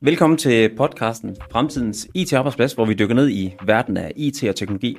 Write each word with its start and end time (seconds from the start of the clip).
Velkommen 0.00 0.38
til 0.38 0.76
podcasten 0.76 1.36
Fremtidens 1.52 2.08
IT-arbejdsplads, 2.14 2.72
hvor 2.72 2.84
vi 2.84 2.94
dykker 2.94 3.14
ned 3.14 3.30
i 3.30 3.54
verden 3.64 3.96
af 3.96 4.12
IT 4.16 4.44
og 4.44 4.56
teknologi. 4.56 4.96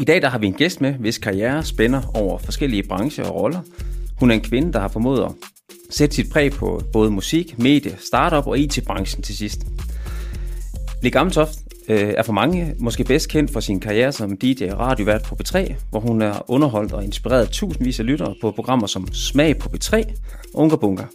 I 0.00 0.04
dag 0.04 0.22
der 0.22 0.28
har 0.28 0.38
vi 0.38 0.46
en 0.46 0.54
gæst 0.54 0.80
med, 0.80 0.92
hvis 0.92 1.18
karriere 1.18 1.64
spænder 1.64 2.02
over 2.14 2.38
forskellige 2.38 2.82
brancher 2.82 3.24
og 3.24 3.34
roller. 3.34 3.60
Hun 4.18 4.30
er 4.30 4.34
en 4.34 4.40
kvinde, 4.40 4.72
der 4.72 4.80
har 4.80 4.88
formået 4.88 5.24
at 5.24 5.32
sætte 5.90 6.16
sit 6.16 6.32
præg 6.32 6.52
på 6.52 6.82
både 6.92 7.10
musik, 7.10 7.58
medie, 7.58 7.96
startup 7.98 8.46
og 8.46 8.58
IT-branchen 8.58 9.22
til 9.22 9.36
sidst. 9.36 9.66
Lig 11.02 11.16
Amtoft 11.16 11.58
øh, 11.88 12.14
er 12.16 12.22
for 12.22 12.32
mange 12.32 12.74
måske 12.78 13.04
bedst 13.04 13.28
kendt 13.28 13.52
for 13.52 13.60
sin 13.60 13.80
karriere 13.80 14.12
som 14.12 14.36
DJ 14.36 14.64
og 14.70 14.78
radiovært 14.78 15.22
på 15.22 15.36
P3, 15.42 15.74
hvor 15.90 16.00
hun 16.00 16.22
er 16.22 16.50
underholdt 16.50 16.92
og 16.92 17.04
inspireret 17.04 17.48
tusindvis 17.48 18.00
af 18.00 18.06
lyttere 18.06 18.34
på 18.40 18.50
programmer 18.50 18.86
som 18.86 19.12
Smag 19.12 19.58
på 19.58 19.68
P3 19.68 19.96
og 20.54 20.60
Unga 20.60 20.76
Bunker. 20.76 21.06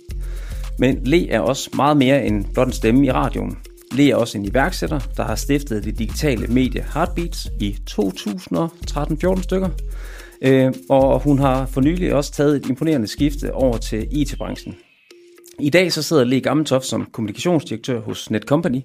Men 0.82 1.04
Le 1.04 1.30
er 1.30 1.40
også 1.40 1.70
meget 1.76 1.98
mere 1.98 2.26
end 2.26 2.46
blot 2.54 2.68
en 2.68 2.74
stemme 2.74 3.06
i 3.06 3.12
radioen. 3.12 3.58
Le 3.92 4.12
er 4.12 4.16
også 4.16 4.38
en 4.38 4.46
iværksætter, 4.46 5.00
der 5.18 5.24
har 5.24 5.36
stiftet 5.36 5.84
det 5.84 6.00
digitale 6.00 6.48
medie 6.48 6.86
Heartbeats 6.94 7.48
i 7.60 7.78
2013-14 7.92 9.42
stykker. 9.42 9.70
Øh, 10.42 10.74
og 10.90 11.20
hun 11.20 11.40
har 11.40 11.66
for 11.66 11.82
nylig 11.82 12.14
også 12.14 12.32
taget 12.32 12.56
et 12.56 12.70
imponerende 12.70 13.08
skifte 13.08 13.54
over 13.54 13.78
til 13.78 14.08
IT-branchen. 14.12 14.76
I 15.60 15.70
dag 15.70 15.92
så 15.92 16.02
sidder 16.02 16.24
Le 16.24 16.42
Gammeltoft 16.42 16.86
som 16.86 17.06
kommunikationsdirektør 17.12 18.00
hos 18.00 18.32
Netcompany, 18.32 18.82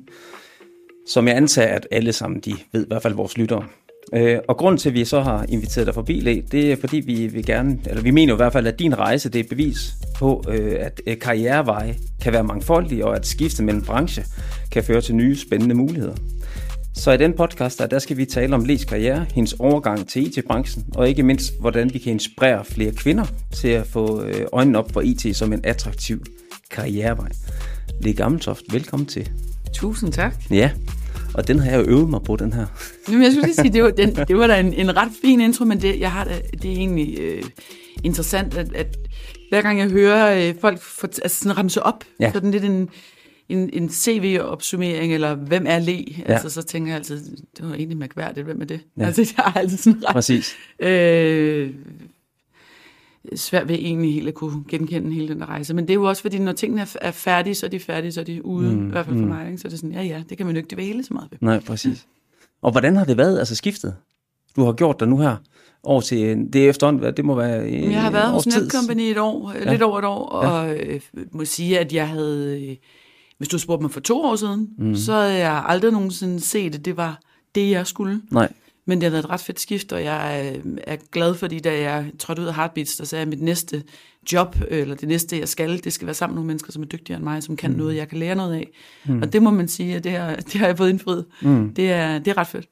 som 1.07 1.29
jeg 1.29 1.37
antager, 1.37 1.75
at 1.75 1.87
alle 1.91 2.13
sammen 2.13 2.41
de 2.41 2.55
ved, 2.73 2.85
i 2.85 2.89
hvert 2.89 3.03
fald 3.03 3.15
vores 3.15 3.39
lyttere. 3.39 3.65
Øh, 4.13 4.39
og 4.49 4.57
grunden 4.57 4.79
til, 4.79 4.89
at 4.89 4.95
vi 4.95 5.05
så 5.05 5.21
har 5.21 5.47
inviteret 5.49 5.87
dig 5.87 5.95
forbi, 5.95 6.21
Le, 6.21 6.43
det 6.53 6.73
er 6.73 6.77
fordi, 6.77 6.97
vi 6.97 7.27
vil 7.27 7.47
gerne, 7.47 7.79
eller 7.87 8.03
vi 8.03 8.11
mener 8.11 8.33
i 8.33 8.37
hvert 8.37 8.53
fald, 8.53 8.67
at 8.67 8.79
din 8.79 8.99
rejse, 8.99 9.29
det 9.29 9.39
er 9.39 9.49
bevis 9.51 9.95
på, 10.19 10.45
øh, 10.49 10.77
at 10.81 11.01
øh, 11.07 11.19
karriereveje 11.19 11.95
kan 12.23 12.33
være 12.33 12.45
mangfoldige, 12.45 13.07
og 13.07 13.17
at 13.17 13.27
skifte 13.27 13.63
mellem 13.63 13.83
branche 13.83 14.25
kan 14.71 14.85
føre 14.85 15.01
til 15.01 15.15
nye 15.15 15.37
spændende 15.37 15.75
muligheder. 15.75 16.15
Så 16.95 17.13
i 17.13 17.17
den 17.17 17.33
podcast, 17.33 17.79
der, 17.79 17.87
der 17.87 17.99
skal 17.99 18.17
vi 18.17 18.25
tale 18.25 18.55
om 18.55 18.65
Lees 18.65 18.85
karriere, 18.85 19.27
hendes 19.35 19.53
overgang 19.53 20.09
til 20.09 20.27
IT-branchen, 20.27 20.85
og 20.95 21.09
ikke 21.09 21.23
mindst, 21.23 21.61
hvordan 21.61 21.95
vi 21.95 21.99
kan 21.99 22.13
inspirere 22.13 22.65
flere 22.65 22.93
kvinder 22.93 23.25
til 23.53 23.69
at 23.69 23.87
få 23.87 24.23
øh, 24.23 24.47
øjnene 24.53 24.79
op 24.79 24.93
for 24.93 25.01
IT 25.01 25.37
som 25.37 25.53
en 25.53 25.61
attraktiv 25.65 26.25
karrierevej. 26.71 27.29
Le 28.01 28.13
Gammeltoft, 28.13 28.63
velkommen 28.73 29.07
til. 29.07 29.31
Tusind 29.73 30.13
tak. 30.13 30.35
Ja, 30.51 30.71
og 31.37 31.49
den 31.49 31.59
har 31.59 31.71
jeg 31.71 31.79
jo 31.87 31.91
øvet 31.91 32.11
mig 32.11 32.21
på, 32.23 32.37
den 32.37 32.53
her. 32.53 32.67
Jamen, 33.09 33.23
jeg 33.23 33.33
skulle 33.33 33.47
lige 33.47 33.55
sige, 33.55 33.73
det 33.73 33.83
var, 33.83 33.91
den, 33.91 34.15
det 34.17 34.37
var 34.37 34.47
da 34.47 34.61
en, 34.61 34.73
en 34.73 34.97
ret 34.97 35.13
fin 35.25 35.41
intro, 35.41 35.65
men 35.65 35.81
det, 35.83 36.01
jeg 36.01 36.13
har 36.13 36.25
det 36.63 36.65
er 36.65 36.75
egentlig 36.77 37.19
øh, 37.21 37.43
interessant, 38.05 38.57
at, 38.57 38.75
at 38.75 38.97
hver 39.51 39.63
gang 39.63 39.79
jeg 39.79 39.89
hører 39.89 40.49
øh, 40.49 40.55
folk 40.61 40.81
for, 40.83 41.07
altså 41.23 41.39
sådan 41.39 41.59
ramse 41.59 41.83
op, 41.83 42.05
Ja. 42.21 42.33
sådan 42.33 42.51
lidt 42.51 42.65
en, 42.65 42.89
en, 43.49 43.71
en 43.73 43.91
CV-opsummering, 43.91 45.15
eller 45.15 45.35
hvem 45.35 45.65
er 45.69 45.79
Le? 45.79 45.93
Ja. 45.93 46.33
Altså, 46.33 46.51
så 46.51 46.63
tænker 46.63 46.89
jeg 46.93 46.97
altid, 46.97 47.21
det 47.57 47.69
var 47.69 47.75
egentlig 47.75 47.97
mærkværdigt, 47.99 48.47
hvem 48.47 48.61
er 48.61 48.65
det? 48.65 48.81
Ja. 48.99 49.05
Altså, 49.07 49.33
jeg 49.37 49.45
har 49.45 49.61
altid 49.61 49.77
sådan 49.79 50.05
ret 50.09 50.13
Præcis. 50.13 50.55
øh, 50.81 51.71
svært 53.35 53.69
ved 53.69 53.75
egentlig 53.75 54.15
helt 54.15 54.29
at 54.29 54.35
kunne 54.35 54.65
genkende 54.69 55.13
hele 55.13 55.29
den 55.29 55.41
der 55.41 55.47
rejse. 55.47 55.75
Men 55.75 55.85
det 55.85 55.91
er 55.91 55.95
jo 55.95 56.05
også, 56.05 56.23
fordi 56.23 56.39
når 56.39 56.53
tingene 56.53 56.87
er, 57.01 57.11
færdige, 57.11 57.55
så 57.55 57.67
er 57.67 57.71
de 57.71 57.81
færdige, 57.81 58.13
så 58.13 58.21
er 58.21 58.25
de 58.25 58.45
ude, 58.45 58.77
mm, 58.77 58.89
i 58.89 58.91
hvert 58.91 59.07
fald 59.07 59.19
for 59.19 59.27
mig. 59.27 59.47
Ikke? 59.47 59.59
Så 59.59 59.69
er 59.69 59.71
det 59.71 59.79
sådan, 59.79 59.93
ja 59.93 60.03
ja, 60.03 60.23
det 60.29 60.37
kan 60.37 60.47
man 60.47 60.55
jo 60.55 60.63
ikke 60.63 60.75
dvæle 60.75 61.05
så 61.05 61.15
meget 61.15 61.31
ved. 61.31 61.39
Nej, 61.41 61.61
præcis. 61.61 62.07
Og 62.63 62.71
hvordan 62.71 62.97
har 62.97 63.05
det 63.05 63.17
været, 63.17 63.39
altså 63.39 63.55
skiftet? 63.55 63.97
Du 64.57 64.65
har 64.65 64.73
gjort 64.73 65.01
dig 65.01 65.09
nu 65.09 65.19
her 65.19 65.37
over 65.83 66.01
til, 66.01 66.49
det 66.53 66.65
er 66.65 66.69
efterhånden, 66.69 67.15
det 67.17 67.25
må 67.25 67.35
være 67.35 67.69
en 67.69 67.93
Jeg 67.93 68.03
har 68.03 68.11
været 68.11 68.31
hos. 68.31 68.47
Netcompany 68.47 69.01
et 69.01 69.19
år, 69.19 69.53
ja. 69.53 69.71
lidt 69.71 69.83
over 69.83 69.99
et 69.99 70.05
år, 70.05 70.29
og 70.29 70.77
øh, 70.77 71.01
må 71.33 71.45
sige, 71.45 71.79
at 71.79 71.93
jeg 71.93 72.09
havde, 72.09 72.69
øh, 72.69 72.77
hvis 73.39 73.49
du 73.49 73.59
spurgte 73.59 73.83
mig 73.83 73.91
for 73.91 74.01
to 74.01 74.23
år 74.23 74.37
siden, 74.37 74.69
mm. 74.79 74.95
så 74.95 75.13
havde 75.13 75.35
jeg 75.35 75.65
aldrig 75.67 75.93
nogensinde 75.93 76.41
set, 76.41 76.75
at 76.75 76.85
det 76.85 76.97
var 76.97 77.21
det, 77.55 77.71
jeg 77.71 77.87
skulle. 77.87 78.21
Nej, 78.31 78.53
Men 78.87 78.99
det 78.99 79.03
har 79.03 79.11
været 79.11 79.25
et 79.25 79.31
ret 79.31 79.41
fedt 79.41 79.61
skift, 79.61 79.93
og 79.93 80.05
jeg 80.05 80.47
er, 80.49 80.53
er 80.87 80.97
glad, 81.13 81.35
fordi 81.35 81.59
da 81.59 81.81
jeg 81.81 82.11
trådte 82.19 82.43
ud 82.43 82.47
af 82.47 82.55
Heartbeats, 82.55 82.97
der 82.97 83.05
sagde 83.05 83.21
jeg, 83.21 83.27
at 83.27 83.29
mit 83.29 83.43
næste 83.43 83.83
job, 84.33 84.57
eller 84.69 84.95
det 84.95 85.09
næste, 85.09 85.39
jeg 85.39 85.49
skal, 85.49 85.85
det 85.85 85.93
skal 85.93 86.07
være 86.07 86.15
sammen 86.15 86.35
med 86.35 86.39
nogle 86.39 86.47
mennesker, 86.47 86.73
som 86.73 86.83
er 86.83 86.87
dygtigere 86.87 87.17
end 87.17 87.25
mig, 87.25 87.43
som 87.43 87.57
kan 87.57 87.71
mm. 87.71 87.77
noget, 87.77 87.97
jeg 87.97 88.09
kan 88.09 88.19
lære 88.19 88.35
noget 88.35 88.55
af. 88.55 88.71
Mm. 89.07 89.23
Og 89.23 89.33
det 89.33 89.43
må 89.43 89.51
man 89.51 89.69
sige, 89.69 89.97
at 89.97 90.05
det 90.05 90.13
har, 90.13 90.37
det 90.53 90.55
har 90.55 90.67
jeg 90.67 90.77
fået 90.77 90.91
indfriet. 90.91 91.25
Mm. 91.43 91.75
Det, 91.75 91.93
er, 91.93 92.19
det 92.19 92.29
er 92.29 92.37
ret 92.39 92.47
fedt. 92.47 92.69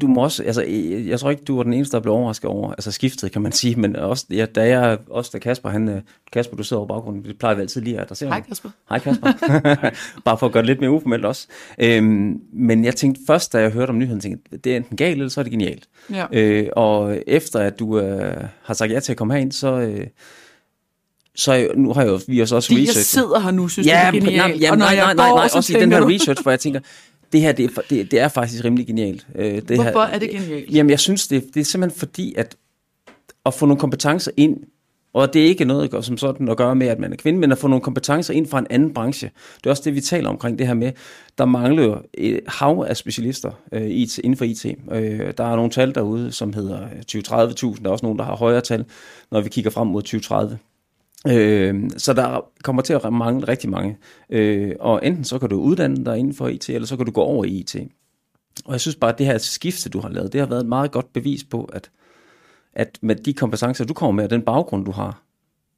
Du 0.00 0.06
må 0.06 0.22
også, 0.22 0.42
altså, 0.42 0.62
jeg 1.08 1.20
tror 1.20 1.30
ikke, 1.30 1.42
du 1.44 1.56
var 1.56 1.62
den 1.62 1.72
eneste, 1.72 1.96
der 1.96 2.02
blev 2.02 2.14
overrasket 2.14 2.50
over, 2.50 2.70
altså 2.72 2.92
skiftet, 2.92 3.32
kan 3.32 3.42
man 3.42 3.52
sige, 3.52 3.76
men 3.76 3.96
også, 3.96 4.26
ja, 4.30 4.46
da 4.46 4.68
jeg, 4.68 4.98
også 5.10 5.30
da 5.32 5.38
Kasper, 5.38 5.68
han, 5.68 5.88
øh, 5.88 6.00
Kasper, 6.32 6.56
du 6.56 6.62
sidder 6.62 6.80
over 6.80 6.88
baggrunden, 6.88 7.24
det 7.24 7.38
plejer 7.38 7.54
vi 7.54 7.60
altid 7.62 7.80
lige 7.80 7.96
at 7.96 8.02
adressere. 8.02 8.28
Hej 8.28 8.40
Kasper. 8.40 8.70
Hej 8.88 8.98
Kasper. 8.98 9.32
Bare 10.24 10.38
for 10.38 10.46
at 10.46 10.52
gøre 10.52 10.62
det 10.62 10.66
lidt 10.68 10.80
mere 10.80 10.90
uformelt 10.90 11.24
også. 11.24 11.46
Øhm, 11.78 12.40
men 12.52 12.84
jeg 12.84 12.96
tænkte 12.96 13.20
først, 13.26 13.52
da 13.52 13.58
jeg 13.58 13.70
hørte 13.70 13.90
om 13.90 13.98
nyheden, 13.98 14.20
tænkte 14.20 14.58
det 14.58 14.72
er 14.72 14.76
enten 14.76 14.96
galt, 14.96 15.12
eller 15.16 15.28
så 15.28 15.40
er 15.40 15.42
det 15.42 15.50
genialt. 15.52 15.84
Ja. 16.10 16.26
Øh, 16.32 16.68
og 16.72 17.22
efter 17.26 17.58
at 17.60 17.78
du 17.78 17.98
øh, 18.00 18.44
har 18.62 18.74
sagt 18.74 18.92
ja 18.92 19.00
til 19.00 19.12
at 19.12 19.18
komme 19.18 19.34
herind, 19.34 19.52
så, 19.52 19.72
øh, 19.80 20.06
så 21.34 21.52
jeg- 21.52 21.68
nu 21.76 21.92
har 21.92 22.02
jeg 22.02 22.10
jo, 22.10 22.20
vi 22.28 22.38
har 22.38 22.46
så 22.46 22.56
også 22.56 22.68
Fordi 22.68 22.80
jeg 22.80 22.88
researchet. 22.88 23.06
sidder 23.06 23.38
her 23.40 23.50
nu, 23.50 23.68
synes 23.68 23.86
Ja, 23.88 24.08
det 24.12 24.16
er 24.16 24.20
genialt. 24.20 24.36
nej, 24.36 24.56
jamen, 24.60 24.70
og 24.72 24.78
når 24.78 24.84
nej, 24.86 24.96
jeg 24.96 25.04
nej, 25.14 25.14
nej, 25.14 25.34
nej, 25.36 25.48
så 25.48 25.56
også 25.56 25.78
i 25.78 25.80
den 25.80 25.92
her 25.92 26.08
research, 26.08 26.42
hvor 26.42 26.50
jeg 26.52 26.60
tænker, 26.60 26.80
det 27.32 27.40
her, 27.40 27.52
det 27.52 27.64
er, 27.64 27.80
det, 27.90 28.10
det 28.10 28.20
er 28.20 28.28
faktisk 28.28 28.64
rimelig 28.64 28.86
genialt. 28.86 29.26
Øh, 29.34 29.54
det 29.54 29.64
Hvorfor 29.64 30.06
her, 30.06 30.14
er 30.14 30.18
det 30.18 30.30
genialt? 30.30 30.70
Jamen, 30.70 30.90
jeg 30.90 31.00
synes, 31.00 31.28
det, 31.28 31.54
det 31.54 31.60
er 31.60 31.64
simpelthen 31.64 31.98
fordi, 31.98 32.34
at 32.36 32.56
at 33.46 33.54
få 33.54 33.66
nogle 33.66 33.80
kompetencer 33.80 34.30
ind, 34.36 34.56
og 35.12 35.34
det 35.34 35.42
er 35.42 35.46
ikke 35.46 35.64
noget 35.64 36.04
som 36.04 36.18
sådan 36.18 36.48
at 36.48 36.56
gøre 36.56 36.74
med, 36.74 36.86
at 36.86 36.98
man 36.98 37.12
er 37.12 37.16
kvinde, 37.16 37.40
men 37.40 37.52
at 37.52 37.58
få 37.58 37.68
nogle 37.68 37.82
kompetencer 37.82 38.34
ind 38.34 38.46
fra 38.46 38.58
en 38.58 38.66
anden 38.70 38.94
branche. 38.94 39.30
Det 39.56 39.66
er 39.66 39.70
også 39.70 39.82
det, 39.84 39.94
vi 39.94 40.00
taler 40.00 40.28
omkring 40.28 40.58
det 40.58 40.66
her 40.66 40.74
med, 40.74 40.92
der 41.38 41.44
mangler 41.44 41.82
jo 41.82 41.98
et 42.14 42.40
hav 42.46 42.84
af 42.88 42.96
specialister 42.96 43.50
øh, 43.72 43.90
IT, 43.90 44.18
inden 44.18 44.36
for 44.36 44.44
IT. 44.44 44.66
Øh, 44.92 45.32
der 45.38 45.44
er 45.44 45.56
nogle 45.56 45.70
tal 45.70 45.94
derude, 45.94 46.32
som 46.32 46.52
hedder 46.52 46.78
20-30.000. 46.86 47.82
Der 47.82 47.88
er 47.88 47.92
også 47.92 48.06
nogen, 48.06 48.18
der 48.18 48.24
har 48.24 48.36
højere 48.36 48.60
tal, 48.60 48.84
når 49.30 49.40
vi 49.40 49.48
kigger 49.48 49.70
frem 49.70 49.86
mod 49.86 50.02
2030. 50.02 50.58
Øh, 51.28 51.90
så 51.96 52.12
der 52.12 52.40
kommer 52.62 52.82
til 52.82 52.92
at 52.92 53.12
mangle 53.12 53.48
rigtig 53.48 53.70
mange. 53.70 53.96
Øh, 54.30 54.72
og 54.80 55.00
enten 55.06 55.24
så 55.24 55.38
kan 55.38 55.48
du 55.48 55.60
uddanne 55.60 56.04
dig 56.04 56.18
inden 56.18 56.34
for 56.34 56.48
IT, 56.48 56.70
eller 56.70 56.86
så 56.86 56.96
kan 56.96 57.06
du 57.06 57.12
gå 57.12 57.20
over 57.20 57.44
i 57.44 57.48
IT. 57.48 57.76
Og 58.64 58.72
jeg 58.72 58.80
synes 58.80 58.96
bare, 58.96 59.12
at 59.12 59.18
det 59.18 59.26
her 59.26 59.38
skifte, 59.38 59.88
du 59.90 60.00
har 60.00 60.08
lavet, 60.08 60.32
det 60.32 60.40
har 60.40 60.48
været 60.48 60.60
et 60.60 60.68
meget 60.68 60.92
godt 60.92 61.12
bevis 61.12 61.44
på, 61.44 61.64
at, 61.64 61.90
at 62.72 62.98
med 63.02 63.16
de 63.16 63.34
kompetencer, 63.34 63.84
du 63.84 63.94
kommer 63.94 64.12
med, 64.12 64.24
og 64.24 64.30
den 64.30 64.42
baggrund, 64.42 64.84
du 64.84 64.90
har, 64.90 65.22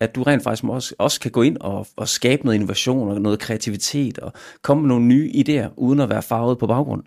at 0.01 0.15
du 0.15 0.23
rent 0.23 0.43
faktisk 0.43 0.65
også, 0.65 0.95
også 0.99 1.21
kan 1.21 1.31
gå 1.31 1.43
ind 1.43 1.57
og, 1.61 1.87
og 1.97 2.09
skabe 2.09 2.45
noget 2.45 2.55
innovation 2.55 3.11
og 3.11 3.21
noget 3.21 3.39
kreativitet, 3.39 4.19
og 4.19 4.33
komme 4.63 4.81
med 4.83 4.89
nogle 4.89 5.07
nye 5.07 5.33
idéer, 5.35 5.69
uden 5.77 6.01
at 6.01 6.09
være 6.09 6.23
farvet 6.23 6.59
på 6.59 6.67
baggrund. 6.67 7.03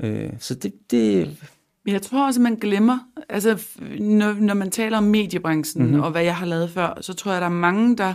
Øh, 0.00 0.30
så 0.38 0.54
det, 0.54 0.72
det, 0.90 1.36
men 1.84 1.92
Jeg 1.94 2.02
tror 2.02 2.26
også, 2.26 2.40
at 2.40 2.42
man 2.42 2.54
glemmer, 2.54 2.98
altså 3.28 3.62
når, 3.98 4.32
når 4.32 4.54
man 4.54 4.70
taler 4.70 4.98
om 4.98 5.04
mediebranchen 5.04 5.82
Mhm. 5.82 5.90
mm-hmm. 5.90 6.04
og 6.04 6.10
hvad 6.10 6.22
jeg 6.22 6.36
har 6.36 6.46
lavet 6.46 6.70
før, 6.70 6.98
så 7.00 7.14
tror 7.14 7.32
jeg, 7.32 7.40
der 7.40 7.46
er 7.46 7.50
mange, 7.50 7.96
der 7.96 8.14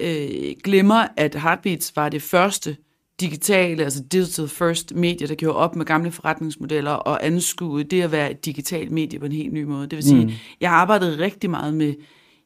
øh, 0.00 0.54
glemmer, 0.64 1.06
at 1.16 1.34
Heartbeats 1.34 1.96
var 1.96 2.08
det 2.08 2.22
første 2.22 2.76
digitale, 3.20 3.84
altså 3.84 4.02
digital 4.12 4.48
first 4.48 4.94
medie, 4.94 5.26
der 5.28 5.34
gjorde 5.34 5.56
op 5.58 5.76
med 5.76 5.86
gamle 5.86 6.10
forretningsmodeller 6.10 6.90
og 6.90 7.26
anskuede 7.26 7.84
det 7.84 8.02
at 8.02 8.12
være 8.12 8.30
et 8.30 8.44
digitalt 8.44 8.90
medie 8.90 9.18
på 9.18 9.24
en 9.26 9.32
helt 9.32 9.52
ny 9.52 9.62
måde. 9.62 9.82
Det 9.86 9.96
vil 9.96 10.04
sige, 10.04 10.24
mm. 10.24 10.32
jeg 10.60 10.70
arbejdede 10.72 11.18
rigtig 11.24 11.50
meget 11.50 11.74
med 11.74 11.94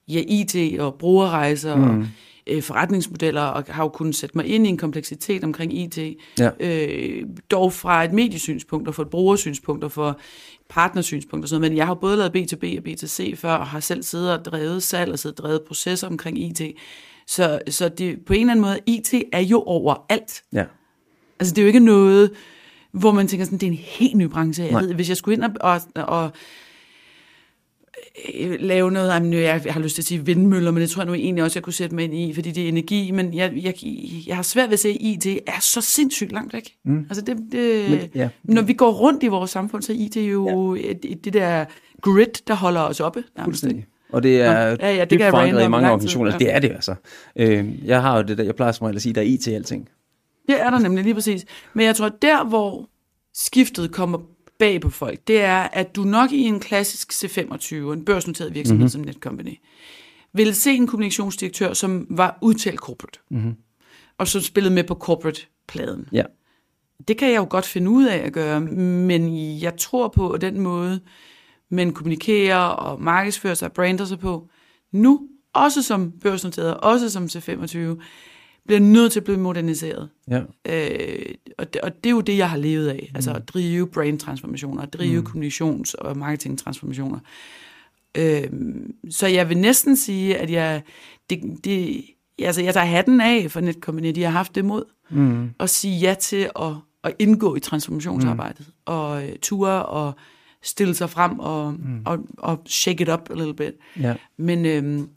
ja, 0.08 0.22
IT 0.26 0.80
og 0.80 0.94
brugerrejser 0.94 1.76
mm. 1.76 1.82
og 2.00 2.06
øh, 2.46 2.62
forretningsmodeller, 2.62 3.40
og 3.42 3.64
har 3.68 3.82
jo 3.82 3.88
kunnet 3.88 4.14
sætte 4.16 4.38
mig 4.38 4.46
ind 4.46 4.66
i 4.66 4.68
en 4.68 4.76
kompleksitet 4.76 5.44
omkring 5.44 5.78
IT, 5.78 5.98
Ja. 6.38 6.50
øh, 6.60 7.22
dog 7.50 7.72
fra 7.72 8.04
et 8.04 8.12
mediesynspunkt 8.12 8.88
og 8.88 8.94
fra 8.94 9.02
et 9.02 9.10
brugersynspunkt 9.10 9.84
og 9.84 9.92
fra 9.92 10.14
partnersynspunkt 10.68 11.44
og 11.44 11.48
sådan 11.48 11.60
noget. 11.60 11.70
Men 11.72 11.76
jeg 11.76 11.86
har 11.86 11.94
både 11.94 12.16
lavet 12.16 12.36
B2B 12.36 12.78
og 12.78 12.84
B2C 12.88 13.36
før, 13.36 13.52
og 13.52 13.66
har 13.66 13.80
selv 13.80 14.02
siddet 14.02 14.32
og 14.38 14.44
drevet 14.44 14.82
salg 14.82 15.12
og 15.12 15.18
siddet 15.18 15.40
og 15.40 15.44
drevet 15.44 15.62
processer 15.68 16.06
omkring 16.08 16.38
IT. 16.38 16.60
Så, 17.26 17.58
så 17.70 17.88
det, 17.88 18.18
på 18.26 18.32
en 18.32 18.40
eller 18.40 18.50
anden 18.52 18.62
måde, 18.64 18.78
IT 18.86 19.14
er 19.32 19.40
jo 19.40 19.62
overalt. 19.62 20.42
ja. 20.52 20.64
Altså 21.40 21.54
det 21.54 21.58
er 21.58 21.64
jo 21.64 21.66
ikke 21.66 21.80
noget, 21.80 22.30
hvor 22.92 23.12
man 23.12 23.28
tænker 23.28 23.44
sådan, 23.44 23.58
det 23.58 23.66
er 23.66 23.70
en 23.70 23.76
helt 23.78 24.14
ny 24.16 24.22
branche. 24.24 24.64
Jeg 24.64 24.72
Nej. 24.72 24.82
ved, 24.82 24.94
hvis 24.94 25.08
jeg 25.08 25.16
skulle 25.16 25.34
ind 25.36 25.42
og, 25.44 25.80
og, 25.94 26.04
og 26.04 26.30
lave 28.60 28.90
noget, 28.90 29.14
jamen, 29.14 29.30
nu, 29.30 29.36
jeg, 29.36 29.62
har 29.70 29.80
lyst 29.80 29.94
til 29.94 30.02
at 30.02 30.06
sige 30.06 30.26
vindmøller, 30.26 30.70
men 30.70 30.80
det 30.80 30.90
tror 30.90 31.02
jeg 31.02 31.06
nu 31.06 31.14
egentlig 31.14 31.44
også, 31.44 31.58
jeg 31.58 31.62
kunne 31.64 31.72
sætte 31.72 31.94
mig 31.94 32.04
ind 32.04 32.14
i, 32.14 32.34
fordi 32.34 32.50
det 32.50 32.64
er 32.64 32.68
energi, 32.68 33.10
men 33.10 33.34
jeg, 33.34 33.52
jeg, 33.62 33.74
jeg 34.26 34.36
har 34.36 34.42
svært 34.42 34.68
ved 34.68 34.72
at 34.72 34.80
se, 34.80 34.88
at 34.88 34.96
IT 35.00 35.26
er 35.26 35.60
så 35.60 35.80
sindssygt 35.80 36.32
langt 36.32 36.52
væk. 36.52 36.74
Mm. 36.84 36.98
Altså 36.98 37.24
det, 37.24 37.36
det, 37.52 37.90
Men, 37.90 38.00
ja. 38.14 38.28
når 38.44 38.62
vi 38.62 38.72
går 38.72 38.92
rundt 38.92 39.22
i 39.22 39.26
vores 39.26 39.50
samfund, 39.50 39.82
så 39.82 39.92
er 39.92 39.96
IT 39.98 40.16
jo 40.16 40.74
ja. 40.74 40.90
et, 40.90 40.98
et, 41.04 41.24
det 41.24 41.32
der 41.32 41.64
grid, 42.02 42.46
der 42.46 42.54
holder 42.54 42.80
os 42.80 43.00
oppe. 43.00 43.24
nærmest, 43.36 43.64
ikke? 43.66 43.86
Og 44.12 44.22
det 44.22 44.40
er 44.40 44.70
Nå, 44.70 44.76
ja, 44.80 44.94
ja, 44.94 45.00
det 45.00 45.10
dybt 45.10 45.22
forankret 45.30 45.64
i 45.64 45.68
mange 45.68 45.88
lang 45.88 46.00
tid, 46.00 46.16
organisationer. 46.16 46.32
ja. 46.32 46.38
Det 46.38 46.54
er 46.54 46.58
det 46.58 46.70
altså. 46.70 46.94
Øh, 47.36 47.86
jeg 47.86 48.02
har 48.02 48.16
jo 48.16 48.22
det 48.22 48.38
der, 48.38 48.44
jeg 48.44 48.54
plejer 48.54 48.72
som 48.72 48.84
regel 48.84 48.96
at 48.96 49.02
sige, 49.02 49.12
der 49.12 49.20
er 49.20 49.24
IT 49.24 49.46
i 49.46 49.52
alting. 49.52 49.88
Det 50.46 50.60
er 50.60 50.70
der 50.70 50.78
nemlig 50.78 51.04
lige 51.04 51.14
præcis. 51.14 51.44
Men 51.74 51.86
jeg 51.86 51.96
tror, 51.96 52.08
der 52.08 52.44
hvor 52.44 52.88
skiftet 53.34 53.92
kommer 53.92 54.18
bag 54.64 54.80
på 54.80 54.90
folk, 54.90 55.28
det 55.28 55.40
er, 55.40 55.56
at 55.72 55.96
du 55.96 56.02
nok 56.02 56.32
i 56.32 56.42
en 56.42 56.60
klassisk 56.60 57.12
C25, 57.12 57.74
en 57.74 58.04
børsnoteret 58.04 58.54
virksomhed 58.54 58.78
mm-hmm. 58.78 58.88
som 58.88 59.00
Netcompany, 59.00 59.58
ville 60.32 60.54
se 60.54 60.70
en 60.70 60.86
kommunikationsdirektør, 60.86 61.72
som 61.72 62.06
var 62.10 62.38
udtalt 62.42 62.78
corporate. 62.78 63.18
Mm-hmm. 63.30 63.54
og 64.18 64.28
så 64.28 64.40
spillet 64.40 64.72
med 64.72 64.84
på 64.84 64.94
corporate-pladen. 64.94 66.08
Ja. 66.12 66.22
Det 67.08 67.18
kan 67.18 67.28
jeg 67.28 67.36
jo 67.36 67.46
godt 67.50 67.66
finde 67.66 67.90
ud 67.90 68.04
af 68.04 68.16
at 68.16 68.32
gøre, 68.32 68.60
men 68.60 69.36
jeg 69.60 69.76
tror 69.76 70.08
på 70.08 70.30
at 70.30 70.40
den 70.40 70.60
måde, 70.60 71.00
man 71.68 71.92
kommunikerer 71.92 72.58
og 72.58 73.02
markedsfører 73.02 73.54
sig 73.54 73.68
og 73.68 73.72
brander 73.72 74.04
sig 74.04 74.18
på, 74.18 74.48
nu, 74.92 75.28
også 75.52 75.82
som 75.82 76.12
børsnoteret, 76.12 76.76
også 76.76 77.10
som 77.10 77.24
C25, 77.24 78.02
bliver 78.66 78.80
nødt 78.80 79.12
til 79.12 79.20
at 79.20 79.24
blive 79.24 79.38
moderniseret. 79.38 80.08
Ja. 80.28 80.40
Øh, 80.68 81.34
og, 81.58 81.74
det, 81.74 81.80
og 81.80 82.04
det 82.04 82.10
er 82.10 82.14
jo 82.14 82.20
det, 82.20 82.38
jeg 82.38 82.50
har 82.50 82.56
levet 82.56 82.88
af. 82.88 83.12
Altså 83.14 83.32
at 83.32 83.48
drive 83.48 83.86
brain-transformationer, 83.86 84.82
at 84.82 84.92
drive 84.92 85.20
mm. 85.20 85.26
kommunikations- 85.26 85.94
og 85.98 86.16
marketing-transformationer. 86.16 87.18
Øh, 88.14 88.50
så 89.10 89.26
jeg 89.26 89.48
vil 89.48 89.58
næsten 89.58 89.96
sige, 89.96 90.36
at 90.36 90.50
jeg, 90.50 90.82
det, 91.30 91.40
det, 91.64 92.04
altså 92.38 92.62
jeg 92.62 92.74
tager 92.74 92.86
hatten 92.86 93.20
af 93.20 93.50
for 93.50 93.60
Netcompany, 93.60 94.14
de 94.14 94.22
har 94.22 94.30
haft 94.30 94.54
det 94.54 94.64
mod 94.64 94.84
mm. 95.10 95.50
at 95.60 95.70
sige 95.70 95.98
ja 95.98 96.14
til 96.14 96.50
at, 96.60 96.72
at 97.04 97.14
indgå 97.18 97.56
i 97.56 97.60
transformationsarbejdet, 97.60 98.66
mm. 98.66 98.72
og 98.84 99.24
uh, 99.24 99.30
ture 99.42 99.86
og 99.86 100.14
stille 100.62 100.94
sig 100.94 101.10
frem 101.10 101.38
og, 101.38 101.72
mm. 101.72 102.02
og, 102.04 102.18
og 102.38 102.62
shake 102.66 103.02
it 103.02 103.08
up 103.08 103.30
a 103.30 103.34
little 103.34 103.54
bit. 103.54 103.72
Ja. 104.00 104.14
Men, 104.36 104.66
øhm, 104.66 105.08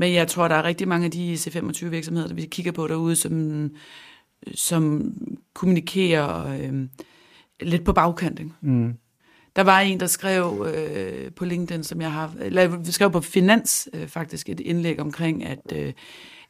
men 0.00 0.14
jeg 0.14 0.28
tror, 0.28 0.48
der 0.48 0.54
er 0.54 0.62
rigtig 0.62 0.88
mange 0.88 1.04
af 1.04 1.10
de 1.10 1.34
C25 1.34 1.86
virksomheder, 1.86 2.28
der 2.28 2.34
vi 2.34 2.46
kigger 2.46 2.72
på 2.72 2.86
derude, 2.86 3.16
som, 3.16 3.70
som 4.54 5.12
kommunikerer 5.54 6.58
øhm, 6.58 6.90
lidt 7.60 7.84
på 7.84 7.92
bagkant. 7.92 8.38
Ikke? 8.38 8.50
Mm. 8.60 8.94
Der 9.56 9.62
var 9.62 9.80
en, 9.80 10.00
der 10.00 10.06
skrev 10.06 10.66
øh, 10.74 11.32
på 11.32 11.44
LinkedIn, 11.44 11.84
som 11.84 12.00
jeg 12.00 12.12
har, 12.12 12.34
eller 12.40 12.78
skrev 12.84 13.10
på 13.10 13.20
Finans 13.20 13.88
øh, 13.94 14.08
faktisk 14.08 14.48
et 14.48 14.60
indlæg 14.60 15.00
omkring, 15.00 15.44
at, 15.44 15.72
øh, 15.72 15.92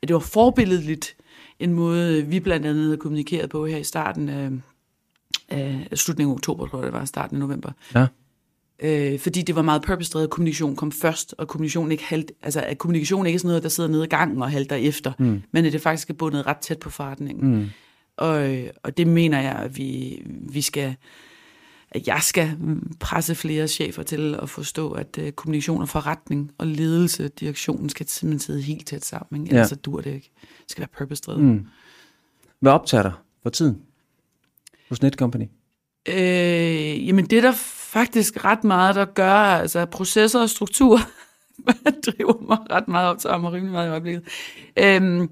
at 0.03 0.09
det 0.09 0.15
var 0.15 0.21
forbilledligt 0.21 1.17
en 1.59 1.73
måde, 1.73 2.27
vi 2.27 2.41
blandt 2.41 2.67
andet 2.67 2.85
havde 2.85 2.97
kommunikeret 2.97 3.51
på 3.51 3.67
her 3.67 3.77
i 3.77 3.85
starten 3.85 4.29
af, 4.29 4.51
af 5.91 5.99
slutningen 5.99 6.33
af 6.33 6.35
oktober, 6.35 6.67
tror 6.67 6.79
jeg 6.79 6.87
det 6.87 6.93
var, 6.93 7.05
starten 7.05 7.37
af 7.37 7.41
november. 7.41 7.73
Ja. 7.95 8.07
Øh, 8.83 9.19
fordi 9.19 9.43
det 9.43 9.57
var 9.57 9.63
meget 9.63 9.83
purpose 9.83 10.19
at 10.19 10.31
kommunikation 10.31 10.77
kom 10.77 10.93
først, 10.93 11.35
og 11.39 11.49
kommunikation 11.49 11.93
ikke 11.93 12.05
halt, 12.05 12.33
altså 12.43 12.61
at 12.61 12.79
kommunikation 12.79 13.27
ikke 13.27 13.35
er 13.35 13.39
sådan 13.39 13.49
noget, 13.49 13.63
der 13.63 13.69
sidder 13.69 13.91
nede 13.91 14.05
i 14.05 14.09
gangen 14.09 14.43
og 14.43 14.51
halter 14.51 14.77
efter, 14.77 15.13
mm. 15.19 15.43
men 15.53 15.65
at 15.65 15.73
det 15.73 15.81
faktisk 15.81 16.11
er 16.11 16.15
bundet 16.15 16.47
ret 16.47 16.57
tæt 16.57 16.79
på 16.79 16.91
forretningen. 16.91 17.55
Mm. 17.55 17.67
Og, 18.17 18.59
og 18.83 18.97
det 18.97 19.07
mener 19.07 19.41
jeg, 19.41 19.53
at 19.53 19.77
vi, 19.77 20.23
vi 20.27 20.61
skal, 20.61 20.97
at 21.91 22.07
jeg 22.07 22.19
skal 22.23 22.57
presse 23.01 23.35
flere 23.35 23.69
chefer 23.69 24.03
til 24.03 24.39
at 24.43 24.51
forstå, 24.51 24.93
at 24.93 25.19
uh, 25.23 25.31
kommunikation 25.31 25.83
og 25.83 25.89
forretning 25.89 26.53
og 26.59 26.67
ledelse, 26.67 27.29
direktionen 27.29 27.89
skal 27.89 28.09
simpelthen 28.09 28.41
sidde 28.41 28.63
helt 28.63 28.87
tæt 28.87 29.05
sammen, 29.05 29.43
ikke? 29.43 29.51
ellers 29.53 29.65
ja. 29.65 29.69
så 29.69 29.77
dur 29.77 30.01
det 30.01 30.15
ikke. 30.15 30.31
Det 30.41 30.71
skal 30.71 30.81
være 30.81 30.89
purpose 30.99 31.23
mm. 31.37 31.67
Hvad 32.61 32.73
optager 32.73 33.03
dig 33.03 33.13
for 33.43 33.51
tiden 33.51 33.83
hos 34.89 35.03
Netcompany? 35.03 35.45
Øh, 36.09 37.09
jamen 37.09 37.25
det 37.25 37.39
er 37.39 37.43
der 37.43 37.53
faktisk 37.91 38.45
ret 38.45 38.65
meget, 38.65 38.95
der 38.95 39.05
gør, 39.05 39.35
altså 39.35 39.87
processer 39.87 40.41
og 40.41 40.51
struktur, 40.51 40.99
driver 42.07 42.43
mig 42.49 42.59
ret 42.71 42.89
meget 42.89 43.09
op, 43.09 43.19
til 43.19 43.31
mig 43.41 43.53
rimelig 43.53 43.73
meget 43.73 43.87
i 43.87 43.91
øjeblikket. 43.91 44.23
Øhm, 44.79 45.31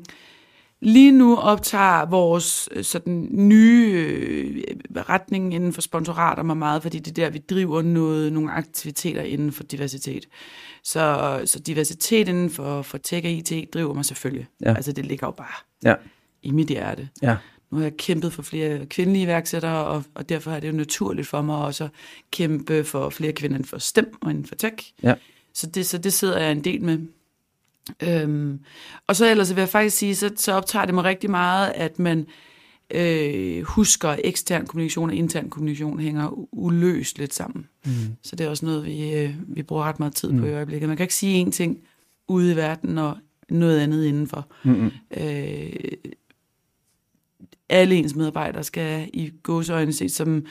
lige 0.81 1.13
nu 1.13 1.37
optager 1.37 2.07
vores 2.07 2.69
øh, 2.73 2.85
sådan 2.85 3.29
nye 3.31 3.93
øh, 3.93 4.63
retning 5.09 5.55
inden 5.55 5.73
for 5.73 5.81
sponsorater 5.81 6.43
mig 6.43 6.57
meget, 6.57 6.83
fordi 6.83 6.99
det 6.99 7.11
er 7.11 7.25
der, 7.25 7.31
vi 7.31 7.39
driver 7.39 7.83
noget, 7.83 8.33
nogle 8.33 8.53
aktiviteter 8.53 9.23
inden 9.23 9.53
for 9.53 9.63
diversitet. 9.63 10.27
Så, 10.85 11.41
så 11.45 11.59
diversitet 11.59 12.29
inden 12.29 12.51
for, 12.51 12.83
for 12.83 12.99
tech 12.99 13.27
og 13.27 13.31
IT 13.31 13.75
driver 13.75 13.95
mig 13.95 14.05
selvfølgelig. 14.05 14.47
Ja. 14.63 14.75
Altså 14.75 14.93
det 14.93 15.07
ligger 15.07 15.27
jo 15.27 15.31
bare 15.31 15.55
ja. 15.85 15.95
i 16.43 16.51
mit 16.51 16.69
hjerte. 16.69 17.09
Ja. 17.23 17.37
Nu 17.71 17.77
har 17.77 17.85
jeg 17.85 17.97
kæmpet 17.97 18.33
for 18.33 18.43
flere 18.43 18.87
kvindelige 18.87 19.23
iværksættere, 19.23 19.87
og, 19.87 20.05
og 20.15 20.29
derfor 20.29 20.51
er 20.51 20.61
det 20.61 20.69
jo 20.69 20.73
naturligt 20.73 21.29
for 21.29 21.43
mig 21.43 21.57
også 21.57 21.85
at 21.85 21.91
kæmpe 22.31 22.85
for 22.85 23.11
flere 23.11 23.33
kvinder 23.33 23.57
inden 23.57 23.69
for 23.69 23.79
STEM 23.79 24.17
og 24.21 24.31
inden 24.31 24.47
for 24.47 24.55
tech. 24.55 24.93
Ja. 25.03 25.15
Så, 25.55 25.67
det, 25.67 25.87
så 25.87 25.99
det 25.99 26.13
sidder 26.13 26.39
jeg 26.39 26.53
en 26.53 26.65
del 26.65 26.83
med. 26.83 26.99
Øhm, 28.03 28.61
og 29.07 29.17
så 29.17 29.31
ellers 29.31 29.55
vil 29.55 29.61
jeg 29.61 29.69
faktisk 29.69 29.97
sige, 29.97 30.15
så, 30.15 30.31
så 30.37 30.53
optager 30.53 30.85
det 30.85 30.95
mig 30.95 31.05
rigtig 31.05 31.31
meget, 31.31 31.73
at 31.75 31.99
man 31.99 32.27
øh, 32.91 33.63
husker, 33.63 34.09
at 34.09 34.21
ekstern 34.25 34.67
kommunikation 34.67 35.11
og 35.11 35.17
intern 35.17 35.51
kommunikation 35.51 36.01
hænger 36.01 36.49
uløseligt 36.53 37.35
sammen. 37.35 37.69
Mm. 37.85 37.93
Så 38.23 38.37
det 38.37 38.47
er 38.47 38.51
også 38.51 38.67
noget, 38.67 38.87
vi, 38.87 39.15
øh, 39.15 39.35
vi 39.49 39.63
bruger 39.63 39.85
ret 39.85 39.99
meget 39.99 40.15
tid 40.15 40.31
på 40.31 40.37
mm. 40.37 40.47
i 40.47 40.53
øjeblikket. 40.53 40.89
Man 40.89 40.97
kan 40.97 41.05
ikke 41.05 41.15
sige 41.15 41.47
én 41.47 41.51
ting 41.51 41.79
ude 42.29 42.53
i 42.53 42.57
verden 42.57 42.99
og 42.99 43.17
noget 43.49 43.81
andet 43.81 44.05
indenfor. 44.05 44.47
Mm-hmm. 44.65 44.91
Øh, 45.17 45.73
alle 47.69 47.95
ens 47.95 48.15
medarbejdere 48.15 48.65
skal 48.65 49.11
i 49.13 49.33
gåsøjne 49.43 49.93
set 49.93 50.13
som, 50.13 50.47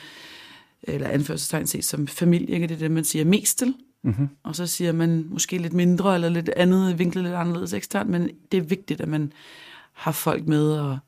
eller 0.82 1.08
anførselstegn 1.08 1.66
set 1.66 1.84
som 1.84 2.06
familie, 2.06 2.54
ikke? 2.54 2.66
det 2.66 2.74
er 2.74 2.78
det, 2.78 2.90
man 2.90 3.04
siger 3.04 3.24
mest 3.24 3.58
til. 3.58 3.74
Mm-hmm. 4.04 4.28
Og 4.42 4.56
så 4.56 4.66
siger 4.66 4.92
man 4.92 5.26
måske 5.30 5.58
lidt 5.58 5.72
mindre, 5.72 6.14
eller 6.14 6.28
lidt 6.28 6.48
andet, 6.48 6.98
vinklet 6.98 7.24
lidt 7.24 7.34
anderledes 7.34 7.72
eksternt, 7.72 8.10
men 8.10 8.30
det 8.52 8.58
er 8.58 8.62
vigtigt, 8.62 9.00
at 9.00 9.08
man 9.08 9.32
har 9.92 10.12
folk 10.12 10.46
med, 10.46 10.72
og 10.72 10.98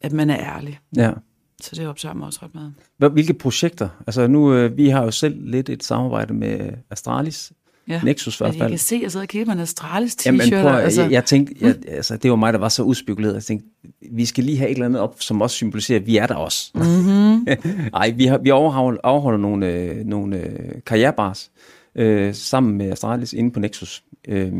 at 0.00 0.12
man 0.12 0.30
er 0.30 0.38
ærlig. 0.38 0.80
Ja. 0.96 1.12
Så 1.60 1.76
det 1.76 1.86
optager 1.86 2.14
mig 2.14 2.26
også 2.26 2.40
ret 2.42 2.54
meget. 2.54 2.74
Hvilke 3.12 3.34
projekter? 3.34 3.88
Altså 4.06 4.26
nu, 4.26 4.54
øh, 4.54 4.76
vi 4.76 4.88
har 4.88 5.02
jo 5.02 5.10
selv 5.10 5.50
lidt 5.50 5.68
et 5.68 5.84
samarbejde 5.84 6.34
med 6.34 6.72
Astralis, 6.90 7.52
Ja. 7.88 8.00
Nexus 8.04 8.36
i 8.36 8.38
hvert 8.38 8.50
fald. 8.50 8.62
Jeg 8.62 8.70
kan 8.70 8.78
se, 8.78 8.94
at 8.94 9.02
jeg 9.02 9.12
sidder 9.12 9.24
og 9.24 9.28
kigger 9.28 9.46
på 9.46 9.52
en 9.52 9.58
Astralis 9.58 10.14
t-shirt. 10.14 10.26
Jamen, 10.26 10.50
prøv, 10.62 10.74
altså. 10.74 11.02
jeg, 11.02 11.10
jeg 11.10 11.24
tænkte, 11.24 11.54
jeg, 11.60 11.74
altså, 11.88 12.16
det 12.16 12.30
var 12.30 12.36
mig, 12.36 12.52
der 12.52 12.58
var 12.58 12.68
så 12.68 12.82
uspekuleret. 12.82 13.34
Jeg 13.34 13.42
tænkte, 13.42 13.68
vi 14.12 14.24
skal 14.24 14.44
lige 14.44 14.58
have 14.58 14.70
et 14.70 14.74
eller 14.74 14.86
andet 14.86 15.00
op, 15.00 15.16
som 15.18 15.42
også 15.42 15.56
symboliserer, 15.56 15.98
at 16.00 16.06
vi 16.06 16.16
er 16.16 16.26
der 16.26 16.34
også. 16.34 16.70
Mm-hmm. 16.74 17.46
Ej, 18.00 18.10
vi, 18.10 18.26
har, 18.26 18.38
vi 18.38 18.48
afholder, 18.50 19.00
afholder 19.04 19.38
nogle, 19.38 19.72
øh, 19.72 19.96
nogle 20.06 20.36
øh, 20.36 20.82
karrierebars 20.86 21.50
øh, 21.94 22.34
sammen 22.34 22.78
med 22.78 22.92
Astralis 22.92 23.32
inde 23.32 23.50
på 23.50 23.60
Nexus, 23.60 24.04
øh, 24.28 24.52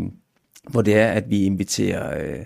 hvor 0.70 0.82
det 0.82 0.94
er, 0.94 1.08
at 1.08 1.30
vi 1.30 1.44
inviterer 1.44 2.24
øh, 2.24 2.44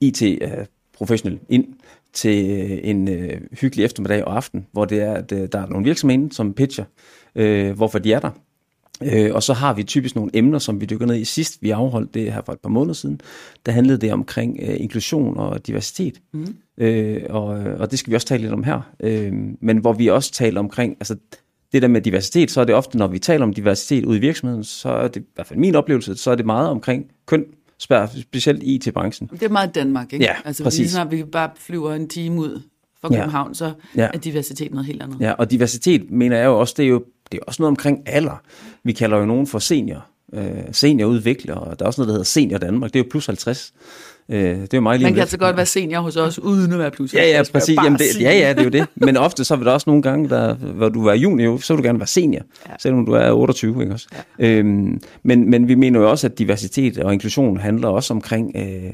IT-professionelle 0.00 1.40
øh, 1.48 1.54
ind 1.54 1.66
til 2.12 2.50
øh, 2.50 2.78
en 2.82 3.08
øh, 3.08 3.40
hyggelig 3.60 3.84
eftermiddag 3.84 4.24
og 4.24 4.36
aften, 4.36 4.66
hvor 4.72 4.84
det 4.84 5.02
er, 5.02 5.12
at 5.12 5.32
øh, 5.32 5.48
der 5.52 5.58
er 5.58 5.66
nogle 5.66 5.84
virksomheder, 5.84 6.28
som 6.34 6.54
pitcher, 6.54 6.84
øh, 7.34 7.76
hvorfor 7.76 7.98
de 7.98 8.12
er 8.12 8.20
der 8.20 8.30
Øh, 9.12 9.34
og 9.34 9.42
så 9.42 9.52
har 9.52 9.74
vi 9.74 9.82
typisk 9.82 10.14
nogle 10.14 10.30
emner, 10.34 10.58
som 10.58 10.80
vi 10.80 10.86
dykker 10.86 11.06
ned 11.06 11.16
i 11.16 11.24
sidst. 11.24 11.62
Vi 11.62 11.70
afholdt 11.70 12.14
det 12.14 12.32
her 12.32 12.42
for 12.46 12.52
et 12.52 12.60
par 12.60 12.70
måneder 12.70 12.94
siden. 12.94 13.20
Der 13.66 13.72
handlede 13.72 13.98
det 13.98 14.12
omkring 14.12 14.58
øh, 14.62 14.80
inklusion 14.80 15.36
og 15.36 15.66
diversitet. 15.66 16.20
Mm. 16.32 16.54
Øh, 16.78 17.22
og, 17.30 17.46
og 17.46 17.90
det 17.90 17.98
skal 17.98 18.10
vi 18.10 18.14
også 18.14 18.26
tale 18.26 18.42
lidt 18.42 18.52
om 18.52 18.64
her. 18.64 18.80
Øh, 19.00 19.32
men 19.60 19.78
hvor 19.78 19.92
vi 19.92 20.06
også 20.06 20.32
taler 20.32 20.60
omkring, 20.60 20.96
altså 21.00 21.16
det 21.72 21.82
der 21.82 21.88
med 21.88 22.00
diversitet, 22.00 22.50
så 22.50 22.60
er 22.60 22.64
det 22.64 22.74
ofte, 22.74 22.98
når 22.98 23.06
vi 23.06 23.18
taler 23.18 23.42
om 23.44 23.54
diversitet 23.54 24.04
ude 24.04 24.18
i 24.18 24.20
virksomheden, 24.20 24.64
så 24.64 24.88
er 24.88 25.08
det, 25.08 25.20
i 25.20 25.26
hvert 25.34 25.46
fald 25.46 25.58
min 25.58 25.74
oplevelse, 25.74 26.14
så 26.14 26.30
er 26.30 26.34
det 26.34 26.46
meget 26.46 26.68
omkring 26.68 27.06
køn, 27.26 27.44
specielt 27.78 28.62
i 28.62 28.74
IT-branchen. 28.74 29.30
Det 29.32 29.42
er 29.42 29.48
meget 29.48 29.74
Danmark, 29.74 30.12
ikke? 30.12 30.24
Ja, 30.24 30.34
altså, 30.44 30.62
præcis. 30.62 30.78
Lige 30.78 30.90
snart 30.90 31.10
vi 31.10 31.24
bare 31.24 31.50
flyver 31.56 31.94
en 31.94 32.08
time 32.08 32.40
ud 32.40 32.62
fra 33.00 33.08
København, 33.08 33.50
ja. 33.50 33.54
så 33.54 33.72
ja. 33.96 34.08
er 34.14 34.18
diversitet 34.18 34.70
noget 34.70 34.86
helt 34.86 35.02
andet. 35.02 35.20
Ja, 35.20 35.32
og 35.32 35.50
diversitet 35.50 36.10
mener 36.10 36.36
jeg 36.36 36.46
jo 36.46 36.60
også, 36.60 36.74
det 36.76 36.84
er 36.84 36.88
jo 36.88 37.04
det 37.32 37.38
er 37.38 37.44
også 37.46 37.62
noget 37.62 37.68
omkring 37.68 38.02
alder. 38.06 38.42
Vi 38.84 38.92
kalder 38.92 39.18
jo 39.18 39.26
nogen 39.26 39.46
for 39.46 39.58
senior, 39.58 40.06
øh, 40.34 40.44
seniorudvikler, 40.72 41.54
og 41.54 41.78
der 41.78 41.84
er 41.84 41.86
også 41.86 42.00
noget, 42.00 42.08
der 42.08 42.12
hedder 42.12 42.24
Senior 42.24 42.58
Danmark. 42.58 42.92
Det 42.92 43.00
er 43.00 43.04
jo 43.04 43.08
plus 43.10 43.26
50. 43.26 43.72
Øh, 44.28 44.38
det 44.38 44.62
er 44.62 44.68
jo 44.74 44.80
meget 44.80 45.00
lige 45.00 45.06
Man 45.06 45.14
kan 45.14 45.20
altså 45.20 45.38
godt 45.38 45.56
være 45.56 45.66
senior 45.66 46.00
hos 46.00 46.16
os, 46.16 46.38
uden 46.38 46.72
at 46.72 46.78
være 46.78 46.90
plus 46.90 47.12
50. 47.12 47.32
Ja, 47.32 47.36
ja, 47.36 47.42
præcis. 47.52 47.76
Jamen, 47.84 47.98
det, 47.98 48.20
ja, 48.20 48.38
ja, 48.38 48.48
det 48.48 48.58
er 48.58 48.64
jo 48.64 48.70
det. 48.70 48.86
Men 48.94 49.16
ofte 49.16 49.44
så 49.44 49.56
vil 49.56 49.66
der 49.66 49.72
også 49.72 49.90
nogle 49.90 50.02
gange, 50.02 50.28
der, 50.28 50.54
hvor 50.54 50.88
du 50.88 51.06
er 51.06 51.14
junior, 51.14 51.56
så 51.56 51.74
vil 51.74 51.82
du 51.82 51.86
gerne 51.86 51.98
være 51.98 52.06
senior, 52.06 52.42
ja. 52.68 52.74
selvom 52.78 53.06
du 53.06 53.12
er 53.12 53.32
28, 53.32 53.82
ikke 53.82 53.92
også? 53.92 54.06
Ja. 54.38 54.48
Øhm, 54.48 55.00
men, 55.22 55.50
men 55.50 55.68
vi 55.68 55.74
mener 55.74 56.00
jo 56.00 56.10
også, 56.10 56.26
at 56.26 56.38
diversitet 56.38 56.98
og 56.98 57.12
inklusion 57.12 57.56
handler 57.56 57.88
også 57.88 58.14
omkring... 58.14 58.52
Øh, 58.56 58.92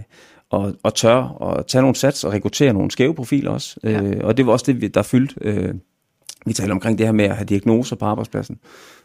og, 0.50 0.74
og 0.82 0.94
tør 0.94 1.16
og 1.16 1.66
tage 1.66 1.82
nogle 1.82 1.96
sats 1.96 2.24
og 2.24 2.32
rekruttere 2.32 2.72
nogle 2.72 2.90
skæve 2.90 3.14
profiler 3.14 3.50
også. 3.50 3.76
Ja. 3.84 4.02
Øh, 4.02 4.20
og 4.20 4.36
det 4.36 4.46
var 4.46 4.52
også 4.52 4.72
det, 4.72 4.94
der 4.94 5.02
fyldte 5.02 5.34
øh, 5.40 5.74
vi 6.48 6.52
taler 6.52 6.74
omkring 6.74 6.98
det 6.98 7.06
her 7.06 7.12
med 7.12 7.24
at 7.24 7.36
have 7.36 7.46
diagnoser 7.46 7.96
på 7.96 8.04
arbejdspladsen. 8.04 8.58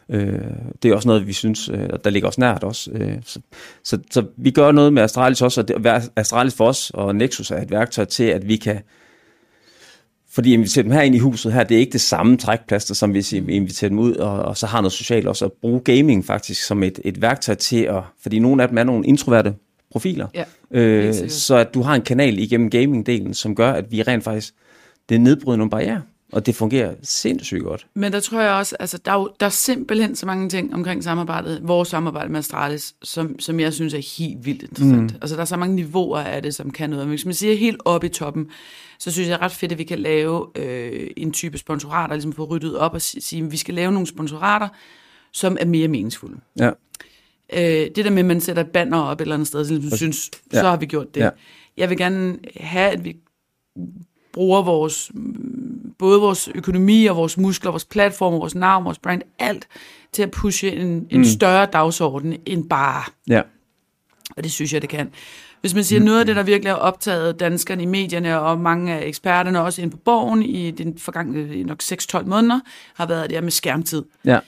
Øh, 0.10 0.40
det 0.84 0.92
er 0.92 0.96
også 0.96 1.08
noget, 1.08 1.28
vi 1.28 1.34
synes, 1.34 1.70
øh, 1.70 1.90
der 2.04 2.10
ligger 2.10 2.30
os 2.30 2.38
nært 2.38 2.64
også. 2.64 2.92
Øh, 2.94 3.16
så, 3.26 3.40
så, 3.84 4.00
så 4.12 4.26
vi 4.38 4.52
gør 4.52 4.72
noget 4.72 4.94
med 4.94 5.04
Astralis 5.04 5.42
også, 5.42 5.62
og 5.62 5.68
det, 5.68 6.10
Astralis 6.16 6.56
for 6.56 6.68
os 6.68 6.92
og 6.94 7.16
Nexus 7.16 7.52
er 7.52 7.62
et 7.62 7.72
værktøj 7.72 8.06
til, 8.06 8.24
at 8.24 8.48
vi 8.48 8.56
kan 8.56 8.82
fordi 10.34 10.54
invitere 10.54 10.84
dem 10.84 10.92
her 10.92 11.02
ind 11.02 11.16
i 11.16 11.18
huset 11.18 11.54
her, 11.54 11.64
det 11.64 11.76
er 11.76 11.80
ikke 11.80 11.92
det 11.92 12.02
samme 12.02 12.38
trækplaster, 12.38 12.96
som 12.96 13.12
hvis 13.12 13.34
vi 13.34 13.54
inviterer 13.54 13.90
dem 13.90 14.00
ud, 14.00 14.16
og, 14.16 14.40
og 14.40 14.58
så 14.58 14.68
har 14.68 14.82
noget 14.82 14.92
socialt 14.92 15.28
også, 15.28 15.46
at 15.46 15.52
bruge 15.62 15.80
gaming 15.80 16.26
faktisk 16.26 16.64
som 16.64 16.84
et, 16.84 17.00
et 17.06 17.22
værktøj 17.22 17.56
til 17.56 17.82
at, 17.84 18.04
fordi 18.22 18.40
nogle 18.40 18.64
af 18.64 18.70
dem 18.70 18.78
er 18.78 18.84
nogle 18.84 19.06
introverte 19.06 19.54
profiler, 19.92 20.28
ja, 20.34 20.44
øh, 20.72 21.30
så 21.30 21.56
at 21.56 21.74
du 21.74 21.82
har 21.82 21.96
en 21.96 22.02
kanal 22.02 22.40
igennem 22.40 22.70
gaming-delen, 22.76 23.34
som 23.34 23.56
gør, 23.56 23.72
at 23.72 23.92
vi 23.92 24.02
rent 24.02 24.24
faktisk, 24.24 24.54
det 25.10 25.22
nedbryder 25.22 25.58
nogle 25.58 25.70
barriere 25.70 26.02
Og 26.34 26.46
det 26.46 26.56
fungerer 26.56 26.96
sindssygt 27.04 27.64
godt. 27.64 27.88
Men 27.94 28.14
der 28.14 28.20
tror 28.20 28.42
jeg 28.42 28.52
også, 28.54 28.76
altså 28.80 28.98
der 28.98 29.12
er, 29.12 29.16
jo, 29.16 29.30
der 29.40 29.46
er 29.46 29.50
simpelthen 29.50 30.16
så 30.16 30.26
mange 30.26 30.50
ting 30.50 30.74
omkring 30.74 31.04
samarbejdet, 31.04 31.60
vores 31.64 31.90
samarbejde 31.90 32.30
med 32.32 32.40
Astralis, 32.40 32.96
som, 33.04 33.40
som 33.40 33.60
jeg 33.60 33.74
synes 33.74 33.94
er 33.94 34.18
helt 34.18 34.46
vildt 34.46 34.62
interessant. 34.64 35.12
Mm. 35.12 35.18
Altså 35.22 35.36
der 35.36 35.42
er 35.42 35.46
så 35.46 35.58
mange 35.58 35.76
niveauer 35.76 36.20
af 36.20 36.42
det, 36.44 36.56
som 36.56 36.72
kan 36.72 36.90
noget. 36.90 37.06
Men 37.06 37.10
hvis 37.10 37.26
man 37.26 37.34
siger 37.34 37.56
helt 37.56 37.82
op 37.86 38.04
i 38.04 38.10
toppen, 38.10 38.48
så 39.00 39.12
synes 39.12 39.30
jeg 39.30 39.42
ret 39.42 39.52
fedt, 39.52 39.72
at 39.72 39.78
vi 39.78 39.84
kan 39.84 40.00
lave 40.00 40.48
øh, 40.56 41.10
en 41.18 41.32
type 41.32 41.58
sponsorater, 41.58 42.16
ligesom 42.16 42.34
få 42.34 42.44
ryddet 42.44 42.78
op 42.78 42.94
og 42.94 43.02
sige, 43.02 43.44
at 43.44 43.52
vi 43.52 43.58
skal 43.58 43.74
lave 43.74 43.92
nogle 43.92 44.08
sponsorater, 44.08 44.68
som 45.32 45.58
er 45.60 45.66
mere 45.66 45.88
meningsfulde. 45.88 46.38
Ja. 46.60 46.72
Øh, 47.54 47.90
det 47.96 48.06
der 48.06 48.10
med, 48.10 48.20
at 48.20 48.26
man 48.26 48.42
sætter 48.42 48.64
banner 48.64 49.00
op 49.00 49.18
et 49.18 49.22
eller 49.22 49.36
andet 49.36 49.48
sted, 49.48 49.66
så 49.66 49.74
ligesom 49.74 49.98
synes, 49.98 50.32
Ja. 50.54 50.60
så 50.60 50.70
har 50.70 50.78
vi 50.78 50.86
gjort 50.86 51.16
det. 51.16 51.22
Ja. 51.22 51.30
Jeg 51.78 51.90
vil 51.90 51.98
gerne 51.98 52.38
have, 52.58 52.92
at 52.92 53.04
vi 53.06 53.16
bruger 54.34 54.62
vores, 54.62 55.12
både 56.00 56.20
vores 56.20 56.50
økonomi 56.56 57.06
og 57.06 57.16
vores 57.16 57.38
muskler, 57.38 57.72
vores 57.72 57.86
platform, 57.86 58.34
vores 58.34 58.56
navn, 58.56 58.86
vores 58.86 59.00
brand, 59.00 59.22
alt 59.40 59.68
til 60.12 60.24
at 60.24 60.32
pushe 60.32 60.72
en, 60.72 61.08
en 61.10 61.18
mm. 61.18 61.24
større 61.24 61.66
dagsorden 61.66 62.38
end 62.46 62.70
bare. 62.70 63.04
Ja. 63.28 63.42
Og 64.38 64.44
det 64.44 64.52
synes 64.52 64.74
jeg, 64.74 64.82
det 64.82 64.90
kan. 64.90 65.12
Hvis 65.62 65.74
man 65.74 65.84
siger 65.84 66.00
noget 66.00 66.20
af 66.20 66.26
det, 66.26 66.36
der 66.36 66.44
virkelig 66.44 66.72
har 66.72 66.78
optaget 66.78 67.40
danskerne 67.40 67.84
i 67.84 67.86
medierne, 67.86 68.40
og 68.40 68.60
mange 68.60 68.94
af 68.94 69.08
eksperterne 69.08 69.62
også 69.62 69.82
inde 69.82 69.92
på 69.92 69.98
borgen 69.98 70.44
i 70.44 70.72
den 70.72 70.98
forgangne 70.98 71.64
nok 71.64 71.84
6-12 71.84 72.26
måneder, 72.26 72.60
har 72.94 73.06
været 73.06 73.30
det 73.30 73.36
her 73.36 73.42
med 73.42 73.52
skærmtid. 73.52 74.04
Ja. 74.26 74.40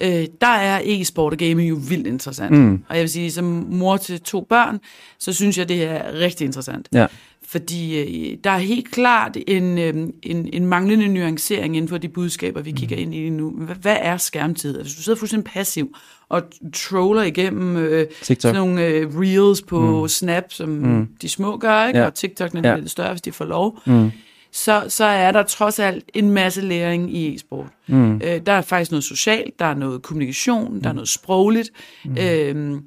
Øh, 0.00 0.26
der 0.40 0.46
er 0.46 0.80
e-sport 0.84 1.32
og 1.32 1.38
gaming 1.38 1.68
jo 1.70 1.78
vildt 1.88 2.06
interessant. 2.06 2.50
Mm. 2.58 2.82
Og 2.88 2.96
jeg 2.96 3.00
vil 3.00 3.10
sige, 3.10 3.30
som 3.32 3.44
mor 3.70 3.96
til 3.96 4.20
to 4.20 4.46
børn, 4.48 4.78
så 5.18 5.32
synes 5.32 5.58
jeg, 5.58 5.68
det 5.68 5.84
er 5.84 6.12
rigtig 6.12 6.44
interessant. 6.44 6.88
Ja. 6.92 7.06
Fordi 7.48 7.98
øh, 7.98 8.36
der 8.44 8.50
er 8.50 8.58
helt 8.58 8.90
klart 8.90 9.36
en, 9.46 9.78
øh, 9.78 9.94
en, 10.22 10.48
en 10.52 10.66
manglende 10.66 11.08
nuancering 11.08 11.76
inden 11.76 11.88
for 11.88 11.98
de 11.98 12.08
budskaber, 12.08 12.62
vi 12.62 12.70
kigger 12.70 12.96
ind 12.96 13.14
i 13.14 13.30
nu. 13.30 13.50
Hvad, 13.50 13.76
hvad 13.76 13.96
er 14.00 14.16
skærmtid? 14.16 14.68
Altså, 14.78 14.82
Hvis 14.82 14.96
du 14.96 15.02
sidder 15.02 15.18
fuldstændig 15.18 15.52
passiv 15.52 15.96
og 16.28 16.42
troller 16.72 17.22
igennem 17.22 17.76
øh, 17.76 18.06
TikTok. 18.22 18.40
sådan 18.42 18.54
nogle 18.54 18.84
øh, 18.86 19.08
reels 19.18 19.62
på 19.62 20.02
mm. 20.02 20.08
Snap, 20.08 20.44
som 20.48 20.68
mm. 20.68 21.08
de 21.22 21.28
små 21.28 21.56
gør, 21.56 21.86
ikke? 21.86 21.98
Ja. 22.00 22.06
Og 22.06 22.14
TikTok, 22.14 22.54
når 22.54 22.60
de 22.60 22.68
Ja. 22.68 22.74
ja. 22.74 22.80
lidt 22.80 22.90
større, 22.90 23.10
hvis 23.10 23.22
de 23.22 23.32
får 23.32 23.44
lov, 23.44 23.78
mm. 23.86 24.10
Så, 24.54 24.84
så 24.88 25.04
er 25.04 25.32
der 25.32 25.42
trods 25.42 25.78
alt 25.78 26.04
en 26.14 26.30
masse 26.30 26.60
læring 26.60 27.16
i 27.16 27.34
e-sport. 27.34 27.66
Mm. 27.86 28.14
Øh, 28.14 28.40
der 28.46 28.52
er 28.52 28.62
faktisk 28.62 28.90
noget 28.90 29.04
socialt, 29.04 29.58
der 29.58 29.64
er 29.64 29.74
noget 29.74 30.02
kommunikation, 30.02 30.74
mm. 30.74 30.82
der 30.82 30.88
er 30.88 30.92
noget 30.92 31.08
sprogligt, 31.08 31.70
mm. 32.04 32.16
øh, 32.18 32.80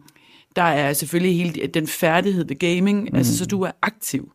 der 0.56 0.64
er 0.64 0.94
selvfølgelig 0.94 1.38
hele 1.38 1.68
den 1.68 1.88
færdighed 1.88 2.46
ved 2.48 2.60
gaming, 2.60 3.10
mm. 3.12 3.18
altså 3.18 3.38
så 3.38 3.46
du 3.46 3.62
er 3.62 3.72
aktiv, 3.82 4.32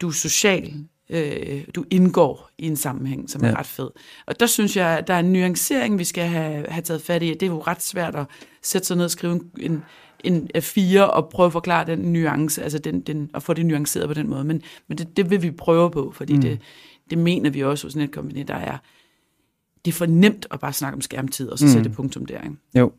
du 0.00 0.08
er 0.08 0.12
social, 0.12 0.74
øh, 1.10 1.64
du 1.74 1.84
indgår 1.90 2.50
i 2.58 2.66
en 2.66 2.76
sammenhæng, 2.76 3.30
som 3.30 3.44
ja. 3.44 3.50
Er 3.50 3.58
ret 3.58 3.66
fed. 3.66 3.90
Og 4.26 4.40
der 4.40 4.46
synes 4.46 4.76
jeg, 4.76 4.98
at 4.98 5.06
der 5.06 5.14
er 5.14 5.20
en 5.20 5.32
nuancering, 5.32 5.98
vi 5.98 6.04
skal 6.04 6.24
have, 6.24 6.66
have 6.68 6.82
taget 6.82 7.02
fat 7.02 7.22
i. 7.22 7.28
Det 7.28 7.42
er 7.42 7.46
jo 7.46 7.62
ret 7.66 7.82
svært 7.82 8.14
at 8.14 8.26
sætte 8.62 8.86
sig 8.86 8.96
ned 8.96 9.04
og 9.04 9.10
skrive 9.10 9.32
en, 9.32 9.50
en 9.58 9.82
A4 10.26 11.00
og 11.00 11.28
prøve 11.28 11.46
at 11.46 11.52
forklare 11.52 11.86
den 11.86 11.98
nuance, 11.98 12.62
altså 12.62 12.78
den, 12.78 13.00
den, 13.00 13.30
og 13.32 13.42
få 13.42 13.54
det 13.54 13.66
nuanceret 13.66 14.08
på 14.08 14.14
den 14.14 14.30
måde. 14.30 14.44
Men, 14.44 14.62
men 14.88 14.98
det, 14.98 15.16
det 15.16 15.30
vil 15.30 15.42
vi 15.42 15.50
prøve 15.50 15.90
på, 15.90 16.12
fordi 16.14 16.34
mm. 16.34 16.40
det, 16.40 16.60
det 17.10 17.18
mener 17.18 17.50
vi 17.50 17.64
også 17.64 17.86
hos 17.86 17.96
Netcompany, 17.96 18.44
der 18.48 18.54
er, 18.54 18.78
det 19.84 19.90
er 19.90 19.96
for 19.96 20.06
nemt 20.06 20.46
at 20.50 20.60
bare 20.60 20.72
snakke 20.72 20.96
om 20.96 21.00
skærmtid, 21.00 21.48
og 21.48 21.58
så 21.58 21.64
mm. 21.64 21.72
sætte 21.72 21.90
punktum 21.90 22.26
der. 22.26 22.42
Ikke? 22.42 22.56
Jo. 22.74 22.92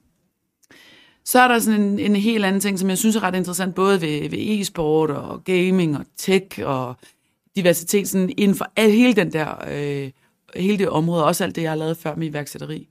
Så 1.25 1.39
er 1.39 1.47
der 1.47 1.59
sådan 1.59 1.81
en, 1.81 1.99
en 1.99 2.15
helt 2.15 2.45
anden 2.45 2.61
ting, 2.61 2.79
som 2.79 2.89
jeg 2.89 2.97
synes 2.97 3.15
er 3.15 3.23
ret 3.23 3.35
interessant, 3.35 3.75
både 3.75 4.01
ved, 4.01 4.29
ved 4.29 4.39
e-sport 4.39 5.09
og 5.09 5.43
gaming 5.43 5.97
og 5.97 6.05
tech 6.17 6.59
og 6.63 6.95
diversitet, 7.55 8.09
sådan 8.09 8.29
inden 8.37 8.57
for 8.57 8.71
al, 8.75 8.91
hele 8.91 9.13
den 9.13 9.33
der, 9.33 9.55
øh, 9.71 10.11
hele 10.55 10.77
det 10.77 10.89
område, 10.89 11.25
også 11.25 11.43
alt 11.43 11.55
det, 11.55 11.61
jeg 11.61 11.71
har 11.71 11.75
lavet 11.75 11.97
før 11.97 12.15
med 12.15 12.27
iværksætteri. 12.27 12.87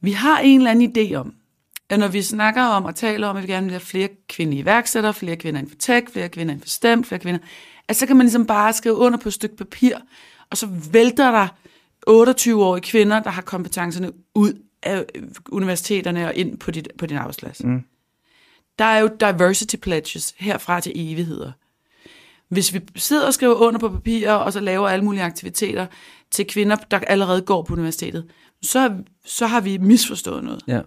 Vi 0.00 0.12
har 0.12 0.38
en 0.38 0.60
eller 0.60 0.70
anden 0.70 0.92
idé 0.96 1.14
om, 1.14 1.34
at 1.90 1.98
når 1.98 2.08
vi 2.08 2.22
snakker 2.22 2.62
om 2.62 2.84
og 2.84 2.94
taler 2.94 3.28
om, 3.28 3.36
at 3.36 3.42
vi 3.42 3.52
gerne 3.52 3.66
vil 3.66 3.72
have 3.72 3.80
flere 3.80 4.08
kvindelige 4.28 4.60
iværksættere, 4.60 5.14
flere 5.14 5.36
kvinder 5.36 5.60
inden 5.60 5.70
for 5.70 5.78
tech, 5.78 6.12
flere 6.12 6.28
kvinder 6.28 6.52
inden 6.52 6.62
for 6.62 6.68
STEM, 6.68 7.04
flere 7.04 7.18
kvinder, 7.18 7.40
at 7.88 7.96
så 7.96 8.06
kan 8.06 8.16
man 8.16 8.26
ligesom 8.26 8.46
bare 8.46 8.72
skrive 8.72 8.94
under 8.94 9.18
på 9.18 9.28
et 9.28 9.32
stykke 9.32 9.56
papir, 9.56 9.96
og 10.50 10.56
så 10.56 10.68
vælter 10.92 11.30
der 11.30 11.48
28-årige 12.10 12.82
kvinder, 12.82 13.20
der 13.20 13.30
har 13.30 13.42
kompetencerne 13.42 14.12
ud 14.34 14.52
af 14.82 15.04
universiteterne 15.48 16.26
og 16.26 16.34
ind 16.34 16.58
på, 16.58 16.70
dit, 16.70 16.88
på 16.98 17.06
din 17.06 17.16
arbejdsplads. 17.16 17.64
Mm. 17.64 17.82
Der 18.78 18.84
er 18.84 18.98
jo 18.98 19.10
diversity 19.20 19.76
pledges 19.76 20.34
herfra 20.38 20.80
til 20.80 20.92
evigheder. 20.94 21.52
Hvis 22.48 22.74
vi 22.74 22.80
sidder 22.96 23.26
og 23.26 23.34
skriver 23.34 23.54
under 23.54 23.80
på 23.80 23.88
papirer, 23.88 24.32
og 24.32 24.52
så 24.52 24.60
laver 24.60 24.88
alle 24.88 25.04
mulige 25.04 25.22
aktiviteter 25.22 25.86
til 26.30 26.46
kvinder, 26.46 26.76
der 26.76 26.98
allerede 26.98 27.42
går 27.42 27.62
på 27.62 27.72
universitetet, 27.72 28.30
så, 28.62 28.96
så 29.24 29.46
har 29.46 29.60
vi 29.60 29.78
misforstået 29.78 30.44
noget. 30.44 30.62
Ja. 30.66 30.80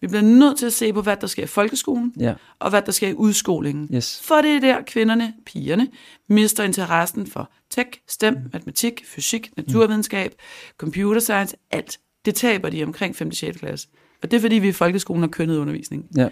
Vi 0.00 0.06
bliver 0.06 0.22
nødt 0.22 0.58
til 0.58 0.66
at 0.66 0.72
se 0.72 0.92
på, 0.92 1.02
hvad 1.02 1.16
der 1.16 1.26
sker 1.26 1.42
i 1.42 1.46
folkeskolen, 1.46 2.12
Ja. 2.20 2.34
og 2.58 2.70
hvad 2.70 2.82
der 2.82 2.92
sker 2.92 3.08
i 3.08 3.14
udskolingen. 3.14 3.88
Yes. 3.94 4.20
For 4.24 4.34
det 4.34 4.50
er 4.56 4.60
der, 4.60 4.82
kvinderne, 4.86 5.34
pigerne, 5.46 5.88
mister 6.28 6.64
interessen 6.64 7.26
for 7.26 7.50
tech, 7.70 7.88
STEM, 8.08 8.34
mm. 8.34 8.40
matematik, 8.52 9.02
fysik, 9.06 9.50
naturvidenskab, 9.56 10.34
computer 10.78 11.20
science, 11.20 11.56
alt. 11.70 11.98
Det 12.24 12.34
taber 12.34 12.70
de 12.70 12.82
omkring 12.84 13.16
5. 13.16 13.28
og 13.28 13.34
6. 13.34 13.58
klasse. 13.58 13.88
Og 14.22 14.30
det 14.30 14.36
er, 14.36 14.40
fordi 14.40 14.54
vi 14.56 14.68
i 14.68 14.72
folkeskolen 14.72 15.22
har 15.22 15.28
kønnet 15.28 15.56
undervisning. 15.56 16.04
Ja. 16.16 16.28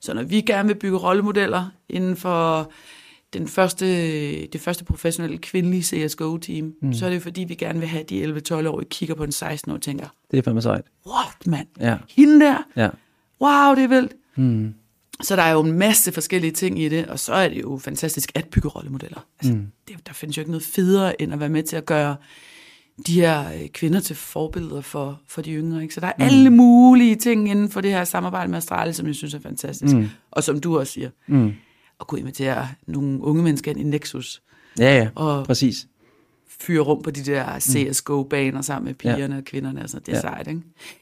Så 0.00 0.14
når 0.14 0.22
vi 0.22 0.40
gerne 0.40 0.68
vil 0.68 0.74
bygge 0.74 0.96
rollemodeller 0.98 1.66
inden 1.88 2.16
for 2.16 2.72
den 3.32 3.48
første, 3.48 3.86
det 4.46 4.60
første 4.60 4.84
professionelle 4.84 5.38
kvindelige 5.38 5.82
CSGO-team, 5.82 6.72
mm. 6.82 6.92
så 6.92 7.06
er 7.06 7.10
det 7.10 7.22
fordi, 7.22 7.44
vi 7.44 7.54
gerne 7.54 7.78
vil 7.78 7.88
have 7.88 8.04
de 8.04 8.24
11-12-årige 8.24 8.88
kigger 8.88 9.14
på 9.14 9.26
den 9.26 9.32
16-årige 9.32 9.74
og 9.76 9.82
tænker, 9.82 10.06
Det 10.30 10.38
er 10.38 10.42
fandme 10.42 10.62
sejt. 10.62 10.84
what, 11.06 11.46
mand? 11.46 11.66
Ja. 11.80 11.96
Hende 12.08 12.40
der? 12.40 12.56
Ja. 12.76 12.88
Wow, 13.42 13.74
det 13.74 13.84
er 13.84 13.88
vildt. 13.88 14.12
Mm. 14.36 14.74
Så 15.22 15.36
der 15.36 15.42
er 15.42 15.52
jo 15.52 15.60
en 15.60 15.72
masse 15.72 16.12
forskellige 16.12 16.50
ting 16.50 16.78
i 16.82 16.88
det, 16.88 17.06
og 17.06 17.18
så 17.18 17.32
er 17.32 17.48
det 17.48 17.60
jo 17.62 17.78
fantastisk 17.78 18.32
at 18.34 18.48
bygge 18.48 18.68
rollemodeller. 18.68 19.26
Altså, 19.40 19.54
mm. 19.56 19.66
det, 19.88 20.06
der 20.06 20.12
findes 20.12 20.36
jo 20.36 20.40
ikke 20.40 20.50
noget 20.50 20.64
federe, 20.64 21.22
end 21.22 21.32
at 21.32 21.40
være 21.40 21.48
med 21.48 21.62
til 21.62 21.76
at 21.76 21.86
gøre 21.86 22.16
de 23.06 23.14
her 23.20 23.52
øh, 23.54 23.68
kvinder 23.68 24.00
til 24.00 24.16
forbilleder 24.16 24.80
for, 24.80 25.20
for 25.28 25.42
de 25.42 25.52
yngre. 25.52 25.82
Ikke? 25.82 25.94
Så 25.94 26.00
der 26.00 26.06
er 26.06 26.12
mm. 26.18 26.24
alle 26.24 26.50
mulige 26.50 27.16
ting 27.16 27.50
inden 27.50 27.68
for 27.70 27.80
det 27.80 27.90
her 27.90 28.04
samarbejde 28.04 28.48
med 28.50 28.58
Astralis, 28.58 28.96
som 28.96 29.06
jeg 29.06 29.14
synes 29.14 29.34
er 29.34 29.40
fantastisk. 29.40 29.94
Mm. 29.96 30.08
Og 30.30 30.44
som 30.44 30.60
du 30.60 30.78
også 30.78 30.92
siger, 30.92 31.10
mm. 31.26 31.52
at 32.00 32.06
kunne 32.06 32.20
invitere 32.20 32.68
nogle 32.86 33.20
unge 33.22 33.42
mennesker 33.42 33.70
ind 33.70 33.80
i 33.80 33.84
Nexus, 33.84 34.42
Ja, 34.78 34.96
ja. 34.96 35.08
Og- 35.14 35.46
Præcis. 35.46 35.86
fyre 36.60 36.80
rum 36.80 37.02
på 37.02 37.10
de 37.10 37.24
der 37.24 37.58
CSGO-baner 37.58 38.60
sammen 38.62 38.84
med 38.86 38.94
pigerne 38.94 39.36
og 39.38 39.44
kvinderne 39.44 39.82
og 39.82 39.90
sådan 39.90 40.02
Det 40.06 40.12
er 40.12 40.16
ja. 40.16 40.20
sejt, 40.20 40.48
ikke? 40.48 40.60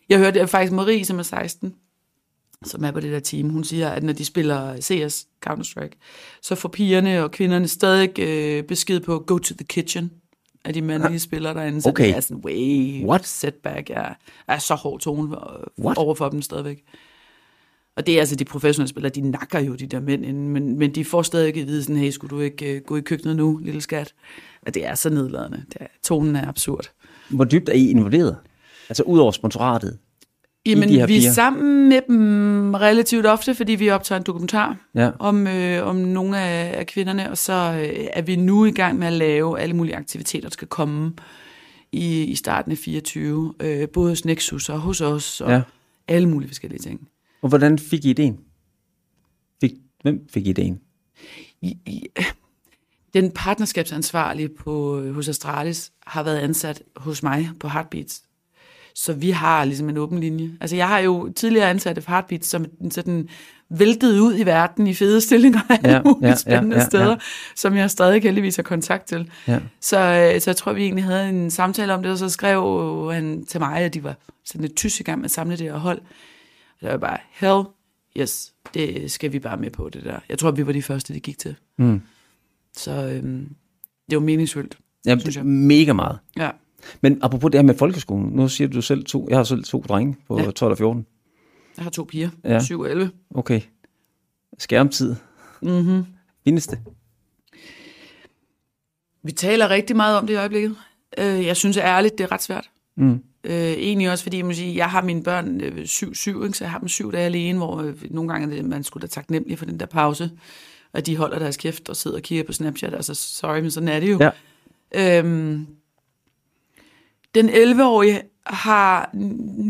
Jeg 0.08 0.18
hørte 0.18 0.46
faktisk 0.46 0.72
Marie, 0.72 1.04
som 1.04 1.18
er 1.18 1.22
16, 1.22 1.74
som 2.64 2.84
er 2.84 2.90
på 2.90 3.00
det 3.00 3.12
der 3.12 3.20
team, 3.20 3.48
hun 3.50 3.64
siger, 3.64 3.88
at 3.90 4.02
når 4.02 4.12
de 4.12 4.24
spiller 4.24 4.80
CS, 4.80 5.26
Counter-Strike, 5.48 5.98
så 6.42 6.54
får 6.54 6.68
pigerne 6.68 7.24
og 7.24 7.30
kvinderne 7.30 7.68
stadig 7.68 8.18
øh, 8.18 8.62
besked 8.64 9.00
på 9.00 9.18
go 9.18 9.38
to 9.38 9.54
the 9.54 9.64
kitchen 9.66 10.10
af 10.64 10.74
de 10.74 10.82
mandlige 10.82 11.20
spillere 11.20 11.54
derinde. 11.54 11.82
Så 11.82 11.88
Okay. 11.88 12.06
det 12.08 12.16
er 12.16 12.20
sådan 12.20 12.42
way 12.44 13.04
What? 13.04 13.26
setback. 13.26 13.90
Ja. 13.90 14.04
er 14.48 14.58
så 14.58 14.74
hård 14.74 15.00
tone 15.00 15.36
øh, 15.36 15.84
What? 15.84 15.98
over 15.98 16.14
for 16.14 16.28
dem 16.28 16.42
stadigvæk. 16.42 16.82
Og 17.96 18.06
det 18.06 18.14
er 18.16 18.20
altså 18.20 18.36
de 18.36 18.44
professionelle 18.44 18.88
spillere, 18.88 19.10
de 19.14 19.20
nakker 19.20 19.60
jo 19.60 19.74
de 19.74 19.86
der 19.86 20.00
mænd 20.00 20.24
inden, 20.24 20.48
men, 20.48 20.78
men 20.78 20.94
de 20.94 21.04
får 21.04 21.22
stadig 21.22 21.56
at 21.56 21.66
vide 21.66 21.82
sådan, 21.82 21.96
hey, 21.96 22.10
skulle 22.10 22.36
du 22.36 22.40
ikke 22.40 22.74
øh, 22.76 22.80
gå 22.82 22.96
i 22.96 23.00
køkkenet 23.00 23.36
nu, 23.36 23.56
lille 23.62 23.80
skat? 23.80 24.14
Og 24.66 24.74
det 24.74 24.86
er 24.86 24.94
så 24.94 25.10
nedladende. 25.10 25.64
Det 25.68 25.76
er, 25.80 25.86
tonen 26.04 26.36
er 26.36 26.48
absurd. 26.48 26.90
Hvor 27.30 27.44
dybt 27.44 27.68
er 27.68 27.72
I 27.72 27.90
involveret? 27.90 28.36
Altså 28.88 29.02
ud 29.02 29.18
over 29.18 29.30
sponsoratet? 29.32 29.98
Jamen, 30.66 30.88
de 30.88 30.94
her 30.98 31.06
vi 31.06 31.26
er 31.26 31.32
sammen 31.32 31.88
med 31.88 32.00
dem 32.08 32.74
relativt 32.74 33.26
ofte, 33.26 33.54
fordi 33.54 33.72
vi 33.72 33.90
optager 33.90 34.16
en 34.18 34.24
dokumentar 34.26 34.76
Ja. 34.94 35.10
om, 35.18 35.46
øh, 35.46 35.86
om 35.86 35.96
nogle 35.96 36.38
af, 36.40 36.78
af 36.78 36.86
kvinderne, 36.86 37.30
og 37.30 37.38
så 37.38 37.52
øh, 37.52 38.06
er 38.12 38.22
vi 38.22 38.36
nu 38.36 38.64
i 38.64 38.70
gang 38.70 38.98
med 38.98 39.06
at 39.06 39.12
lave 39.12 39.60
alle 39.60 39.76
mulige 39.76 39.96
aktiviteter, 39.96 40.48
der 40.48 40.52
skal 40.52 40.68
komme 40.68 41.12
i, 41.92 42.22
i 42.22 42.34
starten 42.34 42.72
af 42.72 42.78
24, 42.78 43.54
øh, 43.60 43.88
både 43.88 44.08
hos 44.08 44.24
Nexus 44.24 44.68
og 44.68 44.80
hos 44.80 45.00
os, 45.00 45.40
og 45.40 45.50
Ja. 45.50 45.62
alle 46.08 46.28
mulige 46.28 46.48
forskellige 46.48 46.80
ting. 46.80 47.08
Og 47.42 47.48
hvordan 47.48 47.78
fik 47.78 48.04
I 48.04 48.10
ideen? 48.10 48.38
Fik, 49.60 49.72
hvem 50.02 50.28
fik 50.32 50.46
ideen? 50.46 50.80
I, 51.62 51.76
i, 51.86 52.06
den 53.14 53.30
partnerskabsansvarlige 53.30 54.48
på, 54.48 55.02
hos 55.12 55.28
Astralis 55.28 55.92
har 56.06 56.22
været 56.22 56.38
ansat 56.38 56.82
hos 56.96 57.22
mig 57.22 57.50
på 57.60 57.68
Heartbeats. 57.68 58.22
Så 58.94 59.12
vi 59.12 59.30
har 59.30 59.64
ligesom 59.64 59.88
en 59.88 59.96
åben 59.96 60.20
linje. 60.20 60.50
Altså 60.60 60.76
jeg 60.76 60.88
har 60.88 60.98
jo 60.98 61.32
tidligere 61.36 61.70
ansat 61.70 61.98
et 61.98 62.04
Heartbeats, 62.06 62.48
som 62.48 62.66
sådan 62.90 63.28
væltet 63.70 64.18
ud 64.18 64.38
i 64.38 64.46
verden 64.46 64.86
i 64.86 64.94
fede 64.94 65.20
stillinger 65.20 65.60
af 65.68 65.78
Ja, 65.84 65.90
ja, 65.90 66.02
mulige 66.02 66.18
ja, 66.20 66.26
ja, 66.26 66.30
ja, 66.30 66.36
spændende 66.36 66.76
ja, 66.76 66.82
ja, 66.82 66.88
steder, 66.88 67.04
ja. 67.04 67.10
ja. 67.10 67.16
som 67.56 67.76
jeg 67.76 67.90
stadig 67.90 68.22
heldigvis 68.22 68.56
har 68.56 68.62
kontakt 68.62 69.06
til. 69.06 69.30
Ja. 69.48 69.60
Så, 69.80 69.98
øh, 69.98 70.40
så 70.40 70.50
jeg 70.50 70.56
tror, 70.56 70.72
vi 70.72 70.82
egentlig 70.82 71.04
havde 71.04 71.28
en 71.28 71.50
samtale 71.50 71.94
om 71.94 72.02
det, 72.02 72.12
og 72.12 72.18
så 72.18 72.28
skrev 72.28 73.12
han 73.12 73.44
til 73.46 73.60
mig, 73.60 73.78
at 73.78 73.94
de 73.94 74.04
var 74.04 74.16
sådan 74.44 74.62
lidt 74.62 74.76
tysk 74.76 75.00
i 75.00 75.02
gang 75.02 75.18
med 75.18 75.24
at 75.24 75.30
samle 75.30 75.56
det 75.56 75.66
her 75.66 75.76
hold. 75.78 75.98
Og 76.80 76.80
der 76.80 76.90
var 76.90 76.96
bare, 76.98 77.18
hell, 77.32 77.62
yes, 78.16 78.52
det 78.74 79.10
skal 79.10 79.32
vi 79.32 79.38
bare 79.38 79.56
med 79.56 79.70
på, 79.70 79.88
det 79.88 80.04
der. 80.04 80.18
Jeg 80.28 80.38
tror, 80.38 80.50
vi 80.50 80.66
var 80.66 80.72
de 80.72 80.82
første, 80.82 81.14
det 81.14 81.22
gik 81.22 81.38
til. 81.38 81.54
Mm. 81.78 82.02
Så 82.76 82.90
øhm, 82.90 83.48
det 84.10 84.16
var 84.16 84.22
meningsfuldt. 84.22 84.78
Jamen, 85.06 85.20
Synes 85.20 85.36
jeg. 85.36 85.46
mega 85.46 85.92
meget. 85.92 86.18
Ja. 86.36 86.50
Men 87.00 87.18
apropos 87.22 87.50
det 87.50 87.58
her 87.58 87.66
med 87.66 87.74
folkeskolen, 87.74 88.30
nu 88.30 88.48
siger 88.48 88.68
du 88.68 88.82
selv 88.82 89.04
to, 89.04 89.26
jeg 89.30 89.38
har 89.38 89.44
selv 89.44 89.64
to 89.64 89.84
drenge 89.88 90.16
på 90.28 90.38
Ja. 90.38 90.44
ja. 90.44 90.50
12 90.50 90.70
og 90.72 90.78
14. 90.78 91.06
Jeg 91.76 91.82
har 91.84 91.90
to 91.90 92.04
piger, 92.04 92.30
Ja. 92.44 92.60
7 92.60 92.80
og 92.80 92.90
11. 92.90 93.10
Okay. 93.34 93.60
Skærmtid. 94.58 95.14
Mm-hmm. 95.62 96.04
Findes 96.44 96.66
det? 96.66 96.78
Vi 99.22 99.32
taler 99.32 99.70
rigtig 99.70 99.96
meget 99.96 100.18
om 100.18 100.26
det 100.26 100.34
i 100.34 100.36
øjeblikket. 100.36 100.76
Øh, 101.18 101.46
jeg 101.46 101.56
synes 101.56 101.76
ærligt, 101.76 102.18
det 102.18 102.24
er 102.24 102.32
ret 102.32 102.42
svært. 102.42 102.70
Mm. 102.96 103.22
Øh, 103.44 103.52
egentlig 103.54 104.10
også, 104.10 104.24
fordi 104.24 104.36
jeg, 104.36 104.46
må 104.46 104.52
sige, 104.52 104.76
jeg 104.76 104.90
har 104.90 105.02
mine 105.02 105.22
børn 105.22 105.60
øh, 105.60 105.86
syv, 105.86 106.14
syv, 106.14 106.44
ikke? 106.44 106.58
så 106.58 106.64
jeg 106.64 106.70
har 106.70 106.78
dem 106.78 106.88
syv 106.88 107.12
dage 107.12 107.24
alene, 107.24 107.58
hvor 107.58 107.82
øh, 107.82 107.94
nogle 108.10 108.30
gange 108.32 108.56
det, 108.56 108.64
man 108.64 108.84
skulle 108.84 109.00
da 109.02 109.06
taknemmelig 109.06 109.58
for 109.58 109.64
den 109.64 109.80
der 109.80 109.86
pause, 109.86 110.30
at 110.92 111.06
de 111.06 111.16
holder 111.16 111.38
deres 111.38 111.56
kæft 111.56 111.88
og 111.88 111.96
sidder 111.96 112.16
og 112.16 112.22
kigger 112.22 112.44
på 112.44 112.52
Snapchat. 112.52 112.94
Altså, 112.94 113.14
sorry, 113.14 113.60
men 113.60 113.70
sådan 113.70 113.88
er 113.88 114.00
det 114.00 114.10
jo. 114.10 114.18
Ja. 114.94 115.18
Øhm, 115.18 115.66
den 117.34 117.48
11-årige 117.48 118.22
har, 118.46 119.10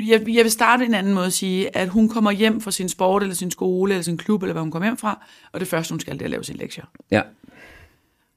jeg, 0.07 0.29
jeg 0.29 0.45
vil 0.45 0.51
starte 0.51 0.85
en 0.85 0.95
anden 0.95 1.15
måde 1.15 1.27
at 1.27 1.33
sige, 1.33 1.77
at 1.77 1.89
hun 1.89 2.09
kommer 2.09 2.31
hjem 2.31 2.61
fra 2.61 2.71
sin 2.71 2.89
sport, 2.89 3.23
eller 3.23 3.35
sin 3.35 3.51
skole, 3.51 3.93
eller 3.93 4.03
sin 4.03 4.19
klub, 4.19 4.43
eller 4.43 4.53
hvad 4.53 4.63
hun 4.63 4.71
kommer 4.71 4.87
hjem 4.87 4.97
fra, 4.97 5.27
og 5.53 5.61
det 5.61 5.69
første, 5.69 5.93
hun 5.93 6.01
skal, 6.01 6.15
det 6.15 6.23
er 6.23 6.27
at 6.27 6.31
lave 6.31 6.45
sine 6.45 6.59
lektier. 6.59 6.85
Ja. 7.11 7.23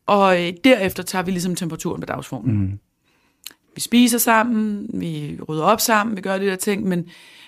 Og 0.06 0.42
øh, 0.44 0.54
derefter 0.64 1.04
tager 1.04 1.24
vi 1.24 1.32
ligesom 1.32 1.56
temperaturen 1.56 2.02
på 2.02 2.06
dagsformen. 2.06 2.58
Mm. 2.62 2.80
Vi 3.76 3.82
spiser 3.82 4.18
sammen, 4.18 4.90
vi 4.94 5.40
rydder 5.50 5.64
op 5.64 5.82
sammen, 5.82 6.16
vi 6.16 6.22
gør 6.22 6.38
de 6.38 6.46
der 6.46 6.56
ting, 6.56 6.88
men 6.88 7.06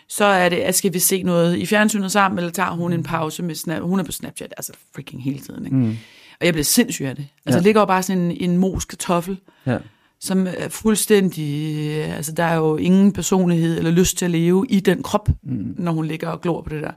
så 0.08 0.26
er 0.26 0.50
det, 0.50 0.58
at 0.58 0.76
skal 0.76 0.94
vi 0.94 1.00
se 1.00 1.24
noget 1.24 1.58
i 1.58 1.66
fjernsynet 1.66 2.12
sammen, 2.12 2.40
eller 2.40 2.52
tager 2.52 2.72
hun 2.72 2.94
en 2.94 3.04
pause 3.04 3.44
med 3.44 3.56
Snap, 3.56 3.82
hun 3.82 4.00
er 4.00 4.04
på 4.04 4.12
Snapchat, 4.12 4.54
altså 4.58 4.74
freaking 4.96 5.24
hele 5.24 5.40
tiden. 5.40 5.66
Ikke? 5.66 5.78
Mm. 5.78 5.98
Og 6.40 6.46
jeg 6.46 6.54
bliver 6.54 6.64
sindssyg 6.64 7.06
af 7.06 7.16
det. 7.16 7.28
Altså, 7.46 7.60
ja. 7.60 7.64
ligger 7.64 7.82
jo 7.82 7.86
bare 7.86 8.04
sådan 8.04 8.22
en, 8.22 8.32
en 8.32 8.58
mos 8.58 8.86
kartoffel, 8.86 9.38
Ja. 9.66 9.78
Som 10.26 10.48
er 10.48 10.70
fuldstændig, 10.70 11.78
øh, 11.98 12.16
altså 12.16 12.32
der 12.32 12.44
er 12.44 12.56
jo 12.56 12.78
ingen 12.78 13.12
personlighed 13.12 13.78
eller 13.78 13.92
lyst 13.92 14.18
til 14.18 14.26
at 14.26 14.32
leve 14.32 14.66
i 14.70 14.80
den 14.80 15.04
krop, 15.04 15.30
mm. 15.44 15.76
når 15.78 15.92
hun 15.92 16.06
ligger 16.06 16.30
og 16.30 16.42
glor 16.42 16.62
på 16.62 16.70
det 16.70 16.84
der. 16.84 16.92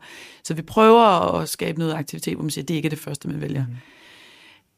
Så 0.45 0.55
vi 0.55 0.63
prøver 0.63 1.35
at 1.35 1.49
skabe 1.49 1.79
noget 1.79 1.95
aktivitet, 1.95 2.35
hvor 2.35 2.43
man 2.43 2.51
siger, 2.51 2.65
det 2.65 2.75
er 2.75 2.77
ikke 2.77 2.89
det 2.89 2.99
første, 2.99 3.29
man 3.29 3.41
vælger. 3.41 3.67
Mm. 3.67 3.75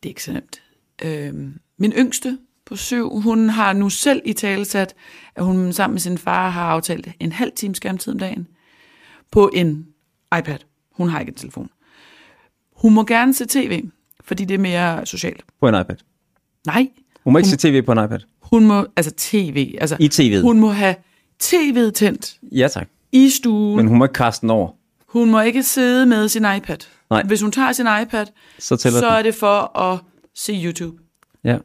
Det 0.02 0.08
er 0.08 0.10
ikke 0.10 0.24
så 0.24 0.32
nemt. 0.32 0.62
Øhm, 1.02 1.58
min 1.78 1.92
yngste 1.92 2.38
på 2.66 2.76
syv, 2.76 3.20
hun 3.20 3.48
har 3.48 3.72
nu 3.72 3.88
selv 3.88 4.22
i 4.24 4.32
talesat, 4.32 4.94
at 5.36 5.44
hun 5.44 5.72
sammen 5.72 5.94
med 5.94 6.00
sin 6.00 6.18
far 6.18 6.50
har 6.50 6.64
aftalt 6.64 7.08
en 7.20 7.32
halv 7.32 7.52
time 7.56 7.74
skærmtid 7.74 8.12
om 8.12 8.18
dagen 8.18 8.46
på 9.30 9.50
en 9.54 9.86
iPad. 10.38 10.58
Hun 10.92 11.08
har 11.08 11.20
ikke 11.20 11.30
en 11.30 11.36
telefon. 11.36 11.70
Hun 12.76 12.94
må 12.94 13.04
gerne 13.04 13.34
se 13.34 13.46
tv, 13.46 13.84
fordi 14.24 14.44
det 14.44 14.54
er 14.54 14.58
mere 14.58 15.06
socialt. 15.06 15.44
På 15.60 15.68
en 15.68 15.74
iPad. 15.80 15.96
Nej, 16.66 16.88
Hun 17.24 17.32
må 17.32 17.38
ikke 17.38 17.48
se 17.48 17.56
tv 17.56 17.82
på 17.82 17.92
en 17.92 18.04
iPad. 18.04 18.18
Hun 18.50 18.64
må, 18.66 18.86
altså 18.96 19.12
tv, 19.16 19.74
altså 19.80 19.96
I 20.00 20.08
tv'et. 20.14 20.40
hun 20.42 20.60
må 20.60 20.68
have 20.70 20.94
tv'et 21.42 21.90
tændt 21.90 22.34
Ja 22.42 22.68
tak. 22.68 22.88
i 23.12 23.28
stuen. 23.30 23.76
Men 23.76 23.86
hun 23.88 23.98
må 23.98 24.04
ikke 24.04 24.12
kaste 24.12 24.40
den 24.42 24.50
over. 24.50 24.70
Hun 25.06 25.30
må 25.30 25.40
ikke 25.40 25.62
sidde 25.62 26.06
med 26.06 26.28
sin 26.28 26.42
iPad. 26.56 26.76
Nej. 27.10 27.22
Hvis 27.22 27.40
hun 27.42 27.52
tager 27.52 27.72
sin 27.72 27.86
iPad, 28.02 28.26
Så 28.58 28.76
så 28.76 28.90
den. 28.90 29.04
er 29.04 29.22
det 29.22 29.34
for 29.34 29.78
at 29.78 29.98
se 30.34 30.62
YouTube. 30.64 30.96
Ja. 31.44 31.58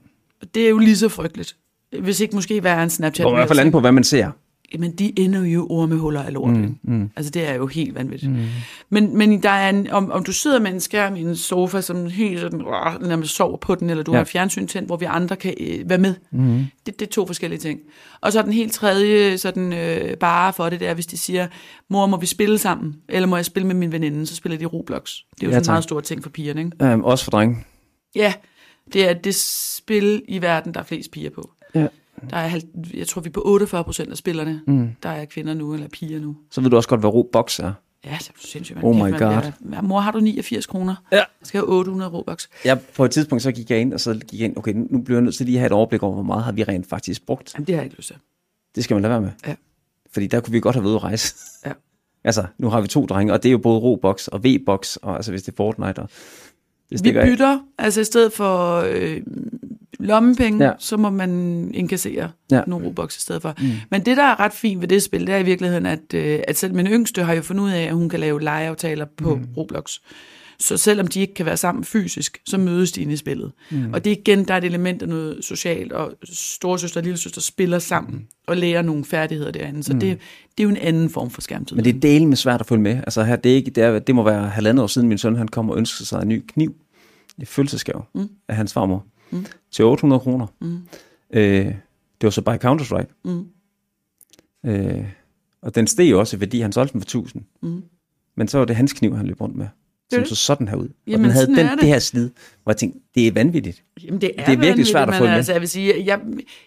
Det 0.56 0.66
er 0.66 0.70
jo 0.70 0.78
lige 0.78 0.98
så 0.98 1.10
frygteligt. 1.10 1.56
Hvis 2.02 2.20
ikke 2.20 2.36
måske 2.36 2.64
være 2.64 2.84
en 2.84 2.90
Snapchat. 2.90 3.18
Det 3.18 3.24
kommer 3.24 3.38
i 3.38 3.40
hvert 3.40 3.48
fald 3.48 3.60
an 3.60 3.72
på, 3.72 3.80
hvad 3.80 3.92
man 3.92 4.04
ser. 4.04 4.32
Men 4.80 4.92
de 4.96 5.20
ender 5.20 5.44
jo 5.46 5.68
ormehuller 5.70 6.24
af 6.24 6.34
lort. 6.34 6.52
Mm, 6.58 6.78
mm. 6.84 7.10
Altså 7.16 7.30
det 7.32 7.50
er 7.50 7.54
jo 7.54 7.68
helt 7.68 7.96
vanvittigt. 7.96 8.32
Mm. 8.32 8.46
Men, 8.90 9.18
men 9.18 9.44
der 9.44 9.50
er 9.50 9.70
en, 9.70 9.90
om, 9.92 10.12
om 10.12 10.24
du 10.24 10.32
sidder 10.32 10.60
med 10.60 10.72
en 10.72 10.80
skærm 10.80 11.16
i 11.16 11.22
en 11.22 11.36
sofa, 11.36 11.82
som 11.82 12.06
helt 12.06 12.40
sådan, 12.40 12.62
øh, 12.62 13.08
nærmest 13.08 13.36
sover 13.36 13.58
på 13.58 13.76
den, 13.76 13.90
eller 13.90 14.04
du 14.04 14.12
Ja. 14.12 14.18
har 14.18 14.26
fjernsyn 14.26 14.68
tændt, 14.68 14.88
hvor 14.88 14.98
vi 14.98 15.06
andre 15.06 15.36
kan 15.36 15.54
øh, 15.60 15.90
være 15.90 15.98
med. 15.98 16.16
Mm. 16.32 16.66
Det, 16.86 17.00
det 17.00 17.06
er 17.06 17.10
to 17.12 17.28
forskellige 17.28 17.60
ting. 17.60 17.80
Og 18.22 18.32
så 18.32 18.42
den 18.42 18.54
helt 18.54 18.74
tredje 18.74 19.38
sådan, 19.38 19.74
øh, 19.74 20.18
bare 20.18 20.54
for 20.54 20.70
det, 20.70 20.80
det 20.80 20.88
er, 20.88 20.94
hvis 20.94 21.06
de 21.08 21.18
siger, 21.18 21.48
mor, 21.90 22.06
må 22.06 22.18
vi 22.18 22.26
spille 22.26 22.58
sammen? 22.58 22.96
Eller 23.10 23.28
må 23.28 23.36
jeg 23.36 23.46
spille 23.46 23.68
med 23.68 23.76
min 23.76 23.92
veninde? 23.92 24.26
Så 24.28 24.36
spiller 24.36 24.58
de 24.58 24.66
Roblox. 24.66 25.12
Det 25.36 25.44
er 25.44 25.48
jo 25.48 25.52
Ja, 25.52 25.56
sådan 25.60 25.70
en 25.70 25.72
meget 25.74 25.84
stor 25.84 26.00
ting 26.00 26.24
for 26.24 26.30
pigerne, 26.30 26.62
ikke? 26.66 26.86
Øhm, 26.86 27.04
også 27.04 27.24
for 27.24 27.32
drenge. 27.32 27.58
Ja, 28.16 28.34
det 28.94 29.10
er 29.10 29.14
det 29.14 29.36
spil 29.36 30.22
i 30.28 30.42
verden, 30.42 30.74
der 30.74 30.80
er 30.80 30.84
flest 30.84 31.12
piger 31.12 31.30
på. 31.30 31.50
Ja. 31.76 31.88
Der 32.30 32.38
er, 32.38 32.60
jeg 32.94 33.08
tror, 33.08 33.22
vi 33.22 33.28
er 33.30 33.32
på 33.32 33.42
48 33.46 33.84
procent 33.84 34.12
af 34.12 34.18
spillerne, 34.18 34.62
mm. 34.68 34.90
der 35.04 35.10
er 35.10 35.26
kvinder 35.26 35.54
nu, 35.54 35.74
eller 35.74 35.88
piger 35.88 36.20
nu. 36.20 36.36
Så 36.52 36.62
ved 36.62 36.70
du 36.70 36.76
også 36.76 36.90
godt, 36.90 37.00
hvad 37.02 37.10
Roblox 37.10 37.60
er. 37.60 37.74
Ja, 38.06 38.10
det 38.20 38.28
er 38.30 38.34
sindssygt. 38.40 38.80
Oh 38.84 38.96
my 38.96 39.00
man 39.02 39.12
God. 39.12 39.18
bliver- 39.18 39.52
Ja, 39.74 39.82
mor, 39.82 40.00
har 40.00 40.12
du 40.12 40.20
89 40.20 40.66
kroner? 40.66 40.96
Ja. 41.12 41.16
Jeg 41.18 41.26
skal 41.44 41.58
have 41.60 41.70
800 41.70 42.12
Robux. 42.12 42.48
Ja, 42.66 42.76
på 42.96 43.06
et 43.06 43.12
tidspunkt 43.12 43.42
så 43.42 43.52
gik 43.52 43.70
jeg 43.70 43.80
ind, 43.82 43.94
og 43.94 44.00
så 44.00 44.14
gik 44.14 44.40
jeg 44.40 44.46
ind, 44.48 44.58
okay, 44.58 44.74
nu 44.90 45.02
bliver 45.02 45.18
jeg 45.18 45.24
nødt 45.24 45.36
til 45.36 45.46
lige 45.46 45.56
at 45.56 45.60
have 45.60 45.66
et 45.66 45.72
overblik 45.72 46.04
over, 46.04 46.14
hvor 46.14 46.24
meget 46.24 46.44
har 46.44 46.52
vi 46.52 46.64
rent 46.64 46.90
faktisk 46.90 47.26
brugt. 47.26 47.54
Jamen, 47.54 47.68
det 47.68 47.76
har 47.76 47.82
jeg 47.82 47.86
ikke 47.86 47.98
lyst 47.98 48.08
til. 48.08 48.16
Det 48.76 48.84
skal 48.84 48.96
man 48.96 49.02
lade 49.02 49.12
være 49.12 49.22
med. 49.22 49.30
Ja. 49.48 49.56
Fordi 50.14 50.28
der 50.28 50.40
kunne 50.40 50.52
vi 50.52 50.60
godt 50.60 50.76
have 50.76 50.84
været 50.84 50.92
ude 50.92 50.96
at 50.98 51.04
rejse. 51.04 51.36
Ja. 51.66 51.72
altså, 52.24 52.46
nu 52.58 52.70
har 52.70 52.82
vi 52.82 52.88
to 52.88 53.06
drenge, 53.06 53.34
og 53.34 53.44
det 53.44 53.50
er 53.50 53.52
jo 53.52 53.58
både 53.58 53.80
Roblox 53.80 54.28
og 54.28 54.44
V-Box, 54.44 54.96
og 54.96 55.16
altså 55.16 55.32
hvis 55.32 55.44
det 55.44 55.52
er 55.52 55.56
Fortnite, 55.56 56.00
og 56.00 56.10
det 56.90 57.04
Vi 57.04 57.10
af. 57.18 57.26
bytter, 57.28 57.60
altså 57.78 58.02
i 58.02 58.04
stedet 58.04 58.34
for 58.34 58.84
øh, 58.90 59.22
lommepenge, 60.00 60.66
Ja. 60.66 60.72
så 60.80 60.98
må 60.98 61.10
man 61.10 61.72
inkassere 61.74 62.32
Ja. 62.52 62.62
nogle 62.68 62.88
Robux 62.88 63.18
i 63.18 63.22
stedet 63.22 63.42
for. 63.42 63.54
Mm. 63.60 63.68
Men 63.92 64.06
det, 64.06 64.18
der 64.18 64.24
er 64.24 64.40
ret 64.40 64.54
fint 64.54 64.82
ved 64.82 64.88
det 64.88 65.04
spil, 65.04 65.28
det 65.28 65.36
er 65.36 65.40
i 65.40 65.44
virkeligheden, 65.44 65.86
at, 65.86 66.14
øh, 66.14 66.40
at 66.48 66.58
selv 66.58 66.74
min 66.74 66.88
yngste 66.88 67.24
har 67.24 67.34
jo 67.34 67.42
fundet 67.42 67.64
ud 67.64 67.70
af, 67.70 67.84
at 67.84 67.94
hun 67.94 68.10
kan 68.10 68.20
lave 68.20 68.42
legeaftaler 68.42 69.06
på 69.18 69.36
mm. 69.36 69.48
Roblox. 69.58 70.00
Så 70.60 70.78
selvom 70.78 71.08
de 71.08 71.20
ikke 71.20 71.34
kan 71.34 71.46
være 71.46 71.58
sammen 71.58 71.84
fysisk, 71.84 72.42
så 72.46 72.58
mødes 72.58 72.92
de 72.92 73.02
inde 73.02 73.14
i 73.14 73.18
spillet. 73.18 73.52
Mm. 73.72 73.94
Og 73.94 74.06
det 74.06 74.12
er 74.12 74.16
igen, 74.18 74.44
der 74.48 74.54
er 74.54 74.58
et 74.58 74.64
element 74.64 75.02
af 75.02 75.10
noget 75.10 75.46
socialt, 75.46 75.92
og 75.92 76.14
storesøster 76.24 77.00
og 77.00 77.04
lillesøster 77.04 77.42
spiller 77.42 77.80
sammen 77.80 78.14
mm. 78.14 78.26
og 78.48 78.58
lærer 78.58 78.82
nogle 78.82 79.06
færdigheder 79.06 79.52
derinde. 79.52 79.84
Så 79.84 79.94
mm. 79.94 80.00
det, 80.00 80.18
det 80.58 80.64
er 80.64 80.64
jo 80.64 80.70
en 80.70 80.78
anden 80.78 81.10
form 81.10 81.30
for 81.30 81.42
skærmtid. 81.42 81.76
Men 81.76 81.86
det 81.86 81.96
er 81.96 82.00
delen 82.00 82.28
med 82.28 82.38
svært 82.38 82.60
at 82.60 82.68
følge 82.68 82.82
med. 82.82 82.96
Altså 82.96 83.24
her, 83.24 83.36
det, 83.36 83.52
er 83.52 83.56
ikke, 83.56 83.72
det, 83.72 83.84
er, 83.84 84.00
det 84.00 84.16
må 84.16 84.24
være 84.24 84.50
halvandet 84.50 84.84
år 84.84 84.88
siden, 84.88 85.08
min 85.08 85.18
søn 85.18 85.36
han 85.36 85.48
kom 85.48 85.70
og 85.70 85.78
ønskede 85.78 86.06
sig 86.08 86.22
en 86.22 86.28
ny 86.28 86.44
kniv 86.48 86.76
i 87.38 87.46
fødselsgave 87.46 88.02
mm. 88.16 88.28
af 88.48 88.56
hans 88.56 88.74
farmor 88.74 89.06
mm. 89.32 89.46
til 89.72 89.86
800 89.86 90.20
kroner. 90.20 90.48
Mm. 90.62 90.88
Øh, 91.30 91.66
det 92.22 92.24
var 92.24 92.30
så 92.30 92.42
bare 92.42 92.58
Counter-Strike. 92.66 93.22
Mm. 93.26 93.48
Øh, 94.66 95.06
og 95.62 95.76
den 95.76 95.88
steg 95.88 96.12
jo 96.12 96.20
også 96.20 96.38
i 96.38 96.40
værdi, 96.40 96.60
han 96.60 96.72
solgte 96.72 96.94
den 96.94 97.02
for 97.02 97.06
1000. 97.06 97.44
Mm. 97.62 97.84
Men 98.36 98.48
så 98.48 98.58
var 98.58 98.66
det 98.66 98.76
hans 98.76 98.94
kniv, 98.94 99.16
han 99.16 99.26
løb 99.26 99.42
rundt 99.42 99.56
med. 99.56 99.68
Som 100.14 100.20
det. 100.20 100.30
så 100.30 100.36
sådan 100.36 100.68
her 100.68 100.76
ud. 100.76 100.88
og 100.88 100.94
Jamen, 101.08 101.24
den 101.24 101.32
havde 101.32 101.48
den, 101.48 101.60
er 101.60 101.70
det. 101.70 101.80
det 101.80 101.90
her 101.90 102.00
slid, 102.00 102.30
hvor 102.64 102.72
jeg 102.72 102.78
tænkte, 102.78 103.00
det 103.16 103.28
er 103.28 103.32
vanvittigt. 103.32 103.84
Jamen, 104.04 104.22
det 104.22 104.32
er, 104.38 104.46
Det 104.46 104.54
er 104.54 104.58
virkelig 104.60 104.88
svært 104.88 105.14
at 105.14 105.22
med. 105.22 105.30
Altså, 105.30 105.52
jeg 105.52 105.62
vil 105.62 105.70
sige, 105.70 106.06
jeg, 106.06 106.20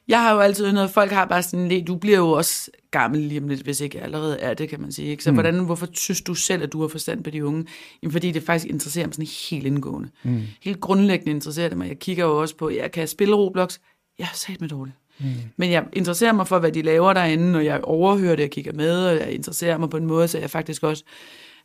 jeg 0.09 0.23
har 0.23 0.33
jo 0.33 0.41
altid 0.41 0.73
noget, 0.73 0.91
folk 0.91 1.11
har 1.13 1.25
bare 1.25 1.43
sådan 1.43 1.85
du 1.85 1.97
bliver 1.97 2.19
jo 2.19 2.31
også 2.31 2.71
gammel 2.91 3.21
lige 3.21 3.41
om 3.41 3.49
lidt, 3.49 3.61
hvis 3.61 3.81
ikke 3.81 4.01
allerede 4.01 4.39
er 4.39 4.55
det, 4.55 4.69
kan 4.69 4.81
man 4.81 4.93
sige. 4.93 5.09
Ikke? 5.09 5.25
Så 5.25 5.31
mm. 5.31 5.37
hvordan, 5.37 5.59
hvorfor 5.59 5.89
synes 5.93 6.21
du 6.21 6.35
selv, 6.35 6.63
at 6.63 6.73
du 6.73 6.81
har 6.81 6.89
forstand 6.89 7.25
på 7.25 7.31
de 7.31 7.45
unge? 7.45 7.65
Jamen, 8.03 8.13
fordi 8.13 8.31
det 8.31 8.43
faktisk 8.43 8.67
interesserer 8.67 9.07
mig 9.07 9.15
sådan 9.15 9.29
helt 9.51 9.67
indgående. 9.67 10.09
Mm. 10.23 10.43
Helt 10.63 10.81
grundlæggende 10.81 11.31
interesserer 11.31 11.69
det 11.69 11.79
mig. 11.79 11.89
Jeg 11.89 11.99
kigger 11.99 12.25
jo 12.25 12.41
også 12.41 12.57
på, 12.57 12.71
jeg 12.71 12.93
kan 12.93 13.09
spille 13.09 13.35
Roblox? 13.35 13.79
Jeg 14.19 14.27
har 14.27 14.37
sat 14.37 14.61
med 14.61 14.69
dårligt. 14.69 14.97
Mm. 15.19 15.27
Men 15.57 15.71
jeg 15.71 15.85
interesserer 15.93 16.33
mig 16.33 16.49
for, 16.49 16.59
hvad 16.59 16.73
de 16.73 16.83
laver 16.83 17.13
derinde, 17.13 17.59
og 17.59 17.65
jeg 17.65 17.81
overhører 17.85 18.37
det, 18.37 18.43
jeg 18.43 18.51
kigger 18.51 18.73
med, 18.73 19.07
og 19.07 19.17
jeg 19.17 19.33
interesserer 19.33 19.79
mig 19.79 19.91
på 19.91 19.97
en 19.97 20.07
måde, 20.07 20.29
så 20.29 20.39
jeg 20.39 20.51
faktisk 20.51 20.83
også 20.83 21.05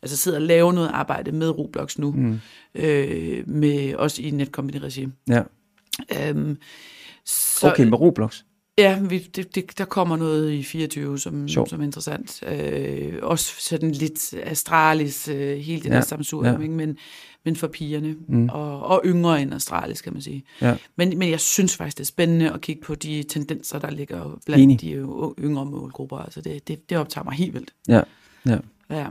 altså 0.03 0.17
sidder 0.17 0.37
og 0.37 0.41
laver 0.41 0.71
noget 0.71 0.89
arbejde 0.93 1.31
med 1.31 1.49
Roblox 1.49 1.97
nu, 1.97 2.11
mm. 2.11 2.39
øh, 2.75 3.49
med, 3.49 3.95
også 3.95 4.21
i 4.21 4.31
netcompany-regi. 4.31 5.07
Ja. 5.29 5.43
Øhm, 6.19 6.57
så, 7.25 7.67
Okay, 7.71 7.83
med 7.83 7.99
Roblox. 7.99 8.41
Ja, 8.77 8.99
vi, 9.01 9.19
det, 9.19 9.55
det, 9.55 9.77
der 9.77 9.85
kommer 9.85 10.17
noget 10.17 10.51
i 10.51 10.63
24, 10.63 11.19
som, 11.19 11.47
Sjovt. 11.47 11.69
som 11.69 11.81
er 11.81 11.85
interessant. 11.85 12.43
Øh, 12.47 13.13
også 13.21 13.53
sådan 13.59 13.91
lidt 13.91 14.33
astralis, 14.43 15.27
øh, 15.27 15.57
helt 15.57 15.83
det 15.83 15.89
Ja, 15.89 15.95
der 15.95 16.01
samsurium, 16.01 16.55
ja. 16.55 16.61
ikke? 16.61 16.73
Men, 16.73 16.97
men 17.45 17.55
for 17.55 17.67
pigerne, 17.67 18.15
mm. 18.27 18.49
og, 18.49 18.79
og 18.79 19.01
yngre 19.05 19.41
end 19.41 19.53
astralis, 19.53 20.01
kan 20.01 20.13
man 20.13 20.21
sige. 20.21 20.43
Ja. 20.61 20.77
Men, 20.95 21.19
men 21.19 21.29
jeg 21.29 21.39
synes 21.39 21.75
faktisk, 21.75 21.97
det 21.97 22.03
er 22.03 22.07
spændende 22.07 22.51
at 22.53 22.61
kigge 22.61 22.81
på 22.81 22.95
de 22.95 23.23
tendenser, 23.23 23.79
der 23.79 23.91
ligger 23.91 24.39
blandt 24.45 24.63
Enig. 24.63 24.81
de 24.81 24.91
yngre 25.39 25.65
målgrupper. 25.65 26.17
Altså 26.17 26.41
det, 26.41 26.67
det, 26.67 26.89
det 26.89 26.97
optager 26.97 27.25
mig 27.25 27.33
helt 27.33 27.53
vildt. 27.53 27.73
Ja. 27.87 28.01
Ja. 28.45 28.57
Ja. 28.89 29.07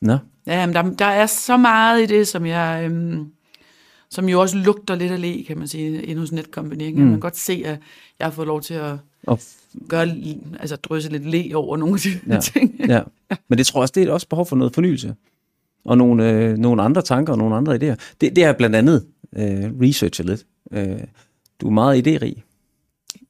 Nå. 0.00 0.18
Ja, 0.46 0.66
men 0.66 0.74
der, 0.74 0.82
der 0.82 1.04
er 1.04 1.26
så 1.26 1.56
meget 1.56 2.02
i 2.02 2.06
det, 2.06 2.28
som 2.28 2.46
jeg... 2.46 2.82
Øhm, 2.84 3.26
som 4.10 4.28
jo 4.28 4.40
også 4.40 4.56
lugter 4.56 4.94
lidt 4.94 5.12
af 5.12 5.20
le, 5.20 5.44
kan 5.44 5.58
man 5.58 5.68
sige, 5.68 6.02
inde 6.02 6.20
hos 6.20 6.32
Netcompany. 6.32 6.92
Mm. 6.92 6.98
Man 6.98 7.10
kan 7.10 7.20
godt 7.20 7.36
se, 7.36 7.62
at 7.64 7.78
jeg 8.18 8.26
har 8.26 8.30
fået 8.30 8.46
lov 8.46 8.60
til 8.62 8.74
at 8.74 8.96
Og, 9.26 9.40
gøre, 9.88 10.08
altså 10.60 10.76
drysse 10.76 11.10
lidt 11.10 11.26
le 11.30 11.56
over 11.56 11.76
nogle 11.76 11.94
af 11.94 12.00
de 12.00 12.34
ja. 12.34 12.40
ting. 12.52 12.74
ja. 12.88 13.02
Men 13.48 13.58
det 13.58 13.66
tror 13.66 13.80
jeg 13.80 13.82
også, 13.82 13.92
det 13.94 14.08
er 14.08 14.12
også 14.12 14.28
behov 14.28 14.46
for 14.46 14.56
noget 14.56 14.74
fornyelse. 14.74 15.14
Og 15.84 15.98
nogle, 15.98 16.30
øh, 16.30 16.56
nogle 16.58 16.82
andre 16.82 17.02
tanker 17.02 17.32
og 17.32 17.38
nogle 17.38 17.56
andre 17.56 17.74
idéer. 17.74 17.96
Det, 18.20 18.36
det 18.36 18.44
er 18.44 18.52
blandt 18.52 18.76
andet 18.76 19.06
øh, 19.36 19.70
researchet 19.82 20.26
lidt. 20.26 20.46
Øh, 20.72 21.00
du 21.60 21.66
er 21.66 21.70
meget 21.70 22.06
idérig. 22.06 22.42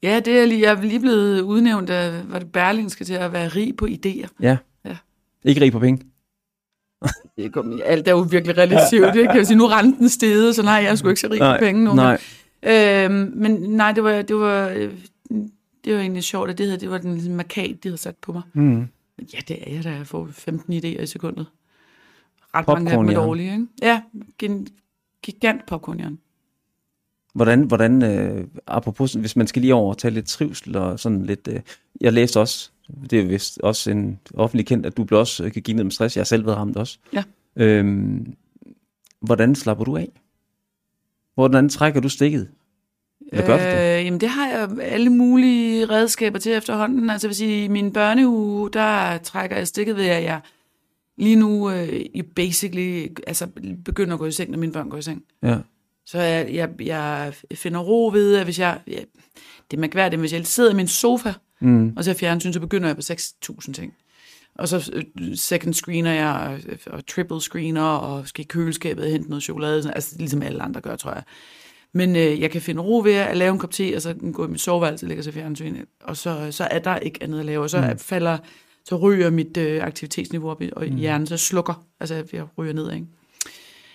Ja, 0.03 0.21
det 0.25 0.39
er 0.39 0.47
lige, 0.47 0.63
jeg 0.63 0.73
er 0.73 0.83
lige 0.83 1.01
blevet 1.01 1.41
udnævnt 1.41 1.91
af, 1.91 2.31
var 2.31 2.39
det 2.39 2.53
Berlingske 2.53 3.05
til 3.05 3.15
at 3.15 3.33
være 3.33 3.49
rig 3.49 3.77
på 3.77 3.87
idéer. 3.87 4.27
Ja. 4.41 4.57
Ja. 4.85 4.97
Ikke 5.45 5.61
rig 5.61 5.73
på 5.73 5.79
penge. 5.79 6.03
Det 7.37 7.53
kom, 7.53 7.81
alt 7.85 8.09
er 8.09 8.13
jo 8.13 8.19
virkelig 8.19 8.59
relativt, 8.59 9.03
jeg 9.17 9.47
sige. 9.47 9.57
Nu 9.57 9.65
er 9.65 9.79
renten 9.79 10.09
steget, 10.09 10.55
så 10.57 10.63
nej, 10.63 10.75
jeg 10.75 10.99
sgu 10.99 11.09
ikke 11.09 11.21
så 11.21 11.29
rig 11.31 11.41
på 11.41 11.57
penge 11.61 11.85
nu. 11.85 11.95
Nej. 11.95 12.21
Øhm, 12.63 13.33
men 13.35 13.53
nej, 13.53 13.93
det 13.93 14.05
var, 14.05 14.23
det 14.23 14.37
var, 14.37 14.69
Det 15.85 15.95
var 15.95 16.01
egentlig 16.01 16.23
sjovt, 16.25 16.51
at 16.51 16.59
det, 16.59 16.67
her, 16.71 16.77
det 16.77 16.91
var 16.91 16.99
den 16.99 17.37
markat, 17.37 17.77
de 17.83 17.89
havde 17.89 17.99
sat 17.99 18.17
på 18.17 18.33
mig. 18.33 18.43
Mm. 18.55 18.81
Ja, 19.35 19.39
det 19.49 19.59
er 19.71 19.75
jeg, 19.75 19.85
da 19.85 19.91
jeg 19.91 20.07
får 20.07 20.29
15 20.33 20.73
idéer 20.73 21.03
i 21.03 21.07
sekundet. 21.07 21.47
Ret 22.55 22.69
mange 22.69 22.91
af 22.91 22.99
dem 22.99 23.09
er 23.09 23.15
dårlige, 23.15 23.53
ikke? 23.53 23.67
Ja, 23.83 24.01
gen- 24.39 24.69
gigant 25.23 25.67
popcornjern. 25.67 26.19
Hvordan, 27.35 27.63
hvordan 27.63 28.03
øh, 28.03 28.45
apropos, 28.67 29.13
hvis 29.13 29.37
man 29.37 29.47
skal 29.47 29.63
lige 29.63 29.75
over 29.75 29.91
og 29.91 29.99
tale 29.99 30.15
lidt 30.15 30.27
trivsel 30.27 30.77
og 30.77 31.01
sådan 31.01 31.27
lidt... 31.27 31.49
Øh, 31.53 31.61
jeg 32.01 32.13
læste 32.13 32.41
også, 32.41 32.71
det 33.11 33.21
er 33.21 33.27
vist 33.27 33.59
også 33.59 33.91
en 33.91 34.21
offentlig 34.35 34.67
kendt, 34.67 34.87
at 34.87 34.97
du 34.97 35.05
blev 35.05 35.19
også 35.19 35.51
kan 35.51 35.63
give 35.63 35.77
ned 35.77 35.85
med 35.85 35.93
stress. 35.93 36.17
Jeg 36.17 36.21
har 36.21 36.25
selv 36.25 36.47
været 36.47 36.59
ramt 36.59 36.77
også. 36.77 36.99
Ja. 37.13 37.25
Øhm, 37.57 38.35
hvordan 39.21 39.55
slapper 39.55 39.85
du 39.85 39.97
af? 39.97 40.09
Hvordan 41.35 41.69
trækker 41.69 42.01
du 42.01 42.09
stikket? 42.09 42.49
Eller 43.33 43.47
gør 43.47 43.57
du 43.57 43.65
det? 43.65 43.99
Øh, 43.99 44.05
jamen, 44.05 44.21
det 44.21 44.29
har 44.29 44.49
jeg 44.49 44.71
alle 44.83 45.11
mulige 45.11 45.87
redskaber 45.87 46.39
til 46.39 46.53
efterhånden. 46.53 47.11
Altså, 47.11 47.27
jeg 47.27 47.29
vil 47.29 47.37
sige, 47.37 47.65
i 47.65 47.69
min 47.69 47.93
børneuge, 47.93 48.71
der 48.71 49.19
trækker 49.19 49.57
jeg 49.57 49.69
stikket 49.69 49.97
ved, 49.97 50.07
at 50.07 50.23
jeg 50.23 50.41
lige 51.17 51.37
nu 51.37 51.71
øh, 51.71 52.01
basically 52.37 53.07
altså, 53.27 53.49
begynder 53.85 54.15
at 54.15 54.19
gå 54.19 54.27
i 54.27 54.33
seng, 54.33 54.51
når 54.51 54.59
mine 54.59 54.73
børn 54.73 54.91
går 54.91 54.99
i 54.99 55.03
seng. 55.03 55.25
Ja. 55.43 55.59
Så 56.07 56.19
jeg, 56.21 56.49
jeg, 56.55 56.71
jeg 56.81 57.33
finder 57.55 57.81
ro 57.81 58.11
ved, 58.13 58.37
at 58.37 58.45
hvis 58.45 58.59
jeg... 58.59 58.81
jeg 58.87 59.05
det 59.71 59.77
er 59.77 59.81
mærkværdigt, 59.81 60.21
hvis 60.21 60.33
jeg 60.33 60.47
sidder 60.47 60.71
i 60.71 60.75
min 60.75 60.89
sofa, 60.89 61.33
Mm. 61.61 61.93
og 61.97 62.05
ser 62.05 62.15
fjernsyn, 62.15 62.53
så 62.53 62.61
begynder 62.61 62.89
jeg 62.89 62.97
på 62.97 63.03
6.000 63.03 63.73
ting. 63.73 63.95
Og 64.59 64.69
så 64.69 64.93
øh, 64.93 65.37
second 65.37 65.75
screener 65.75 66.13
jeg, 66.13 66.61
og, 66.67 66.79
og 66.87 67.07
triple 67.07 67.41
screener, 67.41 67.83
og 67.83 68.29
skal 68.29 68.45
i 68.45 68.47
køleskabet 68.49 69.05
og 69.05 69.11
hente 69.11 69.29
noget 69.29 69.43
chokolade, 69.43 69.83
sådan, 69.83 69.95
altså 69.95 70.17
ligesom 70.19 70.43
alle 70.43 70.63
andre 70.63 70.81
gør, 70.81 70.97
tror 70.97 71.13
jeg. 71.13 71.23
Men 71.93 72.17
øh, 72.17 72.41
jeg 72.41 72.51
kan 72.51 72.63
finde 72.63 72.83
ro 72.83 72.99
ved 72.99 73.13
at 73.13 73.37
lave 73.37 73.53
en 73.53 73.59
kop 73.59 73.71
te, 73.71 73.93
og 73.97 74.03
så 74.03 74.15
gå 74.33 74.47
i 74.47 74.49
mit 74.49 74.61
soveværelse 74.61 75.07
og 75.07 75.09
lægge 75.09 75.23
sig 75.23 75.35
fjernsyn, 75.35 75.77
og 76.05 76.17
så, 76.17 76.49
så 76.51 76.69
er 76.71 76.79
der 76.79 76.99
ikke 76.99 77.23
andet 77.23 77.41
at 77.41 77.47
lave, 77.47 77.63
og 77.63 77.71
så 77.71 77.81
mm. 77.81 77.99
falder, 77.99 78.39
så 78.85 78.97
ryger 78.97 79.31
mit 79.31 79.57
øh, 79.57 79.85
aktivitetsniveau 79.85 80.51
op 80.51 80.63
og 80.73 80.87
mm. 80.87 80.97
hjernen, 80.97 81.27
så 81.27 81.37
slukker, 81.37 81.87
altså 82.01 82.25
jeg 82.33 82.47
ryger 82.59 82.73
ned, 82.73 82.93
ikke? 82.93 83.07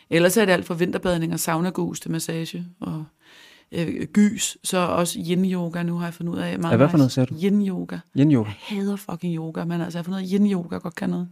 Ellers 0.10 0.38
er 0.38 0.46
det 0.46 0.52
alt 0.52 0.66
fra 0.66 0.74
vinterbadning 0.74 1.34
og 1.34 1.40
sauna-gus 1.40 2.00
til 2.00 2.12
massage 2.12 2.66
og 2.80 3.06
øh, 3.72 4.08
gys, 4.14 4.58
så 4.64 4.78
også 4.78 5.20
yin-yoga 5.20 5.84
nu 5.84 5.98
har 5.98 6.06
jeg 6.06 6.14
fundet 6.14 6.34
ud 6.34 6.38
af. 6.40 6.60
Meget 6.60 6.72
Ja, 6.72 6.78
hvad 6.78 6.90
for 6.90 6.98
noget 6.98 7.12
sagde 7.12 7.28
du? 7.28 7.36
Yin-yoga. 7.36 7.98
Yin 8.18 8.32
yoga. 8.32 8.50
Jeg 8.70 8.78
hader 8.78 8.96
fucking 8.96 9.36
yoga, 9.36 9.66
men 9.66 9.82
altså 9.82 9.98
jeg 9.98 10.00
har 10.00 10.04
fundet 10.04 10.20
ud 10.20 10.24
af, 10.24 10.36
at 10.36 10.42
yin-yoga 10.42 10.78
godt 10.78 10.96
kan 10.96 11.10
noget. 11.10 11.28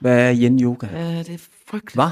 Hvad 0.00 0.28
er 0.28 0.34
yin 0.36 0.62
yoga? 0.62 0.86
Ja, 0.92 1.18
det 1.18 1.34
er 1.34 1.38
frygteligt. 1.68 1.94
Hvad? 1.94 2.10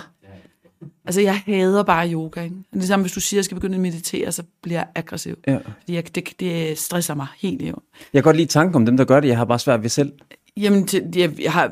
Altså 1.05 1.21
jeg 1.21 1.43
hader 1.47 1.83
bare 1.83 2.13
yoga, 2.13 2.43
ikke? 2.43 2.57
Det 2.75 2.83
er 2.83 2.87
samme, 2.87 3.03
hvis 3.03 3.13
du 3.13 3.21
siger, 3.21 3.37
at 3.37 3.39
jeg 3.39 3.45
skal 3.45 3.55
begynde 3.55 3.75
at 3.75 3.81
meditere, 3.81 4.33
så 4.33 4.43
bliver 4.63 4.79
jeg 4.79 4.87
aggressiv. 4.95 5.37
Ja. 5.47 5.57
Fordi 5.57 5.95
jeg, 5.95 6.15
det, 6.15 6.29
det 6.41 6.79
stresser 6.79 7.15
mig 7.15 7.27
helt 7.39 7.63
i 7.63 7.67
Jeg 7.67 7.75
kan 8.13 8.23
godt 8.23 8.37
lide 8.37 8.49
tanken 8.49 8.75
om 8.75 8.87
dem, 8.87 8.97
der 8.97 9.05
gør 9.05 9.21
det. 9.21 9.29
Jeg 9.29 9.37
har 9.37 9.45
bare 9.45 9.59
svært 9.59 9.83
ved 9.83 9.91
selv. 9.91 10.13
Jamen, 10.57 10.87
til, 10.87 11.13
jeg, 11.17 11.41
jeg 11.43 11.53
har 11.53 11.69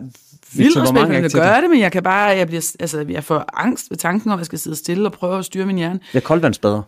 vildt 0.57 0.77
respekt 0.77 0.99
for 0.99 1.05
dem, 1.05 1.13
ikke 1.13 1.23
der 1.23 1.29
til 1.29 1.41
gør 1.41 1.55
det. 1.55 1.63
det, 1.63 1.71
men 1.71 1.81
jeg 1.81 1.93
kan 1.93 2.03
bare, 2.03 2.23
jeg, 2.23 2.47
bliver, 2.47 2.75
altså, 2.81 3.07
jeg 3.09 3.25
får 3.25 3.45
angst 3.55 3.91
ved 3.91 3.97
tanken 3.99 4.31
om, 4.31 4.35
at 4.35 4.39
jeg 4.39 4.47
skal 4.47 4.59
sidde 4.59 4.77
stille 4.77 5.07
og 5.09 5.13
prøve 5.13 5.39
at 5.39 5.45
styre 5.45 5.67
min 5.67 5.77
hjerne. 5.77 6.01
Jeg 6.15 6.21
er 6.21 6.25
koldvandsbader. 6.25 6.83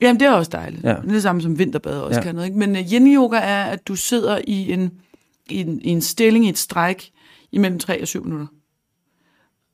Jamen, 0.00 0.20
det 0.20 0.28
er 0.28 0.32
også 0.32 0.50
dejligt. 0.50 0.84
Ja. 0.84 0.88
Det 0.88 0.96
er 0.98 1.02
det 1.12 1.22
samme 1.22 1.42
som 1.42 1.58
vinterbad 1.58 2.00
også 2.00 2.18
Ja. 2.20 2.24
kan 2.24 2.34
noget. 2.34 2.46
Ikke? 2.48 2.58
Men 2.58 2.70
uh, 2.70 2.92
yin-yoga 2.92 3.36
er, 3.36 3.64
at 3.64 3.88
du 3.88 3.96
sidder 3.96 4.40
i 4.46 4.72
en, 4.72 4.90
i 5.50 5.60
en, 5.60 5.80
i 5.80 5.88
en 5.88 6.00
stilling, 6.00 6.46
i 6.46 6.48
et 6.48 6.58
stræk, 6.58 7.10
imellem 7.52 7.78
3 7.78 8.02
og 8.02 8.08
7 8.08 8.24
minutter. 8.24 8.46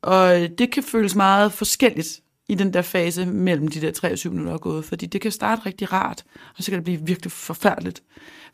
Og 0.03 0.43
øh, 0.43 0.49
det 0.59 0.71
kan 0.73 0.83
føles 0.83 1.15
meget 1.15 1.53
forskelligt 1.53 2.21
i 2.49 2.55
den 2.55 2.73
der 2.73 2.83
fase 2.83 3.27
mellem 3.27 3.69
de 3.69 3.81
der 3.81 3.91
3 3.91 4.13
og 4.13 4.19
7 4.19 4.31
minutter 4.31 4.53
er 4.53 4.59
gået, 4.59 4.85
fordi 4.85 5.07
det 5.07 5.21
kan 5.21 5.31
starte 5.31 5.67
rigtig 5.67 5.93
rart, 5.93 6.25
og 6.59 6.65
så 6.65 6.71
kan 6.71 6.77
det 6.79 6.85
blive 6.85 7.01
virkelig 7.07 7.33
forfærdeligt, 7.33 8.03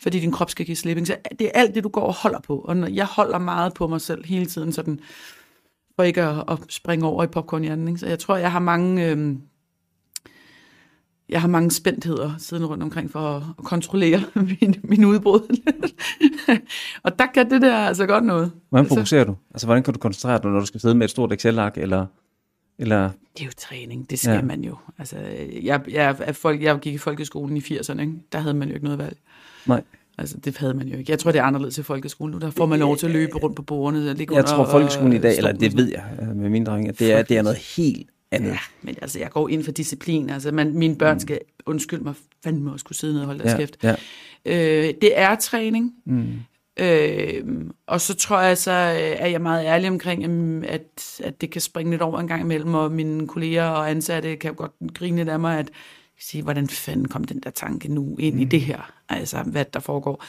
fordi 0.02 0.20
din 0.20 0.33
krop 0.33 0.50
skal 0.50 0.66
give 0.66 0.76
slip. 0.76 1.07
Så 1.07 1.16
det 1.38 1.46
er 1.46 1.50
alt 1.54 1.74
det, 1.74 1.85
du 1.85 1.88
går 1.88 2.00
og 2.00 2.14
holder 2.14 2.40
på, 2.40 2.59
og 2.59 2.76
når 2.76 2.88
jeg 2.88 3.07
holder 3.07 3.38
meget 3.38 3.74
på 3.74 3.87
mig 3.87 4.00
selv 4.00 4.24
hele 4.26 4.46
tiden, 4.46 4.72
sådan, 4.72 5.00
for 5.96 6.02
ikke 6.02 6.22
at, 6.22 6.44
at 6.48 6.59
springe 6.68 7.07
over 7.07 7.24
i 7.24 7.26
popcornhjernen. 7.26 7.88
Ikke? 7.88 8.00
Så 8.00 8.07
jeg 8.07 8.18
tror, 8.18 8.37
jeg 8.37 8.52
har 8.52 8.59
mange... 8.59 9.11
Øh, 9.11 9.37
jeg 11.28 11.40
har 11.40 11.48
mange 11.48 11.70
spændtheder 11.70 12.30
siden 12.38 12.66
rundt 12.66 12.82
omkring 12.82 13.10
for 13.10 13.20
at, 13.36 13.42
kontrollere 13.64 14.22
min, 14.60 14.74
min 14.82 15.04
udbrud. 15.04 15.40
og 17.04 17.18
der 17.18 17.26
kan 17.34 17.50
det 17.50 17.62
der 17.62 17.76
altså 17.76 18.06
godt 18.06 18.24
noget. 18.24 18.52
Hvordan 18.68 18.84
Altså- 18.84 18.94
fokuserer 18.96 19.24
du? 19.24 19.36
Altså, 19.54 19.66
hvordan 19.66 19.82
kan 19.82 19.94
du 19.94 20.00
koncentrere 20.00 20.38
dig, 20.42 20.50
når 20.50 20.60
du 20.60 20.66
skal 20.66 20.80
sidde 20.80 20.94
med 20.94 21.04
et 21.04 21.10
stort 21.10 21.32
Excel-ark, 21.32 21.78
eller, 21.78 22.06
eller 22.78 23.02
Det 23.34 23.40
er 23.40 23.44
jo 23.44 23.50
træning, 23.58 24.10
det 24.10 24.18
skal 24.18 24.34
Ja. 24.34 24.42
man 24.42 24.64
jo. 24.64 24.76
Altså, 24.98 25.16
jeg, 25.62 25.80
jeg, 25.90 26.16
er 26.20 26.32
folk, 26.32 26.62
jeg 26.62 26.78
gik 26.78 26.94
i 26.94 26.98
folkeskolen 26.98 27.56
i 27.56 27.60
80'erne, 27.60 28.00
ikke? 28.00 28.12
der 28.32 28.38
havde 28.38 28.54
man 28.54 28.68
jo 28.68 28.74
ikke 28.74 28.84
noget 28.84 28.98
valg. 28.98 29.16
Nej. 29.66 29.82
Altså, 30.18 30.36
det 30.44 30.58
havde 30.58 30.74
man 30.74 30.88
jo 30.88 30.96
ikke. 30.98 31.10
Jeg 31.10 31.18
tror, 31.18 31.32
det 31.32 31.38
er 31.38 31.42
anderledes 31.42 31.78
i 31.78 31.82
folkeskolen 31.82 32.32
nu. 32.32 32.38
Der 32.38 32.50
får 32.50 32.66
man 32.66 32.78
lov 32.78 32.96
til 32.96 33.06
at 33.06 33.12
løbe 33.12 33.36
rundt 33.38 33.56
på 33.56 33.62
bordene. 33.62 34.10
og 34.10 34.16
ligge 34.16 34.34
jeg 34.34 34.42
under, 34.44 34.56
tror, 34.56 34.64
folkeskolen 34.70 35.12
i 35.12 35.18
dag, 35.18 35.36
eller 35.36 35.52
det 35.52 35.76
ved 35.76 35.88
jeg 35.90 36.04
øh, 36.22 36.36
med 36.36 36.48
min 36.50 36.64
dreng, 36.66 36.88
at 36.88 36.98
det 36.98 37.12
er, 37.12 37.22
det 37.22 37.36
er 37.36 37.42
noget 37.42 37.58
helt 37.76 38.08
andet. 38.30 38.50
Ja, 38.50 38.58
men 38.82 38.96
altså, 39.02 39.18
jeg 39.18 39.30
går 39.30 39.48
ind 39.48 39.64
for 39.64 39.72
disciplin. 39.72 40.30
Altså, 40.30 40.52
man, 40.52 40.74
mine 40.74 40.96
børn 40.96 41.20
skal, 41.20 41.38
undskyld 41.66 42.00
mig, 42.00 42.14
fandme 42.44 42.72
også 42.72 42.82
skulle 42.82 42.98
sidde 42.98 43.14
ned 43.14 43.20
og 43.20 43.26
holde 43.26 43.42
deres 43.42 43.52
ja, 43.52 43.58
kæft. 43.58 43.78
ja. 43.82 43.94
Øh, 44.44 44.94
det 45.00 45.18
er 45.18 45.34
træning. 45.34 45.92
Mm. 46.06 46.32
Øh, 46.80 47.44
og 47.86 48.00
så 48.00 48.14
tror 48.14 48.40
jeg 48.40 48.58
så, 48.58 48.70
øh, 48.70 49.16
er 49.18 49.26
jeg 49.26 49.40
meget 49.40 49.64
ærlig 49.64 49.90
omkring, 49.90 50.24
øhm, 50.24 50.64
at, 50.64 51.20
at 51.24 51.40
det 51.40 51.50
kan 51.50 51.60
springe 51.60 51.90
lidt 51.90 52.02
over 52.02 52.20
en 52.20 52.28
gang 52.28 52.42
imellem, 52.42 52.74
og 52.74 52.92
mine 52.92 53.28
kolleger 53.28 53.64
og 53.64 53.90
ansatte 53.90 54.36
kan 54.36 54.50
jo 54.50 54.54
godt 54.58 54.72
grine 54.94 55.16
lidt 55.16 55.28
af 55.28 55.40
mig, 55.40 55.58
at 55.58 55.70
sige, 56.20 56.42
hvordan 56.42 56.68
fanden 56.68 57.08
kom 57.08 57.24
den 57.24 57.40
der 57.40 57.50
tanke 57.50 57.94
nu 57.94 58.16
ind 58.18 58.34
mm. 58.34 58.40
i 58.40 58.44
det 58.44 58.60
her? 58.60 58.92
Altså, 59.08 59.42
hvad 59.42 59.64
der 59.72 59.80
foregår. 59.80 60.24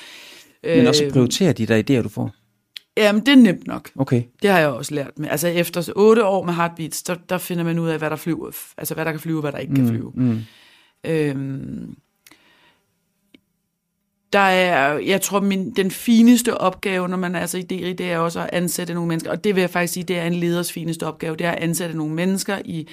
Men 0.64 0.88
også 0.88 1.04
Øh, 1.04 1.12
prioritere 1.12 1.54
de 1.54 1.66
der 1.66 1.78
idéer, 1.78 2.04
du 2.04 2.10
får. 2.10 2.32
Jamen, 3.00 3.26
det 3.26 3.32
er 3.32 3.36
nemt 3.36 3.68
nok. 3.68 3.90
Okay. 3.96 4.24
Det 4.42 4.50
har 4.50 4.60
jeg 4.60 4.68
også 4.68 4.96
lært 4.96 5.20
med. 5.20 5.30
Altså, 5.30 5.48
efter 5.48 5.92
otte 5.96 6.26
år 6.26 6.46
med 6.46 6.54
Heartbeats, 6.54 7.04
der, 7.04 7.16
der 7.30 7.38
finder 7.38 7.64
man 7.64 7.80
ud 7.80 7.90
af, 7.90 7.98
hvad 7.98 8.10
der 8.10 8.16
flyver. 8.16 8.52
Altså, 8.78 8.94
hvad 8.94 9.06
der 9.06 9.12
kan 9.12 9.20
flyve, 9.20 9.38
og 9.38 9.42
hvad 9.42 9.52
der 9.52 9.58
ikke 9.58 9.76
kan 9.76 9.88
flyve. 9.88 10.12
Mm. 10.16 10.40
Øhm, 11.04 11.96
der 14.34 14.40
er, 14.40 14.98
jeg 14.98 15.22
tror, 15.22 15.40
min, 15.40 15.72
den 15.72 15.92
fineste 15.92 16.58
opgave, 16.58 17.08
når 17.08 17.18
man 17.18 17.36
er 17.36 17.46
så 17.46 17.58
idérig, 17.58 17.94
det 17.94 18.02
er 18.02 18.18
også 18.18 18.40
at 18.40 18.50
ansætte 18.54 18.94
nogle 18.94 19.08
mennesker. 19.08 19.32
Og 19.32 19.44
det 19.44 19.56
vil 19.56 19.62
jeg 19.62 19.70
faktisk 19.70 19.94
sige, 19.94 20.04
det 20.04 20.18
er 20.18 20.24
en 20.24 20.34
leders 20.34 20.72
fineste 20.72 21.08
opgave. 21.08 21.36
Det 21.36 21.48
er 21.48 21.52
at 21.52 21.64
ansætte 21.64 21.98
nogle 21.98 22.14
mennesker 22.14 22.60
i 22.66 22.88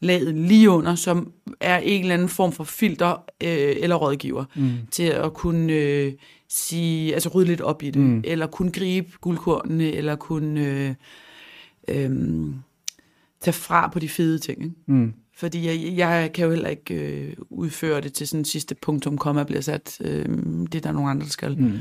laget 0.00 0.34
lige 0.34 0.70
under, 0.70 0.94
som 0.94 1.32
er 1.60 1.78
en 1.78 2.00
eller 2.00 2.14
anden 2.14 2.28
form 2.28 2.52
for 2.52 2.64
filter 2.64 3.24
øh, 3.42 3.76
eller 3.80 3.96
rådgiver 3.96 4.44
mm. 4.54 4.72
til 4.90 5.02
at 5.02 5.34
kunne 5.34 5.72
øh, 5.72 6.12
sige, 6.48 7.14
altså 7.14 7.28
rydde 7.28 7.48
lidt 7.48 7.60
op 7.60 7.82
i 7.82 7.90
det, 7.90 8.02
mm. 8.02 8.22
eller 8.24 8.46
kunne 8.46 8.72
gribe 8.72 9.12
guldkornene, 9.20 9.92
eller 9.92 10.16
kunne 10.16 10.66
øh, 10.66 10.94
øh, 11.88 12.10
tage 13.40 13.54
fra 13.54 13.88
på 13.88 13.98
de 13.98 14.08
fede 14.08 14.38
ting. 14.38 14.62
Ikke? 14.62 14.74
Mm. 14.86 15.12
Fordi 15.36 15.66
jeg, 15.66 15.96
jeg 15.96 16.32
kan 16.34 16.44
jo 16.44 16.50
heller 16.50 16.68
ikke 16.68 16.94
øh, 16.94 17.34
udføre 17.50 18.00
det 18.00 18.12
til 18.12 18.28
sådan 18.28 18.44
sidste 18.44 18.74
punktum, 18.74 19.18
komma 19.18 19.44
bliver 19.44 19.60
sat. 19.60 19.98
Øh, 20.00 20.28
det 20.72 20.74
er 20.74 20.80
der 20.80 20.92
nogle 20.92 21.10
andre, 21.10 21.24
der 21.24 21.30
skal. 21.30 21.58
Mm. 21.58 21.78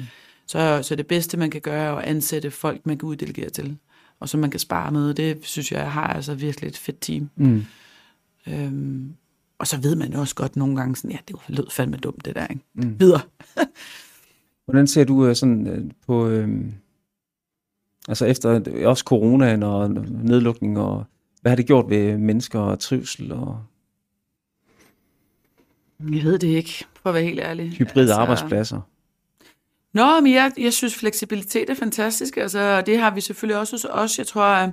Så, 0.47 0.79
så 0.83 0.95
det 0.95 1.07
bedste, 1.07 1.37
man 1.37 1.51
kan 1.51 1.61
gøre, 1.61 1.83
er 1.83 1.93
at 1.93 2.05
ansætte 2.05 2.51
folk, 2.51 2.85
man 2.85 2.97
kan 2.97 3.09
uddelegere 3.09 3.49
til. 3.49 3.77
Og 4.19 4.29
som 4.29 4.39
man 4.39 4.51
kan 4.51 4.59
spare 4.59 4.91
med. 4.91 5.13
Det 5.13 5.37
synes 5.41 5.71
jeg, 5.71 5.79
jeg 5.79 5.91
har 5.91 6.07
altså 6.07 6.33
virkelig 6.35 6.67
et 6.67 6.77
fedt 6.77 7.01
team. 7.01 7.29
Mm. 7.35 7.65
Øhm, 8.47 9.13
og 9.57 9.67
så 9.67 9.81
ved 9.81 9.95
man 9.95 10.13
jo 10.13 10.19
også 10.19 10.35
godt 10.35 10.55
nogle 10.55 10.75
gange 10.75 10.95
sådan, 10.95 11.11
ja, 11.11 11.17
det 11.27 11.35
lød 11.47 11.69
fandme 11.71 11.97
dumt, 11.97 12.25
det 12.25 12.35
der, 12.35 12.47
ikke? 12.47 12.63
Mm. 12.73 12.99
Videre. 12.99 13.21
Hvordan 14.65 14.87
ser 14.87 15.03
du 15.03 15.25
øh, 15.25 15.35
sådan 15.35 15.67
øh, 15.67 15.91
på, 16.07 16.27
øh, 16.27 16.65
altså 18.07 18.25
efter 18.25 18.61
øh, 18.67 18.87
også 18.87 19.03
coronaen 19.03 19.63
og 19.63 19.89
nedlukning, 20.09 20.79
og 20.79 21.05
hvad 21.41 21.51
har 21.51 21.55
det 21.55 21.67
gjort 21.67 21.89
ved 21.89 22.17
mennesker 22.17 22.59
og 22.59 22.79
trivsel 22.79 23.31
og 23.31 23.63
Jeg 25.99 26.23
ved 26.23 26.39
det 26.39 26.47
ikke, 26.47 26.85
for 27.01 27.09
at 27.09 27.13
være 27.13 27.23
helt 27.23 27.39
ærlig. 27.39 27.71
hybride 27.71 28.01
altså... 28.01 28.13
arbejdspladser? 28.15 28.81
Nå, 29.93 30.19
men 30.21 30.33
jeg, 30.33 30.51
jeg 30.57 30.73
synes, 30.73 30.95
fleksibilitet 30.95 31.69
er 31.69 31.73
fantastisk. 31.73 32.37
Altså, 32.37 32.81
det 32.81 32.97
har 32.99 33.11
vi 33.11 33.21
selvfølgelig 33.21 33.59
også 33.59 33.73
hos 33.73 33.85
os. 33.89 34.17
Jeg 34.17 34.27
tror, 34.27 34.71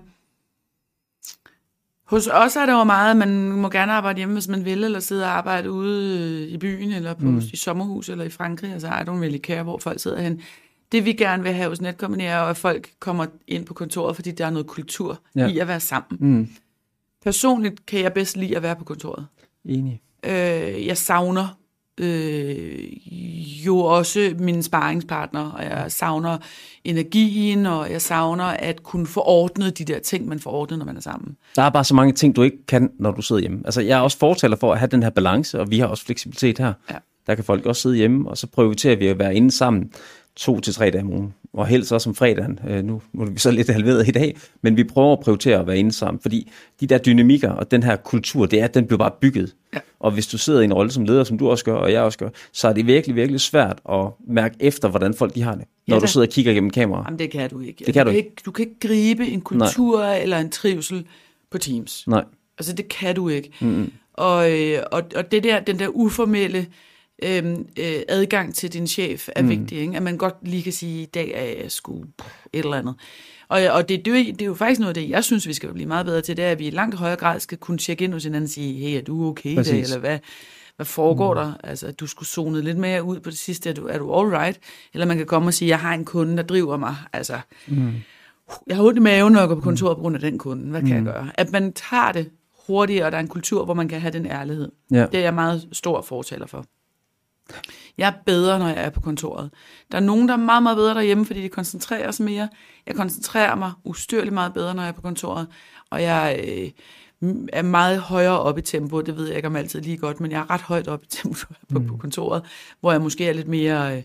hos 2.11 2.27
os 2.27 2.57
er 2.57 2.66
det 2.66 2.73
jo 2.73 2.85
meget, 2.85 3.11
at 3.11 3.16
man 3.16 3.53
må 3.53 3.68
gerne 3.68 3.92
arbejde 3.92 4.16
hjemme, 4.16 4.35
hvis 4.35 4.49
man 4.49 4.64
vil, 4.64 4.85
eller 4.85 5.01
sidde 5.01 5.25
og 5.25 5.31
arbejde 5.31 5.70
ude 5.70 6.49
i 6.49 6.59
byen, 6.59 6.92
eller 6.92 7.14
på, 7.14 7.25
mm. 7.25 7.38
i 7.53 7.57
sommerhus, 7.57 8.09
eller 8.09 8.25
i 8.25 8.31
Frankrig. 8.31 8.73
Altså, 8.73 8.88
I 8.88 8.90
don't 8.90 9.11
really 9.11 9.38
care, 9.38 9.62
hvor 9.62 9.79
folk 9.79 10.01
sidder 10.01 10.20
hen. 10.20 10.40
Det 10.92 11.05
vi 11.05 11.12
gerne 11.12 11.42
vil 11.42 11.53
have 11.53 11.68
hos 11.68 11.81
Netcompany 11.81 12.23
er, 12.23 12.38
jo, 12.38 12.49
at 12.49 12.57
folk 12.57 12.90
kommer 13.01 13.27
ind 13.49 13.66
på 13.66 13.75
kontoret, 13.75 14.16
fordi 14.16 14.31
der 14.31 14.46
er 14.46 14.51
noget 14.51 14.66
kultur 14.66 15.20
ja. 15.37 15.49
i 15.49 15.59
at 15.59 15.68
være 15.68 15.81
sammen. 15.81 16.18
Mm. 16.20 16.49
Personligt 17.23 17.87
kan 17.87 18.01
jeg 18.01 18.12
bedst 18.12 18.37
lide 18.37 18.57
at 18.57 18.62
være 18.62 18.77
på 18.77 18.85
kontoret. 18.85 19.27
Enig. 19.64 20.01
Øh, 20.25 20.87
jeg 20.87 20.96
savner 20.96 21.59
øh, 22.00 23.66
jo 23.66 23.78
også 23.78 24.34
mine 24.38 24.62
sparringspartner, 24.62 25.50
og 25.50 25.64
jeg 25.64 25.84
savner 25.88 26.38
energien, 26.84 27.66
og 27.66 27.90
jeg 27.90 28.02
savner 28.02 28.44
at 28.44 28.82
kunne 28.82 29.06
få 29.06 29.22
ordnet 29.26 29.78
de 29.78 29.84
der 29.84 29.98
ting, 29.98 30.28
man 30.28 30.40
får 30.40 30.50
ordnet, 30.50 30.78
når 30.78 30.86
man 30.86 30.96
er 30.96 31.00
sammen. 31.00 31.36
Der 31.56 31.62
er 31.62 31.70
bare 31.70 31.84
så 31.84 31.94
mange 31.94 32.12
ting, 32.12 32.36
du 32.36 32.42
ikke 32.42 32.66
kan, 32.66 32.90
når 32.98 33.10
du 33.10 33.22
sidder 33.22 33.40
hjemme. 33.40 33.62
Altså, 33.64 33.80
jeg 33.80 33.98
er 33.98 34.02
også 34.02 34.18
fortaler 34.18 34.56
for 34.56 34.72
at 34.72 34.78
have 34.78 34.88
den 34.88 35.02
her 35.02 35.10
balance, 35.10 35.60
og 35.60 35.70
vi 35.70 35.78
har 35.78 35.86
også 35.86 36.04
fleksibilitet 36.04 36.58
her. 36.58 36.72
Ja. 36.90 36.96
der 37.26 37.34
kan 37.34 37.44
folk 37.44 37.66
også 37.66 37.82
sidde 37.82 37.96
hjemme, 37.96 38.30
og 38.30 38.38
så 38.38 38.46
prioriterer 38.46 38.96
vi 38.96 39.06
at 39.06 39.18
være 39.18 39.34
inde 39.34 39.50
sammen 39.50 39.90
to 40.37 40.61
til 40.61 40.75
tre 40.75 40.90
dage 40.90 41.03
om 41.03 41.12
ugen. 41.12 41.35
Og 41.53 41.66
helst 41.66 41.93
også 41.93 42.11
om 42.11 42.14
fredagen. 42.14 42.59
Øh, 42.69 42.85
nu, 42.85 43.03
nu 43.12 43.23
er 43.23 43.31
vi 43.31 43.38
så 43.38 43.51
lidt 43.51 43.71
halveret 43.71 44.09
i 44.09 44.11
dag, 44.11 44.37
men 44.62 44.77
vi 44.77 44.85
prøver 44.85 45.12
at 45.12 45.21
prioritere 45.21 45.59
at 45.59 45.66
være 45.66 45.79
inde 45.79 45.93
sammen, 45.93 46.21
fordi 46.21 46.51
de 46.81 46.87
der 46.87 46.99
dynamikker 46.99 47.51
og 47.51 47.71
den 47.71 47.83
her 47.83 47.97
kultur, 47.97 48.47
det 48.47 48.61
er, 48.61 48.64
at 48.64 48.75
den 48.75 48.87
bliver 48.87 48.99
bare 48.99 49.11
bygget. 49.21 49.55
Ja. 49.75 49.79
Og 50.01 50.11
hvis 50.11 50.27
du 50.27 50.38
sidder 50.38 50.61
i 50.61 50.64
en 50.64 50.73
rolle 50.73 50.90
som 50.90 51.05
leder, 51.05 51.25
som 51.25 51.38
du 51.38 51.51
også 51.51 51.64
gør, 51.64 51.75
og 51.75 51.93
jeg 51.93 52.03
også 52.03 52.19
gør, 52.19 52.29
så 52.53 52.69
er 52.69 52.73
det 52.73 52.87
virkelig, 52.87 53.16
virkelig 53.16 53.40
svært 53.40 53.79
at 53.90 54.07
mærke 54.29 54.57
efter, 54.61 54.88
hvordan 54.88 55.14
folk 55.14 55.35
de 55.35 55.43
har 55.43 55.55
det, 55.55 55.64
når 55.88 55.97
ja, 55.97 56.01
du 56.01 56.07
sidder 56.07 56.27
og 56.27 56.33
kigger 56.33 56.53
gennem 56.53 56.71
kamera. 56.71 57.05
Jamen, 57.07 57.19
det 57.19 57.31
kan 57.31 57.51
du 57.51 57.61
ikke. 57.61 57.85
Det 57.85 57.95
kan 57.95 58.07
du, 58.07 58.12
du 58.12 58.16
ikke. 58.16 58.33
Du 58.47 58.51
kan 58.51 58.62
ikke 58.62 58.81
gribe 58.88 59.27
en 59.27 59.40
kultur 59.40 59.99
Nej. 59.99 60.19
eller 60.23 60.38
en 60.38 60.51
trivsel 60.51 61.05
på 61.51 61.59
Teams. 61.59 62.05
Nej. 62.07 62.25
Altså, 62.59 62.73
det 62.73 62.88
kan 62.88 63.14
du 63.14 63.29
ikke. 63.29 63.51
Mm-hmm. 63.61 63.93
Og, 64.12 64.53
øh, 64.53 64.83
og, 64.93 65.03
og 65.16 65.33
det 65.33 65.45
der, 65.45 65.61
den 65.61 65.79
der 65.79 65.88
uformelle 65.88 66.66
øhm, 67.22 67.68
øh, 67.78 68.02
adgang 68.09 68.54
til 68.54 68.72
din 68.72 68.87
chef 68.87 69.28
er 69.37 69.42
mm. 69.42 69.48
vigtig. 69.48 69.78
Ikke? 69.78 69.96
At 69.96 70.02
man 70.02 70.16
godt 70.16 70.35
lige 70.42 70.62
kan 70.62 70.72
sige, 70.72 71.02
i 71.02 71.06
dag 71.06 71.33
er 71.35 71.62
jeg 71.62 71.72
sgu 71.72 72.04
et 72.52 72.64
eller 72.64 72.76
andet. 72.76 72.94
Og, 73.48 73.61
og 73.70 73.88
det, 73.88 74.04
det, 74.04 74.26
det 74.26 74.42
er 74.42 74.46
jo 74.46 74.54
faktisk 74.54 74.80
noget 74.80 74.96
af 74.96 75.02
det, 75.02 75.11
jeg 75.11 75.24
synes, 75.24 75.48
vi 75.48 75.52
skal 75.52 75.72
blive 75.72 75.88
meget 75.88 76.06
bedre 76.06 76.20
til, 76.20 76.37
det 76.37 76.44
er, 76.44 76.50
at 76.50 76.59
vi 76.59 76.66
i 76.66 76.70
langt 76.70 76.94
højere 76.94 77.16
grad 77.16 77.40
skal 77.40 77.59
kunne 77.59 77.78
tjekke 77.78 78.04
ind 78.04 78.12
hos 78.12 78.24
hinanden 78.24 78.44
og 78.44 78.50
sige, 78.50 78.88
hey, 78.88 78.98
er 78.98 79.02
du 79.02 79.28
okay 79.28 79.50
i 79.50 79.54
dag, 79.54 79.80
eller 79.80 79.98
hvad, 79.98 80.18
hvad 80.76 80.87
foregår 80.87 81.35
mm. 81.35 81.40
der? 81.40 81.52
Altså, 81.64 81.87
at 81.87 82.00
du 82.00 82.06
skulle 82.06 82.28
zone 82.28 82.62
lidt 82.62 82.78
mere 82.78 83.02
ud 83.02 83.20
på 83.20 83.30
det 83.30 83.38
sidste, 83.38 83.70
er 83.70 83.74
du, 83.74 83.87
er 83.87 83.98
du 83.98 84.14
all 84.14 84.28
right? 84.28 84.59
Eller 84.94 85.06
man 85.06 85.16
kan 85.16 85.26
komme 85.26 85.48
og 85.48 85.54
sige, 85.54 85.68
jeg 85.68 85.78
har 85.78 85.94
en 85.94 86.04
kunde, 86.04 86.37
der 86.37 86.42
driver 86.42 86.76
mig. 86.76 86.96
Altså, 87.12 87.38
mm. 87.68 87.92
jeg 88.66 88.76
har 88.76 88.85
ondt 88.85 88.98
i 88.98 89.00
maven, 89.00 89.33
når 89.33 89.40
jeg 89.40 89.48
går 89.48 89.54
på 89.54 89.61
kontoret 89.61 89.96
på 89.96 90.00
grund 90.00 90.14
af 90.14 90.20
den 90.20 90.38
kunde. 90.38 90.70
Hvad 90.70 90.80
kan 90.80 90.88
mm. 90.88 91.06
jeg 91.06 91.14
gøre? 91.14 91.30
At 91.35 91.52
man 91.52 91.72
tager 91.72 92.12
det 92.12 92.30
hurtigere, 92.66 93.06
og 93.06 93.12
der 93.12 93.18
er 93.18 93.22
en 93.22 93.28
kultur, 93.28 93.64
hvor 93.64 93.74
man 93.74 93.88
kan 93.88 94.00
have 94.00 94.12
den 94.12 94.26
ærlighed. 94.26 94.72
Ja. 94.90 95.06
Det 95.06 95.14
er 95.14 95.20
jeg 95.20 95.35
meget 95.35 95.68
stor 95.72 96.02
fortaler 96.02 96.46
for. 96.46 96.66
Jeg 97.98 98.08
er 98.08 98.12
bedre, 98.26 98.58
når 98.58 98.66
jeg 98.68 98.84
er 98.84 98.90
på 98.90 99.00
kontoret. 99.00 99.50
Der 99.92 99.98
er 99.98 100.02
nogen, 100.02 100.28
der 100.28 100.34
er 100.34 100.38
meget, 100.38 100.62
meget 100.62 100.76
bedre 100.76 100.94
derhjemme, 100.94 101.26
fordi 101.26 101.42
de 101.42 101.48
koncentrerer 101.48 102.10
sig 102.10 102.24
mere. 102.24 102.48
Jeg 102.86 102.94
koncentrerer 102.94 103.54
mig 103.54 103.72
ustyrligt 103.84 104.34
meget 104.34 104.54
bedre, 104.54 104.74
når 104.74 104.82
jeg 104.82 104.88
er 104.88 104.92
på 104.92 105.00
kontoret. 105.02 105.46
Og 105.90 106.02
jeg 106.02 106.40
øh, 106.48 106.70
er 107.52 107.62
meget 107.62 108.00
højere 108.00 108.40
op 108.40 108.58
i 108.58 108.62
tempo. 108.62 109.00
Det 109.00 109.16
ved 109.16 109.26
jeg 109.26 109.36
ikke 109.36 109.48
om 109.48 109.56
altid 109.56 109.80
lige 109.80 109.96
godt, 109.96 110.20
men 110.20 110.30
jeg 110.30 110.40
er 110.40 110.50
ret 110.50 110.60
højt 110.60 110.88
op 110.88 111.02
i 111.02 111.06
tempo 111.06 111.46
på, 111.68 111.78
mm. 111.78 111.86
på 111.86 111.96
kontoret, 111.96 112.42
hvor 112.80 112.92
jeg 112.92 113.00
måske 113.00 113.28
er 113.28 113.32
lidt 113.32 113.48
mere 113.48 113.96
øh, 113.96 114.02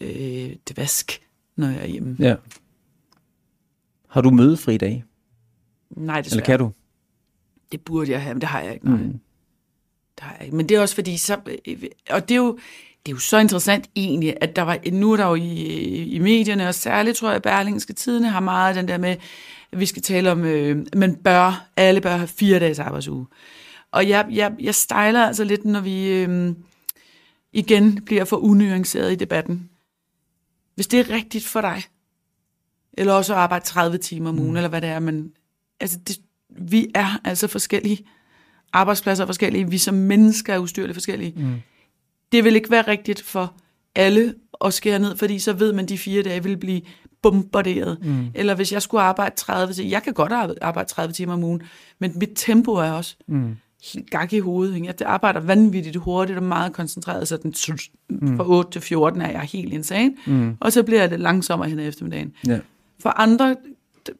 øh, 0.00 0.56
dvask, 0.70 1.22
når 1.56 1.66
jeg 1.66 1.82
er 1.82 1.86
hjemme. 1.86 2.16
Ja. 2.18 2.36
Har 4.08 4.20
du 4.20 4.30
mødefri 4.30 4.76
dag? 4.76 5.04
Nej, 5.90 6.20
desværre. 6.20 6.36
Eller 6.36 6.46
kan 6.46 6.58
du? 6.58 6.72
Det 7.72 7.80
burde 7.80 8.10
jeg 8.10 8.22
have, 8.22 8.34
men 8.34 8.40
det 8.40 8.48
har 8.48 8.60
jeg 8.60 8.74
ikke. 8.74 8.88
Nej. 8.88 9.02
Mm. 9.02 9.20
Der 10.20 10.26
er, 10.40 10.52
men 10.52 10.68
det 10.68 10.76
er 10.76 10.80
også 10.80 10.94
fordi, 10.94 11.16
så, 11.16 11.34
og 12.10 12.28
det 12.28 12.34
er 12.34 12.38
jo, 12.38 12.58
det 13.06 13.12
er 13.12 13.16
jo 13.16 13.18
så 13.18 13.38
interessant 13.38 13.90
egentlig, 13.96 14.36
at 14.40 14.56
der 14.56 14.62
var, 14.62 14.78
nu 14.92 15.12
er 15.12 15.16
der 15.16 15.26
jo 15.26 15.34
i, 15.34 15.42
i 16.02 16.18
medierne, 16.18 16.68
og 16.68 16.74
særligt 16.74 17.16
tror 17.16 17.28
jeg, 17.28 17.36
at 17.36 17.42
Berlingske 17.42 17.92
Tidene 17.92 18.28
har 18.28 18.40
meget 18.40 18.76
den 18.76 18.88
der 18.88 18.98
med, 18.98 19.16
at 19.72 19.80
vi 19.80 19.86
skal 19.86 20.02
tale 20.02 20.32
om, 20.32 20.44
øh, 20.44 20.86
man 20.96 21.16
bør, 21.16 21.66
alle 21.76 22.00
bør 22.00 22.16
have 22.16 22.28
fire 22.28 22.58
dages 22.58 22.78
arbejdsuge. 22.78 23.26
Og 23.90 24.08
jeg, 24.08 24.26
jeg, 24.30 24.52
jeg 24.60 24.74
stejler 24.74 25.26
altså 25.26 25.44
lidt, 25.44 25.64
når 25.64 25.80
vi 25.80 26.08
øh, 26.08 26.54
igen 27.52 28.04
bliver 28.04 28.24
for 28.24 28.36
unuanceret 28.36 29.12
i 29.12 29.16
debatten. 29.16 29.70
Hvis 30.74 30.86
det 30.86 31.00
er 31.00 31.10
rigtigt 31.10 31.46
for 31.46 31.60
dig, 31.60 31.82
eller 32.92 33.12
også 33.12 33.32
at 33.32 33.38
arbejde 33.38 33.64
30 33.64 33.98
timer 33.98 34.30
om 34.30 34.38
ugen, 34.38 34.50
mm. 34.50 34.56
eller 34.56 34.68
hvad 34.68 34.80
det 34.80 34.88
er, 34.88 34.98
men 34.98 35.32
altså 35.80 35.98
det, 36.08 36.18
vi 36.48 36.90
er 36.94 37.20
altså 37.24 37.48
forskellige 37.48 38.06
arbejdspladser 38.74 39.24
er 39.24 39.26
forskellige, 39.26 39.70
vi 39.70 39.78
som 39.78 39.94
mennesker 39.94 40.54
er 40.54 40.58
ustyrligt 40.58 40.96
forskellige. 40.96 41.32
Mm. 41.36 41.54
Det 42.32 42.44
vil 42.44 42.56
ikke 42.56 42.70
være 42.70 42.88
rigtigt 42.88 43.22
for 43.22 43.54
alle 43.94 44.34
at 44.64 44.74
skære 44.74 44.98
ned, 44.98 45.16
fordi 45.16 45.38
så 45.38 45.52
ved 45.52 45.72
man, 45.72 45.84
at 45.84 45.88
de 45.88 45.98
fire 45.98 46.22
dage 46.22 46.42
vil 46.42 46.56
blive 46.56 46.80
bombarderet. 47.22 47.98
Mm. 48.02 48.26
Eller 48.34 48.54
hvis 48.54 48.72
jeg 48.72 48.82
skulle 48.82 49.02
arbejde 49.02 49.36
30 49.36 49.74
timer, 49.74 49.88
jeg 49.88 50.02
kan 50.02 50.12
godt 50.12 50.32
arbejde 50.62 50.88
30 50.88 51.12
timer 51.12 51.32
om 51.32 51.44
ugen, 51.44 51.62
men 51.98 52.12
mit 52.16 52.30
tempo 52.34 52.72
er 52.72 52.90
også 52.90 53.16
mm. 53.28 53.56
helt 53.94 54.10
gak 54.10 54.32
i 54.32 54.38
hovedet. 54.38 54.74
Ikke? 54.74 54.86
Jeg 54.86 54.94
arbejder 55.06 55.40
vanvittigt 55.40 55.96
hurtigt 55.96 56.38
og 56.38 56.42
meget 56.42 56.72
koncentreret, 56.72 57.28
så 57.28 57.36
den 57.36 57.54
mm. 58.10 58.36
fra 58.36 58.48
8 58.48 58.70
til 58.70 58.80
14 58.80 59.20
er 59.20 59.30
jeg 59.30 59.40
helt 59.40 59.72
insane, 59.72 60.14
mm. 60.26 60.56
og 60.60 60.72
så 60.72 60.82
bliver 60.82 61.00
jeg 61.00 61.10
lidt 61.10 61.20
langsommere 61.20 61.68
hen 61.68 61.78
eftermiddagen. 61.78 62.32
Yeah. 62.48 62.60
For 63.02 63.10
andre 63.10 63.56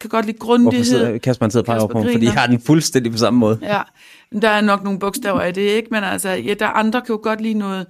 kan 0.01 0.11
godt 0.11 0.27
lide 0.27 0.39
grundighed. 0.39 0.99
Hvorfor 0.99 1.19
Kasper, 1.19 1.45
han 1.45 1.51
sidder 1.51 1.81
og 1.81 1.91
på 1.91 2.03
fordi 2.03 2.25
jeg 2.25 2.33
har 2.33 2.47
den 2.47 2.61
fuldstændig 2.61 3.13
på 3.13 3.19
samme 3.19 3.39
måde. 3.39 3.59
Ja, 3.63 3.81
der 4.43 4.49
er 4.49 4.61
nok 4.61 4.85
nogle 4.85 4.99
bogstaver 4.99 5.43
i 5.45 5.53
det, 5.53 5.63
ikke? 5.63 5.89
Men 5.91 6.05
altså, 6.05 6.29
ja, 6.31 6.55
der 6.55 6.67
andre 6.67 7.01
kan 7.01 7.13
jo 7.13 7.21
godt 7.23 7.41
lide 7.41 7.55
noget 7.55 7.87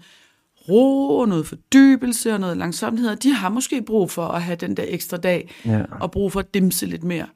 ro 0.68 1.18
og 1.18 1.28
noget 1.28 1.46
fordybelse 1.46 2.32
og 2.32 2.40
noget 2.40 2.56
langsomhed, 2.56 3.08
og 3.08 3.22
de 3.22 3.32
har 3.32 3.48
måske 3.48 3.82
brug 3.82 4.10
for 4.10 4.26
at 4.26 4.42
have 4.42 4.56
den 4.56 4.76
der 4.76 4.84
ekstra 4.88 5.16
dag, 5.16 5.50
ja. 5.66 5.82
og 6.00 6.10
brug 6.10 6.32
for 6.32 6.40
at 6.40 6.54
dimse 6.54 6.86
lidt 6.86 7.04
mere. 7.04 7.26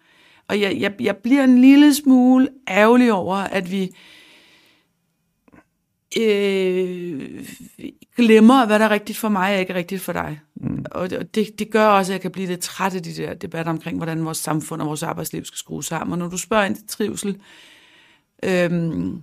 Og 0.48 0.60
jeg, 0.60 0.76
jeg, 0.80 0.92
jeg 1.00 1.16
bliver 1.16 1.44
en 1.44 1.60
lille 1.60 1.94
smule 1.94 2.48
ærgerlig 2.68 3.12
over, 3.12 3.36
at 3.36 3.70
vi 3.70 3.90
øh, 6.16 7.44
glemmer, 8.16 8.66
hvad 8.66 8.78
der 8.78 8.84
er 8.84 8.90
rigtigt 8.90 9.18
for 9.18 9.28
mig, 9.28 9.54
og 9.54 9.60
ikke 9.60 9.74
rigtigt 9.74 10.02
for 10.02 10.12
dig. 10.12 10.40
Mm. 10.54 10.84
Og 10.90 11.10
det, 11.10 11.58
det 11.58 11.70
gør 11.70 11.86
også, 11.86 12.12
at 12.12 12.14
jeg 12.14 12.20
kan 12.20 12.30
blive 12.30 12.46
lidt 12.46 12.60
træt 12.60 12.94
af 12.94 13.02
de 13.02 13.16
der 13.16 13.34
debatter 13.34 13.72
omkring, 13.72 13.96
hvordan 13.96 14.24
vores 14.24 14.38
samfund 14.38 14.82
og 14.82 14.88
vores 14.88 15.02
arbejdsliv 15.02 15.44
skal 15.44 15.58
skrues 15.58 15.86
sammen. 15.86 16.12
Og 16.12 16.18
når 16.18 16.28
du 16.28 16.38
spørger 16.38 16.64
ind 16.64 16.76
til 16.76 16.86
trivsel, 16.86 17.36
øhm, 18.42 19.22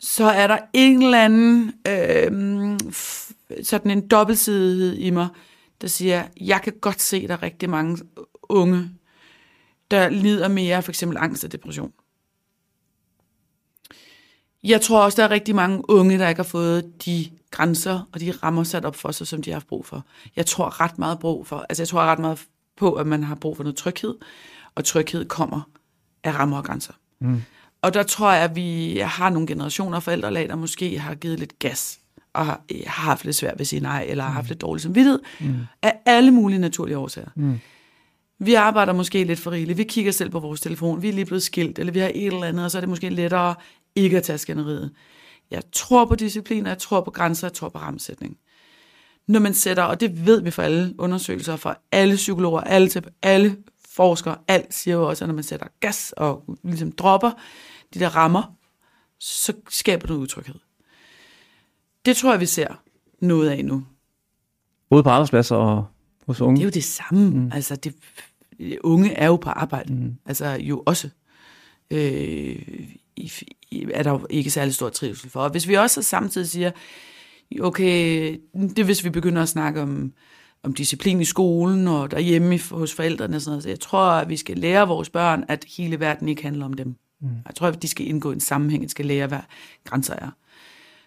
så 0.00 0.24
er 0.24 0.46
der 0.46 0.58
en 0.72 1.02
eller 1.02 1.24
anden 1.24 1.72
øhm, 1.88 2.78
sådan 3.62 3.90
en 3.90 4.08
dobbeltsidighed 4.08 4.96
i 4.96 5.10
mig, 5.10 5.28
der 5.80 5.88
siger, 5.88 6.24
jeg 6.40 6.60
kan 6.62 6.72
godt 6.80 7.02
se, 7.02 7.16
at 7.16 7.28
der 7.28 7.34
er 7.34 7.42
rigtig 7.42 7.70
mange 7.70 7.98
unge, 8.42 8.90
der 9.90 10.08
lider 10.08 10.48
mere 10.48 10.76
af 10.76 10.84
for 10.84 10.92
eksempel 10.92 11.18
angst 11.18 11.44
og 11.44 11.52
depression. 11.52 11.92
Jeg 14.64 14.80
tror 14.80 15.02
også, 15.02 15.16
der 15.16 15.28
er 15.28 15.30
rigtig 15.30 15.54
mange 15.54 15.90
unge, 15.90 16.18
der 16.18 16.28
ikke 16.28 16.38
har 16.38 16.44
fået 16.44 17.04
de 17.04 17.26
grænser 17.50 18.08
og 18.12 18.20
de 18.20 18.32
rammer 18.42 18.64
sat 18.64 18.84
op 18.84 18.96
for 18.96 19.12
sig, 19.12 19.26
som 19.26 19.42
de 19.42 19.50
har 19.50 19.54
haft 19.54 19.66
brug 19.66 19.86
for. 19.86 20.04
Jeg 20.36 20.46
tror 20.46 20.80
ret 20.80 20.98
meget 20.98 21.18
brug 21.18 21.46
for, 21.46 21.66
altså 21.68 21.82
jeg 21.82 21.88
tror 21.88 22.00
ret 22.00 22.18
meget 22.18 22.44
på, 22.76 22.92
at 22.92 23.06
man 23.06 23.24
har 23.24 23.34
brug 23.34 23.56
for 23.56 23.64
noget 23.64 23.76
tryghed, 23.76 24.14
og 24.74 24.84
tryghed 24.84 25.24
kommer 25.24 25.60
af 26.24 26.34
rammer 26.34 26.56
og 26.56 26.64
grænser. 26.64 26.92
Mm. 27.20 27.42
Og 27.82 27.94
der 27.94 28.02
tror 28.02 28.32
jeg, 28.32 28.44
at 28.44 28.56
vi 28.56 28.98
har 29.04 29.30
nogle 29.30 29.46
generationer 29.46 29.96
af 29.96 30.02
forældrelag, 30.02 30.48
der 30.48 30.56
måske 30.56 30.98
har 30.98 31.14
givet 31.14 31.38
lidt 31.38 31.58
gas, 31.58 31.98
og 32.32 32.46
har, 32.46 32.60
har 32.86 33.02
haft 33.02 33.24
lidt 33.24 33.36
svært 33.36 33.54
ved 33.54 33.60
at 33.60 33.66
sige 33.66 33.80
nej, 33.80 34.06
eller 34.08 34.24
har 34.24 34.30
haft 34.30 34.44
mm. 34.44 34.48
lidt 34.48 34.60
dårlig 34.60 34.82
samvittighed, 34.82 35.20
mm. 35.40 35.54
af 35.82 35.94
alle 36.06 36.30
mulige 36.30 36.58
naturlige 36.58 36.98
årsager. 36.98 37.28
Mm. 37.34 37.60
Vi 38.38 38.54
arbejder 38.54 38.92
måske 38.92 39.24
lidt 39.24 39.40
for 39.40 39.50
rigeligt, 39.50 39.78
vi 39.78 39.84
kigger 39.84 40.12
selv 40.12 40.30
på 40.30 40.38
vores 40.38 40.60
telefon, 40.60 41.02
vi 41.02 41.08
er 41.08 41.12
lige 41.12 41.24
blevet 41.24 41.42
skilt, 41.42 41.78
eller 41.78 41.92
vi 41.92 41.98
har 41.98 42.10
et 42.14 42.26
eller 42.26 42.44
andet, 42.44 42.64
og 42.64 42.70
så 42.70 42.78
er 42.78 42.80
det 42.80 42.88
måske 42.88 43.08
lettere 43.08 43.54
ikke 43.96 44.16
at 44.16 44.22
tage 44.22 44.38
skænderiet. 44.38 44.90
Jeg 45.50 45.62
tror 45.72 46.04
på 46.04 46.14
disciplin, 46.14 46.62
og 46.62 46.68
jeg 46.68 46.78
tror 46.78 47.00
på 47.00 47.10
grænser, 47.10 47.46
jeg 47.46 47.52
tror 47.52 47.68
på 47.68 47.78
ramsætning. 47.78 48.38
Når 49.26 49.40
man 49.40 49.54
sætter, 49.54 49.82
og 49.82 50.00
det 50.00 50.26
ved 50.26 50.42
vi 50.42 50.50
fra 50.50 50.62
alle 50.62 50.94
undersøgelser, 50.98 51.56
fra 51.56 51.76
alle 51.92 52.16
psykologer, 52.16 52.60
alle, 52.60 52.90
alle 53.22 53.56
forskere, 53.88 54.36
alt 54.48 54.74
siger 54.74 54.94
jo 54.94 55.08
også, 55.08 55.24
at 55.24 55.28
når 55.28 55.34
man 55.34 55.44
sætter 55.44 55.66
gas 55.80 56.14
og 56.16 56.44
ligesom 56.64 56.92
dropper 56.92 57.30
de 57.94 57.98
der 57.98 58.16
rammer, 58.16 58.56
så 59.18 59.52
skaber 59.68 60.06
det 60.06 60.14
utryghed. 60.14 60.54
Det 62.04 62.16
tror 62.16 62.30
jeg, 62.30 62.40
vi 62.40 62.46
ser 62.46 62.82
noget 63.20 63.50
af 63.50 63.64
nu. 63.64 63.84
Både 64.90 65.02
på 65.02 65.08
arbejdspladser 65.08 65.56
og 65.56 65.86
hos 66.26 66.40
unge? 66.40 66.56
Det 66.56 66.62
er 66.62 66.64
jo 66.64 66.70
det 66.70 66.84
samme. 66.84 67.30
Mm. 67.30 67.50
Altså, 67.52 67.76
det, 67.76 67.94
unge 68.80 69.12
er 69.12 69.26
jo 69.26 69.36
på 69.36 69.50
arbejde. 69.50 69.94
Mm. 69.94 70.16
Altså, 70.26 70.46
jo 70.46 70.82
også. 70.86 71.08
Øh, 71.90 72.88
i, 73.16 73.32
i, 73.70 73.86
er 73.94 74.02
der 74.02 74.10
jo 74.10 74.26
ikke 74.30 74.50
særlig 74.50 74.74
stor 74.74 74.88
trivsel 74.88 75.30
for. 75.30 75.40
Og 75.40 75.50
hvis 75.50 75.68
vi 75.68 75.74
også 75.74 76.02
samtidig 76.02 76.48
siger, 76.48 76.70
okay, 77.60 78.36
det 78.54 78.78
er 78.78 78.84
hvis 78.84 79.04
vi 79.04 79.10
begynder 79.10 79.42
at 79.42 79.48
snakke 79.48 79.82
om, 79.82 80.12
om 80.62 80.72
disciplin 80.72 81.20
i 81.20 81.24
skolen 81.24 81.88
og 81.88 82.10
derhjemme 82.10 82.60
hos 82.70 82.94
forældrene 82.94 83.36
og 83.36 83.42
sådan 83.42 83.50
noget. 83.50 83.62
Så 83.62 83.68
jeg 83.68 83.80
tror, 83.80 84.10
at 84.10 84.28
vi 84.28 84.36
skal 84.36 84.58
lære 84.58 84.88
vores 84.88 85.10
børn, 85.10 85.44
at 85.48 85.64
hele 85.76 86.00
verden 86.00 86.28
ikke 86.28 86.42
handler 86.42 86.64
om 86.64 86.72
dem. 86.72 86.96
Mm. 87.20 87.28
Jeg 87.46 87.54
tror, 87.54 87.66
at 87.66 87.82
de 87.82 87.88
skal 87.88 88.06
indgå 88.06 88.30
i 88.30 88.34
en 88.34 88.40
sammenhæng, 88.40 88.82
de 88.84 88.88
skal 88.88 89.06
lære, 89.06 89.26
hvad 89.26 89.40
grænser 89.84 90.14
er. 90.14 90.30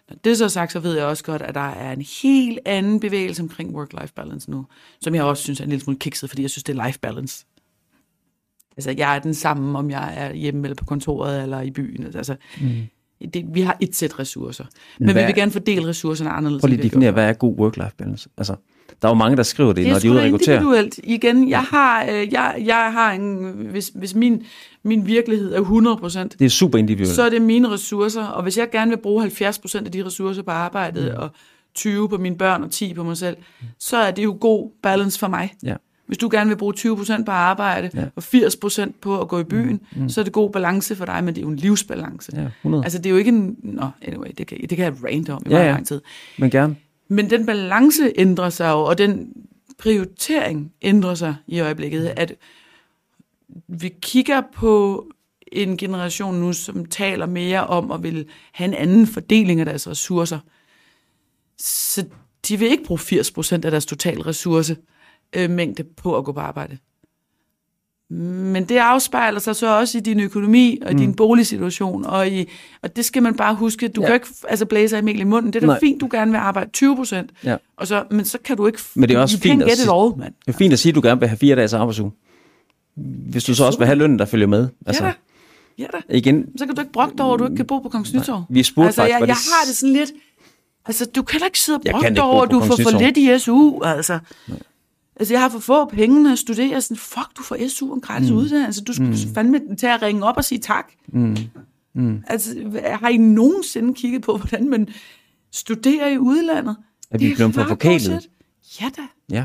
Når 0.08 0.16
det 0.24 0.32
er 0.32 0.36
så 0.36 0.48
sagt, 0.48 0.72
så 0.72 0.80
ved 0.80 0.96
jeg 0.96 1.04
også 1.06 1.24
godt, 1.24 1.42
at 1.42 1.54
der 1.54 1.68
er 1.68 1.92
en 1.92 2.04
helt 2.22 2.58
anden 2.64 3.00
bevægelse 3.00 3.42
omkring 3.42 3.76
work-life 3.76 4.12
balance 4.16 4.50
nu, 4.50 4.66
som 5.00 5.14
jeg 5.14 5.24
også 5.24 5.42
synes 5.42 5.60
er 5.60 5.64
en 5.64 5.70
lille 5.70 5.84
smule 5.84 5.98
kikset, 5.98 6.30
fordi 6.30 6.42
jeg 6.42 6.50
synes, 6.50 6.64
det 6.64 6.78
er 6.78 6.86
life 6.86 6.98
balance. 6.98 7.44
Altså, 8.78 8.94
jeg 8.98 9.14
er 9.16 9.18
den 9.18 9.34
samme, 9.34 9.78
om 9.78 9.90
jeg 9.90 10.14
er 10.16 10.34
hjemme 10.34 10.62
eller 10.64 10.74
på 10.76 10.84
kontoret 10.84 11.42
eller 11.42 11.60
i 11.60 11.70
byen. 11.70 12.04
Altså, 12.16 12.36
mm. 12.60 12.68
det, 13.34 13.44
vi 13.54 13.60
har 13.60 13.76
et 13.80 13.96
sæt 13.96 14.18
ressourcer. 14.18 14.64
Men, 14.98 15.06
men 15.06 15.12
hvad, 15.14 15.22
vi 15.22 15.26
vil 15.26 15.34
gerne 15.34 15.52
fordele 15.52 15.86
ressourcerne 15.88 16.30
anderledes. 16.30 16.60
Prøv 16.60 16.68
lige 16.68 16.78
at 16.78 16.84
definere, 16.84 17.12
hvad 17.12 17.28
er 17.28 17.32
god 17.32 17.56
work-life 17.58 17.94
balance? 17.98 18.28
Altså, 18.38 18.54
Der 19.02 19.08
er 19.08 19.12
jo 19.12 19.14
mange, 19.14 19.36
der 19.36 19.42
skriver 19.42 19.68
det, 19.72 19.76
Det 19.76 19.86
er 19.88 19.92
når 19.92 19.98
de 20.00 20.08
er 20.08 20.12
da 20.12 20.18
at 20.18 20.24
rekruttere. 20.24 20.54
individuelt. 20.56 21.00
Igen, 21.04 21.48
jeg 21.48 21.62
har, 21.62 22.04
øh, 22.04 22.32
jeg, 22.32 22.62
jeg 22.66 22.92
har 22.92 23.12
en, 23.12 23.36
hvis, 23.70 23.92
hvis 23.94 24.14
min, 24.14 24.42
min 24.84 25.06
virkelighed 25.06 25.54
er 25.54 25.60
100 25.60 25.96
procent, 25.96 26.36
Det 26.38 26.44
er 26.44 26.48
super 26.48 26.78
individuelt. 26.78 27.14
så 27.16 27.22
er 27.22 27.30
det 27.30 27.42
mine 27.42 27.70
ressourcer, 27.70 28.24
og 28.24 28.42
hvis 28.42 28.58
jeg 28.58 28.70
gerne 28.70 28.90
vil 28.90 28.96
bruge 28.98 29.20
70 29.22 29.58
procent 29.58 29.86
af 29.86 29.92
de 29.92 30.04
ressourcer 30.04 30.42
på 30.42 30.50
arbejdet, 30.50 31.12
Mm. 31.14 31.22
og 31.22 31.28
20 31.74 32.08
på 32.08 32.16
mine 32.18 32.36
børn 32.38 32.62
og 32.62 32.70
10 32.70 32.94
på 32.94 33.02
mig 33.04 33.16
selv, 33.16 33.36
så 33.78 33.96
er 33.96 34.10
det 34.10 34.24
jo 34.24 34.36
god 34.40 34.70
balance 34.82 35.18
for 35.18 35.28
mig. 35.28 35.54
Ja. 35.62 35.74
Hvis 36.08 36.18
du 36.18 36.28
gerne 36.32 36.48
vil 36.50 36.56
bruge 36.56 36.72
20 36.72 36.96
procent 36.96 37.26
på 37.26 37.32
arbejde, 37.32 37.90
Ja. 37.94 38.04
og 38.16 38.22
80 38.22 38.56
procent 38.56 39.00
på 39.00 39.20
at 39.20 39.28
gå 39.28 39.38
i 39.38 39.44
byen, 39.44 39.80
mm. 39.96 40.08
så 40.08 40.20
er 40.20 40.24
det 40.24 40.32
god 40.32 40.50
balance 40.50 40.96
for 40.96 41.04
dig, 41.04 41.24
men 41.24 41.34
det 41.34 41.40
er 41.40 41.42
jo 41.42 41.48
en 41.50 41.56
livsbalance. 41.56 42.32
Ja, 42.36 42.46
100. 42.60 42.84
Altså, 42.84 42.98
det 42.98 43.06
er 43.06 43.10
jo 43.10 43.16
ikke 43.16 43.28
en... 43.28 43.56
Nå, 43.62 43.88
anyway, 44.02 44.28
det 44.38 44.46
kan, 44.46 44.58
det 44.60 44.68
kan 44.68 44.78
jeg 44.84 44.94
rant 45.04 45.28
om 45.28 45.42
i 45.46 45.48
Ja, 45.48 45.54
meget 45.54 45.66
ja. 45.66 45.70
lang 45.72 45.86
tid. 45.86 46.00
Men 46.38 46.50
gerne. 46.50 46.76
Men 47.08 47.30
den 47.30 47.46
balance 47.46 48.12
ændrer 48.16 48.50
sig 48.50 48.70
jo, 48.70 48.80
og 48.80 48.98
den 48.98 49.32
prioritering 49.78 50.72
ændrer 50.82 51.14
sig 51.14 51.36
i 51.46 51.60
øjeblikket, 51.60 52.12
at 52.16 52.34
vi 53.68 53.92
kigger 54.02 54.42
på 54.54 55.06
en 55.52 55.76
generation 55.76 56.34
nu, 56.40 56.52
som 56.52 56.84
taler 56.84 57.26
mere 57.26 57.66
om 57.66 57.90
at 57.90 58.02
vil 58.02 58.26
have 58.52 58.68
en 58.68 58.74
anden 58.74 59.06
fordeling 59.06 59.60
af 59.60 59.66
deres 59.66 59.88
ressourcer. 59.88 60.38
Så 61.58 62.04
de 62.48 62.58
vil 62.58 62.68
ikke 62.70 62.84
bruge 62.84 62.98
80 62.98 63.30
procent 63.30 63.64
af 63.64 63.70
deres 63.70 63.86
totale 63.86 64.26
ressource 64.26 64.76
øh, 65.36 65.50
mængde 65.50 65.84
på 65.84 66.16
at 66.16 66.24
gå 66.24 66.32
på 66.32 66.40
arbejde. 66.40 66.78
Men 68.10 68.64
det 68.64 68.76
afspejler 68.76 69.40
sig 69.40 69.56
så 69.56 69.78
også 69.78 69.98
i 69.98 70.00
din 70.00 70.20
økonomi 70.20 70.78
og 70.82 70.92
i 70.92 70.94
din 70.94 71.14
boligsituation, 71.14 72.04
og, 72.06 72.28
i, 72.28 72.48
og 72.82 72.96
det 72.96 73.04
skal 73.04 73.22
man 73.22 73.34
bare 73.36 73.54
huske. 73.54 73.88
Du 73.88 74.00
Ja. 74.00 74.06
kan 74.06 74.14
ikke 74.14 74.26
altså, 74.48 74.66
blæse 74.66 74.96
af 74.96 75.00
Emil 75.00 75.20
i 75.20 75.24
munden. 75.24 75.52
Det 75.52 75.56
er 75.56 75.60
da 75.60 75.66
Nej. 75.66 75.80
fint, 75.80 76.00
du 76.00 76.08
gerne 76.12 76.30
vil 76.30 76.38
arbejde 76.38 76.70
20 76.70 76.96
procent, 76.96 77.30
Ja. 77.44 77.56
og 77.76 77.86
så, 77.86 78.04
men 78.10 78.24
så 78.24 78.38
kan 78.44 78.56
du 78.56 78.66
ikke... 78.66 78.78
Men 78.94 79.08
det 79.08 79.16
er 79.16 79.20
også 79.20 79.38
fint 79.38 79.62
at 79.62 79.78
sige- 79.78 79.92
all, 79.94 80.12
mand. 80.18 80.34
Det 80.46 80.54
er 80.54 80.58
fint 80.58 80.72
at 80.72 80.78
sige, 80.78 80.90
at 80.90 80.94
du 80.94 81.00
gerne 81.04 81.20
vil 81.20 81.28
have 81.28 81.38
fire 81.38 81.56
dages 81.56 81.72
arbejdsuge. 81.72 82.12
Hvis 83.30 83.44
du 83.44 83.54
så 83.54 83.64
også 83.64 83.78
vil 83.78 83.86
have 83.86 83.98
lønnen, 83.98 84.18
der 84.18 84.24
følger 84.24 84.46
med. 84.46 84.68
Altså, 84.86 85.04
Ja 85.04 85.08
da. 85.08 85.14
Ja 85.78 85.86
da. 85.92 86.16
igen, 86.16 86.46
Så 86.58 86.66
kan 86.66 86.74
du 86.74 86.80
ikke 86.80 86.92
brokke 86.92 87.14
dig 87.16 87.24
over, 87.24 87.34
at 87.34 87.40
du 87.40 87.44
ikke 87.44 87.56
kan 87.56 87.66
bo 87.66 87.78
på 87.78 87.88
Kongens 87.88 88.14
Nytorv. 88.14 88.42
vi 88.50 88.62
spurgte 88.62 88.86
altså, 88.86 89.00
faktisk, 89.00 89.12
jeg, 89.12 89.20
jeg 89.20 89.28
det- 89.28 89.36
har 89.60 89.66
det 89.66 89.76
sådan 89.76 89.92
lidt... 89.92 90.10
Altså, 90.86 91.04
du 91.16 91.22
kan 91.22 91.40
da 91.40 91.44
ikke 91.46 91.58
sidde 91.60 91.76
og 91.76 91.82
brokke 91.90 92.10
dig 92.14 92.22
over, 92.22 92.42
at 92.42 92.50
du 92.50 92.60
får 92.60 92.76
for 92.82 92.98
lidt 92.98 93.16
i 93.16 93.38
SU, 93.38 93.80
altså. 93.82 94.18
Altså, 95.18 95.34
jeg 95.34 95.40
har 95.40 95.48
for 95.48 95.58
få 95.58 95.84
penge, 95.84 96.22
når 96.22 96.30
jeg 96.30 96.38
studerer. 96.38 96.80
Sådan, 96.80 96.96
fuck, 96.96 97.26
du 97.38 97.42
får 97.42 97.68
SU 97.68 97.88
og 97.90 97.94
en 97.94 98.00
gratis 98.00 98.30
mm. 98.30 98.36
uddannelse. 98.36 98.84
Du 98.84 98.92
skulle 98.92 99.10
mm. 99.10 99.34
fandme 99.34 99.76
tage 99.76 99.94
at 99.94 100.02
ringe 100.02 100.24
op 100.24 100.36
og 100.36 100.44
sige 100.44 100.58
tak. 100.58 100.86
Mm. 101.08 101.36
Mm. 101.94 102.22
Altså, 102.26 102.54
har 103.00 103.08
I 103.08 103.16
nogensinde 103.16 103.94
kigget 103.94 104.22
på, 104.22 104.36
hvordan 104.36 104.68
man 104.68 104.88
studerer 105.52 106.08
i 106.08 106.18
udlandet? 106.18 106.76
Er 107.10 107.18
vi 107.18 107.34
blevet 107.34 107.54
for 107.54 107.64
forkælet? 107.64 108.10
bullshit. 108.10 108.30
Ja 108.80 108.86
da. 108.96 109.02
ja. 109.30 109.44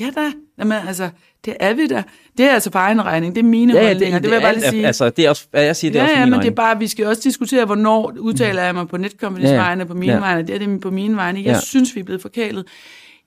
Ja 0.00 0.10
da. 0.16 0.32
Jamen, 0.58 0.78
altså, 0.86 1.10
det 1.44 1.56
er 1.60 1.74
vi 1.74 1.86
da. 1.86 2.02
Det 2.38 2.46
er 2.46 2.50
altså 2.50 2.70
på 2.70 2.78
egen 2.78 3.04
regning. 3.04 3.34
Det 3.34 3.40
er 3.42 3.48
mine 3.48 3.72
Ja, 3.74 3.86
holdninger. 3.86 4.18
Det, 4.18 4.22
det 4.22 4.30
vil 4.30 4.34
jeg 4.36 4.42
bare 4.42 4.54
lige 4.54 4.64
er- 4.66 4.70
sige. 4.70 4.86
Altså, 4.86 5.10
det 5.10 5.24
er 5.24 5.28
også, 5.30 5.46
jeg 5.52 5.76
siger, 5.76 5.92
det 5.92 5.98
er 6.00 6.04
ja, 6.04 6.08
også 6.10 6.18
ja, 6.18 6.24
men 6.26 6.32
det 6.32 6.36
er 6.36 6.38
regning. 6.40 6.56
bare, 6.56 6.78
vi 6.78 6.86
skal 6.86 7.06
også 7.06 7.22
diskutere, 7.24 7.64
hvornår 7.64 8.12
udtaler 8.18 8.62
jeg 8.62 8.74
mig 8.74 8.88
på 8.88 8.96
Netcompany's 8.96 9.40
Ja, 9.42 9.48
ja, 9.50 9.56
vegne, 9.56 9.86
på 9.86 9.94
mine 9.94 10.12
Ja. 10.12 10.18
vegne, 10.18 10.46
det 10.46 10.54
er 10.54 10.58
det 10.58 10.80
på 10.80 10.90
mine 10.90 11.16
vegne. 11.16 11.38
Jeg 11.38 11.46
ja. 11.46 11.60
synes, 11.60 11.94
vi 11.94 12.00
er 12.00 12.04
blevet 12.04 12.22
forkælet. 12.22 12.64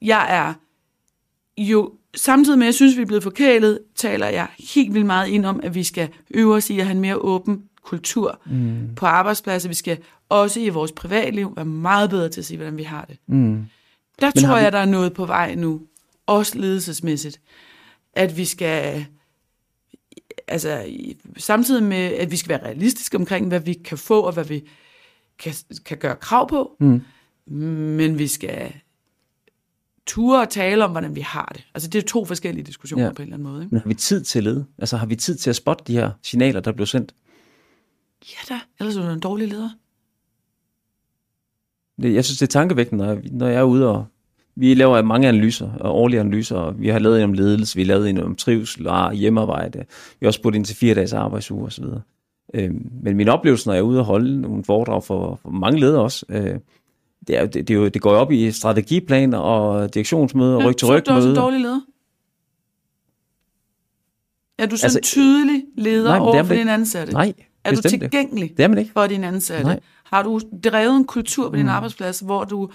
Jeg 0.01 0.25
er 0.29 0.53
jo, 1.57 1.93
samtidig 2.15 2.59
med, 2.59 2.65
at 2.65 2.67
jeg 2.67 2.73
synes, 2.73 2.97
vi 2.97 3.01
er 3.01 3.05
blevet 3.05 3.23
forkælet, 3.23 3.79
taler 3.95 4.27
jeg 4.27 4.47
helt 4.73 4.93
vildt 4.93 5.05
meget 5.05 5.27
ind 5.27 5.45
om, 5.45 5.59
at 5.63 5.75
vi 5.75 5.83
skal 5.83 6.09
øve 6.31 6.55
os 6.55 6.69
i 6.69 6.79
at 6.79 6.85
have 6.85 6.95
en 6.95 7.01
mere 7.01 7.17
åben 7.17 7.63
kultur 7.83 8.41
mm. 8.45 8.95
på 8.95 9.05
arbejdspladser. 9.05 9.69
Vi 9.69 9.75
skal 9.75 9.97
også 10.29 10.59
i 10.59 10.69
vores 10.69 10.91
privatliv 10.91 11.53
være 11.55 11.65
meget 11.65 12.09
bedre 12.09 12.29
til 12.29 12.41
at 12.41 12.45
sige, 12.45 12.57
hvordan 12.57 12.77
vi 12.77 12.83
har 12.83 13.05
det. 13.05 13.17
Mm. 13.27 13.65
Der 14.21 14.31
Men 14.35 14.43
tror 14.43 14.55
vi- 14.57 14.63
jeg, 14.63 14.71
der 14.71 14.77
er 14.79 14.85
noget 14.85 15.13
på 15.13 15.25
vej 15.25 15.55
nu, 15.55 15.81
også 16.25 16.57
ledelsesmæssigt, 16.57 17.41
at 18.13 18.37
vi 18.37 18.45
skal, 18.45 19.05
altså 20.47 20.85
samtidig 21.37 21.83
med, 21.83 21.97
at 21.97 22.31
vi 22.31 22.35
skal 22.37 22.49
være 22.49 22.63
realistiske 22.65 23.17
omkring, 23.17 23.47
hvad 23.47 23.59
vi 23.59 23.73
kan 23.73 23.97
få, 23.97 24.21
og 24.21 24.33
hvad 24.33 24.45
vi 24.45 24.63
kan, 25.39 25.53
kan 25.85 25.97
gøre 25.97 26.15
krav 26.15 26.49
på, 26.49 26.75
Mm. 26.79 27.01
men 27.47 28.19
vi 28.19 28.27
skal 28.27 28.73
ture 30.05 30.41
og 30.41 30.49
tale 30.49 30.83
om, 30.85 30.91
hvordan 30.91 31.15
vi 31.15 31.21
har 31.21 31.51
det. 31.55 31.67
Altså 31.73 31.89
det 31.89 32.03
er 32.03 32.07
to 32.07 32.25
forskellige 32.25 32.63
diskussioner 32.63 33.05
Ja. 33.05 33.11
på 33.11 33.21
en 33.21 33.27
eller 33.27 33.35
anden 33.37 33.51
måde. 33.51 33.63
Ikke? 33.63 33.75
Men 33.75 33.81
har 33.81 33.87
vi 33.87 33.93
tid 33.93 34.23
til 34.23 34.39
at 34.39 34.43
lede? 34.43 34.65
Altså, 34.77 34.97
har 34.97 35.05
vi 35.05 35.15
tid 35.15 35.35
til 35.35 35.49
at 35.49 35.55
spotte 35.55 35.83
de 35.87 35.93
her 35.93 36.11
signaler, 36.23 36.59
der 36.59 36.71
blev 36.71 36.85
sendt? 36.85 37.15
Ja 38.23 38.55
da, 38.55 38.59
ellers 38.79 38.97
er 38.97 39.05
du 39.05 39.09
en 39.13 39.19
dårlig 39.19 39.47
leder. 39.47 39.69
Jeg 42.01 42.25
synes, 42.25 42.37
det 42.39 42.47
er 42.47 42.51
tankevækkende, 42.59 43.05
når, 43.05 43.21
når 43.31 43.47
jeg 43.47 43.57
er 43.59 43.63
ude 43.63 43.89
og... 43.89 44.05
Vi 44.55 44.73
laver 44.73 45.01
mange 45.01 45.27
analyser, 45.27 45.71
og 45.73 45.95
årlige 45.95 46.19
analyser, 46.19 46.55
og 46.55 46.79
vi 46.81 46.87
har 46.87 46.99
lavet 46.99 47.17
en 47.17 47.23
om 47.23 47.33
ledelse, 47.33 47.75
vi 47.75 47.81
har 47.81 47.87
lavet 47.87 48.09
en 48.09 48.17
om 48.17 48.35
trivsel 48.35 48.87
og 48.87 49.13
hjemmearbejde. 49.13 49.79
Vi 50.19 50.25
har 50.25 50.27
også 50.27 50.37
spurgt 50.37 50.55
ind 50.55 50.65
til 50.65 50.75
fire 50.75 50.95
dages 50.95 51.13
arbejdsuge 51.13 51.65
osv. 51.65 51.83
Øhm, 52.53 52.91
men 53.03 53.17
min 53.17 53.27
oplevelse, 53.29 53.67
når 53.67 53.73
jeg 53.73 53.79
er 53.79 53.83
ude 53.83 53.99
og 53.99 54.05
holde 54.05 54.41
nogle 54.41 54.63
foredrag 54.63 55.03
for, 55.03 55.35
for 55.41 55.49
mange 55.49 55.79
ledere 55.79 56.01
også, 56.01 56.25
øh, 56.29 56.59
det, 57.27 57.37
er, 57.37 57.45
det, 57.45 57.67
det, 57.67 57.69
er 57.69 57.77
jo, 57.77 57.87
det 57.87 58.01
går 58.01 58.11
op 58.15 58.31
i 58.31 58.51
strategiplaner 58.51 59.37
og 59.37 59.93
direktionsmøder 59.93 60.55
og 60.57 60.63
ryg 60.65 60.77
til 60.77 60.87
er 60.87 60.91
ryg 60.95 61.05
du 61.05 61.11
også 61.11 61.27
en 61.27 61.33
møder. 61.33 61.41
dårlig 61.41 61.61
leder. 61.61 61.81
Er 64.57 64.65
du 64.65 64.75
sådan 64.77 64.85
Altså- 64.85 64.97
altså, 64.97 65.11
tydelig 65.13 65.63
leder 65.77 66.09
Nej, 66.09 66.15
det 66.17 66.21
over 66.27 66.35
er 66.35 66.43
for 66.43 66.53
dine 66.53 66.73
ansatte? 66.73 67.13
Nej, 67.13 67.33
er 67.63 67.71
du 67.75 67.81
tilgængelig? 67.81 68.53
Det 68.57 68.63
er 68.63 68.67
man 68.67 68.77
ikke. 68.77 68.91
for 68.93 69.07
dine 69.07 69.27
ansatte? 69.27 69.63
Nej. 69.63 69.79
Har 70.03 70.23
du 70.23 70.39
drevet 70.63 70.97
en 70.97 71.05
kultur 71.05 71.49
på 71.49 71.55
din 71.55 71.69
arbejdsplads, 71.69 72.19
hvor 72.19 72.43
du 72.43 72.69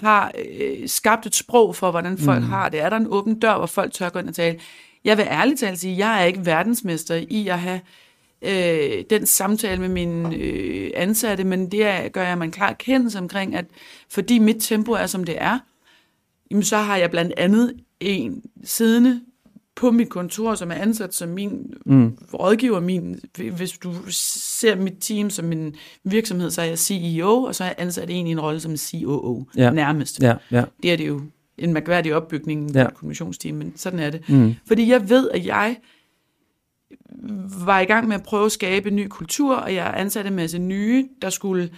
har 0.00 0.32
øh, 0.60 0.88
skabt 0.88 1.26
et 1.26 1.34
sprog 1.34 1.76
for, 1.76 1.90
hvordan 1.90 2.18
folk 2.18 2.42
mm. 2.42 2.48
har 2.48 2.68
det? 2.68 2.80
Er 2.80 2.88
der 2.90 2.96
en 2.96 3.06
åben 3.10 3.38
dør, 3.38 3.56
hvor 3.56 3.66
folk 3.66 3.92
tør 3.92 4.08
gå 4.08 4.18
ind 4.18 4.28
og 4.28 4.34
tale? 4.34 4.58
Jeg 5.04 5.16
vil 5.16 5.26
ærligt 5.30 5.60
talt 5.60 5.78
sige, 5.78 6.06
jeg 6.06 6.20
er 6.20 6.24
ikke 6.24 6.46
verdensmester 6.46 7.14
i 7.28 7.48
at 7.48 7.58
have 7.58 7.80
øh, 8.42 9.04
den 9.10 9.26
samtale 9.26 9.80
med 9.80 9.88
mine 9.88 10.34
øh, 10.36 10.90
ansatte, 10.94 11.44
men 11.44 11.70
det 11.72 11.84
er, 11.86 12.08
gør 12.08 12.22
jeg 12.22 12.38
mig 12.38 12.44
en 12.44 12.50
klar 12.50 12.72
kendelse 12.72 13.18
omkring, 13.18 13.54
at 13.56 13.64
fordi 14.10 14.38
mit 14.38 14.56
tempo 14.60 14.92
er, 14.92 15.06
som 15.06 15.24
det 15.24 15.34
er, 15.38 15.58
jamen, 16.50 16.62
så 16.62 16.76
har 16.76 16.96
jeg 16.96 17.10
blandt 17.10 17.32
andet 17.36 17.74
en 18.00 18.42
siddende 18.64 19.20
på 19.76 19.90
mit 19.90 20.08
kontor, 20.08 20.54
som 20.54 20.70
er 20.70 20.74
ansat 20.74 21.14
som 21.14 21.28
min 21.28 21.74
mm. 21.86 22.18
rådgiver. 22.34 22.80
Min, 22.80 23.20
hvis 23.56 23.72
du 23.72 23.94
ser 24.10 24.74
mit 24.76 24.94
team 25.00 25.30
som 25.30 25.52
en 25.52 25.74
virksomhed, 26.04 26.50
så 26.50 26.60
er 26.62 26.66
jeg 26.66 26.78
CEO, 26.78 27.42
og 27.42 27.54
så 27.54 27.64
er 27.64 27.68
jeg 27.68 27.74
ansat 27.78 28.10
en 28.10 28.26
i 28.26 28.30
en 28.30 28.40
rolle 28.40 28.60
som 28.60 28.76
COO, 28.76 29.44
Ja. 29.56 29.70
nærmest. 29.70 30.22
Ja, 30.22 30.34
ja. 30.50 30.64
Det 30.82 30.92
er 30.92 30.96
det 30.96 31.08
jo 31.08 31.20
en 31.58 31.72
mærkværdig 31.72 32.14
opbygning 32.14 32.70
Ja. 32.74 32.86
et 32.88 32.94
kommunikationsteam, 32.94 33.56
men 33.56 33.72
sådan 33.76 33.98
er 33.98 34.10
det. 34.10 34.28
Mm. 34.28 34.54
Fordi 34.66 34.88
jeg 34.90 35.08
ved, 35.10 35.30
at 35.30 35.46
jeg 35.46 35.76
var 37.64 37.80
i 37.80 37.84
gang 37.84 38.08
med 38.08 38.16
at 38.16 38.22
prøve 38.22 38.46
at 38.46 38.52
skabe 38.52 38.88
en 38.88 38.96
ny 38.96 39.06
kultur, 39.08 39.56
og 39.56 39.74
jeg 39.74 39.94
ansatte 39.96 40.28
en 40.28 40.36
masse 40.36 40.58
nye, 40.58 41.08
der 41.22 41.30
skulle 41.30 41.70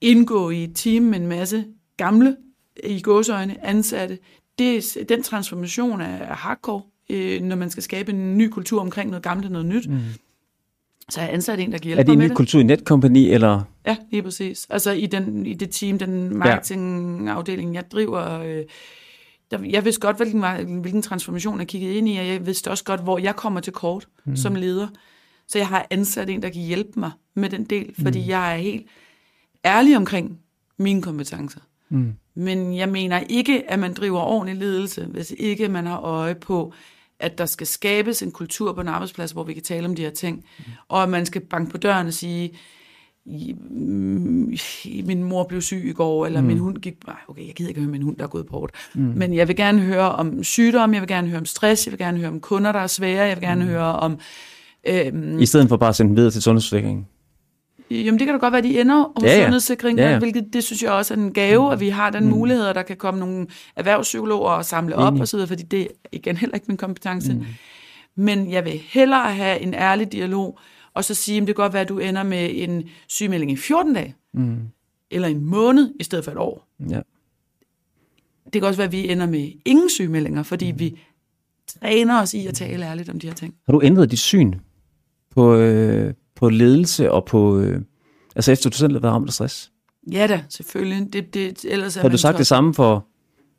indgå 0.00 0.50
i 0.50 0.64
et 0.64 0.72
team 0.74 1.02
med 1.02 1.20
en 1.20 1.26
masse 1.26 1.64
gamle, 1.96 2.36
i 2.84 3.00
gåsøjne, 3.00 3.66
ansatte. 3.66 4.18
Det, 4.58 4.96
den 5.08 5.22
transformation 5.22 6.00
er 6.00 6.34
hardcore, 6.34 6.82
øh, 7.10 7.42
når 7.42 7.56
man 7.56 7.70
skal 7.70 7.82
skabe 7.82 8.12
en 8.12 8.38
ny 8.38 8.48
kultur 8.48 8.80
omkring 8.80 9.10
noget 9.10 9.22
gammelt 9.22 9.46
og 9.46 9.52
noget 9.52 9.66
nyt. 9.66 9.88
Mm. 9.88 9.98
Så 11.08 11.20
jeg 11.20 11.32
ansat 11.32 11.60
en, 11.60 11.72
der 11.72 11.78
kan 11.78 11.86
hjælpe 11.86 12.00
Er 12.00 12.04
det 12.04 12.12
en 12.12 12.18
ny 12.18 12.26
med 12.26 12.36
kultur 12.36 12.60
i 12.60 12.62
Netcompany, 12.62 13.18
eller... 13.18 13.62
Ja, 13.86 13.96
lige 14.10 14.22
præcis. 14.22 14.66
Altså 14.70 14.90
i, 14.90 15.06
den, 15.06 15.46
i 15.46 15.54
det 15.54 15.70
team, 15.70 15.98
den 15.98 16.36
marketingafdeling, 16.36 17.74
jeg 17.74 17.90
driver, 17.90 18.40
øh, 18.40 18.64
der, 19.50 19.58
jeg 19.64 19.84
vidste 19.84 20.00
godt, 20.00 20.16
hvilken, 20.16 20.80
hvilken 20.80 21.02
transformation 21.02 21.58
jeg 21.58 21.68
kiggede 21.68 21.94
ind 21.94 22.08
i, 22.08 22.16
og 22.16 22.26
jeg 22.26 22.46
vidste 22.46 22.70
også 22.70 22.84
godt, 22.84 23.02
hvor 23.02 23.18
jeg 23.18 23.36
kommer 23.36 23.60
til 23.60 23.72
kort 23.72 24.08
mm. 24.24 24.36
som 24.36 24.54
leder. 24.54 24.88
Så 25.48 25.58
jeg 25.58 25.68
har 25.68 25.86
ansat 25.90 26.30
en, 26.30 26.42
der 26.42 26.48
kan 26.48 26.62
hjælpe 26.62 27.00
mig 27.00 27.10
med 27.34 27.50
den 27.50 27.64
del, 27.64 27.94
fordi 28.02 28.20
mm. 28.20 28.28
jeg 28.28 28.52
er 28.52 28.56
helt 28.56 28.86
ærlig 29.64 29.96
omkring 29.96 30.38
mine 30.78 31.02
kompetencer. 31.02 31.60
Mm. 31.88 32.14
Men 32.34 32.76
jeg 32.76 32.88
mener 32.88 33.20
ikke, 33.20 33.70
at 33.70 33.78
man 33.78 33.94
driver 33.94 34.20
ordentlig 34.20 34.56
ledelse, 34.56 35.04
hvis 35.04 35.34
ikke 35.38 35.68
man 35.68 35.86
har 35.86 36.00
øje 36.00 36.34
på, 36.34 36.72
at 37.18 37.38
der 37.38 37.46
skal 37.46 37.66
skabes 37.66 38.22
en 38.22 38.32
kultur 38.32 38.72
på 38.72 38.80
en 38.80 38.88
arbejdsplads, 38.88 39.30
hvor 39.30 39.44
vi 39.44 39.54
kan 39.54 39.62
tale 39.62 39.86
om 39.86 39.96
de 39.96 40.02
her 40.02 40.10
ting, 40.10 40.44
mm. 40.58 40.64
og 40.88 41.02
at 41.02 41.08
man 41.08 41.26
skal 41.26 41.40
banke 41.40 41.70
på 41.70 41.78
døren 41.78 42.06
og 42.06 42.14
sige, 42.14 42.48
"Mm, 42.48 42.56
min 45.04 45.24
mor 45.24 45.44
blev 45.44 45.60
syg 45.60 45.84
i 45.84 45.92
går, 45.92 46.26
eller 46.26 46.40
mm. 46.40 46.46
min 46.46 46.58
hund 46.58 46.76
gik... 46.76 46.94
Okay, 47.28 47.46
jeg 47.46 47.54
gider 47.54 47.68
ikke 47.68 47.80
høre 47.80 47.90
min 47.90 48.02
hund, 48.02 48.16
der 48.16 48.24
er 48.24 48.28
gået 48.28 48.46
bort. 48.46 48.70
Mm. 48.94 49.00
Men 49.16 49.34
jeg 49.34 49.48
vil 49.48 49.56
gerne 49.56 49.80
høre 49.80 50.12
om 50.12 50.44
sygdom, 50.44 50.94
jeg 50.94 51.00
vil 51.00 51.08
gerne 51.08 51.28
høre 51.28 51.38
om 51.38 51.46
stress, 51.46 51.86
jeg 51.86 51.92
vil 51.92 51.98
gerne 51.98 52.18
høre 52.18 52.28
om 52.28 52.40
kunder, 52.40 52.72
der 52.72 52.80
er 52.80 52.86
svære, 52.86 53.26
jeg 53.26 53.36
vil 53.36 53.44
gerne 53.48 53.64
mm. 53.64 53.70
høre 53.70 53.92
om... 53.96 54.18
Øhm, 54.88 55.38
I 55.38 55.46
stedet 55.46 55.68
for 55.68 55.76
bare 55.76 55.88
at 55.88 55.96
sende 55.96 56.08
dem 56.08 56.16
videre 56.16 56.30
til 56.30 56.42
sundhedsforsikringen. 56.42 57.06
Jamen, 57.90 58.18
det 58.18 58.26
kan 58.26 58.34
da 58.34 58.38
godt 58.38 58.52
være, 58.52 58.58
at 58.58 58.64
de 58.64 58.80
ender 58.80 59.12
hos 59.16 59.24
Ja, 59.24 59.36
ja, 59.36 59.44
sundhedssikringen, 59.44 60.04
Ja, 60.04 60.10
ja, 60.10 60.18
hvilket 60.18 60.44
det 60.52 60.64
synes 60.64 60.82
jeg 60.82 60.92
også 60.92 61.14
er 61.14 61.18
en 61.18 61.32
gave, 61.32 61.72
at 61.72 61.80
vi 61.80 61.88
har 61.88 62.10
den 62.10 62.24
mm. 62.24 62.30
mulighed, 62.30 62.66
at 62.66 62.74
der 62.74 62.82
kan 62.82 62.96
komme 62.96 63.20
nogle 63.20 63.46
erhvervspsykologer 63.76 64.50
og 64.50 64.64
samle 64.64 64.96
op 64.96 65.12
Enig. 65.12 65.20
og 65.20 65.28
så 65.28 65.36
videre, 65.36 65.48
fordi 65.48 65.62
det 65.62 65.80
er 65.80 65.86
igen 66.12 66.36
heller 66.36 66.54
ikke 66.54 66.66
min 66.68 66.76
kompetence. 66.76 67.34
Mm. 67.34 67.44
Men 68.16 68.50
jeg 68.50 68.64
vil 68.64 68.80
hellere 68.88 69.32
have 69.32 69.60
en 69.60 69.74
ærlig 69.74 70.12
dialog, 70.12 70.58
og 70.96 71.04
så 71.04 71.14
sige, 71.14 71.36
at 71.40 71.46
det 71.46 71.56
kan 71.56 71.62
godt 71.62 71.72
være, 71.72 71.82
at 71.82 71.88
du 71.88 71.98
ender 71.98 72.22
med 72.22 72.50
en 72.54 72.88
sygemelding 73.08 73.50
i 73.52 73.56
14 73.56 73.94
dage, 73.94 74.14
Mm. 74.34 74.56
eller 75.10 75.28
en 75.28 75.44
måned, 75.44 75.94
i 76.00 76.04
stedet 76.04 76.24
for 76.24 76.32
et 76.32 76.38
år. 76.38 76.68
Ja. 76.90 77.00
det 78.44 78.52
kan 78.52 78.64
også 78.64 78.76
være, 78.78 78.86
at 78.86 78.92
vi 78.92 79.08
ender 79.10 79.26
med 79.26 79.52
ingen 79.64 79.90
sygemeldinger, 79.90 80.42
fordi 80.42 80.66
vi 80.76 80.98
træner 81.80 82.20
os 82.20 82.34
i 82.34 82.46
at 82.46 82.54
tale 82.54 82.86
ærligt 82.86 83.08
om 83.08 83.20
de 83.20 83.26
her 83.26 83.34
ting. 83.34 83.54
Har 83.66 83.72
du 83.72 83.80
ændret 83.84 84.10
dit 84.10 84.18
syn 84.18 84.54
på, 85.30 85.54
øh, 85.56 86.14
på 86.34 86.48
ledelse 86.48 87.12
og 87.12 87.24
på... 87.24 87.58
Øh, 87.60 87.80
altså 88.36 88.52
efter 88.52 88.70
du 88.70 88.76
selv 88.76 88.92
har 88.92 89.00
været 89.00 89.14
ramt 89.14 89.28
af 89.28 89.32
stress? 89.34 89.72
Ja 90.12 90.26
da, 90.26 90.42
selvfølgelig. 90.48 91.12
Det, 91.12 91.34
det, 91.34 91.64
ellers 91.64 91.96
er 91.96 92.00
Har 92.00 92.08
du 92.08 92.18
sagt 92.18 92.34
så- 92.34 92.38
det 92.38 92.46
samme 92.46 92.74
for 92.74 93.06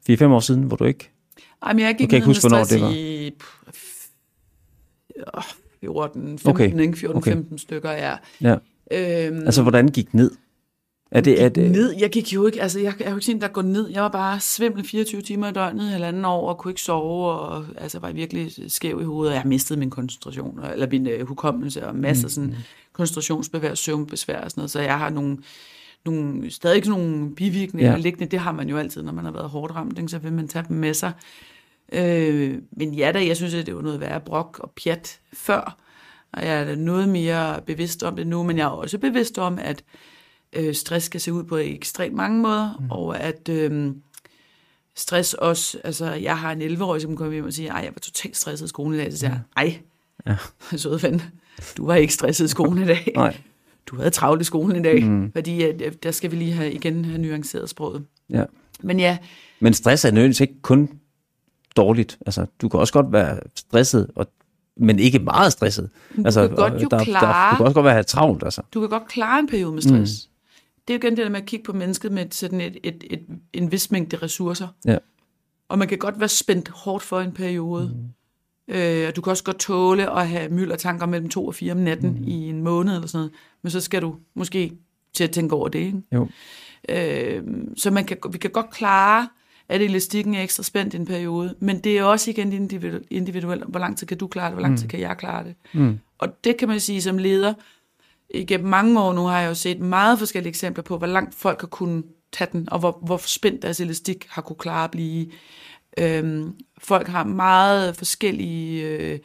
4-5 0.09 0.23
år 0.25 0.39
siden, 0.39 0.63
hvor 0.63 0.75
du 0.77 0.83
ikke... 0.83 1.09
Jamen, 1.67 1.85
jeg 1.85 1.95
gik 1.97 2.05
Du 2.05 2.09
kan 2.09 2.17
ikke 2.17 2.25
huske, 2.25 2.41
hvornår 2.47 2.63
det 2.63 2.81
var? 2.81 2.91
i 2.95 3.31
14, 5.88 6.39
15, 6.39 6.49
Okay. 6.49 6.79
ikke? 6.81 6.97
14, 6.97 7.17
Okay. 7.17 7.31
15 7.31 7.57
stykker, 7.57 7.91
ja. 7.91 8.15
Ja. 8.41 8.55
Øhm, 8.91 9.39
Altså, 9.45 9.61
hvordan 9.61 9.88
gik 9.88 10.13
ned? 10.13 10.31
Er 11.11 11.21
det, 11.21 11.41
er 11.43 11.49
det, 11.49 11.71
ned, 11.71 11.95
jeg 11.99 12.09
gik 12.09 12.33
jo 12.33 12.45
ikke, 12.45 12.61
altså 12.61 12.79
jeg, 12.79 12.93
jeg 12.99 13.09
jo 13.09 13.15
ikke 13.15 13.25
set, 13.25 13.41
der 13.41 13.47
går 13.47 13.61
ned. 13.61 13.89
Jeg 13.89 14.01
var 14.03 14.09
bare 14.09 14.39
svimmel 14.39 14.83
24 14.88 15.21
timer 15.21 15.47
i 15.49 15.51
døgnet, 15.53 15.89
halvanden 15.89 16.25
år, 16.25 16.49
og 16.49 16.57
kunne 16.57 16.71
ikke 16.71 16.81
sove, 16.81 17.31
og 17.31 17.65
altså 17.77 17.99
var 17.99 18.11
virkelig 18.11 18.51
skæv 18.67 18.99
i 19.01 19.03
hovedet, 19.03 19.31
og 19.33 19.38
jeg 19.39 19.47
mistet 19.47 19.77
min 19.77 19.89
koncentration, 19.89 20.59
og- 20.59 20.73
eller 20.73 20.88
min 20.91 21.07
øh, 21.07 21.27
hukommelse, 21.27 21.88
og 21.88 21.95
masser 21.95 22.27
af 22.27 22.31
sådan 22.31 22.55
koncentrationsbesvær, 22.93 23.73
søvnbesvær 23.75 24.41
og 24.41 24.51
sådan 24.51 24.59
noget, 24.61 24.71
så 24.71 24.79
jeg 24.81 24.97
har 24.99 25.09
nogle, 25.09 25.38
nogle 26.05 26.51
stadig 26.51 26.88
nogle 26.88 27.35
bivirkninger 27.35 27.88
Ja. 27.89 27.95
ja. 27.95 28.01
liggende. 28.01 28.31
Det 28.31 28.39
har 28.39 28.51
man 28.51 28.69
jo 28.69 28.77
altid, 28.77 29.03
når 29.03 29.11
man 29.11 29.25
har 29.25 29.31
været 29.31 29.49
hårdt 29.49 29.75
ramt, 29.75 29.97
ikke? 29.97 30.09
så 30.09 30.17
vil 30.17 30.33
man 30.33 30.47
tage 30.47 30.65
dem 30.69 30.77
med 30.77 30.93
sig. 30.93 31.11
Øh, 31.93 32.57
men 32.71 32.93
ja 32.93 33.11
da, 33.11 33.25
jeg 33.25 33.38
synes, 33.38 33.53
at 33.53 33.65
det 33.65 33.75
var 33.75 33.81
noget 33.81 33.99
værre 33.99 34.21
brok 34.21 34.59
og 34.63 34.71
pjat 34.83 35.19
før, 35.33 35.77
og 36.33 36.45
jeg 36.45 36.61
er 36.61 36.65
da 36.65 36.75
noget 36.75 37.09
mere 37.09 37.61
bevidst 37.65 38.03
om 38.03 38.15
det 38.15 38.27
nu, 38.27 38.43
men 38.43 38.57
jeg 38.57 38.63
er 38.63 38.69
også 38.69 38.97
bevidst 38.97 39.38
om, 39.38 39.59
at 39.61 39.83
øh, 40.53 40.75
stress 40.75 41.09
kan 41.09 41.19
se 41.19 41.33
ud 41.33 41.43
på 41.43 41.57
ekstremt 41.57 42.15
mange 42.15 42.41
måder, 42.41 42.77
mm. 42.79 42.91
og 42.91 43.19
at 43.19 43.49
øh, 43.49 43.91
stress 44.95 45.33
også, 45.33 45.77
altså 45.83 46.13
jeg 46.13 46.38
har 46.38 46.51
en 46.51 46.61
11-årig, 46.61 47.01
som 47.01 47.17
kommer 47.17 47.33
hjem 47.33 47.45
og 47.45 47.53
siger, 47.53 47.71
ej, 47.71 47.79
jeg 47.79 47.91
var 47.95 47.99
totalt 47.99 48.38
stresset 48.38 48.65
i 48.65 48.69
skolen 48.69 48.93
i 48.93 48.97
dag, 49.03 49.11
så 49.11 49.17
siger 49.17 49.31
jeg, 49.31 49.39
ej, 49.57 49.79
Ja. 50.27 50.35
søde 50.77 51.03
ven, 51.03 51.21
du 51.77 51.85
var 51.85 51.95
ikke 51.95 52.13
stresset 52.13 52.45
i 52.45 52.47
skolen 52.47 52.83
i 52.83 52.85
dag. 52.85 53.11
nej. 53.15 53.38
Du 53.88 53.95
havde 53.95 54.09
travlt 54.09 54.41
i 54.41 54.45
skolen 54.45 54.75
i 54.75 54.83
dag, 54.83 55.03
mm. 55.03 55.31
fordi 55.31 55.61
at, 55.61 55.81
øh, 55.81 55.91
der 56.03 56.11
skal 56.11 56.31
vi 56.31 56.35
lige 56.35 56.53
have, 56.53 56.71
igen 56.71 57.05
have 57.05 57.17
nuanceret 57.17 57.69
sproget. 57.69 58.05
Ja. 58.29 58.43
Men 58.83 58.99
ja, 58.99 59.17
Men 59.59 59.73
stress 59.73 60.05
er 60.05 60.11
nødvendigvis 60.11 60.39
ikke 60.41 60.61
kun 60.61 60.89
dårligt. 61.78 62.17
Altså, 62.25 62.45
du 62.61 62.69
kan 62.69 62.80
også 62.80 62.93
godt 62.93 63.11
være 63.11 63.39
stresset, 63.55 64.07
og, 64.15 64.28
men 64.78 64.99
ikke 64.99 65.19
meget 65.19 65.51
stresset. 65.51 65.89
Altså, 66.25 66.47
kan 66.47 66.55
godt 66.55 66.73
og 66.73 66.84
jo 66.84 66.88
der, 66.88 66.97
der, 66.97 67.05
klare- 67.05 67.51
du 67.51 67.57
kan 67.57 67.65
også 67.65 67.73
godt 67.73 67.86
være 67.86 68.03
travlt, 68.03 68.43
altså. 68.43 68.61
du 68.73 68.80
kan 68.80 68.89
godt 68.89 69.07
klare 69.07 69.39
en 69.39 69.47
periode 69.47 69.73
med 69.73 69.82
stress. 69.82 70.28
Mm. 70.28 70.34
Det 70.88 70.93
er 70.93 70.97
jo 70.97 71.07
igen 71.07 71.17
det 71.17 71.25
der 71.25 71.32
med 71.32 71.41
at 71.41 71.45
kigge 71.45 71.63
på 71.63 71.73
mennesket 71.73 72.11
med 72.11 72.25
sådan 72.32 72.61
et, 72.61 72.78
et, 72.84 73.03
et, 73.09 73.25
en 73.53 73.71
vis 73.71 73.91
mængde 73.91 74.17
ressourcer. 74.17 74.67
Ja. 74.86 74.97
Og 75.69 75.80
man 75.80 75.88
kan 75.88 75.97
godt 75.97 76.19
være 76.19 76.30
spændt 76.30 76.69
hårdt 76.69 77.03
for 77.03 77.19
en 77.19 77.32
periode. 77.32 77.91
Mm. 77.95 78.75
Øh, 78.75 79.07
og 79.07 79.15
du 79.15 79.21
kan 79.21 79.32
også 79.32 79.43
godt 79.43 79.59
tåle 79.59 80.19
at 80.19 80.28
have 80.28 80.49
myldertanker 80.49 81.05
mellem 81.05 81.30
to 81.30 81.47
og 81.47 81.55
fire 81.55 81.71
om 81.71 81.78
natten 81.78 82.09
mm. 82.09 82.28
i 82.28 82.49
en 82.49 82.63
måned 82.63 82.95
eller 82.95 83.07
sådan 83.07 83.17
noget. 83.19 83.32
Men 83.61 83.71
så 83.71 83.82
skal 83.82 84.01
du 84.01 84.15
måske 84.36 84.71
til 85.13 85.23
at 85.23 85.32
tænke 85.32 85.55
over 85.55 85.67
det. 85.67 85.80
Ikke? 85.80 86.01
Jo. 86.13 86.28
Øh, 86.89 87.43
så 87.78 87.91
man 87.91 88.05
kan, 88.05 88.17
vi 88.32 88.38
kan 88.38 88.49
godt 88.49 88.69
klare, 88.69 89.28
at 89.70 89.82
elastikken 89.82 90.36
er 90.36 90.43
ekstra 90.43 90.63
spændt 90.63 90.93
i 90.93 90.97
en 90.97 91.05
periode, 91.05 91.55
men 91.59 91.80
det 91.80 91.97
er 91.97 92.03
også 92.03 92.32
igen 92.32 92.53
individu- 92.53 93.07
individuelt. 93.09 93.63
Hvor 93.68 93.80
lang 93.80 93.97
tid 93.97 94.07
kan 94.07 94.18
du 94.18 94.28
klare 94.28 94.45
det, 94.45 94.53
hvor 94.53 94.61
lang 94.61 94.78
tid 94.80 94.88
kan 94.88 94.99
jeg 94.99 95.18
klare 95.18 95.43
det? 95.43 95.55
Mm. 95.74 95.99
Og 96.18 96.43
det 96.43 96.57
kan 96.57 96.68
man 96.68 96.80
sige 96.80 97.01
som 97.01 97.18
leder. 97.18 97.53
Igennem 98.30 98.70
mange 98.70 99.01
år 99.01 99.13
nu 99.13 99.22
har 99.22 99.39
jeg 99.39 99.49
jo 99.49 99.53
set 99.53 99.80
meget 99.80 100.20
forskellige 100.20 100.49
eksempler 100.49 100.84
på, 100.84 100.97
hvor 100.97 101.07
langt 101.07 101.36
folk 101.36 101.61
har 101.61 101.68
kunnet 101.68 102.03
tage 102.32 102.49
den, 102.51 102.70
og 102.72 102.80
hvor, 102.80 102.99
hvor 103.05 103.18
spændt 103.18 103.61
deres 103.61 103.80
elastik 103.80 104.26
har 104.30 104.41
kunne 104.41 104.55
klare 104.55 104.84
at 104.84 104.91
blive. 104.91 105.28
Øhm, 105.97 106.53
folk 106.78 107.07
har 107.07 107.24
meget 107.24 107.95
forskellige... 107.95 108.84
Øh, 108.84 109.20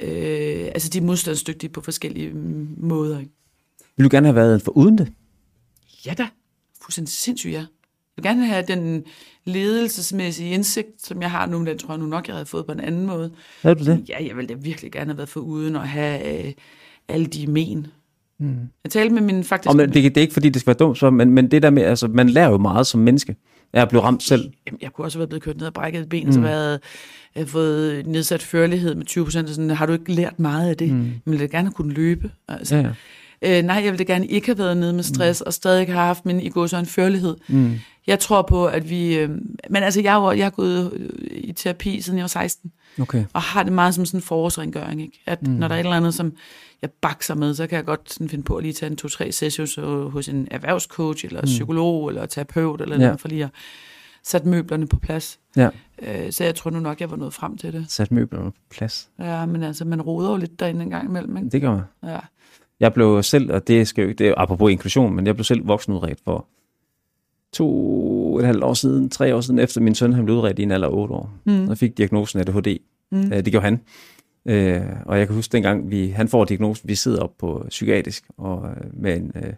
øh, 0.00 0.64
altså 0.74 0.88
de 0.88 0.98
er 0.98 1.02
modstandsdygtige 1.02 1.70
på 1.70 1.80
forskellige 1.80 2.30
mm, 2.30 2.74
måder. 2.76 3.18
Ikke? 3.18 3.32
Vil 3.96 4.04
du 4.04 4.08
gerne 4.12 4.26
have 4.26 4.36
været 4.36 4.62
for 4.62 4.72
uden 4.72 4.98
det? 4.98 5.12
Ja 6.06 6.14
da, 6.14 6.28
fuldstændig 6.82 7.12
sindssygt, 7.12 7.52
ja. 7.52 7.64
Jeg 8.16 8.24
vil 8.24 8.30
gerne 8.30 8.46
have 8.46 8.64
den 8.68 9.04
ledelsesmæssige 9.44 10.50
indsigt, 10.50 11.06
som 11.06 11.22
jeg 11.22 11.30
har 11.30 11.46
nu, 11.46 11.64
den 11.64 11.78
tror 11.78 11.94
jeg 11.94 11.98
nu 11.98 12.06
nok, 12.06 12.26
jeg 12.26 12.34
havde 12.34 12.46
fået 12.46 12.66
på 12.66 12.72
en 12.72 12.80
anden 12.80 13.06
måde. 13.06 13.30
Havde 13.62 13.74
du 13.74 13.84
det? 13.84 14.08
Ja, 14.08 14.26
jeg 14.26 14.36
ville 14.36 14.48
da 14.48 14.54
virkelig 14.54 14.92
gerne 14.92 15.10
have 15.10 15.16
været 15.16 15.28
for 15.28 15.40
uden 15.40 15.76
at 15.76 15.88
have 15.88 16.46
øh, 16.46 16.52
alle 17.08 17.26
de 17.26 17.46
men. 17.46 17.86
Mm. 18.40 18.56
Jeg 18.84 18.90
talte 18.90 19.14
med 19.14 19.22
min 19.22 19.44
faktisk... 19.44 19.70
Og 19.70 19.76
men, 19.76 19.92
det, 19.92 20.04
det 20.04 20.16
er 20.16 20.20
ikke 20.20 20.32
fordi, 20.32 20.48
det 20.48 20.60
skal 20.60 20.66
være 20.66 20.86
dumt, 20.86 20.98
så, 20.98 21.10
men, 21.10 21.30
men 21.30 21.50
det 21.50 21.62
der 21.62 21.70
med, 21.70 21.82
altså, 21.82 22.08
man 22.08 22.28
lærer 22.28 22.50
jo 22.50 22.58
meget 22.58 22.86
som 22.86 23.00
menneske. 23.00 23.36
Jeg 23.72 23.88
blev 23.88 24.00
ramt 24.00 24.22
selv. 24.22 24.52
Jamen, 24.66 24.78
jeg 24.82 24.92
kunne 24.92 25.04
også 25.04 25.18
være 25.18 25.28
blevet 25.28 25.42
kørt 25.42 25.56
ned 25.56 25.66
og 25.66 25.74
brækket 25.74 26.00
et 26.00 26.08
ben, 26.08 26.26
mm. 26.26 26.32
så 26.32 26.40
været 26.40 26.80
øh, 27.38 27.46
fået 27.46 28.06
nedsat 28.06 28.42
førlighed 28.42 28.94
med 28.94 29.06
20 29.06 29.24
procent. 29.24 29.50
Sådan, 29.50 29.70
har 29.70 29.86
du 29.86 29.92
ikke 29.92 30.12
lært 30.12 30.40
meget 30.40 30.70
af 30.70 30.76
det? 30.76 30.92
Mm. 30.92 31.04
Jeg 31.04 31.20
ville 31.24 31.48
gerne 31.48 31.70
kunne 31.70 31.92
løbe. 31.92 32.30
Altså. 32.48 32.76
Ja, 32.76 32.82
ja. 32.82 32.90
Øh, 33.44 33.62
nej, 33.62 33.76
jeg 33.84 33.92
ville 33.92 34.04
gerne 34.04 34.26
ikke 34.26 34.46
have 34.46 34.58
været 34.58 34.76
nede 34.76 34.92
med 34.92 35.02
stress, 35.02 35.40
mm. 35.40 35.46
og 35.46 35.54
stadig 35.54 35.86
have 35.86 35.98
haft 35.98 36.26
min 36.26 36.40
i 36.40 36.48
går 36.48 36.66
så 36.66 36.76
en 36.76 36.86
førlighed. 36.86 37.36
Mm. 37.48 37.74
Jeg 38.06 38.18
tror 38.18 38.42
på, 38.42 38.66
at 38.66 38.90
vi... 38.90 39.16
Øh, 39.16 39.30
men 39.70 39.82
altså, 39.82 40.00
jeg, 40.00 40.22
var, 40.22 40.32
jeg 40.32 40.44
har 40.44 40.50
gået 40.50 40.92
øh, 40.92 41.10
i 41.30 41.52
terapi, 41.52 42.00
siden 42.00 42.18
jeg 42.18 42.22
var 42.22 42.28
16, 42.28 42.72
Okay. 43.00 43.24
og 43.32 43.42
har 43.42 43.62
det 43.62 43.72
meget 43.72 43.94
som 43.94 44.06
sådan 44.06 44.18
en 44.18 44.22
forårsrengøring. 44.22 45.02
Ikke? 45.02 45.22
At 45.26 45.42
mm. 45.42 45.52
når 45.52 45.68
der 45.68 45.74
er 45.74 45.80
et 45.80 45.84
eller 45.84 45.96
andet, 45.96 46.14
som 46.14 46.32
jeg 46.82 46.90
bakser 46.90 47.34
med, 47.34 47.54
så 47.54 47.66
kan 47.66 47.76
jeg 47.76 47.84
godt 47.84 48.12
sådan 48.12 48.28
finde 48.28 48.44
på 48.44 48.56
at 48.56 48.62
lige 48.62 48.72
tage 48.72 48.90
en 48.90 48.96
to-tre 48.96 49.32
sessions 49.32 49.78
øh, 49.78 49.84
hos 49.84 50.28
en 50.28 50.48
erhvervscoach, 50.50 51.24
eller 51.24 51.40
mm. 51.40 51.46
psykolog, 51.46 52.08
eller 52.08 52.26
terapeut, 52.26 52.80
eller 52.80 52.96
ja. 52.96 53.02
noget, 53.04 53.20
for 53.20 53.28
lige 53.28 53.44
at 53.44 53.50
sætte 54.24 54.48
møblerne 54.48 54.86
på 54.86 54.96
plads. 54.96 55.38
Ja, 55.56 55.68
Øh, 56.02 56.32
så 56.32 56.44
jeg 56.44 56.54
tror 56.54 56.70
nu 56.70 56.80
nok, 56.80 57.00
jeg 57.00 57.10
var 57.10 57.16
nået 57.16 57.34
frem 57.34 57.56
til 57.58 57.72
det. 57.72 57.86
sat 57.88 58.12
møblerne 58.12 58.50
på 58.50 58.58
plads. 58.70 59.08
Ja, 59.18 59.46
men 59.46 59.62
altså, 59.62 59.84
man 59.84 60.02
roder 60.02 60.30
jo 60.30 60.36
lidt 60.36 60.60
derinde 60.60 60.82
en 60.82 60.90
gang 60.90 61.08
imellem, 61.08 61.36
ikke? 61.36 61.48
Det 61.48 61.60
gør 61.60 61.70
man. 61.70 62.12
Ja. 62.12 62.18
Jeg 62.80 62.94
blev 62.94 63.22
selv, 63.22 63.52
og 63.52 63.68
det 63.68 63.88
skal 63.88 64.02
jo 64.02 64.08
ikke, 64.08 64.18
det 64.18 64.28
er 64.28 64.34
apropos 64.36 64.72
inklusion, 64.72 65.14
men 65.14 65.26
jeg 65.26 65.34
blev 65.34 65.44
selv 65.44 65.68
voksenudredt 65.68 66.18
for 66.24 66.46
to 67.52 68.34
og 68.34 68.40
et 68.40 68.46
halvt 68.46 68.64
år 68.64 68.74
siden, 68.74 69.10
tre 69.10 69.34
år 69.34 69.40
siden, 69.40 69.58
efter 69.58 69.80
min 69.80 69.94
søn 69.94 70.12
han 70.12 70.24
blev 70.24 70.36
udredt 70.36 70.58
i 70.58 70.62
en 70.62 70.70
alder 70.70 70.88
af 70.88 70.92
otte 70.92 71.14
år. 71.14 71.32
Mm. 71.44 71.68
Og 71.68 71.78
fik 71.78 71.98
diagnosen 71.98 72.40
ADHD. 72.40 72.78
Mm. 73.12 73.30
Det 73.30 73.44
gjorde 73.44 73.64
han. 73.64 73.80
Øh, 74.46 74.82
og 75.06 75.18
jeg 75.18 75.26
kan 75.26 75.36
huske 75.36 75.52
dengang, 75.52 75.90
vi, 75.90 76.08
han 76.08 76.28
får 76.28 76.44
diagnosen, 76.44 76.88
vi 76.88 76.94
sidder 76.94 77.22
op 77.22 77.38
på 77.38 77.66
psykiatrisk, 77.68 78.24
og 78.38 78.68
øh, 78.70 79.02
med 79.02 79.16
en 79.16 79.32
øh, 79.34 79.52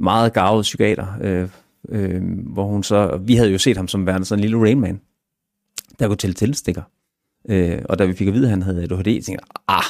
meget 0.00 0.32
gavet 0.32 0.62
psykiater, 0.62 1.06
øh, 1.20 1.48
øh, 1.88 2.22
hvor 2.46 2.64
hun 2.64 2.82
så, 2.82 3.20
vi 3.26 3.34
havde 3.34 3.50
jo 3.50 3.58
set 3.58 3.76
ham 3.76 3.88
som 3.88 4.06
værende 4.06 4.26
sådan 4.26 4.38
en 4.38 4.42
lille 4.42 4.64
Rainman, 4.64 5.00
der 5.98 6.06
kunne 6.06 6.16
tælle 6.16 6.34
tilstikker. 6.34 6.82
Øh, 7.48 7.78
og 7.84 7.98
da 7.98 8.04
vi 8.04 8.12
fik 8.12 8.28
at 8.28 8.34
vide, 8.34 8.44
at 8.44 8.50
han 8.50 8.62
havde 8.62 8.82
ADHD, 8.82 9.04
tænkte 9.04 9.30
jeg, 9.30 9.38
ah, 9.68 9.84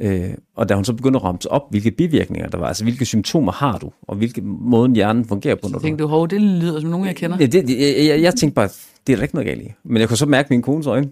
Øh, 0.00 0.34
og 0.56 0.68
da 0.68 0.74
hun 0.74 0.84
så 0.84 0.92
begyndte 0.92 1.16
at 1.16 1.24
ramse 1.24 1.50
op, 1.50 1.70
hvilke 1.70 1.90
bivirkninger 1.90 2.48
der 2.48 2.58
var, 2.58 2.66
altså 2.66 2.84
hvilke 2.84 3.04
symptomer 3.04 3.52
har 3.52 3.78
du, 3.78 3.92
og 4.02 4.16
hvilke 4.16 4.40
måden 4.42 4.94
hjernen 4.94 5.24
fungerer 5.24 5.54
på, 5.54 5.60
når 5.62 5.68
Så 5.68 5.78
du... 5.78 5.82
tænkte 5.82 6.02
du, 6.04 6.08
hov, 6.08 6.28
det 6.28 6.40
lyder 6.40 6.80
som 6.80 6.90
nogen, 6.90 7.06
jeg 7.06 7.16
kender. 7.16 7.36
Ja, 7.40 7.46
det, 7.46 7.68
det, 7.68 7.80
jeg, 7.80 8.06
jeg, 8.06 8.22
jeg 8.22 8.34
tænkte 8.34 8.54
bare, 8.54 8.68
det 9.06 9.12
er 9.12 9.16
der 9.16 9.22
ikke 9.22 9.34
noget 9.34 9.46
galt 9.46 9.62
i. 9.62 9.72
Men 9.84 10.00
jeg 10.00 10.08
kunne 10.08 10.16
så 10.16 10.26
mærke 10.26 10.46
min 10.50 10.62
kones 10.62 10.86
øjne 10.86 11.10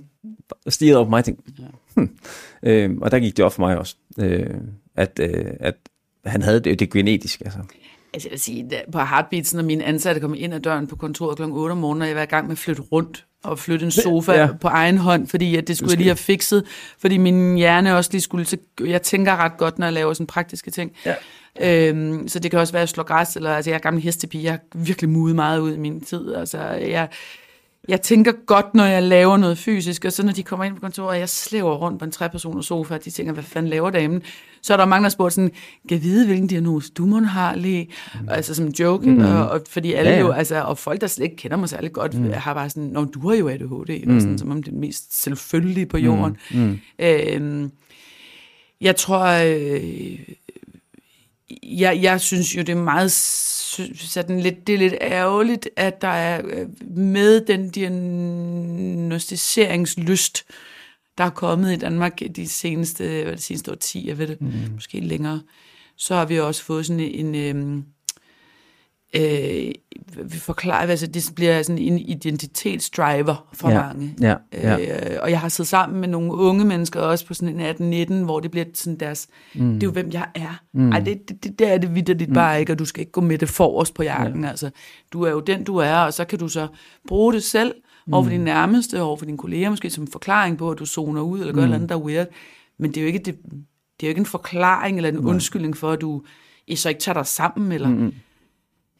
stirrede 0.68 0.98
op 0.98 1.06
på 1.06 1.10
mig 1.10 1.18
og 1.18 1.24
tænkte, 1.24 1.52
hm. 1.96 2.10
øh, 2.62 2.96
og 3.00 3.10
der 3.10 3.18
gik 3.18 3.36
det 3.36 3.44
op 3.44 3.52
for 3.52 3.62
mig 3.62 3.78
også, 3.78 3.96
øh, 4.18 4.46
at, 4.96 5.20
øh, 5.22 5.44
at 5.60 5.74
han 6.24 6.42
havde 6.42 6.60
det, 6.60 6.78
det 6.78 6.92
genetisk. 6.92 7.40
Altså. 7.40 7.58
Altså 8.14 8.28
jeg 8.28 8.32
vil 8.32 8.40
sige, 8.40 8.70
på 8.92 8.98
Heartbeats, 8.98 9.54
når 9.54 9.62
mine 9.62 9.84
ansatte 9.84 10.20
kom 10.20 10.34
ind 10.36 10.54
ad 10.54 10.60
døren 10.60 10.86
på 10.86 10.96
kontoret 10.96 11.36
kl. 11.36 11.42
8 11.42 11.72
om 11.72 11.78
morgenen, 11.78 12.02
og 12.02 12.08
jeg 12.08 12.16
var 12.16 12.22
i 12.22 12.26
gang 12.26 12.46
med 12.46 12.52
at 12.52 12.58
flytte 12.58 12.82
rundt 12.82 13.26
og 13.44 13.58
flytte 13.58 13.84
en 13.84 13.90
sofa 13.90 14.32
Ja. 14.32 14.40
ja. 14.40 14.48
på 14.60 14.68
egen 14.68 14.98
hånd, 14.98 15.26
fordi 15.28 15.56
at 15.56 15.68
det 15.68 15.76
skulle 15.76 15.90
jeg 15.90 15.98
lige 15.98 16.08
have 16.08 16.16
fikset, 16.16 16.64
fordi 17.00 17.16
min 17.16 17.56
hjerne 17.56 17.96
også 17.96 18.10
lige 18.12 18.22
skulle, 18.22 18.44
så 18.44 18.56
jeg 18.80 19.02
tænker 19.02 19.36
ret 19.36 19.56
godt, 19.58 19.78
når 19.78 19.86
jeg 19.86 19.92
laver 19.92 20.12
sådan 20.12 20.26
praktiske 20.26 20.70
ting. 20.70 20.92
Ja. 21.06 21.14
Øhm, 21.60 22.28
så 22.28 22.38
det 22.38 22.50
kan 22.50 22.60
også 22.60 22.72
være 22.72 22.82
at 22.82 22.88
slå 22.88 23.02
græs, 23.02 23.36
eller 23.36 23.54
altså 23.54 23.70
jeg 23.70 23.74
er 23.76 23.80
gammel 23.80 24.02
hestepige, 24.02 24.44
jeg 24.44 24.52
har 24.52 24.60
virkelig 24.74 25.10
mudet 25.10 25.36
meget 25.36 25.58
ud 25.60 25.74
i 25.74 25.78
min 25.78 26.00
tid, 26.00 26.34
altså 26.34 26.58
jeg, 26.68 27.08
jeg 27.88 28.00
tænker 28.00 28.32
godt, 28.46 28.74
når 28.74 28.84
jeg 28.84 29.02
laver 29.02 29.36
noget 29.36 29.58
fysisk, 29.58 30.04
og 30.04 30.12
så 30.12 30.22
når 30.22 30.32
de 30.32 30.42
kommer 30.42 30.64
ind 30.64 30.74
på 30.74 30.80
kontoret, 30.80 31.08
og 31.08 31.18
jeg 31.18 31.28
slæver 31.28 31.74
rundt 31.74 31.98
på 31.98 32.04
en 32.04 32.10
trepersoners 32.10 32.66
sofa, 32.66 32.94
og 32.94 33.04
de 33.04 33.10
tænker, 33.10 33.32
hvad 33.32 33.42
fanden 33.42 33.70
laver 33.70 33.90
damen? 33.90 34.22
Så 34.62 34.72
er 34.72 34.76
der 34.76 34.84
mange, 34.84 35.04
der 35.04 35.08
spurgt 35.08 35.34
sådan, 35.34 35.50
kan 35.88 36.02
vide, 36.02 36.26
hvilken 36.26 36.46
diagnose 36.46 36.92
du 36.92 37.06
må 37.06 37.20
har 37.20 37.54
lige? 37.56 37.88
Mm. 38.20 38.28
Altså 38.28 38.54
som 38.54 38.68
joke, 38.68 39.10
mm. 39.10 39.18
og, 39.18 39.48
og, 39.48 39.60
fordi 39.70 39.92
alle 39.92 40.10
Ja, 40.10 40.16
ja, 40.16 40.22
jo, 40.22 40.30
altså, 40.30 40.62
og 40.62 40.78
folk, 40.78 41.00
der 41.00 41.06
slet 41.06 41.24
ikke 41.24 41.36
kender 41.36 41.56
mig 41.56 41.68
særlig 41.68 41.92
godt, 41.92 42.20
mm. 42.20 42.32
har 42.32 42.54
bare 42.54 42.70
sådan, 42.70 42.82
når 42.82 43.04
du 43.04 43.28
har 43.28 43.36
jo 43.36 43.48
ADHD, 43.48 44.06
mm. 44.06 44.16
og 44.16 44.20
sådan, 44.20 44.38
som 44.38 44.50
om 44.50 44.62
det 44.62 44.72
er 44.72 44.76
mest 44.76 45.22
selvfølgelige 45.22 45.86
på 45.86 45.98
jorden. 45.98 46.36
Mm. 46.50 46.78
Øhm, 46.98 47.70
jeg 48.80 48.96
tror, 48.96 49.24
øh, 49.24 50.18
jeg, 51.62 52.02
jeg 52.02 52.20
synes 52.20 52.56
jo, 52.56 52.60
det 52.60 52.68
er 52.68 52.82
meget 52.82 53.12
sådan 53.12 54.40
lidt, 54.40 54.66
det 54.66 54.74
er 54.74 54.78
lidt 54.78 54.94
ærgerligt, 55.00 55.68
at 55.76 56.02
der 56.02 56.08
er 56.08 56.42
øh, 56.44 56.66
med 56.96 57.40
den 57.40 57.70
diagnostiseringslyst, 57.70 60.44
der 61.18 61.24
er 61.24 61.30
kommet 61.30 61.72
i 61.72 61.76
Danmark 61.76 62.20
de 62.36 62.48
seneste, 62.48 63.22
hvad 63.22 63.32
det 63.32 63.42
seneste 63.42 63.70
årti, 63.70 64.08
jeg 64.08 64.18
ved 64.18 64.26
det, 64.26 64.40
mm. 64.40 64.52
måske 64.74 65.00
længere, 65.00 65.42
så 65.96 66.14
har 66.14 66.24
vi 66.24 66.40
også 66.40 66.64
fået 66.64 66.86
sådan 66.86 67.00
en, 67.00 67.34
øh, 67.34 67.82
øh, 69.16 69.72
vi 70.24 70.38
forklarer, 70.38 70.86
altså 70.86 71.06
det 71.06 71.32
bliver 71.36 71.62
sådan 71.62 71.78
en 71.78 71.98
identitetsdriver 71.98 73.48
for 73.52 73.70
Ja, 73.70 73.82
mange. 73.82 74.14
ja, 74.20 74.34
ja. 74.52 74.78
Øh, 74.78 75.18
og 75.22 75.30
jeg 75.30 75.40
har 75.40 75.48
siddet 75.48 75.68
sammen 75.68 76.00
med 76.00 76.08
nogle 76.08 76.32
unge 76.32 76.64
mennesker 76.64 77.00
også 77.00 77.26
på 77.26 77.34
sådan 77.34 77.60
en 77.80 78.22
18-19, 78.22 78.24
hvor 78.24 78.40
det 78.40 78.50
bliver 78.50 78.66
sådan 78.74 78.98
deres, 78.98 79.28
mm. 79.54 79.74
det 79.74 79.82
er 79.82 79.86
jo 79.86 79.90
hvem 79.90 80.10
jeg 80.12 80.26
er. 80.34 80.60
Mm. 80.74 80.92
Ej, 80.92 81.00
det, 81.00 81.28
det, 81.28 81.44
det, 81.44 81.58
det 81.58 81.72
er 81.72 81.78
det 81.78 81.94
vidderligt 81.94 82.30
mm. 82.30 82.34
bare 82.34 82.60
ikke, 82.60 82.72
og 82.72 82.78
du 82.78 82.84
skal 82.84 83.00
ikke 83.00 83.12
gå 83.12 83.20
med 83.20 83.38
det 83.38 83.48
forrest 83.48 83.94
på 83.94 84.02
jakken. 84.02 84.44
Ja. 84.44 84.50
Altså, 84.50 84.70
du 85.12 85.22
er 85.22 85.30
jo 85.30 85.40
den, 85.40 85.64
du 85.64 85.76
er, 85.76 85.96
og 85.96 86.14
så 86.14 86.24
kan 86.24 86.38
du 86.38 86.48
så 86.48 86.68
bruge 87.08 87.32
det 87.32 87.42
selv 87.42 87.74
over 88.12 88.22
for 88.22 88.30
dine 88.30 88.44
nærmeste, 88.44 89.02
over 89.02 89.16
for 89.16 89.24
dine 89.24 89.38
kolleger, 89.38 89.70
måske 89.70 89.90
som 89.90 90.06
forklaring 90.06 90.58
på, 90.58 90.70
at 90.70 90.78
du 90.78 90.86
zoner 90.86 91.22
ud, 91.22 91.40
eller 91.40 91.52
gør 91.52 91.60
mm. 91.60 91.66
noget 91.66 91.74
andet, 91.74 91.88
der 91.88 91.94
er 91.94 92.00
weird. 92.00 92.26
Men 92.78 92.90
det 92.90 92.96
er 92.96 93.02
jo 93.02 93.06
ikke, 93.06 93.18
det, 93.18 93.34
det 94.00 94.06
er 94.06 94.06
jo 94.06 94.08
ikke 94.08 94.18
en 94.18 94.26
forklaring 94.26 94.96
eller 94.96 95.10
en 95.10 95.18
undskyldning 95.18 95.76
for, 95.76 95.90
at 95.90 96.00
du 96.00 96.22
I 96.66 96.76
så 96.76 96.88
ikke 96.88 97.00
tager 97.00 97.14
dig 97.14 97.26
sammen, 97.26 97.72
eller... 97.72 97.88
Mm. 97.88 98.14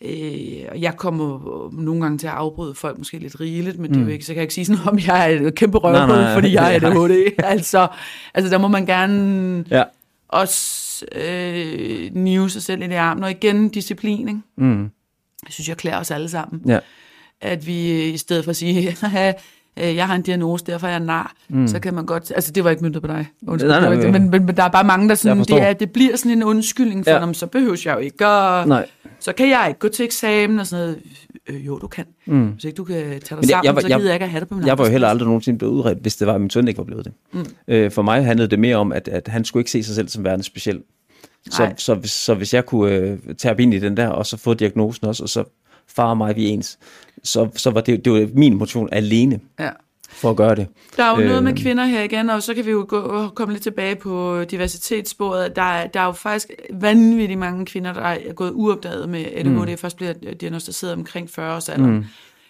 Øh, 0.05 0.65
og 0.71 0.81
jeg 0.81 0.97
kommer 0.97 1.69
nogle 1.73 2.03
gange 2.03 2.19
til 2.19 2.27
at 2.27 2.33
afbryde 2.33 2.75
folk 2.75 2.99
måske 2.99 3.19
lidt 3.19 3.41
rigeligt, 3.41 3.79
men 3.79 3.91
det 3.91 3.97
er 4.01 4.03
jo 4.05 4.09
ikke, 4.09 4.25
så 4.25 4.29
kan 4.33 4.37
jeg 4.37 4.43
ikke 4.43 4.55
sige 4.55 4.65
sådan, 4.65 4.89
om 4.93 4.99
jeg 5.07 5.33
er 5.35 5.41
et 5.47 5.55
kæmpe 5.55 5.79
røvhul, 5.79 6.25
fordi 6.35 6.53
jeg 6.55 6.75
er 6.75 6.81
nej. 6.91 6.91
ADHD. 6.91 7.33
altså, 7.39 7.89
altså, 8.35 8.51
der 8.51 8.59
må 8.59 8.69
man 8.69 8.87
gerne 8.87 9.65
Ja. 9.71 9.83
også 10.29 11.05
øh, 11.15 12.11
nive 12.15 12.51
sig 12.51 12.63
selv 12.63 12.83
i 12.83 12.87
det 12.87 12.95
arm. 12.95 13.23
Og 13.23 13.31
igen, 13.31 13.69
disciplin, 13.69 14.29
ikke? 14.29 14.41
Mm. 14.57 14.83
Jeg 15.47 15.53
synes, 15.53 15.69
jeg 15.69 15.77
klæder 15.77 15.99
os 15.99 16.11
alle 16.11 16.29
sammen. 16.29 16.63
Ja. 16.67 16.79
At 17.41 17.67
vi 17.67 17.93
øh, 17.93 18.15
i 18.15 18.17
stedet 18.17 18.45
for 18.45 18.51
at 18.51 18.57
sige, 18.57 18.91
"Haha, 19.01 19.33
øh, 19.83 19.97
jeg 19.97 20.07
har 20.07 20.15
en 20.15 20.23
diagnose, 20.23 20.65
derfor 20.65 20.87
er 20.87 20.91
jeg 20.91 21.01
nar, 21.01 21.35
mm. 21.49 21.69
så 21.69 21.81
kan 21.81 21.95
man 21.95 22.07
godt... 22.07 22.33
Altså, 22.35 22.53
det 22.53 22.65
var 22.65 22.71
ikke 22.71 22.83
myndet 22.83 23.03
på 23.03 23.09
dig. 23.09 23.29
Undskyld, 23.47 23.71
Nej, 23.71 23.81
nej, 23.81 23.93
ikke- 23.93 24.05
men- 24.05 24.13
men, 24.23 24.31
men, 24.31 24.47
men 24.47 24.57
der 24.57 24.63
er 24.63 24.69
bare 24.69 24.85
mange, 24.85 25.09
der 25.09 25.15
sådan... 25.15 25.39
Jeg. 25.39 25.49
Det, 25.49 25.63
er, 25.63 25.73
det 25.73 25.91
bliver 25.91 26.17
sådan 26.17 26.33
en 26.33 26.43
undskyldning 26.43 27.05
for, 27.05 27.11
Ja. 27.11 27.27
ja. 27.27 27.33
så 27.33 27.47
behøver 27.47 27.83
jeg 27.85 27.95
jo 27.95 27.99
ikke 27.99 28.27
at... 28.27 28.69
Nej. 28.69 28.87
Så 29.21 29.33
kan 29.33 29.49
jeg 29.49 29.65
ikke 29.69 29.81
gå 29.81 29.89
til 29.89 30.05
eksamen 30.05 30.59
og 30.59 30.67
sådan 30.67 30.85
noget. 30.87 30.99
Øh, 31.49 31.67
jo, 31.67 31.79
du 31.79 31.87
kan. 31.87 32.05
Mm. 32.27 32.47
Hvis 32.47 32.65
ikke 32.65 32.77
du 32.77 32.85
kan 32.85 32.95
tage 32.97 33.07
dig 33.11 33.21
jeg- 33.31 33.49
sammen, 33.49 33.65
jeg 33.65 33.75
var- 33.75 33.81
så 33.81 33.89
jeg- 33.89 33.99
gider 33.99 34.09
jeg 34.11 34.15
ikke 34.15 34.25
at 34.25 34.31
have 34.31 34.41
det 34.41 34.49
på 34.49 34.55
min 34.55 34.67
Jeg 34.67 34.79
var 34.79 34.85
jo 34.85 34.91
heller 34.91 35.09
aldrig 35.09 35.27
nogensinde 35.27 35.59
blevet 35.59 35.73
udredt, 35.73 35.99
hvis 35.99 36.17
det 36.17 36.27
var, 36.27 36.35
at 36.35 36.41
min 36.41 36.51
søn 36.51 36.69
ikke 36.69 36.79
var 36.79 36.85
blevet 36.85 37.05
det. 37.05 37.13
Mm. 37.33 37.45
Øh, 37.69 37.91
for 37.91 38.03
mig 38.03 38.25
handlede 38.25 38.49
det 38.51 38.59
mere 38.59 38.77
om, 38.77 38.93
at, 38.93 39.09
at 39.09 39.29
han 39.29 39.45
skulle 39.45 39.61
ikke 39.61 39.71
se 39.71 39.83
sig 39.83 39.95
selv 39.95 40.09
som 40.09 40.25
værende 40.25 40.45
speciel. 40.45 40.81
Så, 41.51 41.63
Nej. 41.63 41.75
så, 41.77 41.95
hvis, 41.95 42.11
så 42.11 42.35
hvis 42.35 42.55
jeg 42.55 42.67
kunne 42.67 42.93
øh, 42.93 43.19
tage 43.39 43.63
ind 43.63 43.75
i 43.75 43.79
den 43.79 43.97
der, 43.97 44.09
og 44.09 44.27
så 44.27 44.37
få 44.37 44.55
diagnosen 44.55 45.07
også, 45.07 45.23
og 45.23 45.29
så 45.29 45.45
far 45.89 46.11
og 46.11 46.17
mig, 46.17 46.37
vi 46.37 46.45
er 46.45 46.49
ens, 46.53 46.79
så, 47.25 47.49
så 47.57 47.71
var 47.71 47.81
det, 47.81 48.05
det 48.05 48.13
var 48.13 48.29
min 48.35 48.57
motion 48.57 48.89
alene 48.93 49.41
Ja. 49.61 49.71
for 50.09 50.31
at 50.31 50.37
gøre 50.37 50.55
det. 50.55 50.67
Der 50.97 51.05
er 51.05 51.21
jo 51.21 51.27
noget 51.29 51.43
med 51.43 51.53
Øhm. 51.53 51.61
kvinder 51.63 51.85
her 51.85 52.03
igen, 52.03 52.31
og 52.31 52.43
så 52.43 52.55
kan 52.55 52.67
vi 52.67 52.71
jo 52.71 52.87
gå, 52.89 53.29
komme 53.29 53.55
lidt 53.55 53.63
tilbage 53.63 53.97
på 53.97 54.45
diversitetssporet. 54.45 55.57
Der 55.57 55.63
er, 55.63 55.87
der 55.87 56.01
er 56.01 56.05
jo 56.07 56.13
faktisk 56.13 56.51
vanvittigt 56.73 57.39
mange 57.39 57.67
kvinder, 57.67 57.93
der 57.93 58.01
er 58.01 58.33
gået 58.33 58.51
uopdaget 58.55 59.09
med 59.09 59.25
ADHD, 59.35 59.71
mm. 59.71 59.77
først 59.79 59.97
bliver 59.97 60.13
diagnostiseret 60.41 60.93
omkring 60.93 61.31
40 61.31 61.57
års 61.57 61.69
alderen. 61.69 61.95
Mm. 61.95 62.05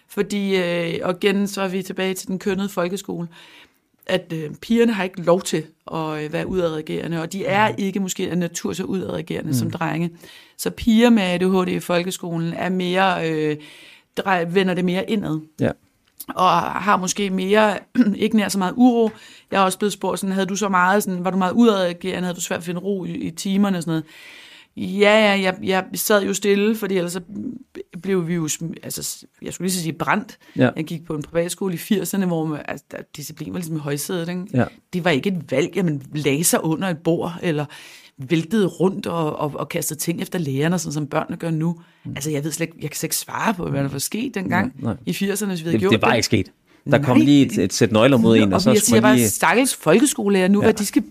Fordi, 0.09 0.57
øh, 0.57 0.95
og 1.03 1.15
igen, 1.23 1.47
så 1.49 1.63
er 1.63 1.69
vi 1.69 1.83
tilbage 1.83 2.15
til 2.15 2.29
den 2.29 2.39
kønnede 2.39 2.69
folkeskole, 2.69 3.29
at 4.09 4.33
øh, 4.33 4.51
pigerne 4.55 4.93
har 4.93 5.05
ikke 5.05 5.23
lov 5.23 5.43
til 5.43 5.65
at 5.93 6.25
øh, 6.25 6.33
være 6.33 6.47
udadreagerende, 6.47 7.23
og 7.23 7.33
de 7.33 7.47
er 7.47 7.69
ikke 7.79 8.01
måske 8.01 8.31
af 8.31 8.39
natur 8.39 8.73
så 8.73 8.85
udadreagerende 8.85 9.51
mm. 9.51 9.55
som 9.55 9.71
drenge. 9.71 10.11
Så 10.57 10.71
piger 10.71 11.11
med 11.11 11.23
ADHD 11.23 11.69
i 11.69 11.81
folkeskolen 11.81 12.53
er 12.53 12.69
mere, 12.69 13.31
øh, 13.31 13.57
drej, 14.17 14.45
vender 14.45 14.75
det 14.75 14.85
mere 14.85 15.11
indad 15.11 15.41
Ja. 15.61 15.71
og 16.29 16.51
har 16.61 16.97
måske 16.97 17.31
mere, 17.31 17.79
ikke 18.17 18.37
nær 18.37 18.49
så 18.49 18.59
meget 18.59 18.75
uro. 18.77 19.11
Jeg 19.51 19.61
har 19.61 19.65
også 19.65 19.79
blevet 19.79 19.93
spurgt 19.93 20.21
sådan, 20.21 20.33
havde 20.33 20.47
du 20.47 20.57
så 20.57 20.69
meget, 20.69 21.03
sådan, 21.03 21.25
var 21.25 21.31
du 21.31 21.37
meget 21.37 21.53
udadreagerende, 21.53 22.23
havde 22.27 22.37
du 22.37 22.41
svært 22.41 22.59
at 22.59 22.65
finde 22.65 22.81
ro 22.81 23.05
i, 23.05 23.11
i 23.11 23.31
timerne 23.31 23.77
og 23.77 23.83
sådan 23.83 23.91
noget. 23.91 24.05
Ja, 24.79 25.35
ja, 25.35 25.43
jeg, 25.43 25.57
jeg 25.63 25.85
sad 25.95 26.25
jo 26.25 26.35
stille, 26.35 26.77
fordi 26.77 26.97
ellers 26.97 27.13
så 27.13 27.21
blev 28.03 28.29
vi 28.29 28.35
jo, 28.35 28.49
altså, 28.83 29.27
jeg 29.43 29.53
skulle 29.53 29.67
lige 29.67 29.75
så 29.75 29.83
sige 29.83 29.93
brændt. 29.93 30.39
Ja. 30.57 30.71
Jeg 30.77 30.85
gik 30.85 31.05
på 31.05 31.15
en 31.15 31.23
privatskole 31.23 31.75
i 31.75 31.77
80'erne, 31.77 32.27
hvor 32.27 32.47
man, 32.47 32.61
altså, 32.69 32.87
disciplin 33.17 33.53
var 33.53 33.59
ligesom 33.59 33.77
i 33.77 33.79
højsædet. 33.79 34.29
Ikke? 34.29 34.45
Ja. 34.55 34.65
Det 34.93 35.05
var 35.05 35.11
ikke 35.11 35.29
et 35.29 35.51
valg, 35.51 35.79
at 35.79 35.85
man 35.85 36.03
lagde 36.15 36.45
sig 36.45 36.65
under 36.65 36.89
et 36.89 36.99
bord, 36.99 37.33
eller 37.43 37.65
væltede 38.19 38.67
rundt 38.67 39.07
og, 39.07 39.37
og, 39.37 39.53
og 39.55 39.69
kastede 39.69 40.01
ting 40.01 40.23
efter 40.23 40.39
lærerne, 40.39 40.79
sådan 40.79 40.93
som 40.93 41.07
børnene 41.07 41.37
gør 41.37 41.51
nu. 41.51 41.81
Mm. 42.05 42.11
Altså, 42.11 42.31
jeg 42.31 42.45
ved 42.45 42.53
slet 42.53 42.67
ikke, 42.67 42.79
jeg 42.81 42.91
kan 42.91 42.97
slet 42.97 43.07
ikke 43.07 43.17
svare 43.17 43.55
på, 43.55 43.69
hvad 43.71 43.83
der 43.83 43.89
var 43.89 43.99
sket 43.99 44.35
dengang 44.35 44.73
Nej, 44.79 44.95
nej. 44.95 44.97
i 45.07 45.11
80'erne, 45.11 45.47
hvis 45.47 45.61
vi 45.61 45.65
havde 45.65 45.73
Det, 45.73 45.81
gjort 45.81 45.93
det 45.93 46.03
var 46.03 46.15
ikke 46.15 46.27
sket. 46.27 46.53
Der 46.91 47.03
kom 47.03 47.17
Nej. 47.17 47.25
lige 47.25 47.47
et, 47.47 47.59
et 47.59 47.73
sæt 47.73 47.93
nøgler 47.93 48.17
mod 48.17 48.37
en, 48.37 48.43
og, 48.43 48.53
og 48.53 48.63
så 48.63 48.71
jeg 48.71 48.81
siger 48.81 49.01
bare, 49.01 49.19
stakkels 49.19 49.75
folkeskolelærer 49.75 50.49
nu, 50.49 50.61
ja. 50.61 50.67
hvad 50.67 50.75
de 50.75 50.87
skal 50.87 51.03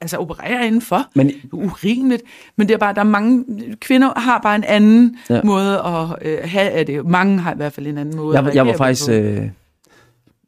altså 0.00 0.16
operere 0.16 0.66
indenfor. 0.66 1.06
Men- 1.14 1.26
Men, 1.26 1.34
Urimeligt. 1.52 2.22
Men 2.56 2.68
det 2.68 2.74
er 2.74 2.78
bare, 2.78 2.94
der 2.94 3.00
er 3.00 3.04
mange, 3.04 3.44
kvinder 3.80 4.20
har 4.20 4.40
bare 4.42 4.56
en 4.56 4.64
anden 4.64 5.16
Ja. 5.30 5.40
måde 5.44 5.78
at 5.78 6.16
øh, 6.22 6.38
have 6.44 6.70
af 6.70 6.86
det. 6.86 7.06
Mange 7.06 7.38
har 7.38 7.52
i 7.52 7.56
hvert 7.56 7.72
fald 7.72 7.86
en 7.86 7.98
anden 7.98 8.16
måde 8.16 8.36
Jeg, 8.36 8.44
var- 8.44 8.50
at 8.50 8.56
jeg 8.56 8.66
var 8.66 8.72
reagere 8.72 8.78
på. 8.78 8.84
faktisk... 8.84 9.10
Øh, 9.42 9.50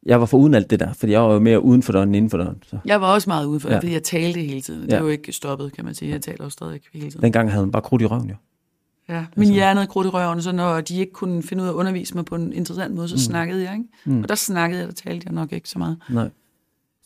jeg 0.05 0.19
var 0.19 0.25
for 0.25 0.37
uden 0.37 0.53
alt 0.53 0.69
det 0.69 0.79
der, 0.79 0.93
fordi 0.93 1.11
jeg 1.11 1.21
var 1.21 1.33
jo 1.33 1.39
mere 1.39 1.61
uden 1.61 1.83
for 1.83 1.93
døren 1.93 2.09
end 2.09 2.15
inden 2.15 2.29
for 2.29 2.37
døren. 2.37 2.63
Så. 2.69 2.77
Jeg 2.85 3.01
var 3.01 3.13
også 3.13 3.29
meget 3.29 3.45
ude 3.45 3.59
for 3.59 3.69
Ja. 3.69 3.75
fordi 3.77 3.93
jeg 3.93 4.03
talte 4.03 4.39
hele 4.39 4.61
tiden. 4.61 4.81
Det 4.81 4.91
Ja. 4.91 4.95
er 4.95 5.01
jo 5.01 5.07
ikke 5.07 5.31
stoppet, 5.31 5.73
kan 5.73 5.85
man 5.85 5.93
sige. 5.95 6.11
Jeg 6.11 6.21
taler 6.21 6.43
jo 6.43 6.49
stadig 6.49 6.79
hele 6.93 7.09
tiden. 7.11 7.21
Dengang 7.23 7.51
havde 7.51 7.65
man 7.65 7.71
bare 7.71 7.81
krudt 7.81 8.01
i 8.01 8.05
røven, 8.05 8.29
jo. 8.29 8.35
Ja. 9.09 9.25
Min 9.35 9.51
hjerne 9.53 9.79
havde 9.79 9.87
krudt 9.87 10.07
i 10.07 10.09
røven, 10.09 10.41
så 10.41 10.51
når 10.51 10.81
de 10.81 10.97
ikke 10.99 11.13
kunne 11.13 11.43
finde 11.43 11.63
ud 11.63 11.67
af 11.67 11.71
at 11.71 11.75
undervise 11.75 12.15
mig 12.15 12.25
på 12.25 12.35
en 12.35 12.53
interessant 12.53 12.95
måde, 12.95 13.07
så 13.07 13.15
mm. 13.15 13.19
snakkede 13.19 13.63
jeg. 13.63 13.73
Ikke? 13.73 13.85
Mm. 14.05 14.21
Og 14.21 14.29
der 14.29 14.35
snakkede 14.35 14.79
jeg, 14.79 14.87
der 14.87 14.93
talte 14.93 15.23
jeg 15.25 15.33
nok 15.33 15.51
ikke 15.53 15.69
så 15.69 15.79
meget. 15.79 15.97
Nej. 16.09 16.29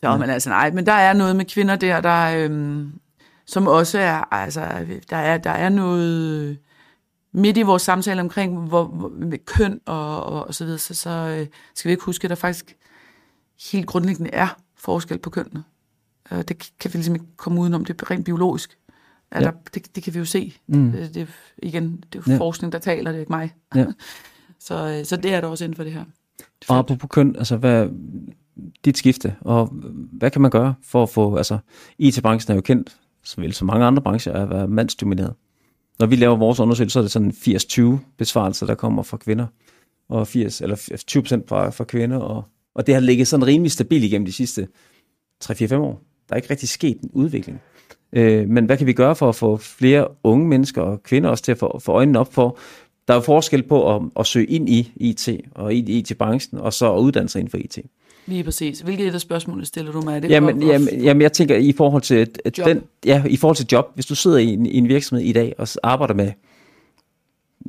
Så, 0.03 0.17
men 0.17 0.29
altså 0.29 0.49
nej, 0.49 0.71
men 0.71 0.85
der 0.85 0.91
er 0.93 1.13
noget 1.13 1.35
med 1.35 1.45
kvinder 1.45 1.75
der, 1.75 2.01
der 2.01 2.43
øhm, 2.45 2.91
som 3.45 3.67
også 3.67 3.99
er, 3.99 4.33
altså, 4.33 4.85
der 5.09 5.17
er, 5.17 5.37
der 5.37 5.49
er 5.49 5.69
noget 5.69 6.57
midt 7.31 7.57
i 7.57 7.61
vores 7.61 7.81
samtale 7.81 8.21
omkring 8.21 8.59
hvor, 8.67 8.83
hvor, 8.85 9.09
med 9.09 9.37
køn 9.45 9.79
og, 9.85 10.23
og, 10.25 10.47
og 10.47 10.55
så 10.55 10.63
videre, 10.65 10.79
så, 10.79 10.93
så 10.93 11.09
øh, 11.09 11.47
skal 11.75 11.89
vi 11.89 11.91
ikke 11.91 12.03
huske, 12.03 12.25
at 12.25 12.29
der 12.29 12.35
faktisk 12.35 12.75
helt 13.71 13.87
grundlæggende 13.87 14.29
er 14.33 14.57
forskel 14.77 15.17
på 15.19 15.29
kønnene. 15.29 15.63
Øh, 16.31 16.37
det 16.37 16.71
kan 16.79 16.93
vi 16.93 16.97
ligesom 16.97 17.15
ikke 17.15 17.25
komme 17.37 17.61
udenom, 17.61 17.85
det 17.85 18.01
er 18.01 18.11
rent 18.11 18.25
biologisk. 18.25 18.77
Er 19.31 19.39
Ja. 19.41 19.45
der, 19.45 19.51
det, 19.73 19.95
det 19.95 20.03
kan 20.03 20.13
vi 20.13 20.19
jo 20.19 20.25
se. 20.25 20.53
Mm. 20.67 20.91
Det, 20.91 21.15
det, 21.15 21.27
igen, 21.63 22.03
det 22.13 22.19
er 22.19 22.23
jo 22.27 22.33
Ja. 22.33 22.37
forskning, 22.37 22.73
der 22.73 22.79
taler, 22.79 23.11
det 23.11 23.15
er 23.17 23.19
ikke 23.19 23.31
mig. 23.31 23.53
Ja. 23.75 23.85
så, 24.67 24.97
øh, 24.99 25.05
så 25.05 25.15
det 25.15 25.33
er 25.33 25.41
der 25.41 25.47
også 25.47 25.63
inden 25.63 25.75
for 25.75 25.83
det 25.83 25.93
her. 25.93 26.03
Og 26.69 26.77
apropos 26.77 27.07
køn, 27.11 27.35
altså 27.35 27.57
hvad, 27.57 27.87
dit 28.85 28.97
skifte, 28.97 29.35
og 29.41 29.65
hvad 30.11 30.31
kan 30.31 30.41
man 30.41 30.51
gøre 30.51 30.73
for 30.83 31.03
at 31.03 31.09
få, 31.09 31.35
altså 31.35 31.57
IT-branchen 31.97 32.51
er 32.51 32.55
jo 32.55 32.61
kendt, 32.61 32.97
som 33.23 33.43
vel 33.43 33.53
så 33.53 33.65
mange 33.65 33.85
andre 33.85 34.01
brancher, 34.01 34.33
at 34.33 34.49
være 34.49 34.67
mandsdomineret. 34.67 35.33
Når 35.99 36.05
vi 36.05 36.15
laver 36.15 36.35
vores 36.35 36.59
undersøgelse, 36.59 36.93
så 36.93 36.99
er 36.99 37.03
det 37.03 37.11
sådan 37.11 37.31
80-20 37.31 37.99
besvarelser, 38.17 38.65
der 38.65 38.75
kommer 38.75 39.03
fra 39.03 39.17
kvinder, 39.17 39.47
og 40.09 40.27
80, 40.27 40.61
eller 40.61 40.97
20 41.07 41.23
procent 41.23 41.49
fra, 41.49 41.69
fra 41.69 41.83
kvinder, 41.83 42.17
og, 42.17 42.43
og 42.75 42.87
det 42.87 42.93
har 42.93 43.01
ligget 43.01 43.27
sådan 43.27 43.47
rimelig 43.47 43.71
stabilt 43.71 44.03
igennem 44.03 44.25
de 44.25 44.33
sidste 44.33 44.67
3-4-5 45.43 45.75
år. 45.75 46.01
Der 46.29 46.33
er 46.33 46.35
ikke 46.35 46.49
rigtig 46.49 46.69
sket 46.69 47.01
en 47.01 47.09
udvikling. 47.13 47.61
Øh, 48.13 48.49
men 48.49 48.65
hvad 48.65 48.77
kan 48.77 48.87
vi 48.87 48.93
gøre 48.93 49.15
for 49.15 49.29
at 49.29 49.35
få 49.35 49.57
flere 49.57 50.07
unge 50.23 50.47
mennesker 50.47 50.81
og 50.81 51.03
kvinder 51.03 51.29
også 51.29 51.43
til 51.43 51.51
at 51.51 51.57
få, 51.57 51.79
få 51.79 51.91
øjnene 51.91 52.19
op 52.19 52.33
for, 52.33 52.57
der 53.07 53.13
er 53.13 53.17
jo 53.17 53.21
forskel 53.21 53.63
på 53.63 53.95
at, 53.95 54.01
at 54.19 54.25
søge 54.25 54.45
ind 54.45 54.69
i 54.69 54.93
IT 54.95 55.29
og 55.55 55.73
i 55.73 55.79
IT-branchen, 55.79 56.59
og 56.59 56.73
så 56.73 56.93
at 56.93 56.99
uddanne 56.99 57.29
sig 57.29 57.39
inden 57.39 57.51
for 57.51 57.57
IT. 57.57 57.79
Lige 58.29 58.43
præcis. 58.43 58.79
Hvilket 58.79 59.07
et 59.07 59.13
af 59.13 59.21
spørgsmålene 59.21 59.65
stiller 59.65 59.91
du 59.91 60.01
mig? 60.01 60.15
Er 60.15 60.19
det 60.19 60.29
Jamen, 60.29 60.63
jamen, 60.63 61.01
jamen, 61.01 61.21
jeg 61.21 61.33
tænker 61.33 61.55
i 61.55 61.73
forhold 61.77 62.01
til 62.01 62.27
Job. 62.57 62.67
Den, 62.67 62.81
ja, 63.05 63.23
i 63.29 63.37
forhold 63.37 63.55
til 63.55 63.67
job. 63.71 63.91
Hvis 63.93 64.05
du 64.05 64.15
sidder 64.15 64.37
i 64.37 64.45
en, 64.45 64.65
i 64.65 64.77
en 64.77 64.87
virksomhed 64.87 65.25
i 65.25 65.31
dag 65.31 65.53
og 65.57 65.67
arbejder 65.83 66.13
med, 66.13 66.31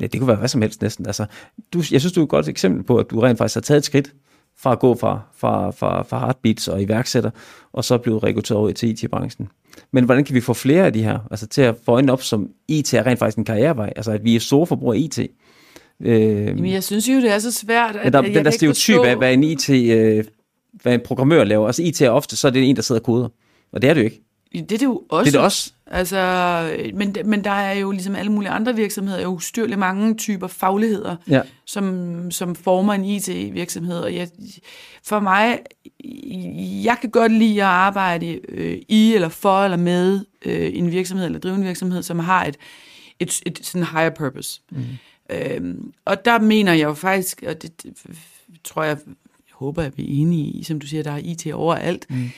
ja, 0.00 0.06
det 0.06 0.20
kunne 0.20 0.28
være 0.28 0.36
hvad 0.36 0.48
som 0.48 0.62
helst 0.62 0.82
næsten. 0.82 1.06
Altså, 1.06 1.26
du, 1.72 1.82
jeg 1.92 2.00
synes, 2.00 2.12
du 2.12 2.20
er 2.20 2.24
et 2.24 2.30
godt 2.30 2.48
eksempel 2.48 2.82
på, 2.82 2.96
at 2.96 3.10
du 3.10 3.20
rent 3.20 3.38
faktisk 3.38 3.56
har 3.56 3.60
taget 3.60 3.78
et 3.78 3.84
skridt 3.84 4.12
fra 4.58 4.72
at 4.72 4.78
gå 4.78 4.94
fra, 4.94 5.20
fra, 5.36 5.70
fra, 5.70 6.02
fra 6.02 6.18
heartbeats 6.18 6.68
og 6.68 6.82
iværksætter, 6.82 7.30
og 7.72 7.84
så 7.84 7.98
blive 7.98 8.18
rekrutteret 8.18 8.58
over 8.58 8.72
til 8.72 8.88
IT-branchen. 8.88 9.48
Men 9.92 10.04
hvordan 10.04 10.24
kan 10.24 10.34
vi 10.34 10.40
få 10.40 10.54
flere 10.54 10.86
af 10.86 10.92
de 10.92 11.02
her, 11.02 11.18
altså 11.30 11.46
til 11.46 11.62
at 11.62 11.74
få 11.84 11.92
øjnene 11.92 12.12
op, 12.12 12.22
som 12.22 12.48
IT 12.68 12.94
er 12.94 13.06
rent 13.06 13.18
faktisk 13.18 13.38
en 13.38 13.44
karrierevej, 13.44 13.92
altså 13.96 14.12
at 14.12 14.24
vi 14.24 14.36
er 14.36 14.40
store 14.40 14.66
forbrugere 14.66 14.96
af 14.96 15.00
IT. 15.00 15.18
Øh, 15.18 16.46
Jamen, 16.46 16.72
jeg 16.72 16.84
synes 16.84 17.08
jo, 17.08 17.16
det 17.16 17.32
er 17.32 17.38
så 17.38 17.52
svært. 17.52 17.96
At, 17.96 18.12
der, 18.12 18.22
jeg 18.22 18.34
den 18.34 18.44
der 18.44 18.50
stereotyp 18.50 18.94
forstå- 18.94 19.04
af, 19.04 19.16
hvad 19.16 19.32
en 19.32 19.44
IT, 19.44 19.70
øh, 19.70 20.24
hvad 20.82 20.94
en 20.94 21.00
programmør 21.04 21.44
laver. 21.44 21.66
Altså 21.66 21.82
IT 21.82 22.00
er 22.00 22.10
ofte, 22.10 22.36
så 22.36 22.46
er 22.46 22.50
det 22.52 22.70
en, 22.70 22.76
der 22.76 22.82
sidder 22.82 23.00
og 23.00 23.04
koder. 23.04 23.28
Og 23.72 23.82
det 23.82 23.90
er 23.90 23.94
det 23.94 24.00
jo 24.00 24.04
ikke. 24.04 24.22
Det 24.52 24.72
er 24.72 24.78
det 24.78 24.82
jo 24.82 25.02
også. 25.08 25.24
Det 25.30 25.34
er 25.36 25.38
det 25.38 25.44
også. 25.44 25.72
Altså, 25.86 26.70
men, 26.94 27.16
men 27.24 27.44
der 27.44 27.50
er 27.50 27.72
jo 27.72 27.90
ligesom 27.90 28.16
alle 28.16 28.32
mulige 28.32 28.50
andre 28.50 28.76
virksomheder, 28.76 29.22
jo 29.22 29.38
styrligt 29.38 29.78
mange 29.78 30.14
typer 30.14 30.46
fagligheder, 30.46 31.16
Ja. 31.28 31.40
som, 31.66 32.30
som 32.30 32.54
former 32.54 32.92
en 32.94 33.04
IT-virksomhed. 33.04 33.98
Og 33.98 34.14
jeg, 34.14 34.28
for 35.04 35.20
mig, 35.20 35.58
jeg 36.84 36.96
kan 37.00 37.10
godt 37.10 37.32
lide 37.32 37.62
at 37.62 37.68
arbejde 37.68 38.40
øh, 38.48 38.78
i 38.88 39.14
eller 39.14 39.28
for 39.28 39.64
eller 39.64 39.76
med 39.76 40.24
øh, 40.44 40.70
en 40.74 40.90
virksomhed 40.92 41.26
eller 41.26 41.38
drive 41.38 41.54
en 41.54 41.64
virksomhed, 41.64 42.02
som 42.02 42.18
har 42.18 42.44
et, 42.44 42.56
et, 43.20 43.40
et 43.46 43.60
sådan 43.62 43.86
higher 43.86 44.10
purpose. 44.10 44.60
Mm. 44.70 44.82
Øhm, 45.30 45.92
og 46.04 46.24
der 46.24 46.38
mener 46.38 46.72
jeg 46.72 46.84
jo 46.84 46.94
faktisk, 46.94 47.42
og 47.48 47.62
det, 47.62 47.72
tror 48.64 48.82
jeg 48.82 48.98
håber, 49.60 49.82
at 49.82 49.98
vi 49.98 50.02
er 50.02 50.22
enige 50.22 50.50
i, 50.50 50.62
som 50.62 50.80
du 50.80 50.86
siger, 50.86 51.02
der 51.02 51.10
er 51.10 51.20
IT 51.22 51.46
overalt. 51.52 52.06
Mm. 52.10 52.30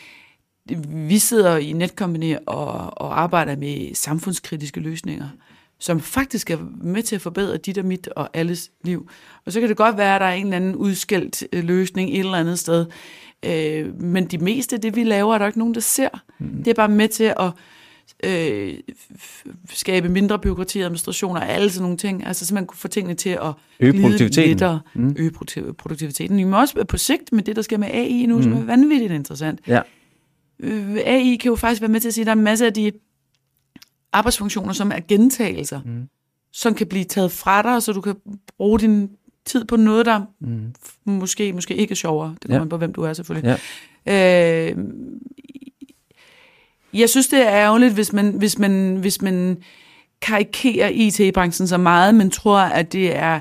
Vi 1.08 1.18
sidder 1.18 1.56
i 1.56 1.72
Netcompany 1.72 2.36
og, 2.46 3.00
og 3.00 3.20
arbejder 3.20 3.56
med 3.56 3.94
samfundskritiske 3.94 4.80
løsninger, 4.80 5.28
som 5.78 6.00
faktisk 6.00 6.50
er 6.50 6.58
med 6.82 7.02
til 7.02 7.14
at 7.14 7.22
forbedre 7.22 7.56
dit 7.56 7.78
og 7.78 7.84
mit 7.84 8.08
og 8.08 8.30
alles 8.34 8.70
liv. 8.84 9.10
Og 9.46 9.52
så 9.52 9.60
kan 9.60 9.68
det 9.68 9.76
godt 9.76 9.96
være, 9.96 10.14
at 10.14 10.20
der 10.20 10.26
er 10.26 10.34
en 10.34 10.46
eller 10.46 10.56
anden 10.56 10.76
udskældt 10.76 11.44
øh, 11.52 11.64
løsning 11.64 12.10
et 12.10 12.18
eller 12.18 12.32
andet 12.32 12.58
sted. 12.58 12.86
Øh, 13.42 14.00
men 14.00 14.26
de 14.26 14.38
meste 14.38 14.76
af 14.76 14.80
det, 14.80 14.96
vi 14.96 15.04
laver, 15.04 15.34
er 15.34 15.38
der 15.38 15.46
ikke 15.46 15.58
nogen, 15.58 15.74
der 15.74 15.80
ser. 15.80 16.08
Mm. 16.38 16.62
Det 16.62 16.70
er 16.70 16.74
bare 16.74 16.88
med 16.88 17.08
til 17.08 17.34
at 17.38 17.50
øh, 18.24 18.74
skabe 19.70 20.08
mindre 20.08 20.38
byråkrati 20.38 20.78
og 20.78 20.84
administration 20.84 21.36
og 21.36 21.48
alle 21.48 21.70
sådan 21.70 21.82
nogle 21.82 21.96
ting. 21.96 22.26
Altså 22.26 22.46
simpelthen 22.46 22.66
kunne 22.66 22.78
få 22.78 22.88
tingene 22.88 23.14
til 23.14 23.30
at 23.30 23.52
Øge 23.80 24.00
produktiviteten. 24.00 24.50
lettere, 24.50 24.80
mm. 24.94 25.14
øge 25.18 25.30
produktiv- 25.30 25.72
produktiviteten. 25.72 26.36
Men 26.36 26.54
også 26.54 26.84
på 26.88 26.96
sigt 26.96 27.32
med 27.32 27.42
det, 27.42 27.56
der 27.56 27.62
sker 27.62 27.76
med 27.78 27.88
AI 27.88 28.26
nu, 28.26 28.36
mm. 28.36 28.42
som 28.42 28.52
er 28.52 28.64
vanvittigt 28.64 29.12
interessant. 29.12 29.60
Ja. 29.66 29.80
Øh, 30.60 30.96
AI 30.96 31.36
kan 31.36 31.48
jo 31.48 31.56
faktisk 31.56 31.80
være 31.82 31.90
med 31.90 32.00
til 32.00 32.08
at 32.08 32.14
sige, 32.14 32.22
at 32.22 32.26
der 32.26 32.32
er 32.32 32.36
en 32.36 32.44
masse 32.44 32.66
af 32.66 32.72
de 32.74 32.92
arbejdsfunktioner, 34.12 34.72
som 34.72 34.92
er 34.94 35.00
gentagelser, 35.08 35.80
mm. 35.84 36.08
som 36.52 36.74
kan 36.74 36.86
blive 36.86 37.04
taget 37.04 37.32
fra 37.32 37.62
dig, 37.62 37.82
så 37.82 37.92
du 37.92 38.00
kan 38.00 38.14
bruge 38.58 38.78
din 38.80 39.10
tid 39.44 39.64
på 39.64 39.76
noget, 39.76 40.06
der 40.06 40.20
mm. 40.40 40.72
måske, 41.04 41.52
måske 41.52 41.74
ikke 41.76 41.92
er 41.92 41.96
sjovere. 41.96 42.28
Det 42.28 42.40
kommer 42.50 42.56
Ja. 42.58 42.62
ja. 42.64 42.68
på, 42.68 42.76
hvem 42.76 42.92
du 42.92 43.02
er 43.02 43.12
selvfølgelig. 43.12 43.58
Ja. 44.06 44.70
Øh, 44.70 44.76
jeg 46.94 47.08
synes, 47.08 47.28
det 47.28 47.38
er 47.40 47.52
ærgerligt, 47.52 47.94
hvis 47.94 48.12
man, 48.12 48.30
hvis 48.30 48.58
man, 48.58 48.96
hvis 48.96 49.22
man 49.22 49.56
karikerer 50.22 50.88
IT-branchen 50.88 51.68
så 51.68 51.76
meget, 51.76 52.14
men 52.14 52.30
tror, 52.30 52.58
at 52.58 52.92
det 52.92 53.16
er 53.16 53.40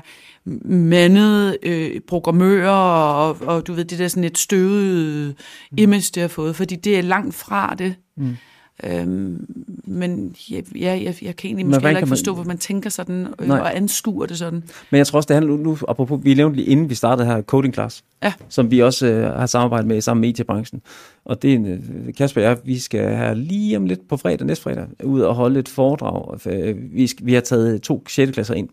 mandede 0.64 1.58
øh, 1.62 2.00
programmører 2.08 2.70
og, 2.70 3.36
og 3.40 3.66
du 3.66 3.72
ved, 3.72 3.84
det 3.84 3.98
der 3.98 4.08
sådan 4.08 4.24
et 4.24 4.38
støvet 4.38 4.82
øh, 4.82 5.34
image, 5.76 6.10
det 6.14 6.20
har 6.20 6.28
fået, 6.28 6.56
fordi 6.56 6.76
det 6.76 6.98
er 6.98 7.02
langt 7.02 7.34
fra 7.34 7.74
det. 7.78 7.94
Mm. 8.16 8.36
Øhm, 8.84 9.46
men 9.84 10.34
ja, 10.50 10.60
jeg, 10.74 11.02
jeg, 11.04 11.14
jeg 11.22 11.36
kan 11.36 11.48
egentlig 11.48 11.66
måske 11.66 11.76
heller 11.78 11.88
ikke 11.90 11.98
kan 11.98 12.08
man- 12.08 12.16
forstå, 12.16 12.34
hvor 12.34 12.44
man 12.44 12.58
tænker 12.58 12.90
sådan 12.90 13.26
øh, 13.40 13.48
Nej. 13.48 13.58
og 13.60 13.76
anskuer 13.76 14.26
det 14.26 14.38
sådan. 14.38 14.62
Men 14.90 14.98
jeg 14.98 15.06
tror 15.06 15.16
også, 15.16 15.26
det 15.26 15.34
handler 15.34 15.56
nu, 15.56 15.78
apropos, 15.88 16.20
vi 16.24 16.34
nævnte 16.34 16.56
lige 16.56 16.68
inden 16.68 16.90
vi 16.90 16.94
startede 16.94 17.26
her, 17.26 17.42
Coding 17.42 17.74
Class, 17.74 18.04
Ja. 18.22 18.32
som 18.48 18.70
vi 18.70 18.80
også 18.80 19.06
øh, 19.06 19.24
har 19.38 19.46
samarbejdet 19.46 19.86
med 19.88 20.00
sammen 20.00 20.20
med 20.20 20.28
IT-branchen. 20.28 20.82
Og 21.24 21.42
det 21.42 21.50
er 21.50 21.54
en, 21.54 21.66
øh, 21.66 22.14
Kasper 22.18 22.40
og 22.40 22.46
jeg, 22.46 22.58
vi 22.64 22.78
skal 22.78 23.16
her 23.16 23.34
lige 23.34 23.76
om 23.76 23.86
lidt 23.86 24.08
på 24.08 24.16
fredag, 24.16 24.46
næste 24.46 24.62
fredag, 24.62 24.86
ud 25.04 25.20
og 25.20 25.34
holde 25.34 25.60
et 25.60 25.68
foredrag. 25.68 26.46
Øh, 26.46 26.76
Vi, 26.92 27.06
skal, 27.06 27.26
vi 27.26 27.34
har 27.34 27.40
taget 27.40 27.82
to 27.82 28.04
6. 28.08 28.30
klasser 28.32 28.54
ind, 28.54 28.68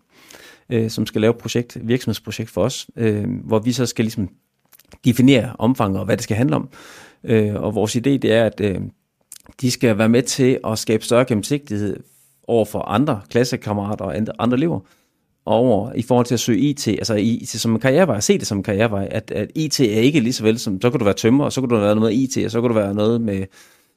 øh, 0.69 0.89
som 0.89 1.05
skal 1.05 1.21
lave 1.21 1.31
et 1.31 1.37
projekt, 1.37 1.77
virksomhedsprojekt 1.87 2.49
for 2.49 2.63
os, 2.63 2.87
øh, 2.95 3.25
hvor 3.43 3.59
vi 3.59 3.71
så 3.71 3.85
skal 3.85 4.05
ligesom 4.05 4.29
definere 5.05 5.55
omfanget 5.59 5.99
og 5.99 6.05
hvad 6.05 6.17
det 6.17 6.23
skal 6.23 6.37
handle 6.37 6.55
om. 6.55 6.69
Øh, 7.23 7.55
og 7.55 7.75
vores 7.75 7.95
idé 7.95 7.99
det 7.99 8.25
er, 8.25 8.45
at 8.45 8.61
øh, 8.63 8.81
de 9.61 9.71
skal 9.71 9.97
være 9.97 10.09
med 10.09 10.21
til 10.21 10.59
at 10.67 10.79
skabe 10.79 11.03
større 11.03 11.25
gennemsigtighed 11.25 11.97
over 12.47 12.65
for 12.65 12.79
andre 12.79 13.21
klassekammerater 13.29 14.05
og 14.05 14.15
andre- 14.39 14.57
elever, 14.57 14.79
over 15.45 15.93
i 15.93 16.01
forhold 16.01 16.25
til 16.25 16.33
at 16.33 16.39
søge 16.39 16.59
IT, 16.59 16.87
altså 16.87 17.15
IT 17.15 17.49
som 17.49 17.71
en 17.71 17.79
karrierevej, 17.79 18.19
se 18.19 18.37
det 18.37 18.47
som 18.47 18.57
en 18.57 18.63
karrierevej, 18.63 19.07
at, 19.11 19.31
at 19.31 19.51
IT 19.55 19.79
er 19.79 19.99
ikke 19.99 20.19
lige 20.19 20.33
så 20.33 20.43
vel 20.43 20.59
som, 20.59 20.81
så 20.81 20.89
kan 20.89 20.99
du 20.99 21.05
være 21.05 21.13
tømmer, 21.13 21.45
og 21.45 21.53
så 21.53 21.61
kan 21.61 21.69
du 21.69 21.75
være 21.75 21.95
noget 21.95 22.13
med 22.13 22.19
IT, 22.19 22.45
og 22.45 22.51
så 22.51 22.61
kan 22.61 22.67
du 22.67 22.73
være 22.73 22.93
noget 22.93 23.21
med, 23.21 23.45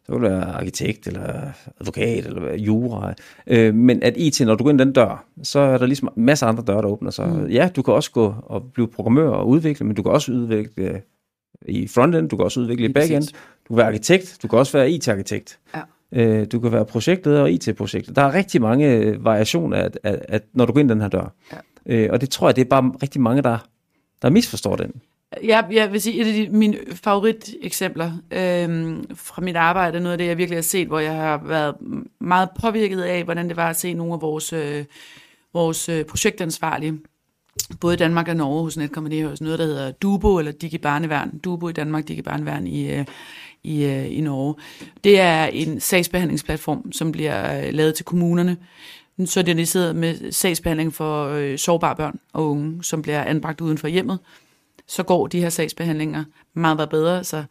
så 0.05 0.13
kan 0.13 0.15
du 0.15 0.29
være 0.29 0.45
arkitekt, 0.45 1.07
eller 1.07 1.51
advokat, 1.81 2.27
eller 2.27 2.55
jura. 2.55 3.15
Øh, 3.47 3.75
men 3.75 4.03
at 4.03 4.15
IT, 4.17 4.41
når 4.41 4.55
du 4.55 4.65
går 4.65 4.71
ind 4.71 4.79
den 4.79 4.93
dør, 4.93 5.25
så 5.43 5.59
er 5.59 5.79
der 5.79 5.87
ligesom 5.87 6.09
masser 6.17 6.47
af 6.47 6.51
andre 6.51 6.65
døre, 6.67 6.83
der 6.83 6.89
åbner 6.89 7.11
sig. 7.11 7.29
Mm. 7.29 7.47
Ja, 7.47 7.69
du 7.77 7.83
kan 7.83 7.95
også 7.95 8.11
gå 8.11 8.35
og 8.43 8.63
blive 8.75 8.89
programmør 8.89 9.29
og 9.29 9.49
udvikle, 9.49 9.87
men 9.87 9.97
du 9.97 10.03
kan 10.03 10.13
også 10.13 10.33
udvikle 10.33 10.85
øh, 10.85 11.01
i 11.69 11.89
frontend, 11.89 12.29
du 12.29 12.37
kan 12.37 12.45
også 12.45 12.61
udvikle 12.61 12.89
i 12.89 12.93
backend, 12.93 13.29
du 13.69 13.69
kan 13.69 13.77
være 13.77 13.87
arkitekt, 13.87 14.39
du 14.43 14.49
kan 14.49 14.59
også 14.59 14.79
være 14.79 14.91
IT-arkitekt. 14.91 15.59
Ja. 15.75 15.81
Øh, 16.13 16.47
du 16.53 16.61
kan 16.61 16.73
være 16.73 16.85
projektleder 16.85 17.41
og 17.41 17.53
IT-projekter. 17.53 18.13
Der 18.13 18.23
er 18.23 18.35
rigtig 18.35 18.63
mange 18.63 18.93
øh, 18.93 19.25
variationer, 19.25 19.77
at, 19.77 19.99
at, 20.03 20.25
at, 20.29 20.43
når 20.53 20.67
du 20.67 20.73
går 20.73 20.81
ind 20.81 20.89
den 20.89 21.01
her 21.01 21.09
dør. 21.09 21.33
Ja. 21.53 21.57
Øh, 21.87 22.09
og 22.13 22.21
det 22.21 22.31
tror 22.31 22.49
jeg, 22.49 22.57
det 22.57 22.63
er 22.65 22.69
bare 22.69 22.93
rigtig 23.03 23.21
mange, 23.21 23.43
der, 23.43 23.59
der 24.23 24.31
misforstår 24.31 24.77
den. 24.77 24.93
Jeg, 25.43 25.67
jeg 25.73 25.93
vil 25.93 26.01
sige, 26.01 26.21
et 26.21 26.27
af 26.27 26.33
de, 26.33 26.57
mine 26.57 26.77
favoriteksempler 26.95 28.13
øhm, 28.31 29.05
fra 29.15 29.43
mit 29.43 29.57
arbejde, 29.57 30.01
noget 30.01 30.13
af 30.13 30.19
det, 30.19 30.27
jeg 30.27 30.39
virkelig 30.39 30.57
har 30.57 30.63
set, 30.63 30.87
hvor 30.87 30.99
jeg 30.99 31.15
har 31.15 31.43
været 31.47 31.75
meget 32.21 32.49
påvirket 32.61 33.01
af, 33.01 33.25
hvordan 33.25 33.49
det 33.49 33.57
var 33.57 33.71
at 33.71 33.77
se 33.77 33.95
nogle 33.95 34.13
af 34.13 34.21
vores, 34.21 34.53
øh, 34.53 34.85
vores 35.55 35.89
øh, 35.89 36.05
projektansvarlige, 36.05 36.99
både 37.81 37.97
Danmark 37.97 38.29
og 38.29 38.37
Norge 38.37 38.63
hos 38.63 38.77
Netcompany, 38.77 39.25
hos 39.25 39.41
noget, 39.41 39.59
der 39.59 39.65
hedder 39.65 39.91
Dubo, 39.91 40.39
eller 40.39 40.53
Digi 40.53 40.79
Barneværn. 40.79 41.39
Dubo 41.39 41.69
i 41.69 41.73
Danmark, 41.73 42.09
Digi 42.09 42.23
Barneværn 42.23 42.67
i, 42.67 42.93
øh, 42.93 43.05
i, 43.63 43.85
øh, 43.85 44.13
i 44.13 44.21
Norge. 44.21 44.55
Det 45.05 45.21
er 45.21 45.45
en 45.45 45.81
sagsbehandlingsplatform, 45.81 46.93
som 46.93 47.13
bliver 47.13 47.67
øh, 47.67 47.75
lavet 47.75 47.95
til 47.95 48.05
kommunerne, 48.05 48.57
så 49.25 49.43
det 49.43 49.61
er 49.61 49.65
sidder 49.65 49.93
med 49.93 50.33
sagsbehandling 50.33 50.95
for 50.95 51.29
øh, 51.29 51.59
sårbare 51.59 51.97
børn 51.97 52.19
og 52.33 52.51
unge, 52.51 52.85
som 52.85 53.03
bliver 53.03 53.25
anbragt 53.25 53.61
uden 53.61 53.79
for 53.79 53.89
hjemmet 53.89 54.19
så 54.87 55.03
går 55.03 55.27
de 55.27 55.41
her 55.41 55.49
sagsbehandlinger 55.49 56.25
meget, 56.55 56.77
meget 56.77 56.91
bedre, 56.91 57.25
så 57.25 57.45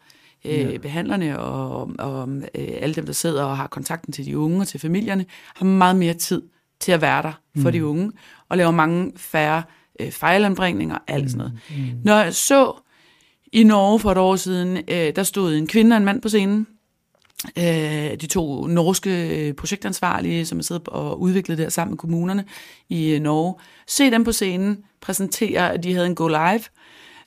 øh, 0.44 0.52
Ja. 0.52 0.78
behandlerne 0.78 1.38
og, 1.38 1.90
og 1.98 2.28
øh, 2.54 2.68
alle 2.80 2.94
dem, 2.94 3.06
der 3.06 3.12
sidder 3.12 3.44
og 3.44 3.56
har 3.56 3.66
kontakten 3.66 4.12
til 4.12 4.26
de 4.26 4.38
unge 4.38 4.60
og 4.60 4.68
til 4.68 4.80
familierne, 4.80 5.26
har 5.54 5.66
meget 5.66 5.96
mere 5.96 6.14
tid 6.14 6.42
til 6.80 6.92
at 6.92 7.00
være 7.00 7.22
der 7.22 7.32
for 7.56 7.68
mm. 7.68 7.72
de 7.72 7.86
unge, 7.86 8.12
og 8.48 8.56
laver 8.56 8.70
mange 8.70 9.12
færre 9.16 9.62
øh, 10.02 10.10
fejlanbringninger 10.10 10.94
og 10.94 11.02
alt 11.06 11.30
sådan 11.30 11.38
noget. 11.38 11.52
Mm. 11.70 12.00
Når 12.04 12.16
jeg 12.16 12.34
så 12.34 12.72
i 13.52 13.64
Norge 13.64 14.00
for 14.00 14.12
et 14.12 14.18
år 14.18 14.36
siden, 14.36 14.76
øh, 14.76 15.12
der 15.16 15.22
stod 15.22 15.54
en 15.54 15.66
kvinde 15.66 15.94
og 15.94 15.98
en 15.98 16.04
mand 16.04 16.22
på 16.22 16.28
scenen, 16.28 16.66
øh, 17.58 18.20
de 18.20 18.26
to 18.26 18.66
norske 18.66 19.46
øh, 19.48 19.54
projektansvarlige, 19.54 20.46
som 20.46 20.58
har 20.58 20.62
siddet 20.62 20.88
og 20.88 21.20
udviklet 21.20 21.58
det 21.58 21.64
her 21.64 21.70
sammen 21.70 21.90
med 21.90 21.98
kommunerne 21.98 22.44
i 22.88 23.10
øh, 23.10 23.20
Norge. 23.20 23.54
Se 23.86 24.10
dem 24.10 24.24
på 24.24 24.32
scenen 24.32 24.78
præsentere, 25.00 25.72
at 25.72 25.82
de 25.82 25.92
havde 25.92 26.06
en 26.06 26.14
go 26.14 26.28
live 26.28 26.62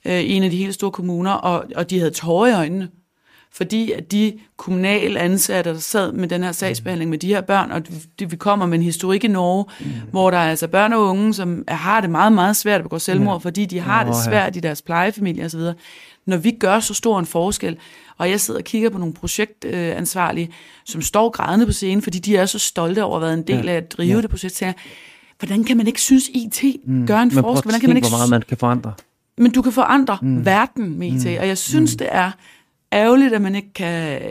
øh, 0.05 0.21
i 0.21 0.34
en 0.34 0.43
af 0.43 0.49
de 0.49 0.57
helt 0.57 0.73
store 0.73 0.91
kommuner, 0.91 1.32
og, 1.32 1.65
og 1.76 1.89
de 1.89 1.99
havde 1.99 2.11
tårer 2.11 2.47
i 2.47 2.53
øjnene, 2.53 2.89
fordi 3.56 3.91
at 3.91 4.12
de 4.12 4.34
kommunale 4.58 5.20
ansatte, 5.20 5.70
der 5.70 5.80
sad 5.80 6.12
med 6.12 6.28
den 6.28 6.43
her 6.43 6.51
sagsbehandling 6.51 7.10
med 7.10 7.18
de 7.18 7.28
her 7.28 7.41
børn, 7.41 7.72
og 7.72 7.82
det, 8.20 8.32
vi 8.32 8.36
kommer 8.36 8.66
med 8.66 8.78
en 8.78 8.84
historik 8.84 9.24
i 9.24 9.28
Norge, 9.28 9.66
mm. 9.80 9.86
hvor 10.12 10.32
der 10.32 10.38
er 10.38 10.49
altså 10.49 10.68
børn 10.68 10.93
og 10.93 11.01
unge, 11.01 11.34
som 11.34 11.64
har 11.68 12.01
det 12.01 12.10
meget, 12.10 12.32
meget 12.34 12.56
svært 12.56 12.80
at 12.80 12.84
begå 12.84 12.99
selvmord, 12.99 13.41
ja. 13.41 13.47
fordi 13.47 13.66
de 13.66 13.80
har 13.80 14.01
Åh, 14.03 14.08
det 14.10 14.18
ja. 14.18 14.24
svært 14.24 14.56
i 14.56 14.60
deres 14.60 14.82
plejefamilie 14.82 15.45
osv. 15.45 15.60
Når 16.28 16.38
vi 16.38 16.51
gør 16.51 16.80
så 16.80 16.93
stor 16.93 17.20
en 17.20 17.26
forskel, 17.26 17.78
og 18.18 18.30
jeg 18.30 18.39
sidder 18.41 18.60
og 18.60 18.64
kigger 18.64 18.89
på 18.89 18.97
nogle 18.97 19.14
projektansvarlige, 19.14 20.49
som 20.86 21.01
står 21.01 21.30
grædende 21.30 21.66
på 21.66 21.72
scenen, 21.72 22.01
fordi 22.01 22.20
de 22.20 22.38
er 22.38 22.45
så 22.45 22.60
stolte 22.60 23.03
over 23.03 23.16
at 23.16 23.22
været 23.22 23.34
en 23.34 23.43
del 23.47 23.66
Ja. 23.66 23.72
af 23.72 23.76
at 23.78 23.91
drive 23.91 24.10
Ja. 24.10 24.16
ja. 24.16 24.22
det 24.22 24.30
projekt, 24.30 24.56
så 24.56 24.66
jeg, 24.66 24.74
hvordan 25.39 25.64
kan 25.64 25.78
man 25.78 25.88
ikke 25.88 26.01
synes, 26.01 26.30
IT 26.34 26.64
mm. 26.86 27.08
gør 27.08 27.20
en 27.20 27.32
forskel? 27.32 27.64
Hvordan 27.64 27.80
kan 27.80 27.89
man 27.89 27.97
ikke 27.97 28.10
hvor 28.10 28.18
meget 28.18 28.30
man 28.30 28.41
kan 28.41 28.58
forandre. 28.58 28.93
men 29.38 29.51
du 29.51 29.62
kan 29.62 29.72
forandre 29.72 30.18
mm. 30.22 30.45
verden 30.45 30.99
med 30.99 31.08
IT, 31.08 31.26
mm. 31.26 31.38
og 31.39 31.47
jeg 31.47 31.58
synes, 31.58 31.93
mm. 31.93 31.97
det 31.97 32.08
er 32.12 32.32
ærgerligt, 32.96 33.34
at 33.34 33.41
man 33.41 33.56
ikke 33.56 33.74
kan... 33.74 34.22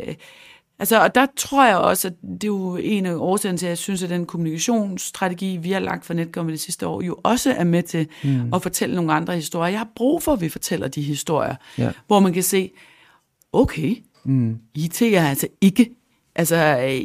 Altså, 0.79 1.03
og 1.03 1.15
der 1.15 1.27
tror 1.37 1.67
jeg 1.67 1.77
også, 1.77 2.09
at 2.09 2.15
det 2.23 2.45
er 2.45 2.49
jo 2.49 2.77
en 2.77 3.07
af 3.07 3.15
årsagerne 3.15 3.59
til, 3.59 3.67
at 3.67 3.71
jeg 3.71 3.79
synes, 3.79 4.03
at 4.03 4.11
den 4.11 4.27
kommunikationsstrategi, 4.27 5.57
vi 5.57 5.73
har 5.73 5.81
lagt 5.81 6.05
for 6.05 6.15
Netcom 6.15 6.49
det 6.49 6.61
sidste 6.61 6.87
år, 6.87 7.03
jo 7.03 7.17
også 7.23 7.53
er 7.53 7.65
med 7.65 7.83
til 7.83 8.09
mm. 8.25 8.55
at 8.55 8.63
fortælle 8.63 8.95
nogle 8.97 9.13
andre 9.13 9.35
historier. 9.35 9.71
Jeg 9.71 9.81
har 9.81 9.89
brug 9.97 10.23
for, 10.23 10.33
at 10.33 10.41
vi 10.41 10.49
fortæller 10.49 10.89
de 10.89 11.03
historier, 11.03 11.55
Ja. 11.79 11.91
hvor 12.07 12.21
man 12.21 12.33
kan 12.33 12.43
se, 12.43 12.71
okay, 13.53 13.97
mm. 14.25 14.59
IT 14.75 15.03
er 15.03 15.29
altså 15.29 15.49
ikke... 15.61 15.91
Altså, 16.37 16.57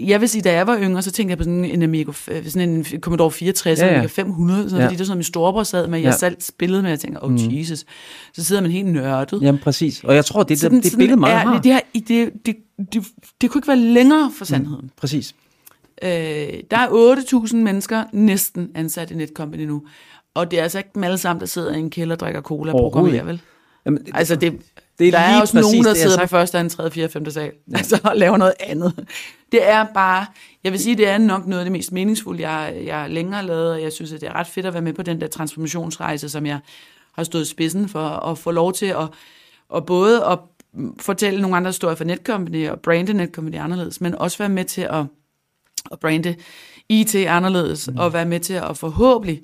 jeg 0.06 0.22
vil 0.22 0.30
sige, 0.30 0.42
da 0.42 0.54
jeg 0.54 0.68
var 0.68 0.80
yngre, 0.80 1.02
så 1.02 1.12
tænkte 1.12 1.32
jeg 1.32 1.38
på 1.38 1.44
sådan 1.44 1.66
en 1.66 1.82
Amiga, 1.84 2.12
sådan 2.48 2.70
en 2.70 2.86
Commodore 3.02 3.32
64, 3.32 3.80
Ja, 3.80 3.86
ja. 3.86 3.94
Amiga 3.94 4.08
500, 4.08 4.64
sådan, 4.64 4.78
Ja. 4.80 4.86
fordi 4.86 4.96
det 4.96 5.02
er 5.02 5.06
sådan, 5.06 5.18
min 5.18 5.24
storebror 5.24 5.64
sad 5.64 5.88
med, 5.88 6.00
jeg 6.00 6.06
Ja. 6.06 6.18
selv 6.18 6.38
spillede 6.42 6.82
med, 6.82 6.90
og 6.90 6.92
jeg 6.92 7.00
tænker, 7.00 7.20
oh 7.24 7.32
mm. 7.32 7.38
Jesus. 7.52 7.86
Så 8.34 8.44
sidder 8.44 8.62
man 8.62 8.72
helt 8.72 8.88
nørdet. 8.88 9.42
Jamen 9.42 9.62
præcis. 9.62 10.04
Og 10.04 10.16
jeg 10.16 10.26
tror, 10.26 10.44
det 10.44 10.54
er 10.56 10.60
Sådan- 10.60 10.76
det, 10.78 10.84
det 10.84 10.92
sådan 10.92 11.02
billede, 11.04 11.20
mange 11.20 11.36
er, 11.36 11.40
har. 11.40 11.54
Det, 11.54 11.64
det, 11.64 11.74
her, 11.74 11.80
det, 11.96 12.46
det, 12.46 12.56
det, 12.94 13.04
det 13.42 13.50
kunne 13.52 13.60
ikke 13.60 13.68
være 13.68 13.78
længere 13.78 14.32
fra 14.38 14.46
sandheden. 14.46 14.84
Mm. 14.84 14.90
Præcis. 14.98 15.36
Øh, 16.04 16.10
der 16.72 16.78
er 16.78 16.88
8.000 17.48 17.56
mennesker 17.56 18.04
næsten 18.14 18.70
ansat 18.76 19.12
i 19.12 19.16
Netcompany 19.16 19.64
nu. 19.66 19.82
Og 20.36 20.52
det 20.52 20.60
er 20.60 20.64
altså 20.64 20.78
ikke 20.78 20.90
dem 20.96 21.04
alle 21.04 21.18
sammen, 21.18 21.40
der 21.40 21.46
sidder 21.46 21.76
i 21.76 21.80
en 21.80 21.90
kælder 21.90 22.16
og 22.16 22.20
drikker 22.20 22.42
cola 22.42 22.72
og 22.74 22.80
programmerer, 22.80 23.24
vel? 23.24 23.42
Jamen, 23.86 24.06
det, 24.06 24.12
Altså, 24.14 24.36
det, 24.36 24.62
det 25.00 25.08
er 25.08 25.12
der 25.12 25.20
er 25.20 25.42
også 25.42 25.62
nogen, 25.62 25.84
der 25.84 25.94
sidder 25.94 26.20
på 26.20 26.28
første, 26.28 26.58
anden, 26.58 26.70
tredje, 26.70 26.92
fjerde, 26.92 27.10
femte 27.14 27.32
sal, 27.32 27.52
ja. 27.72 27.78
altså 27.78 28.00
og 28.04 28.18
laver 28.18 28.38
noget 28.38 28.54
andet. 28.60 29.08
Det 29.52 29.70
er 29.70 29.86
bare, 29.94 30.26
jeg 30.64 30.72
vil 30.72 30.80
sige, 30.80 30.98
det 30.98 31.08
er 31.08 31.18
nok 31.18 31.48
noget 31.48 31.60
af 31.60 31.66
det 31.66 31.72
mest 31.72 31.92
meningsfulde, 31.92 32.50
jeg, 32.50 32.82
jeg 32.86 33.10
længere 33.10 33.46
lavet, 33.46 33.72
og 33.72 33.82
jeg 33.82 33.94
synes, 33.94 34.14
at 34.14 34.22
det 34.22 34.30
er 34.30 34.34
ret 34.34 34.48
fedt 34.48 34.66
at 34.66 34.74
være 34.74 34.82
med 34.82 34.94
på 34.94 35.02
den 35.02 35.22
der 35.22 35.28
transformationsrejse, 35.28 36.30
som 36.30 36.46
jeg 36.46 36.60
har 37.14 37.24
stået 37.24 37.48
spidsen 37.48 37.90
for, 37.90 38.00
at 38.00 38.38
få 38.38 38.52
lov 38.52 38.74
til 38.74 38.86
at, 38.86 39.10
at 39.76 39.86
både 39.86 40.26
at 40.26 40.40
fortælle 41.00 41.42
nogle 41.42 41.58
andre 41.58 41.70
historier 41.70 41.96
for 41.96 42.04
Netcompany, 42.04 42.70
og 42.70 42.80
brande 42.80 43.14
Netcompany 43.14 43.58
anderledes, 43.58 44.02
men 44.02 44.16
også 44.16 44.38
være 44.38 44.50
med 44.50 44.66
til 44.66 44.82
at, 44.82 45.06
at 45.92 46.00
brande 46.00 46.36
IT 46.90 47.16
anderledes, 47.16 47.90
mm. 47.92 47.98
og 47.98 48.14
være 48.14 48.26
med 48.26 48.40
til 48.40 48.54
at 48.54 48.78
forhåbentlig 48.78 49.42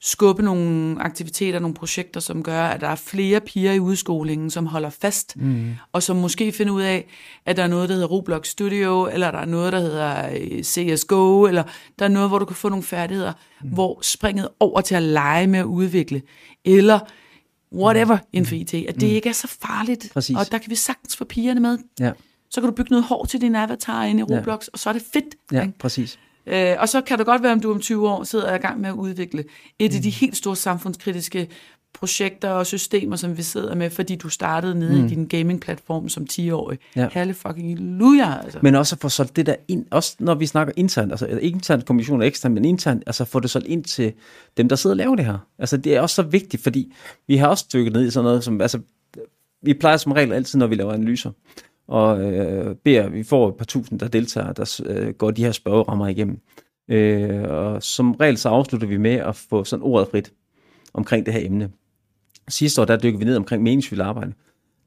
skubbe 0.00 0.42
nogle 0.42 1.02
aktiviteter, 1.02 1.58
nogle 1.58 1.74
projekter, 1.74 2.20
som 2.20 2.42
gør, 2.42 2.62
at 2.62 2.80
der 2.80 2.88
er 2.88 2.94
flere 2.94 3.40
piger 3.40 3.72
i 3.72 3.80
udskolingen, 3.80 4.50
som 4.50 4.66
holder 4.66 4.90
fast, 4.90 5.36
mm. 5.36 5.74
og 5.92 6.02
som 6.02 6.16
måske 6.16 6.52
finder 6.52 6.72
ud 6.72 6.82
af, 6.82 7.08
at 7.46 7.56
der 7.56 7.62
er 7.62 7.66
noget, 7.68 7.88
der 7.88 7.94
hedder 7.94 8.08
Roblox 8.08 8.48
Studio, 8.48 9.08
eller 9.12 9.30
der 9.30 9.38
er 9.38 9.44
noget, 9.44 9.72
der 9.72 9.80
hedder 9.80 10.30
øh, 10.40 10.62
CSGO, 10.62 11.46
eller 11.46 11.62
der 11.98 12.04
er 12.04 12.08
noget, 12.08 12.28
hvor 12.28 12.38
du 12.38 12.44
kan 12.44 12.56
få 12.56 12.68
nogle 12.68 12.82
færdigheder, 12.82 13.32
mm. 13.62 13.68
hvor 13.68 13.98
springet 14.02 14.48
over 14.60 14.80
til 14.80 14.94
at 14.94 15.02
lege 15.02 15.46
med 15.46 15.58
at 15.58 15.64
udvikle, 15.64 16.22
eller 16.64 16.98
whatever 17.72 18.16
mm. 18.16 18.22
inden 18.32 18.48
for 18.48 18.54
IT, 18.54 18.74
at 18.74 18.94
det 18.94 19.08
mm. 19.08 19.14
ikke 19.14 19.28
er 19.28 19.32
så 19.32 19.56
farligt, 19.62 20.10
Præcis. 20.12 20.36
og 20.36 20.52
der 20.52 20.58
kan 20.58 20.70
vi 20.70 20.74
sagtens 20.74 21.16
få 21.16 21.24
pigerne 21.24 21.60
med. 21.60 21.78
Ja, 22.00 22.12
Så 22.50 22.60
kan 22.60 22.70
du 22.70 22.76
bygge 22.76 22.90
noget 22.90 23.04
hår 23.04 23.24
til 23.24 23.40
din 23.40 23.54
avatar 23.54 24.04
inde 24.04 24.20
i 24.20 24.22
Roblox, 24.22 24.66
ja. 24.66 24.70
og 24.72 24.78
så 24.78 24.88
er 24.88 24.92
det 24.92 25.02
fedt. 25.12 25.34
ja 25.52 25.62
ikke? 25.62 25.78
præcis. 25.78 26.18
Øh, 26.48 26.76
og 26.78 26.88
så 26.88 27.00
kan 27.00 27.18
det 27.18 27.26
godt 27.26 27.42
være, 27.42 27.52
om 27.52 27.60
du 27.60 27.70
om 27.70 27.80
20 27.80 28.08
år 28.08 28.24
sidder 28.24 28.54
i 28.54 28.58
gang 28.58 28.80
med 28.80 28.88
at 28.88 28.94
udvikle 28.94 29.44
et 29.78 29.94
af 29.94 30.02
de 30.02 30.10
helt 30.10 30.36
store 30.36 30.56
samfundskritiske 30.56 31.48
projekter 31.94 32.50
og 32.50 32.66
systemer, 32.66 33.16
som 33.16 33.36
vi 33.36 33.42
sidder 33.42 33.74
med, 33.74 33.90
fordi 33.90 34.16
du 34.16 34.28
startede 34.28 34.74
nede 34.78 34.98
mm. 34.98 35.06
i 35.06 35.08
din 35.08 35.26
gaming-platform 35.26 36.08
som 36.08 36.26
10-årig. 36.32 36.78
Ja. 36.96 37.08
Herlig 37.12 37.36
fucking 37.36 37.68
halleluja, 37.68 38.40
altså. 38.44 38.58
Men 38.62 38.74
også 38.74 38.94
at 38.94 39.00
få 39.00 39.08
solgt 39.08 39.36
det 39.36 39.46
der 39.46 39.54
ind, 39.68 39.86
også 39.90 40.16
når 40.18 40.34
vi 40.34 40.46
snakker 40.46 40.72
internt, 40.76 41.12
altså 41.12 41.26
ikke 41.26 41.56
internt 41.56 41.86
kommunikation 41.86 42.20
og 42.20 42.26
ekstern, 42.26 42.54
men 42.54 42.64
internt, 42.64 43.02
altså 43.06 43.24
få 43.24 43.40
det 43.40 43.50
solgt 43.50 43.66
ind 43.66 43.84
til 43.84 44.12
dem, 44.56 44.68
der 44.68 44.76
sidder 44.76 44.94
og 44.94 44.96
laver 44.96 45.16
det 45.16 45.24
her. 45.24 45.38
Altså 45.58 45.76
det 45.76 45.96
er 45.96 46.00
også 46.00 46.14
så 46.14 46.22
vigtigt, 46.22 46.62
fordi 46.62 46.92
vi 47.26 47.36
har 47.36 47.46
også 47.46 47.66
dykket 47.72 47.92
ned 47.92 48.06
i 48.06 48.10
sådan 48.10 48.24
noget 48.24 48.44
som, 48.44 48.60
altså 48.60 48.80
vi 49.62 49.74
plejer 49.74 49.96
som 49.96 50.12
regel 50.12 50.32
altid, 50.32 50.58
når 50.58 50.66
vi 50.66 50.74
laver 50.74 50.92
analyser, 50.92 51.30
og 51.88 52.32
øh, 52.32 52.76
beder, 52.76 53.08
vi 53.08 53.22
får 53.22 53.48
et 53.48 53.56
par 53.56 53.64
tusind, 53.64 54.00
der 54.00 54.08
deltager, 54.08 54.52
der 54.52 54.80
øh, 54.86 55.14
går 55.14 55.30
de 55.30 55.44
her 55.44 55.52
spørgerammer 55.52 56.08
igennem. 56.08 56.40
Øh, 56.88 57.42
og 57.42 57.82
som 57.82 58.12
regel 58.12 58.38
så 58.38 58.48
afslutter 58.48 58.88
vi 58.88 58.96
med 58.96 59.14
at 59.14 59.36
få 59.36 59.64
sådan 59.64 59.82
ordet 59.82 60.08
frit 60.08 60.32
omkring 60.94 61.26
det 61.26 61.34
her 61.34 61.46
emne. 61.46 61.70
Sidste 62.48 62.80
år, 62.80 62.84
der 62.84 62.96
dykkede 62.96 63.18
vi 63.18 63.24
ned 63.24 63.36
omkring 63.36 63.62
meningsfyldt 63.62 64.02
arbejde. 64.02 64.32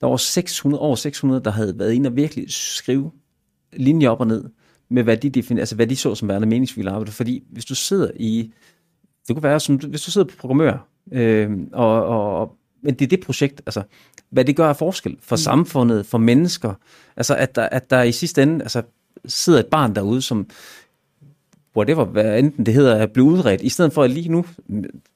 Der 0.01 0.07
var 0.07 0.17
600, 0.17 0.81
over 0.81 0.95
600, 0.95 1.43
der 1.43 1.51
havde 1.51 1.79
været 1.79 1.93
inde 1.93 2.07
og 2.07 2.15
virkelig 2.15 2.45
skrive 2.47 3.11
linjer 3.73 4.09
op 4.09 4.19
og 4.19 4.27
ned 4.27 4.49
med, 4.89 5.03
hvad 5.03 5.17
de, 5.17 5.29
definer, 5.29 5.61
altså, 5.61 5.75
hvad 5.75 5.87
de 5.87 5.95
så 5.95 6.15
som 6.15 6.27
værende 6.27 6.47
meningsfyldt 6.47 6.87
arbejde. 6.87 7.11
Fordi 7.11 7.43
hvis 7.51 7.65
du 7.65 7.75
sidder 7.75 8.11
i, 8.15 8.53
det 9.27 9.35
kunne 9.35 9.43
være, 9.43 9.59
som, 9.59 9.75
hvis 9.75 10.01
du 10.01 10.11
sidder 10.11 10.27
på 10.27 10.35
programmør, 10.37 10.87
øh, 11.11 11.51
og, 11.73 12.05
og, 12.05 12.55
men 12.81 12.93
det 12.93 13.05
er 13.05 13.09
det 13.09 13.25
projekt, 13.25 13.61
altså, 13.65 13.83
hvad 14.29 14.45
det 14.45 14.55
gør 14.55 14.69
af 14.69 14.77
forskel 14.77 15.17
for 15.21 15.35
mm. 15.35 15.37
samfundet, 15.37 16.05
for 16.05 16.17
mennesker, 16.17 16.73
altså, 17.17 17.35
at 17.35 17.55
der, 17.55 17.69
at 17.69 17.89
der 17.89 18.01
i 18.01 18.11
sidste 18.11 18.43
ende, 18.43 18.63
altså, 18.63 18.81
sidder 19.25 19.59
et 19.59 19.65
barn 19.65 19.95
derude, 19.95 20.21
som, 20.21 20.47
whatever, 21.75 22.05
hvad 22.05 22.39
enten 22.39 22.65
det 22.65 22.73
hedder, 22.73 22.95
at 22.95 23.11
blive 23.11 23.25
udredt, 23.25 23.61
i 23.61 23.69
stedet 23.69 23.93
for 23.93 24.03
at 24.03 24.11
lige 24.11 24.29
nu, 24.29 24.45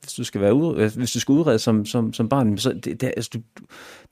hvis 0.02 0.14
du 0.18 0.24
skal 0.24 0.42
være 0.42 0.54
ud, 0.54 0.90
hvis 0.98 1.12
du 1.12 1.20
skal 1.20 1.34
udredes 1.34 1.62
som, 1.62 1.86
som, 1.86 2.14
som 2.14 2.30
barn, 2.30 2.58
så 2.58 2.74
det, 2.74 3.02
det, 3.02 3.04
altså, 3.04 3.30
du, 3.34 3.40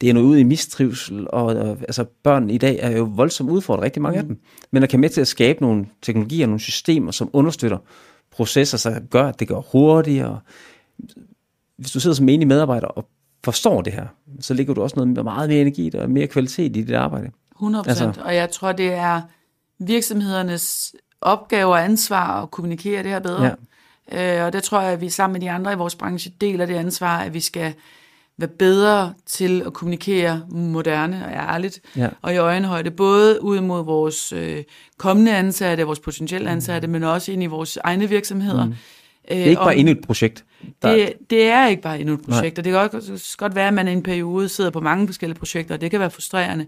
det 0.01 0.09
er 0.09 0.13
noget 0.13 0.27
ude 0.27 0.39
i 0.39 0.43
mistrivsel, 0.43 1.27
og, 1.29 1.45
og 1.45 1.77
altså, 1.81 2.05
børn 2.23 2.49
i 2.49 2.57
dag 2.57 2.79
er 2.81 2.97
jo 2.97 3.03
voldsomt 3.03 3.49
udfordret, 3.49 3.83
rigtig 3.83 4.01
mange 4.01 4.15
mm. 4.15 4.19
af 4.19 4.27
dem, 4.27 4.39
men 4.71 4.83
er 4.83 4.87
kan 4.87 4.99
med 4.99 5.09
til 5.09 5.21
at 5.21 5.27
skabe 5.27 5.61
nogle 5.61 5.85
teknologier, 6.01 6.45
nogle 6.45 6.59
systemer, 6.59 7.11
som 7.11 7.29
understøtter 7.33 7.77
processer, 8.31 8.77
så 8.77 9.01
gør, 9.09 9.27
at 9.27 9.39
det 9.39 9.47
går 9.47 9.67
hurtigere. 9.71 10.39
Hvis 11.77 11.91
du 11.91 11.99
sidder 11.99 12.15
som 12.15 12.29
enig 12.29 12.47
medarbejder 12.47 12.87
og 12.87 13.07
forstår 13.43 13.81
det 13.81 13.93
her, 13.93 14.05
så 14.39 14.53
ligger 14.53 14.73
du 14.73 14.81
også 14.81 14.95
noget 14.95 15.25
meget 15.25 15.49
mere 15.49 15.61
energi 15.61 15.91
og 15.97 16.09
mere 16.09 16.27
kvalitet 16.27 16.63
i 16.77 16.81
dit 16.83 16.91
arbejde. 16.95 17.31
100 17.55 17.83
procent, 17.83 18.07
Altså- 18.07 18.21
og 18.21 18.35
jeg 18.35 18.51
tror, 18.51 18.71
det 18.71 18.93
er 18.93 19.21
virksomhedernes 19.79 20.95
opgave 21.21 21.71
og 21.71 21.83
ansvar 21.83 22.43
at 22.43 22.51
kommunikere 22.51 23.03
det 23.03 23.11
her 23.11 23.19
bedre. 23.19 23.55
Ja. 24.11 24.39
Øh, 24.39 24.45
og 24.45 24.53
der 24.53 24.59
tror 24.59 24.81
jeg, 24.81 24.91
at 24.91 25.01
vi 25.01 25.09
sammen 25.09 25.33
med 25.33 25.41
de 25.41 25.51
andre 25.51 25.73
i 25.73 25.75
vores 25.75 25.95
branche 25.95 26.31
deler 26.41 26.65
det 26.65 26.75
ansvar, 26.75 27.19
at 27.19 27.33
vi 27.33 27.39
skal 27.39 27.73
være 28.37 28.49
bedre 28.49 29.13
til 29.25 29.63
at 29.65 29.73
kommunikere 29.73 30.41
moderne 30.49 31.25
og 31.25 31.31
ærligt, 31.31 31.79
Ja. 31.95 32.09
og 32.21 32.33
i 32.33 32.37
øjenhøjde, 32.37 32.91
både 32.91 33.43
ud 33.43 33.61
mod 33.61 33.85
vores 33.85 34.33
øh, 34.33 34.63
kommende 34.97 35.35
ansatte, 35.35 35.83
vores 35.83 35.99
potentielle 35.99 36.49
ansatte, 36.49 36.87
men 36.87 37.03
også 37.03 37.31
ind 37.31 37.43
i 37.43 37.45
vores 37.45 37.77
egne 37.83 38.09
virksomheder. 38.09 38.65
Mm. 38.65 38.73
Det 39.29 39.41
er 39.41 39.45
ikke 39.45 39.61
bare 39.61 39.75
endnu 39.75 39.91
et 39.91 40.01
projekt. 40.01 40.45
Der, 40.81 40.95
Det, 40.95 41.13
det 41.29 41.43
er 41.43 41.67
ikke 41.67 41.81
bare 41.81 41.99
endnu 41.99 42.13
et 42.13 42.21
projekt, 42.21 42.59
og 42.59 42.65
det 42.65 42.73
kan 42.73 42.89
godt, 42.89 43.37
godt 43.37 43.55
være, 43.55 43.67
at 43.67 43.73
man 43.73 43.87
i 43.87 43.91
en 43.91 44.03
periode 44.03 44.49
sidder 44.49 44.69
på 44.69 44.79
mange 44.79 45.07
forskellige 45.07 45.39
projekter, 45.39 45.75
og 45.75 45.81
det 45.81 45.91
kan 45.91 45.99
være 45.99 46.11
frustrerende. 46.11 46.65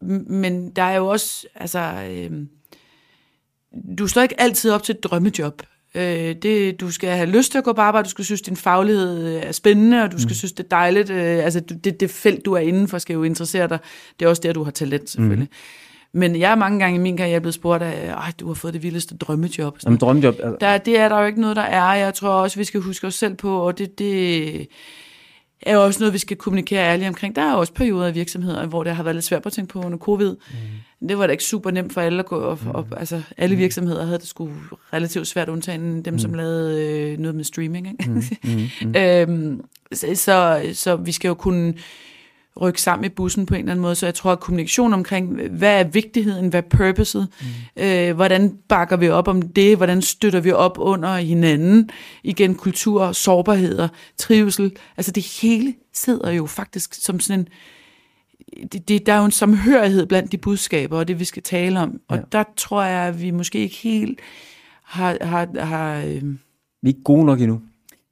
Men 0.00 0.70
der 0.70 0.82
er 0.82 0.96
jo 0.96 1.06
også, 1.06 1.46
altså, 1.54 1.78
øh, 2.10 2.30
du 3.98 4.06
står 4.06 4.22
ikke 4.22 4.40
altid 4.40 4.70
op 4.70 4.82
til 4.82 4.94
et 4.94 5.04
drømmejob. 5.04 5.62
Øh, 5.94 6.34
det, 6.42 6.80
du 6.80 6.90
skal 6.90 7.10
have 7.10 7.28
lyst 7.28 7.50
til 7.50 7.58
at 7.58 7.64
gå 7.64 7.72
på 7.72 7.80
arbejde, 7.80 8.04
du 8.04 8.10
skal 8.10 8.24
synes, 8.24 8.42
din 8.42 8.56
faglighed 8.56 9.36
er 9.42 9.52
spændende, 9.52 10.02
og 10.02 10.12
du 10.12 10.18
skal 10.18 10.30
mm. 10.30 10.34
synes, 10.34 10.52
det 10.52 10.64
er 10.64 10.68
dejligt. 10.68 11.10
Øh, 11.10 11.44
altså, 11.44 11.60
det, 11.60 12.00
det 12.00 12.10
felt, 12.10 12.44
du 12.44 12.52
er 12.52 12.58
inden 12.58 12.88
for, 12.88 12.98
skal 12.98 13.14
jo 13.14 13.22
interessere 13.22 13.68
dig. 13.68 13.78
Det 14.18 14.24
er 14.24 14.28
også 14.28 14.42
der, 14.42 14.52
du 14.52 14.62
har 14.62 14.70
talent, 14.70 15.10
selvfølgelig. 15.10 15.48
Mm. 15.50 15.56
Men 16.12 16.36
jeg 16.36 16.50
er 16.50 16.54
mange 16.56 16.78
gange 16.78 16.98
i 16.98 17.02
min 17.02 17.16
karriere 17.16 17.40
blevet 17.40 17.54
spurgt 17.54 17.82
af, 17.82 18.10
Ej, 18.10 18.32
du 18.40 18.46
har 18.46 18.54
fået 18.54 18.74
det 18.74 18.82
vildeste 18.82 19.16
drømmejob. 19.16 19.78
sådan 19.78 19.78
Jamen, 19.84 19.98
drømmejob, 19.98 20.34
altså, 20.34 20.56
der, 20.60 20.78
det 20.78 20.98
er 20.98 21.08
der 21.08 21.20
jo 21.20 21.26
ikke 21.26 21.40
noget, 21.40 21.56
der 21.56 21.62
er. 21.62 21.94
Jeg 21.94 22.14
tror 22.14 22.30
også, 22.30 22.58
vi 22.58 22.64
skal 22.64 22.80
huske 22.80 23.06
os 23.06 23.14
selv 23.14 23.34
på, 23.34 23.58
og 23.58 23.78
det, 23.78 23.98
det 23.98 24.68
er 25.62 25.74
jo 25.74 25.84
også 25.84 26.00
noget, 26.00 26.12
vi 26.12 26.18
skal 26.18 26.36
kommunikere 26.36 26.80
ærligt 26.80 27.08
omkring. 27.08 27.36
Der 27.36 27.42
er 27.42 27.52
jo 27.52 27.58
også 27.58 27.72
perioder 27.72 28.08
i 28.08 28.12
virksomheder, 28.12 28.66
hvor 28.66 28.84
det 28.84 28.96
har 28.96 29.02
været 29.02 29.16
lidt 29.16 29.24
svært 29.24 29.46
at 29.46 29.52
tænke 29.52 29.72
på 29.72 29.80
under 29.80 29.98
covid. 29.98 30.36
Mm. 31.00 31.08
Det 31.08 31.18
var 31.18 31.26
da 31.26 31.30
ikke 31.30 31.44
super 31.44 31.70
nemt 31.70 31.92
for 31.92 32.00
alle 32.00 32.18
at 32.18 32.26
gå 32.26 32.40
op. 32.40 32.64
Mm. 32.64 32.70
op 32.70 32.94
altså, 32.96 33.22
alle 33.36 33.56
virksomheder 33.56 34.04
havde 34.04 34.18
det 34.18 34.26
sgu 34.26 34.50
relativt 34.92 35.26
svært, 35.26 35.48
undtagen 35.48 36.02
dem, 36.04 36.14
mm. 36.14 36.18
som 36.18 36.34
lavede 36.34 36.82
øh, 36.82 37.18
noget 37.18 37.34
med 37.34 37.44
streaming. 37.44 37.88
Ikke? 37.88 38.10
Mm. 38.10 38.68
Mm. 38.84 38.94
øhm, 39.00 39.60
så, 39.92 40.06
så, 40.14 40.62
så 40.72 40.96
vi 40.96 41.12
skal 41.12 41.28
jo 41.28 41.34
kunne 41.34 41.74
rykke 42.60 42.82
sammen 42.82 43.04
i 43.04 43.08
bussen 43.08 43.46
på 43.46 43.54
en 43.54 43.58
eller 43.60 43.72
anden 43.72 43.82
måde. 43.82 43.94
Så 43.94 44.06
jeg 44.06 44.14
tror, 44.14 44.32
at 44.32 44.40
kommunikation 44.40 44.92
omkring, 44.94 45.48
hvad 45.48 45.80
er 45.80 45.84
vigtigheden, 45.84 46.48
hvad 46.48 46.62
er 46.62 46.68
purposet, 46.76 47.28
mm. 47.76 47.82
øh, 47.82 48.16
hvordan 48.16 48.58
bakker 48.68 48.96
vi 48.96 49.08
op 49.08 49.28
om 49.28 49.42
det, 49.42 49.76
hvordan 49.76 50.02
støtter 50.02 50.40
vi 50.40 50.52
op 50.52 50.78
under 50.80 51.16
hinanden, 51.16 51.90
igen 52.24 52.54
kultur, 52.54 53.12
sårbarheder, 53.12 53.88
trivsel, 54.16 54.72
altså 54.96 55.12
det 55.12 55.26
hele 55.42 55.74
sidder 55.92 56.30
jo 56.30 56.46
faktisk 56.46 56.94
som 56.94 57.20
sådan 57.20 57.40
en, 57.40 57.48
det, 58.72 58.88
det, 58.88 59.06
der 59.06 59.12
er 59.12 59.18
jo 59.18 59.24
en 59.24 59.30
samhørighed 59.30 60.06
blandt 60.06 60.32
de 60.32 60.38
budskaber, 60.38 60.98
og 60.98 61.08
det 61.08 61.20
vi 61.20 61.24
skal 61.24 61.42
tale 61.42 61.80
om, 61.80 62.00
og 62.08 62.16
Ja. 62.16 62.22
der 62.32 62.44
tror 62.56 62.82
jeg, 62.82 63.08
at 63.08 63.22
vi 63.22 63.30
måske 63.30 63.58
ikke 63.58 63.76
helt 63.76 64.20
har, 64.84 65.16
har, 65.20 65.64
har 65.64 65.98
øh, 65.98 66.22
vi 66.82 66.88
er 66.88 66.88
ikke 66.88 67.02
gode 67.04 67.24
nok 67.26 67.40
endnu. 67.40 67.60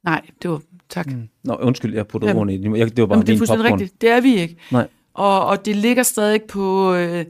nej, 0.03 0.21
det 0.41 0.49
var, 0.51 0.61
tak. 0.89 1.07
Mm. 1.07 1.27
Nå, 1.43 1.57
undskyld, 1.61 1.93
jeg 1.95 2.07
puttede 2.07 2.35
ordene 2.35 2.53
i 2.53 2.57
det. 2.57 2.97
Det 2.97 3.01
var 3.01 3.07
bare 3.07 3.15
Jamen, 3.15 3.27
det 3.27 3.33
er 3.33 3.37
fuldstændig 3.37 3.63
popcorn. 3.63 3.79
rigtigt. 3.79 4.01
Det 4.01 4.09
er 4.09 4.21
vi 4.21 4.35
ikke. 4.35 4.55
Nej. 4.71 4.87
Og, 5.13 5.45
og 5.45 5.65
det 5.65 5.75
ligger 5.75 6.03
stadig 6.03 6.41
på, 6.43 6.93
øh, 6.93 7.25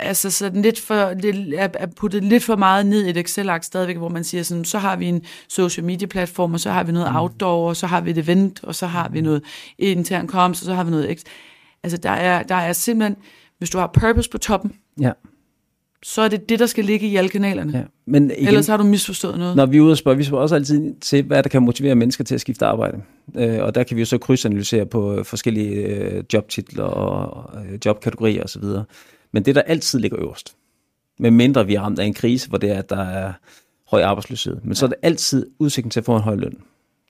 altså 0.00 0.30
sådan 0.30 0.62
lidt 0.62 0.80
for, 0.80 0.94
det 0.94 1.54
er, 1.58 1.86
puttet 1.96 2.24
lidt 2.24 2.44
for 2.44 2.56
meget 2.56 2.86
ned 2.86 3.06
i 3.06 3.10
et 3.10 3.16
Excel-ark 3.16 3.64
stadigvæk, 3.64 3.96
hvor 3.96 4.08
man 4.08 4.24
siger 4.24 4.42
sådan, 4.42 4.64
så 4.64 4.78
har 4.78 4.96
vi 4.96 5.06
en 5.06 5.22
social 5.48 5.84
media 5.84 6.06
platform, 6.06 6.54
og 6.54 6.60
så 6.60 6.70
har 6.70 6.84
vi 6.84 6.92
noget 6.92 7.08
outdoor, 7.14 7.68
og 7.68 7.76
så 7.76 7.86
har 7.86 8.00
vi 8.00 8.10
et 8.10 8.18
event, 8.18 8.64
og 8.64 8.74
så 8.74 8.86
har 8.86 9.08
vi 9.08 9.20
noget 9.20 9.42
intern 9.78 10.26
comms, 10.28 10.60
og 10.60 10.64
så 10.64 10.74
har 10.74 10.84
vi 10.84 10.90
noget... 10.90 11.18
X. 11.18 11.22
Altså 11.82 11.96
der 11.98 12.10
er, 12.10 12.42
der 12.42 12.54
er 12.54 12.72
simpelthen, 12.72 13.16
hvis 13.58 13.70
du 13.70 13.78
har 13.78 13.90
purpose 14.00 14.30
på 14.30 14.38
toppen, 14.38 14.72
Ja, 15.00 15.12
så 16.02 16.22
er 16.22 16.28
det 16.28 16.48
det, 16.48 16.58
der 16.58 16.66
skal 16.66 16.84
ligge 16.84 17.06
i 17.06 17.16
alle 17.16 17.30
kanalerne. 17.30 17.78
ja. 17.78 17.82
Men 18.06 18.30
igen, 18.30 18.48
Ellers 18.48 18.66
har 18.66 18.76
du 18.76 18.84
misforstået 18.84 19.38
noget. 19.38 19.56
når 19.56 19.66
vi 19.66 19.76
er 19.76 19.80
ude 19.80 19.92
og 19.92 19.96
spørge, 19.98 20.16
vi 20.16 20.24
spørger 20.24 20.42
også 20.42 20.54
altid 20.54 20.94
til, 21.00 21.22
hvad 21.22 21.42
der 21.42 21.48
kan 21.48 21.62
motivere 21.62 21.94
mennesker 21.94 22.24
til 22.24 22.34
at 22.34 22.40
skifte 22.40 22.66
arbejde. 22.66 23.02
Øh, 23.36 23.62
og 23.62 23.74
der 23.74 23.82
kan 23.82 23.96
vi 23.96 24.00
jo 24.00 24.06
så 24.06 24.18
krydsanalysere 24.18 24.86
på 24.86 25.14
øh, 25.14 25.24
forskellige 25.24 25.74
øh, 25.74 26.24
jobtitler 26.32 26.84
og 26.84 27.50
øh, 27.64 27.78
jobkategorier 27.84 28.42
osv. 28.42 28.62
Men 29.32 29.44
det, 29.44 29.54
der 29.54 29.62
altid 29.62 29.98
ligger 29.98 30.20
øverst, 30.20 30.54
med 31.18 31.30
mindre 31.30 31.66
vi 31.66 31.74
er 31.74 31.80
ramt 31.80 31.98
af 31.98 32.04
en 32.04 32.14
krise, 32.14 32.48
hvor 32.48 32.58
det 32.58 32.70
er, 32.70 32.78
at 32.78 32.90
der 32.90 33.04
er 33.04 33.32
høj 33.90 34.02
arbejdsløshed, 34.02 34.56
men 34.64 34.74
så 34.74 34.86
er 34.86 34.88
det 34.88 34.98
altid 35.02 35.46
udsigten 35.58 35.90
til 35.90 36.00
at 36.00 36.04
få 36.04 36.16
en 36.16 36.22
høj 36.22 36.34
løn. 36.34 36.56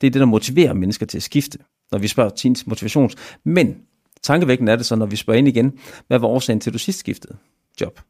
Det 0.00 0.06
er 0.06 0.10
det, 0.10 0.20
der 0.20 0.26
motiverer 0.26 0.74
mennesker 0.74 1.06
til 1.06 1.18
at 1.18 1.22
skifte, 1.22 1.58
når 1.92 1.98
vi 1.98 2.08
spørger 2.08 2.30
til 2.30 2.56
motivations. 2.66 3.14
Men 3.44 3.76
tankevækkende 4.22 4.72
er 4.72 4.76
det 4.76 4.86
så, 4.86 4.96
når 4.96 5.06
vi 5.06 5.16
spørger 5.16 5.38
ind 5.38 5.48
igen, 5.48 5.72
hvad 6.08 6.18
var 6.18 6.28
årsagen 6.28 6.60
til, 6.60 6.70
at 6.70 6.74
du 6.74 6.78
sidst 6.78 6.98
skiftede 6.98 7.36
job? 7.80 8.00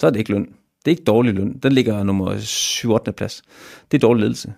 Så 0.00 0.06
er 0.06 0.10
det 0.10 0.18
ikke 0.18 0.30
løn. 0.30 0.44
Det 0.44 0.52
er 0.84 0.90
ikke 0.90 1.02
dårlig 1.04 1.34
løn. 1.34 1.58
Den 1.62 1.72
ligger 1.72 2.02
nummer 2.02 2.38
7 2.38 2.92
8. 2.92 3.12
plads. 3.12 3.42
Det 3.90 3.96
er 3.96 4.00
dårlig 4.00 4.20
ledelse. 4.20 4.52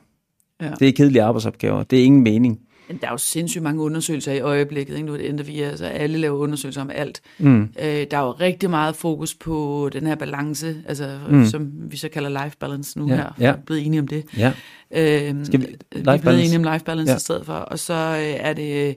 Ja. 0.62 0.70
Det 0.78 0.88
er 0.88 0.92
kedelige 0.92 1.22
arbejdsopgaver. 1.22 1.82
Det 1.82 1.98
er 2.00 2.04
ingen 2.04 2.22
mening. 2.22 2.60
Men 2.88 2.98
Der 3.00 3.06
er 3.06 3.10
jo 3.10 3.16
sindssygt 3.18 3.62
mange 3.64 3.82
undersøgelser 3.82 4.32
i 4.32 4.40
øjeblikket. 4.40 4.94
Ikke? 4.94 5.06
Nu 5.06 5.12
er 5.12 5.16
det 5.16 5.28
endda 5.28 5.42
vi, 5.42 5.60
altså 5.60 5.84
alle 5.86 6.18
laver 6.18 6.38
undersøgelser 6.38 6.80
om 6.80 6.90
alt. 6.94 7.20
Mm. 7.38 7.62
Øh, 7.62 8.06
der 8.10 8.18
er 8.18 8.22
jo 8.22 8.32
rigtig 8.32 8.70
meget 8.70 8.96
fokus 8.96 9.34
på 9.34 9.88
den 9.92 10.06
her 10.06 10.14
balance, 10.14 10.76
altså, 10.88 11.18
mm. 11.30 11.44
som 11.44 11.70
vi 11.90 11.96
så 11.96 12.08
kalder 12.08 12.44
life 12.44 12.56
balance 12.60 12.98
nu 12.98 13.08
Ja, 13.08 13.14
her. 13.16 13.24
ja. 13.24 13.52
Vi 13.52 13.58
er 13.58 13.62
blevet 13.66 13.86
enige 13.86 14.00
om 14.00 14.08
det. 14.08 14.24
Ja. 14.36 14.52
Øhm, 14.96 15.44
Skal 15.44 15.60
vi- 15.60 15.66
vi 15.66 15.72
er 15.72 15.76
life 15.96 16.02
blevet 16.02 16.22
balance? 16.22 16.44
enige 16.54 16.66
om 16.68 16.72
life 16.72 16.84
balance 16.84 17.10
ja. 17.12 17.16
i 17.16 17.20
stedet 17.20 17.46
for. 17.46 17.52
Og 17.52 17.78
så 17.78 17.94
øh, 17.94 18.36
er 18.48 18.52
det 18.52 18.96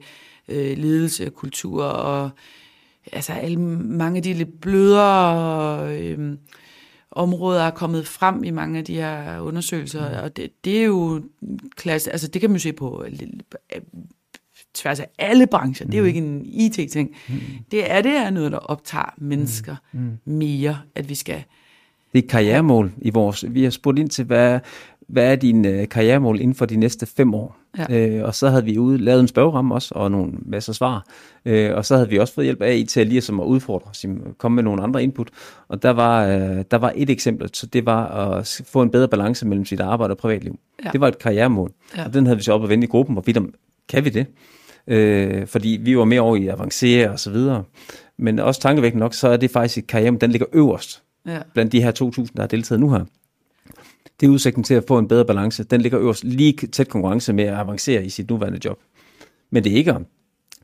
øh, 0.50 0.78
ledelse, 0.78 1.30
kultur 1.30 1.84
og 1.84 2.30
altså 3.14 3.34
alle, 3.34 3.60
mange 3.60 4.18
af 4.18 4.24
de 4.24 4.34
lidt 4.34 4.62
blødere 4.62 5.98
øh, 5.98 6.38
områder 7.12 7.62
er 7.62 7.72
kommet 7.72 8.08
frem 8.08 8.44
i 8.44 8.50
mange 8.50 8.80
af 8.80 8.86
de 8.86 8.96
her 8.96 9.40
undersøgelser, 9.40 10.10
mm. 10.10 10.24
og 10.24 10.38
det, 10.38 10.66
det 10.66 10.80
er 10.80 10.84
jo 10.84 11.22
klasse, 11.76 12.12
altså 12.12 12.28
det 12.28 12.42
kan 12.42 12.50
man 12.50 12.60
se 12.60 12.74
på 12.74 13.06
tværs 14.74 15.00
af 15.00 15.08
alle 15.18 15.48
brancher. 15.48 15.86
Mm. 15.86 15.92
Det 15.92 15.98
er 15.98 16.02
jo 16.02 16.08
ikke 16.08 16.20
en 16.20 16.46
IT-ting. 16.46 17.16
Mm. 17.30 17.36
Det 17.72 17.92
er 17.92 18.02
det 18.02 18.12
er 18.12 18.30
noget, 18.30 18.52
der 18.52 18.58
optager 18.58 19.14
mennesker 19.18 19.76
mm. 19.92 20.00
Mm. 20.00 20.34
mere, 20.34 20.80
at 20.96 21.10
vi 21.10 21.16
skal... 21.16 21.44
Det 22.14 22.20
er 22.20 22.24
et 22.24 22.30
karrieremål 22.30 22.92
i 23.02 23.10
vores... 23.10 23.46
Vi 23.50 23.64
har 23.64 23.70
spurgt 23.70 24.00
ind 24.00 24.10
til, 24.10 24.26
hvad, 24.26 24.60
hvad 25.12 25.32
er 25.32 25.36
din 25.36 25.66
øh, 25.66 25.88
karrieremål 25.90 26.40
inden 26.40 26.56
for 26.56 26.66
de 26.66 26.76
næste 26.76 27.06
fem 27.06 27.34
år? 27.34 27.58
Ja. 27.78 28.08
Øh, 28.08 28.26
og 28.26 28.36
så 28.36 28.50
havde 28.50 28.66
vi 28.66 28.78
ude, 28.78 28.98
lavet 28.98 29.20
en 29.20 29.28
spørgeramme 29.28 29.76
også, 29.76 29.92
og 29.96 30.12
nogle 30.12 30.32
masser 30.46 30.74
svar. 30.74 31.06
Øh, 31.46 31.76
og 31.76 31.86
så 31.86 31.96
havde 31.96 32.10
vi 32.10 32.20
også 32.20 32.34
fået 32.34 32.46
hjælp 32.46 32.62
af 32.62 32.76
IT 32.76 32.90
til 32.90 33.08
lige 33.08 33.22
som 33.22 33.40
at 33.40 33.46
udfordre 33.46 33.90
os, 33.90 34.06
komme 34.38 34.56
med 34.56 34.64
nogle 34.64 34.84
andre 34.84 35.04
input. 35.04 35.30
Og 35.68 35.84
der 35.84 35.90
var, 35.90 36.26
øh, 36.26 36.64
der 36.72 36.78
var 36.78 36.94
et 36.96 37.10
eksempel, 37.10 37.50
så 37.54 37.66
det 37.66 37.86
var 37.86 38.08
at 38.08 38.62
få 38.68 38.82
en 38.82 38.90
bedre 38.90 39.08
balance 39.08 39.48
mellem 39.48 39.66
sit 39.66 39.80
arbejde 39.80 40.12
og 40.12 40.18
privatliv. 40.18 40.60
Ja. 40.86 40.90
Det 40.90 41.02
var 41.02 41.08
et 41.08 41.20
karrieremål. 41.20 41.72
Ja. 41.98 42.06
Og 42.06 42.14
den 42.14 42.26
havde 42.26 42.38
vi 42.38 42.44
så 42.44 42.54
op 42.54 42.62
og 42.62 42.70
vende 42.70 42.84
i 42.84 42.88
gruppen, 42.88 43.14
hvorvidt 43.14 43.38
kan 43.90 44.06
vi 44.06 44.10
det? 44.10 44.26
øh, 44.88 45.48
fordi 45.48 45.80
vi 45.82 45.98
var 45.98 46.06
mere 46.06 46.22
over 46.22 46.36
i 46.36 46.48
at 46.48 46.54
avancere 46.54 47.12
og 47.12 47.20
så 47.20 47.32
videre. 47.32 47.64
Men 48.18 48.40
også 48.40 48.62
tankevækkende 48.62 49.00
nok, 49.00 49.14
så 49.14 49.28
er 49.28 49.38
det 49.38 49.52
faktisk 49.52 49.78
et 49.78 49.88
karriere, 49.88 50.18
den 50.22 50.32
ligger 50.32 50.48
øverst 50.54 51.04
ja. 51.28 51.40
blandt 51.54 51.72
de 51.72 51.82
her 51.82 51.92
2.000, 51.92 52.28
der 52.36 52.42
har 52.42 52.48
deltaget 52.48 52.80
nu 52.80 52.90
her. 52.92 53.06
Det 54.22 54.28
er 54.28 54.32
udsigten 54.32 54.64
til 54.64 54.74
at 54.74 54.84
få 54.88 54.98
en 54.98 55.08
bedre 55.08 55.26
balance. 55.26 55.64
Den 55.64 55.82
ligger 55.82 56.00
øverst 56.00 56.24
lige 56.24 56.68
tæt 56.68 56.88
konkurrence 56.88 57.34
med 57.34 57.44
at 57.44 57.58
avancere 57.58 58.06
i 58.06 58.10
sit 58.10 58.30
nuværende 58.30 58.60
job. 58.66 58.80
Men 59.50 59.64
det 59.64 59.72
er 59.72 59.76
ikke 59.76 59.94
at 59.94 60.02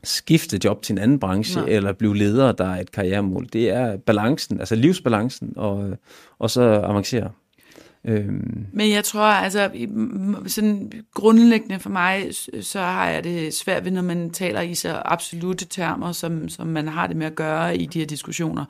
skifte 0.04 0.60
job 0.64 0.82
til 0.82 0.92
en 0.92 0.98
anden 0.98 1.18
branche, 1.18 1.60
Nej. 1.60 1.70
eller 1.70 1.92
blive 1.92 2.16
leder, 2.16 2.52
der 2.52 2.64
er 2.64 2.80
et 2.80 2.92
karrieremål. 2.92 3.48
Det 3.52 3.70
er 3.70 3.96
balancen, 3.96 4.60
altså 4.60 4.74
livsbalancen, 4.74 5.52
og, 5.56 5.98
og 6.38 6.50
så 6.50 6.62
avancere. 6.62 7.30
Øhm. 8.04 8.66
Men 8.72 8.90
jeg 8.90 9.04
tror, 9.04 9.20
altså 9.20 9.70
sådan 10.46 10.92
grundlæggende 11.14 11.78
for 11.78 11.90
mig, 11.90 12.28
så 12.60 12.78
har 12.78 13.08
jeg 13.08 13.24
det 13.24 13.54
svært 13.54 13.84
ved, 13.84 13.92
når 13.92 14.02
man 14.02 14.30
taler 14.30 14.60
i 14.60 14.74
så 14.74 15.02
absolute 15.04 15.64
termer, 15.64 16.12
som, 16.12 16.48
som 16.48 16.66
man 16.66 16.88
har 16.88 17.06
det 17.06 17.16
med 17.16 17.26
at 17.26 17.34
gøre 17.34 17.76
i 17.76 17.86
de 17.86 17.98
her 17.98 18.06
diskussioner. 18.06 18.64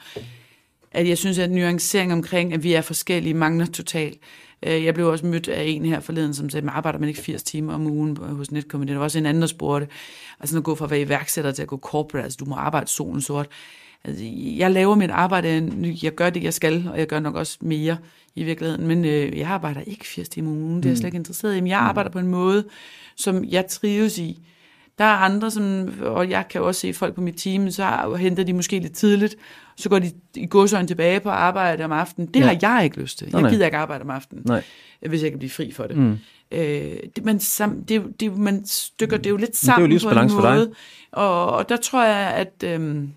At 0.93 1.09
jeg 1.09 1.18
synes, 1.18 1.39
at 1.39 1.51
nuancering 1.51 2.12
omkring, 2.12 2.53
at 2.55 2.62
vi 2.62 2.72
er 2.72 2.80
forskellige, 2.80 3.34
mangler 3.34 3.66
totalt. 3.66 4.18
Øh, 4.63 4.85
jeg 4.85 4.95
blev 4.95 5.07
også 5.07 5.27
mødt 5.27 5.49
af 5.49 5.65
en 5.65 5.85
her 5.85 6.01
forleden, 6.01 6.35
som 6.35 6.51
sagde, 6.51 6.67
man 6.67 6.75
arbejder 6.75 6.99
man 6.99 7.09
ikke 7.09 7.21
80 7.21 7.43
timer 7.43 7.75
om 7.75 7.87
ugen 7.87 8.17
hos 8.17 8.51
Netcompany. 8.51 8.91
Der 8.91 8.97
var 8.97 9.05
også 9.05 9.19
en 9.19 9.27
anden, 9.27 9.41
der 9.41 9.47
spurgte, 9.47 9.89
altså 10.41 10.59
at 10.59 10.65
gå 10.65 10.75
fra 10.75 10.85
at 10.85 10.91
være 10.91 11.01
iværksætter 11.01 11.53
til 11.53 11.63
at 11.63 11.69
gå 11.69 11.77
corporate, 11.77 12.25
altså 12.25 12.37
du 12.41 12.45
må 12.45 12.55
arbejde 12.55 12.87
solen 12.87 13.21
sort. 13.21 13.49
Altså, 14.05 14.25
jeg 14.35 14.71
laver 14.71 14.95
mit 14.95 15.11
arbejde, 15.11 15.73
jeg 16.03 16.15
gør 16.15 16.31
det, 16.31 16.43
jeg 16.43 16.55
skal, 16.55 16.89
og 16.93 16.99
jeg 16.99 17.07
gør 17.07 17.21
nok 17.21 17.35
også 17.35 17.59
mere 17.61 17.97
i 18.35 18.45
virkeligheden, 18.45 18.87
men 18.87 19.05
øh, 19.05 19.39
jeg 19.39 19.49
arbejder 19.49 19.81
ikke 19.81 20.07
80 20.07 20.29
timer 20.29 20.51
om 20.51 20.57
ugen, 20.57 20.77
det 20.77 20.85
er 20.85 20.91
jeg 20.91 20.99
slet 20.99 21.09
ikke 21.09 21.17
interesseret 21.17 21.57
i. 21.57 21.61
Men 21.61 21.69
jeg 21.69 21.81
mm. 21.81 21.87
arbejder 21.87 22.11
på 22.11 22.19
en 22.19 22.27
måde, 22.27 22.65
som 23.17 23.45
jeg 23.45 23.67
trives 23.67 24.19
i. 24.19 24.41
Der 24.99 25.05
er 25.05 25.17
andre, 25.17 25.51
som, 25.51 25.95
og 26.03 26.31
jeg 26.31 26.45
kan 26.51 26.61
også 26.61 26.81
se 26.81 26.95
folk 26.95 27.15
på 27.15 27.21
mit 27.21 27.35
team, 27.37 27.71
så 27.71 28.17
henter 28.19 28.45
de 28.45 28.53
måske 28.53 28.79
lidt 28.79 28.95
tidligt, 28.95 29.37
så 29.77 29.89
går 29.89 29.99
de 29.99 30.11
i 30.35 30.47
godsøjne 30.47 30.89
tilbage 30.89 31.21
på 31.21 31.31
arbejde 31.31 31.85
om 31.85 31.93
aftenen. 31.93 32.29
Det 32.35 32.41
ja. 32.41 32.47
har 32.47 32.59
jeg 32.63 32.85
ikke 32.85 33.01
lyst 33.01 33.19
til. 33.19 33.31
Jeg 33.33 33.51
gider 33.51 33.65
ikke 33.65 33.79
arbejde 33.79 34.03
om 34.03 34.11
aftenen, 34.11 34.43
nej. 34.47 34.63
hvis 35.09 35.23
jeg 35.23 35.31
kan 35.31 35.39
blive 35.39 35.51
fri 35.51 35.73
for 35.73 35.85
det. 35.85 35.97
Mm. 35.97 36.19
Øh, 36.53 36.97
det, 37.17 37.25
man, 37.25 37.41
sam, 37.41 37.85
det, 37.85 38.21
det, 38.21 38.39
man 38.39 38.67
stykker 38.67 39.17
det 39.17 39.31
jo 39.31 39.37
lidt 39.37 39.57
sammen 39.57 39.91
det 39.91 40.05
er 40.05 40.09
jo 40.09 40.15
på 40.15 40.21
en 40.21 40.33
måde. 40.33 40.73
Og, 41.13 41.51
og 41.51 41.69
der 41.69 41.77
tror 41.77 42.05
jeg, 42.05 42.35
at 42.35 42.65
øh, 42.65 43.09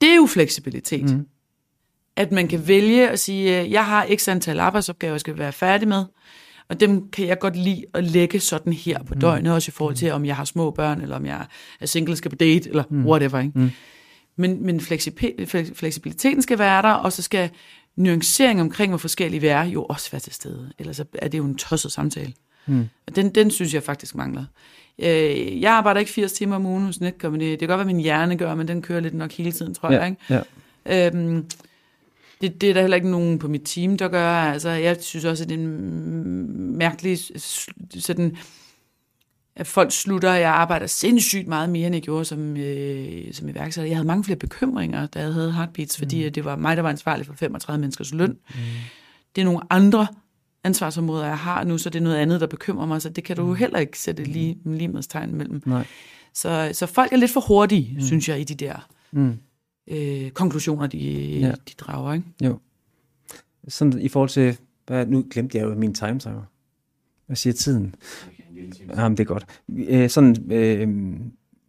det 0.00 0.10
er 0.10 0.16
jo 0.16 0.26
fleksibilitet. 0.26 1.16
Mm 1.16 1.26
at 2.16 2.32
man 2.32 2.48
kan 2.48 2.68
vælge 2.68 3.10
at 3.10 3.18
sige, 3.18 3.60
øh, 3.60 3.72
jeg 3.72 3.86
har 3.86 4.06
x 4.16 4.28
antal 4.28 4.60
arbejdsopgaver, 4.60 5.12
jeg 5.12 5.20
skal 5.20 5.38
være 5.38 5.52
færdig 5.52 5.88
med, 5.88 6.04
og 6.68 6.80
dem 6.80 7.08
kan 7.10 7.26
jeg 7.26 7.38
godt 7.38 7.56
lide 7.56 7.84
at 7.94 8.04
lægge 8.04 8.40
sådan 8.40 8.72
her 8.72 9.02
på 9.02 9.14
mm. 9.14 9.20
døgnet, 9.20 9.52
også 9.52 9.70
i 9.70 9.72
forhold 9.72 9.94
til, 9.94 10.12
om 10.12 10.24
jeg 10.24 10.36
har 10.36 10.44
små 10.44 10.70
børn, 10.70 11.00
eller 11.00 11.16
om 11.16 11.26
jeg 11.26 11.46
er 11.80 11.86
single, 11.86 12.16
skal 12.16 12.30
på 12.30 12.36
date, 12.36 12.68
eller 12.68 12.84
mm. 12.90 13.06
whatever. 13.06 13.38
Ikke? 13.38 13.58
Mm. 13.58 13.70
Men, 14.36 14.66
men 14.66 14.80
fleksibiliteten 15.74 16.42
skal 16.42 16.58
være 16.58 16.82
der, 16.82 16.92
og 16.92 17.12
så 17.12 17.22
skal 17.22 17.50
nuancering 17.96 18.60
omkring, 18.60 18.90
hvor 18.90 18.98
forskellige 18.98 19.40
vi 19.40 19.46
er, 19.46 19.64
jo 19.64 19.84
også 19.84 20.10
være 20.10 20.20
til 20.20 20.32
stede. 20.32 20.72
Ellers 20.78 21.00
er 21.00 21.28
det 21.28 21.38
jo 21.38 21.44
en 21.44 21.54
tosset 21.54 21.92
samtale. 21.92 22.32
Mm. 22.66 22.88
Den, 23.16 23.34
den 23.34 23.50
synes 23.50 23.74
jeg 23.74 23.82
faktisk 23.82 24.14
mangler. 24.14 24.44
Øh, 24.98 25.60
jeg 25.60 25.72
arbejder 25.72 26.00
ikke 26.00 26.12
80 26.12 26.32
timer 26.32 26.56
om 26.56 26.66
ugen 26.66 26.84
hos 26.84 27.00
Netcompany. 27.00 27.50
Det 27.50 27.58
kan 27.58 27.68
godt 27.68 27.78
være, 27.78 27.86
min 27.86 28.00
hjerne 28.00 28.36
gør, 28.36 28.54
men 28.54 28.68
den 28.68 28.82
kører 28.82 29.00
lidt 29.00 29.14
nok 29.14 29.32
hele 29.32 29.52
tiden, 29.52 29.74
tror 29.74 29.92
ja, 29.92 29.98
jeg. 29.98 30.08
Ikke? 30.08 30.44
Ja. 30.86 31.06
Øhm, 31.06 31.46
det, 32.40 32.60
det 32.60 32.70
er 32.70 32.74
der 32.74 32.80
heller 32.80 32.94
ikke 32.94 33.10
nogen 33.10 33.38
på 33.38 33.48
mit 33.48 33.62
team, 33.64 33.98
der 33.98 34.08
gør. 34.08 34.30
Altså, 34.30 34.70
jeg 34.70 34.96
synes 35.00 35.24
også, 35.24 35.44
at 35.44 35.48
det 35.48 35.54
er 35.54 35.58
en 35.62 36.76
mærkelig 36.76 37.18
sådan, 37.98 38.36
at 39.56 39.66
folk 39.66 39.92
slutter. 39.92 40.32
Jeg 40.32 40.50
arbejder 40.50 40.86
sindssygt 40.86 41.48
meget 41.48 41.70
mere, 41.70 41.86
end 41.86 41.94
jeg 41.94 42.02
gjorde 42.02 42.24
som, 42.24 42.56
øh, 42.56 43.32
som 43.32 43.48
iværksætter. 43.48 43.88
Jeg 43.88 43.96
havde 43.96 44.06
mange 44.06 44.24
flere 44.24 44.38
bekymringer, 44.38 45.06
da 45.06 45.18
jeg 45.18 45.32
havde 45.32 45.52
Heartbeats, 45.52 45.98
fordi 45.98 46.26
mm. 46.26 46.32
det 46.32 46.44
var 46.44 46.56
mig, 46.56 46.76
der 46.76 46.82
var 46.82 46.90
ansvarlig 46.90 47.26
for 47.26 47.34
35 47.34 47.80
menneskers 47.80 48.14
løn. 48.14 48.30
Mm. 48.30 48.60
Det 49.36 49.40
er 49.40 49.44
nogle 49.44 49.60
andre 49.70 50.06
ansvarsområder, 50.64 51.26
jeg 51.26 51.38
har 51.38 51.64
nu, 51.64 51.78
så 51.78 51.90
det 51.90 51.98
er 51.98 52.02
noget 52.02 52.16
andet, 52.16 52.40
der 52.40 52.46
bekymrer 52.46 52.86
mig, 52.86 53.02
så 53.02 53.08
det 53.08 53.24
kan 53.24 53.36
du 53.36 53.46
mm. 53.46 53.54
heller 53.54 53.78
ikke 53.78 53.98
sætte 53.98 54.24
lige, 54.24 54.58
lige 54.64 55.02
tegn 55.02 55.34
mellem. 55.34 55.62
Nej. 55.66 55.86
Så, 56.34 56.70
så 56.72 56.86
folk 56.86 57.12
er 57.12 57.16
lidt 57.16 57.30
for 57.30 57.40
hurtige, 57.40 57.94
mm. 57.94 58.00
synes 58.00 58.28
jeg, 58.28 58.40
i 58.40 58.44
de 58.44 58.54
der 58.54 58.88
mm 59.12 59.38
øh, 59.88 60.30
konklusioner, 60.30 60.86
de, 60.86 60.98
ja. 61.40 61.50
de 61.50 61.72
drager. 61.78 62.12
Ikke? 62.12 62.26
Jo. 62.44 62.58
Sådan 63.68 64.00
i 64.00 64.08
forhold 64.08 64.30
til, 64.30 64.58
hvad, 64.86 65.06
nu 65.06 65.26
glemte 65.30 65.58
jeg 65.58 65.64
jo 65.64 65.74
min 65.74 65.94
time 65.94 66.18
timer. 66.18 66.42
Hvad 67.26 67.36
siger 67.36 67.52
tiden? 67.54 67.94
Jamen, 68.96 69.16
det 69.16 69.24
er 69.24 69.28
godt. 69.28 69.46
Øh, 69.68 70.10
sådan, 70.10 70.52
øh, 70.52 70.88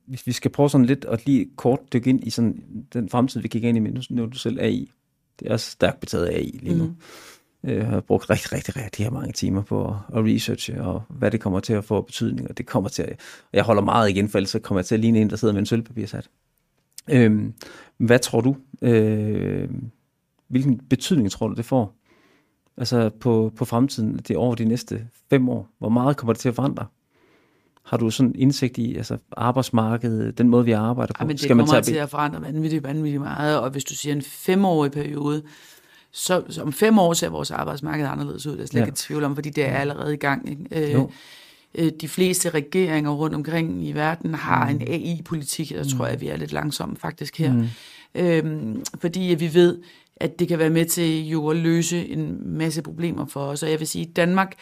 hvis 0.06 0.28
vi 0.28 0.32
skal 0.32 0.52
prøve 0.52 0.70
sådan 0.70 0.86
lidt 0.86 1.06
at 1.06 1.26
lige 1.26 1.50
kort 1.56 1.80
dykke 1.94 2.10
ind 2.10 2.28
i 2.28 2.30
sådan 2.30 2.64
den 2.94 3.10
fremtid, 3.10 3.42
vi 3.42 3.48
kigger 3.48 3.70
ind 3.70 3.78
i, 3.78 3.82
nu, 3.82 4.02
nu 4.10 4.24
er 4.24 4.28
du 4.28 4.38
selv 4.38 4.60
AI. 4.60 4.92
Det 5.40 5.52
er 5.52 5.58
stærkt 5.58 6.00
betaget 6.00 6.26
af 6.26 6.38
AI 6.38 6.60
lige 6.62 6.78
nu. 6.78 6.86
Mm. 6.86 6.96
Jeg 7.64 7.86
har 7.86 8.02
brugt 8.02 8.30
rigtig, 8.30 8.54
rigtig, 8.54 8.76
rigtig 8.76 9.06
her 9.06 9.12
mange 9.12 9.34
timer 9.34 9.62
på 9.62 9.86
at 10.14 10.26
researche, 10.26 10.84
og 10.84 11.04
hvad 11.10 11.32
det 11.32 11.42
kommer 11.42 11.60
til 11.60 11.74
at 11.74 11.86
få 11.86 12.02
betydning, 12.02 12.50
og 12.50 12.58
det 12.58 12.66
kommer 12.66 12.90
til 12.90 13.04
at, 13.04 13.20
jeg 13.54 13.64
holder 13.64 13.82
meget 13.82 14.10
igen, 14.10 14.30
for 14.30 14.38
ellers 14.38 14.50
så 14.50 14.60
kommer 14.60 14.80
jeg 14.80 14.86
til 14.86 14.96
at 14.96 15.02
ligne 15.02 15.22
en, 15.22 15.30
der 15.30 15.36
sidder 15.36 15.54
med 15.54 15.60
en 15.60 15.66
sølvpapirsat. 15.66 16.30
Øhm, 17.10 17.54
hvad 17.98 18.20
tror 18.20 18.42
du, 18.42 18.56
øh, 18.82 19.70
hvilken 20.48 20.82
betydning 20.90 21.32
tror 21.32 21.48
du, 21.48 21.54
det 21.54 21.66
får? 21.66 21.96
Altså 22.78 23.10
på, 23.10 23.52
på 23.56 23.66
fremtiden, 23.66 24.18
det 24.18 24.38
over 24.38 24.56
de 24.56 24.66
næste 24.66 25.08
fem 25.30 25.50
år. 25.50 25.70
Hvor 25.80 25.90
meget 25.90 26.18
kommer 26.18 26.34
det 26.34 26.40
til 26.40 26.50
at 26.50 26.56
forandre? 26.56 26.86
Har 27.86 27.98
du 27.98 28.10
sådan 28.10 28.36
indsigt 28.36 28.78
i 28.78 28.96
altså 28.96 29.18
arbejdsmarkedet, 29.38 30.38
den 30.38 30.50
måde, 30.50 30.66
vi 30.66 30.72
arbejder 30.72 31.14
på? 31.14 31.18
Ja, 31.20 31.26
men 31.26 31.36
det 31.36 31.40
Skal 31.40 31.50
kommer 31.50 31.74
man 31.74 31.84
tage... 31.84 31.96
til 31.96 32.00
at 32.00 32.10
forandre 32.10 32.42
vanvittigt, 32.42 32.84
vanvittigt 32.84 33.22
meget, 33.22 33.60
og 33.60 33.70
hvis 33.70 33.84
du 33.84 33.96
siger 33.96 34.16
en 34.16 34.22
femårig 34.22 34.92
periode, 34.92 35.44
så, 36.12 36.44
så 36.50 36.62
om 36.62 36.74
fem 36.74 37.00
år 37.00 37.14
ser 37.14 37.30
vores 37.30 37.52
arbejdsmarked 37.52 38.06
anderledes 38.06 38.48
ud. 38.48 38.52
Det 38.52 38.62
er 38.62 38.66
slet 38.66 38.80
ja. 38.80 38.86
ikke 38.86 38.92
et 38.92 38.98
tvivl 38.98 39.24
om, 39.24 39.36
fordi 39.36 39.50
det 39.50 39.66
er 39.66 39.76
allerede 39.76 40.14
i 40.14 40.18
gang. 40.18 40.50
Ikke? 40.50 40.94
Øh, 40.94 41.02
øh, 41.02 41.08
de 42.02 42.08
fleste 42.08 42.50
regeringer 42.50 43.12
rundt 43.12 43.36
omkring 43.36 43.88
i 43.88 43.92
verden 43.92 44.34
har 44.34 44.70
mm. 44.70 44.76
en 44.76 44.82
AI-politik, 44.82 45.70
der 45.70 45.84
mm. 45.84 45.90
tror 45.90 46.08
jeg, 46.08 46.22
vi 46.22 46.28
er 46.28 46.38
lidt 46.38 46.52
langsomme 46.52 46.96
faktisk 46.96 47.38
her. 47.38 47.54
Mm. 47.54 47.68
Øhm, 48.16 48.84
fordi 49.02 49.36
vi 49.40 49.54
ved, 49.54 49.78
at 50.16 50.40
det 50.40 50.48
kan 50.48 50.60
være 50.60 50.70
med 50.70 50.86
til 50.86 51.30
jo 51.30 51.48
at 51.48 51.58
løse 51.58 52.08
en 52.08 52.38
masse 52.58 52.82
problemer 52.82 53.26
for 53.26 53.40
os. 53.40 53.64
Og 53.64 53.72
jeg 53.72 53.80
vil 53.80 53.88
sige, 53.88 54.08
at 54.10 54.16
Danmark 54.16 54.54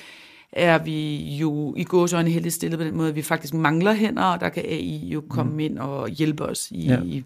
er 0.51 0.77
vi 0.77 1.17
jo 1.35 1.73
i 1.77 1.83
gåsøjne 1.83 2.29
heldigt 2.29 2.53
stillet 2.53 2.79
på 2.79 2.85
den 2.85 2.97
måde, 2.97 3.09
at 3.09 3.15
vi 3.15 3.21
faktisk 3.21 3.53
mangler 3.53 3.93
hænder, 3.93 4.23
og 4.23 4.39
der 4.39 4.49
kan 4.49 4.63
AI 4.65 5.09
jo 5.13 5.23
komme 5.29 5.53
mm. 5.53 5.59
ind 5.59 5.79
og 5.79 6.09
hjælpe 6.09 6.43
os 6.43 6.71
i, 6.71 6.85
ja. 6.85 7.01
i, 7.01 7.23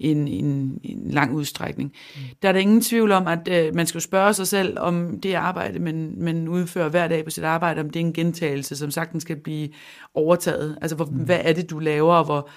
en, 0.00 0.28
en, 0.28 0.80
en 0.84 1.10
lang 1.10 1.32
udstrækning. 1.34 1.92
Mm. 2.14 2.20
Der 2.42 2.48
er 2.48 2.52
der 2.52 2.60
ingen 2.60 2.80
tvivl 2.80 3.12
om, 3.12 3.26
at 3.26 3.48
øh, 3.50 3.74
man 3.74 3.86
skal 3.86 4.00
spørge 4.00 4.34
sig 4.34 4.46
selv, 4.46 4.78
om 4.78 5.20
det 5.20 5.34
arbejde, 5.34 5.78
man, 5.78 6.14
man 6.16 6.48
udfører 6.48 6.88
hver 6.88 7.08
dag 7.08 7.24
på 7.24 7.30
sit 7.30 7.44
arbejde, 7.44 7.80
om 7.80 7.90
det 7.90 8.00
er 8.00 8.04
en 8.04 8.12
gentagelse, 8.12 8.76
som 8.76 8.90
sagtens 8.90 9.22
skal 9.22 9.36
blive 9.36 9.68
overtaget. 10.14 10.78
Altså, 10.80 10.96
hvor, 10.96 11.04
mm. 11.04 11.16
hvad 11.16 11.38
er 11.42 11.52
det, 11.52 11.70
du 11.70 11.78
laver, 11.78 12.14
og 12.14 12.24
hvor, 12.24 12.48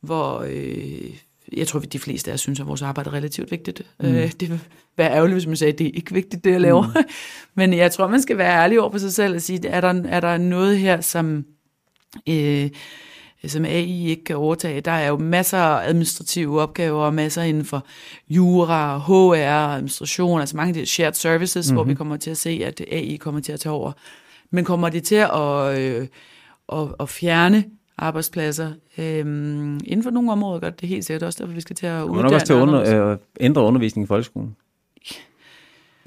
hvor 0.00 0.44
øh, 0.48 1.10
jeg 1.52 1.68
tror, 1.68 1.80
at 1.80 1.92
de 1.92 1.98
fleste 1.98 2.30
af 2.30 2.34
os 2.34 2.40
synes, 2.40 2.60
at 2.60 2.66
vores 2.66 2.82
arbejde 2.82 3.10
er 3.10 3.14
relativt 3.14 3.50
vigtigt. 3.50 3.82
Mm. 4.00 4.06
Øh, 4.06 4.32
det 4.40 4.50
vil 4.50 4.60
være 4.96 5.10
ærgerligt, 5.10 5.34
hvis 5.34 5.46
man 5.46 5.56
sagde, 5.56 5.72
at 5.72 5.78
det 5.78 5.86
er 5.86 5.90
ikke 5.94 6.14
vigtigt, 6.14 6.44
det 6.44 6.50
jeg 6.50 6.60
laver. 6.60 6.82
Mm. 6.82 7.04
Men 7.60 7.72
jeg 7.72 7.92
tror, 7.92 8.06
man 8.06 8.22
skal 8.22 8.38
være 8.38 8.62
ærlig 8.62 8.80
over 8.80 8.90
på 8.90 8.98
sig 8.98 9.12
selv 9.12 9.34
og 9.34 9.42
sige, 9.42 9.68
er 9.68 9.80
der, 9.80 10.02
er 10.08 10.20
der 10.20 10.38
noget 10.38 10.78
her, 10.78 11.00
som... 11.00 11.44
Øh, 12.28 12.70
som 13.46 13.64
AI 13.64 14.06
ikke 14.08 14.24
kan 14.24 14.36
overtage. 14.36 14.80
Der 14.80 14.90
er 14.90 15.08
jo 15.08 15.18
masser 15.18 15.58
af 15.58 15.88
administrative 15.88 16.60
opgaver, 16.60 17.04
og 17.04 17.14
masser 17.14 17.42
inden 17.42 17.64
for 17.64 17.86
jura, 18.28 18.98
HR, 18.98 19.74
administration, 19.74 20.40
altså 20.40 20.56
mange 20.56 20.68
af 20.68 20.74
de 20.74 20.86
shared 20.86 21.12
services, 21.12 21.66
mm-hmm. 21.66 21.76
hvor 21.76 21.84
vi 21.84 21.90
mhm. 21.90 21.96
kommer 21.96 22.16
til 22.16 22.30
at 22.30 22.36
se, 22.36 22.62
at 22.64 22.80
AI 22.80 23.16
kommer 23.16 23.40
til 23.40 23.52
at 23.52 23.60
tage 23.60 23.72
over. 23.72 23.92
Men 24.50 24.64
kommer 24.64 24.88
det 24.88 25.02
til 25.02 25.14
at, 25.14 25.78
øh, 25.78 26.06
at, 26.72 26.88
at 27.00 27.08
fjerne 27.08 27.64
arbejdspladser 27.98 28.72
øhm, 28.98 29.80
inden 29.84 30.02
for 30.02 30.10
nogle 30.10 30.32
områder, 30.32 30.60
gør 30.60 30.70
det 30.70 30.88
helt 30.88 31.04
sikkert 31.04 31.22
også 31.22 31.38
derfor, 31.42 31.54
vi 31.54 31.60
skal 31.60 31.76
til 31.76 31.86
at 31.86 32.02
uddanne. 32.02 32.18
Og 32.18 32.22
nok 32.22 32.32
også 32.32 32.46
til 32.46 32.52
at 32.52 32.60
under, 32.60 33.10
øh, 33.10 33.18
ændre 33.40 33.62
undervisning 33.62 34.04
i 34.04 34.06
folkeskolen. 34.06 34.56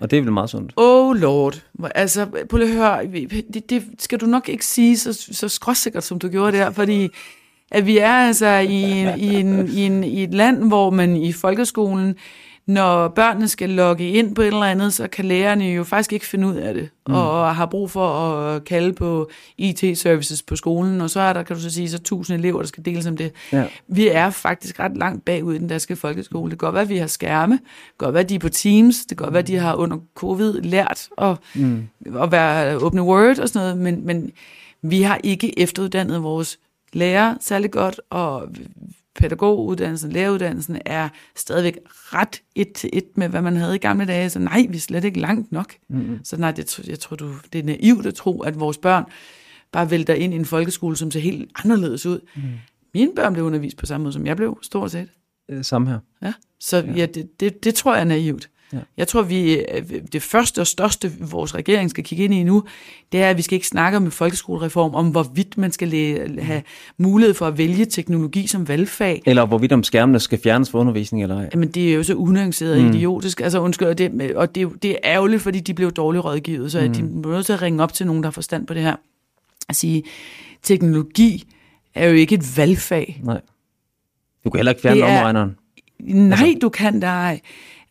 Og 0.01 0.11
det 0.11 0.17
er 0.17 0.21
vel 0.21 0.31
meget 0.31 0.49
sundt. 0.49 0.73
Oh 0.75 1.15
lord. 1.15 1.63
Altså, 1.95 2.25
prøv 2.49 2.57
lige 2.57 2.69
at 2.69 2.75
høre. 2.75 3.29
Det, 3.53 3.69
det 3.69 3.83
skal 3.99 4.19
du 4.19 4.25
nok 4.25 4.49
ikke 4.49 4.65
sige 4.65 4.97
så, 4.97 5.13
så 5.13 5.49
skråsikkert, 5.49 6.03
som 6.03 6.19
du 6.19 6.29
gjorde 6.29 6.57
der, 6.57 6.71
fordi 6.71 7.09
at 7.71 7.85
vi 7.85 7.97
er 7.97 8.13
altså 8.13 8.47
i, 8.47 8.81
en, 8.81 9.19
i, 9.19 9.35
en, 9.35 9.67
i, 9.67 9.85
en, 9.85 10.03
i 10.03 10.23
et 10.23 10.33
land, 10.33 10.67
hvor 10.67 10.89
man 10.89 11.15
i 11.15 11.33
folkeskolen 11.33 12.15
når 12.67 13.07
børnene 13.07 13.47
skal 13.47 13.69
logge 13.69 14.09
ind 14.09 14.35
på 14.35 14.41
et 14.41 14.47
eller 14.47 14.63
andet, 14.63 14.93
så 14.93 15.07
kan 15.07 15.25
lærerne 15.25 15.65
jo 15.65 15.83
faktisk 15.83 16.13
ikke 16.13 16.25
finde 16.25 16.47
ud 16.47 16.55
af 16.55 16.73
det, 16.73 16.89
mm. 17.07 17.13
og 17.13 17.55
har 17.55 17.65
brug 17.65 17.91
for 17.91 18.09
at 18.09 18.63
kalde 18.63 18.93
på 18.93 19.29
IT-services 19.57 20.41
på 20.43 20.55
skolen, 20.55 21.01
og 21.01 21.09
så 21.09 21.19
er 21.19 21.33
der, 21.33 21.43
kan 21.43 21.55
du 21.55 21.61
så 21.61 21.69
sige, 21.69 21.89
så 21.89 21.99
tusind 21.99 22.39
elever, 22.39 22.59
der 22.59 22.67
skal 22.67 22.85
deles 22.85 23.07
om 23.07 23.17
det. 23.17 23.31
Ja. 23.51 23.65
Vi 23.87 24.07
er 24.07 24.29
faktisk 24.29 24.79
ret 24.79 24.97
langt 24.97 25.25
bagud 25.25 25.55
i 25.55 25.57
den 25.57 25.67
danske 25.67 25.95
folkeskole. 25.95 26.51
Det 26.51 26.59
kan 26.59 26.65
godt 26.65 26.73
være, 26.73 26.83
at 26.83 26.89
vi 26.89 26.97
har 26.97 27.07
skærme, 27.07 27.53
det 27.53 27.61
kan 27.99 28.05
godt 28.05 28.13
være, 28.13 28.23
at 28.23 28.29
de 28.29 28.35
er 28.35 28.39
på 28.39 28.49
Teams, 28.49 29.05
det 29.05 29.17
kan 29.17 29.25
godt 29.25 29.33
være, 29.33 29.41
at 29.43 29.47
de 29.47 29.57
har 29.57 29.75
under 29.75 29.97
covid 30.15 30.53
lært 30.53 31.07
at, 31.17 31.37
mm. 31.55 31.87
at 32.21 32.31
være 32.31 32.77
open 32.77 32.99
word 32.99 33.39
og 33.39 33.49
sådan 33.49 33.61
noget, 33.61 33.77
men, 33.77 34.05
men 34.05 34.31
vi 34.81 35.01
har 35.01 35.19
ikke 35.23 35.59
efteruddannet 35.59 36.23
vores 36.23 36.59
lærer 36.93 37.35
særlig 37.41 37.71
godt, 37.71 38.01
og 38.09 38.49
pædagoguddannelsen, 39.17 40.11
læreruddannelsen 40.11 40.77
er 40.85 41.09
stadigvæk 41.35 41.77
ret 41.87 42.41
et 42.55 42.73
til 42.73 42.89
et 42.93 43.05
med, 43.15 43.29
hvad 43.29 43.41
man 43.41 43.55
havde 43.55 43.75
i 43.75 43.77
gamle 43.79 44.05
dage. 44.05 44.29
Så 44.29 44.39
nej, 44.39 44.65
vi 44.69 44.77
er 44.77 44.81
slet 44.81 45.03
ikke 45.03 45.19
langt 45.19 45.51
nok. 45.51 45.73
Mm-hmm. 45.89 46.19
Så 46.23 46.37
nej, 46.37 46.51
det, 46.51 46.87
jeg 46.87 46.99
tror, 46.99 47.15
du, 47.15 47.33
det 47.53 47.59
er 47.59 47.63
naivt 47.63 48.05
at 48.05 48.13
tro, 48.13 48.41
at 48.41 48.59
vores 48.59 48.77
børn 48.77 49.05
bare 49.71 49.91
vælter 49.91 50.13
ind 50.13 50.33
i 50.33 50.37
en 50.37 50.45
folkeskole, 50.45 50.95
som 50.95 51.11
ser 51.11 51.19
helt 51.19 51.51
anderledes 51.63 52.05
ud. 52.05 52.19
Mm. 52.35 52.41
Mine 52.93 53.11
børn 53.15 53.33
blev 53.33 53.45
undervist 53.45 53.77
på 53.77 53.85
samme 53.85 54.03
måde, 54.03 54.13
som 54.13 54.25
jeg 54.25 54.37
blev, 54.37 54.59
stort 54.61 54.91
set. 54.91 55.09
Øh, 55.49 55.63
samme 55.63 55.89
her. 55.89 55.99
Ja, 56.21 56.33
så 56.59 56.77
ja, 56.77 56.91
ja 56.91 57.05
det, 57.05 57.39
det, 57.39 57.63
det 57.63 57.75
tror 57.75 57.93
jeg 57.93 58.01
er 58.01 58.05
naivt. 58.05 58.49
Ja. 58.73 58.77
Jeg 58.97 59.07
tror, 59.07 59.21
vi 59.21 59.63
det 60.13 60.21
første 60.21 60.59
og 60.59 60.67
største, 60.67 61.11
vores 61.19 61.55
regering 61.55 61.89
skal 61.89 62.03
kigge 62.03 62.23
ind 62.23 62.33
i 62.33 62.43
nu, 62.43 62.63
det 63.11 63.21
er, 63.21 63.29
at 63.29 63.37
vi 63.37 63.41
skal 63.41 63.55
ikke 63.55 63.67
snakke 63.67 63.97
om 63.97 64.11
folkeskolereform, 64.11 64.95
om 64.95 65.07
hvorvidt 65.07 65.57
man 65.57 65.71
skal 65.71 65.89
have 66.41 66.61
mulighed 66.97 67.33
for 67.33 67.47
at 67.47 67.57
vælge 67.57 67.85
teknologi 67.85 68.47
som 68.47 68.67
valgfag. 68.67 69.21
Eller 69.25 69.45
hvorvidt 69.45 69.71
om 69.71 69.83
skærmene 69.83 70.19
skal 70.19 70.39
fjernes 70.43 70.69
for 70.69 70.79
undervisning 70.79 71.23
eller 71.23 71.37
ej. 71.37 71.49
Jamen, 71.53 71.69
det 71.69 71.89
er 71.89 71.95
jo 71.95 72.03
så 72.03 72.13
unuanceret 72.13 72.81
mm. 72.81 72.89
idiotisk. 72.89 73.41
Altså, 73.41 73.59
undskyld, 73.59 73.95
det, 73.95 74.35
og 74.35 74.55
det, 74.55 74.83
det 74.83 74.91
er 74.91 74.97
ærgerligt, 75.03 75.41
fordi 75.41 75.59
de 75.59 75.73
blev 75.73 75.91
dårligt 75.91 76.25
rådgivet, 76.25 76.71
så 76.71 76.81
mm. 76.81 76.93
de 76.93 76.99
er 76.99 77.33
nødt 77.35 77.45
til 77.45 77.53
at 77.53 77.61
ringe 77.61 77.83
op 77.83 77.93
til 77.93 78.05
nogen, 78.05 78.23
der 78.23 78.27
har 78.27 78.31
forstand 78.31 78.67
på 78.67 78.73
det 78.73 78.81
her. 78.81 78.95
At 79.69 79.75
sige, 79.75 80.03
teknologi 80.63 81.43
er 81.95 82.07
jo 82.07 82.13
ikke 82.13 82.35
et 82.35 82.57
valgfag. 82.57 83.21
Nej. 83.23 83.41
Du 84.43 84.49
kan 84.49 84.57
heller 84.57 84.71
ikke 84.71 84.81
fjerne 84.81 85.03
omregneren. 85.03 85.55
Nej, 85.99 86.31
altså. 86.31 86.57
du 86.61 86.69
kan 86.69 86.99
da 86.99 87.39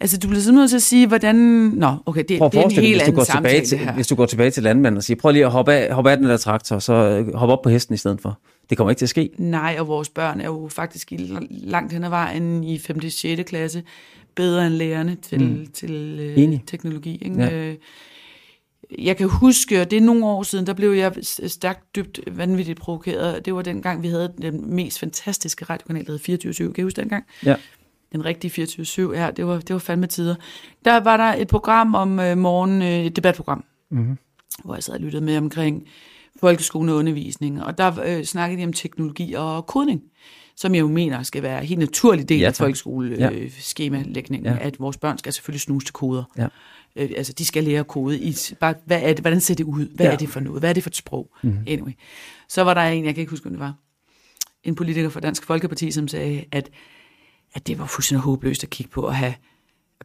Altså, 0.01 0.19
du 0.19 0.29
bliver 0.29 0.41
simpelthen 0.41 0.61
nødt 0.61 0.71
til 0.71 0.77
at 0.77 0.83
sige, 0.83 1.07
hvordan... 1.07 1.37
Nå, 1.37 1.97
okay, 2.07 2.21
det, 2.21 2.29
det 2.29 2.55
er 2.55 2.63
en 2.63 2.71
helt 2.71 3.03
anden 3.03 3.25
samtale, 3.25 3.67
til, 3.67 3.79
her. 3.79 3.93
Hvis 3.93 4.07
du 4.07 4.15
går 4.15 4.27
tilbage 4.27 4.51
til 4.51 4.63
landmanden 4.63 4.97
og 4.97 5.03
siger, 5.05 5.21
prøv 5.21 5.33
lige 5.33 5.45
at 5.45 5.51
hoppe 5.51 5.73
af, 5.73 5.95
hoppe 5.95 6.11
af 6.11 6.17
den 6.17 6.27
der 6.27 6.37
traktor, 6.37 6.79
så 6.79 6.93
øh, 6.93 7.35
hop 7.35 7.49
op 7.49 7.63
på 7.63 7.69
hesten 7.69 7.95
i 7.95 7.99
stedet 7.99 8.21
for. 8.21 8.39
Det 8.71 8.77
kommer 8.77 8.91
ikke 8.91 9.01
til 9.01 9.07
at 9.07 9.11
ske. 9.11 9.31
Nej, 9.39 9.77
og 9.79 9.89
vores 9.89 10.09
børn 10.09 10.41
er 10.41 10.45
jo 10.45 10.69
faktisk 10.73 11.13
i 11.13 11.37
langt 11.51 11.93
hen 11.93 12.05
ad 12.05 12.09
vejen 12.09 12.65
i 12.65 12.79
5. 12.79 12.97
og 12.97 13.03
6. 13.13 13.43
klasse 13.47 13.83
bedre 14.35 14.67
end 14.67 14.75
lærerne 14.75 15.17
til, 15.23 15.41
mm. 15.41 15.67
til 15.75 16.19
øh, 16.39 16.59
teknologi. 16.67 17.19
Ikke? 17.23 17.43
Ja. 17.43 17.53
Øh, 17.53 17.75
jeg 18.99 19.17
kan 19.17 19.29
huske, 19.29 19.81
og 19.81 19.91
det 19.91 19.97
er 19.97 20.01
nogle 20.01 20.27
år 20.27 20.43
siden, 20.43 20.67
der 20.67 20.73
blev 20.73 20.91
jeg 20.93 21.13
stærkt 21.47 21.97
dybt 21.97 22.21
vanvittigt 22.33 22.81
provokeret. 22.81 23.47
Det 23.47 23.55
var 23.55 23.63
dengang, 23.63 24.03
vi 24.03 24.09
havde 24.09 24.33
den 24.43 24.75
mest 24.75 24.99
fantastiske 24.99 25.65
radiokanal, 25.65 26.07
der 26.07 26.19
hed 26.27 26.69
24-7. 26.69 26.73
Kan 26.73 26.75
I 26.77 26.83
huske 26.83 27.01
dengang? 27.01 27.25
Ja 27.45 27.57
den 28.17 28.25
rigtige 28.25 28.63
24-7 28.63 29.15
her, 29.15 29.31
det 29.31 29.47
var, 29.47 29.59
det 29.59 29.73
var 29.73 29.79
fandme 29.79 30.07
tider. 30.07 30.35
Der 30.85 31.01
var 31.01 31.17
der 31.17 31.25
et 31.25 31.49
program 31.49 31.95
om 31.95 32.21
øh, 32.21 32.39
morgen, 32.39 32.83
øh, 32.83 33.05
et 33.05 33.17
debatprogram, 33.17 33.65
mm-hmm. 33.91 34.19
hvor 34.65 34.75
jeg 34.75 34.83
sad 34.83 34.95
og 34.95 35.01
lyttede 35.01 35.25
med 35.25 35.37
omkring 35.37 35.89
folkeskole 36.41 36.93
og 36.93 36.99
undervisning, 36.99 37.65
og 37.65 37.79
der 37.79 38.03
øh, 38.05 38.25
snakkede 38.25 38.61
de 38.61 38.67
om 38.67 38.73
teknologi 38.73 39.35
og 39.35 39.67
kodning, 39.67 40.03
som 40.57 40.75
jeg 40.75 40.81
jo 40.81 40.89
mener 40.89 41.23
skal 41.23 41.43
være 41.43 41.61
en 41.61 41.67
helt 41.67 41.79
naturlig 41.79 42.29
del 42.29 42.39
ja, 42.41 42.47
af 42.47 42.55
folkeskoleskemalægningen, 42.55 44.53
øh, 44.53 44.59
ja. 44.61 44.67
at 44.67 44.81
vores 44.81 44.97
børn 44.97 45.19
skal 45.19 45.33
selvfølgelig 45.33 45.61
snuse 45.61 45.87
til 45.87 45.93
koder. 45.93 46.25
Ja. 46.39 46.47
Øh, 46.97 47.11
altså, 47.17 47.33
de 47.33 47.45
skal 47.45 47.65
lære 47.65 47.85
kode. 47.85 48.21
I, 48.21 48.37
bare, 48.61 48.75
hvad 48.85 49.03
er 49.03 49.09
det, 49.09 49.21
hvordan 49.21 49.41
ser 49.41 49.55
det 49.55 49.65
ud? 49.65 49.87
Hvad 49.95 50.07
ja. 50.07 50.13
er 50.13 50.17
det 50.17 50.29
for 50.29 50.41
noget? 50.41 50.61
Hvad 50.63 50.71
er 50.71 50.75
det 50.75 50.83
for 50.83 50.91
et 50.91 50.97
sprog? 50.97 51.31
Mm-hmm. 51.43 51.65
Anyway. 51.67 51.93
Så 52.49 52.63
var 52.63 52.75
der 52.75 52.81
en, 52.81 53.05
jeg 53.05 53.15
kan 53.15 53.21
ikke 53.21 53.31
huske, 53.31 53.45
hvem 53.45 53.53
det 53.53 53.61
var, 53.61 53.75
en 54.65 54.75
politiker 54.75 55.09
fra 55.09 55.21
Dansk 55.21 55.45
Folkeparti, 55.45 55.91
som 55.91 56.09
sagde, 56.09 56.45
at 56.53 56.71
at 57.57 57.67
det 57.67 57.79
var 57.79 57.87
fuldstændig 57.87 58.23
håbløst 58.23 58.63
at 58.63 58.71
kigge 58.71 58.91
på 58.91 59.07
at 59.07 59.15
have 59.15 59.35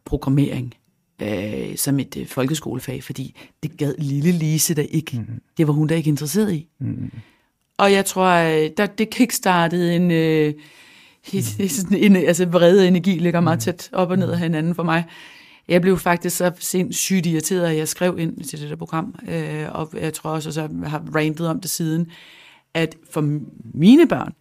programmering 0.04 0.74
øh, 1.22 1.76
som 1.76 1.98
et 1.98 2.16
øh, 2.16 2.26
folkeskolefag, 2.26 3.04
fordi 3.04 3.36
det 3.62 3.76
gad 3.76 3.94
lille 3.98 4.32
Lise 4.32 4.74
der 4.74 4.82
ikke. 4.82 5.18
Mm-hmm. 5.18 5.42
Det 5.56 5.66
var 5.66 5.72
hun 5.72 5.88
der 5.88 5.96
ikke 5.96 6.08
interesseret 6.08 6.52
i. 6.52 6.68
Mm-hmm. 6.80 7.10
Og 7.78 7.92
jeg 7.92 8.04
tror, 8.04 8.26
øh, 8.26 8.70
der, 8.76 8.86
det 8.86 9.10
kickstartede 9.10 9.96
en, 9.96 10.10
øh, 10.10 10.54
mm-hmm. 11.32 11.96
en, 11.96 12.16
altså 12.16 12.46
vrede 12.46 12.88
energi 12.88 13.18
ligger 13.18 13.40
meget 13.40 13.56
mm-hmm. 13.56 13.78
tæt 13.78 13.90
op 13.92 14.10
og 14.10 14.18
ned 14.18 14.30
af 14.30 14.38
hinanden 14.38 14.74
for 14.74 14.82
mig. 14.82 15.04
Jeg 15.68 15.80
blev 15.80 15.98
faktisk 15.98 16.36
så 16.36 16.52
sindssygt 16.58 17.26
irriteret, 17.26 17.66
at 17.66 17.76
jeg 17.76 17.88
skrev 17.88 18.18
ind 18.18 18.44
til 18.44 18.60
det 18.60 18.70
der 18.70 18.76
program, 18.76 19.14
øh, 19.28 19.66
og 19.72 19.90
jeg 20.00 20.14
tror 20.14 20.30
også, 20.30 20.48
at 20.48 20.56
jeg 20.56 20.90
har 20.90 21.04
rantet 21.14 21.48
om 21.48 21.60
det 21.60 21.70
siden, 21.70 22.10
at 22.74 22.96
for 23.10 23.40
mine 23.74 24.08
børn, 24.08 24.32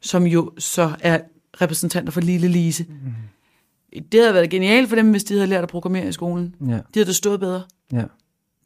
som 0.00 0.26
jo 0.26 0.52
så 0.58 0.92
er 1.00 1.20
repræsentanter 1.60 2.12
for 2.12 2.20
Lille 2.20 2.48
Lise. 2.48 2.86
Mm. 2.88 4.02
Det 4.12 4.20
havde 4.20 4.34
været 4.34 4.50
genialt 4.50 4.88
for 4.88 4.96
dem, 4.96 5.10
hvis 5.10 5.24
de 5.24 5.34
havde 5.34 5.46
lært 5.46 5.62
at 5.62 5.68
programmere 5.68 6.08
i 6.08 6.12
skolen. 6.12 6.54
Ja. 6.60 6.66
De 6.66 6.80
havde 6.94 7.06
da 7.06 7.12
stået 7.12 7.40
bedre. 7.40 7.62
Ja. 7.92 8.04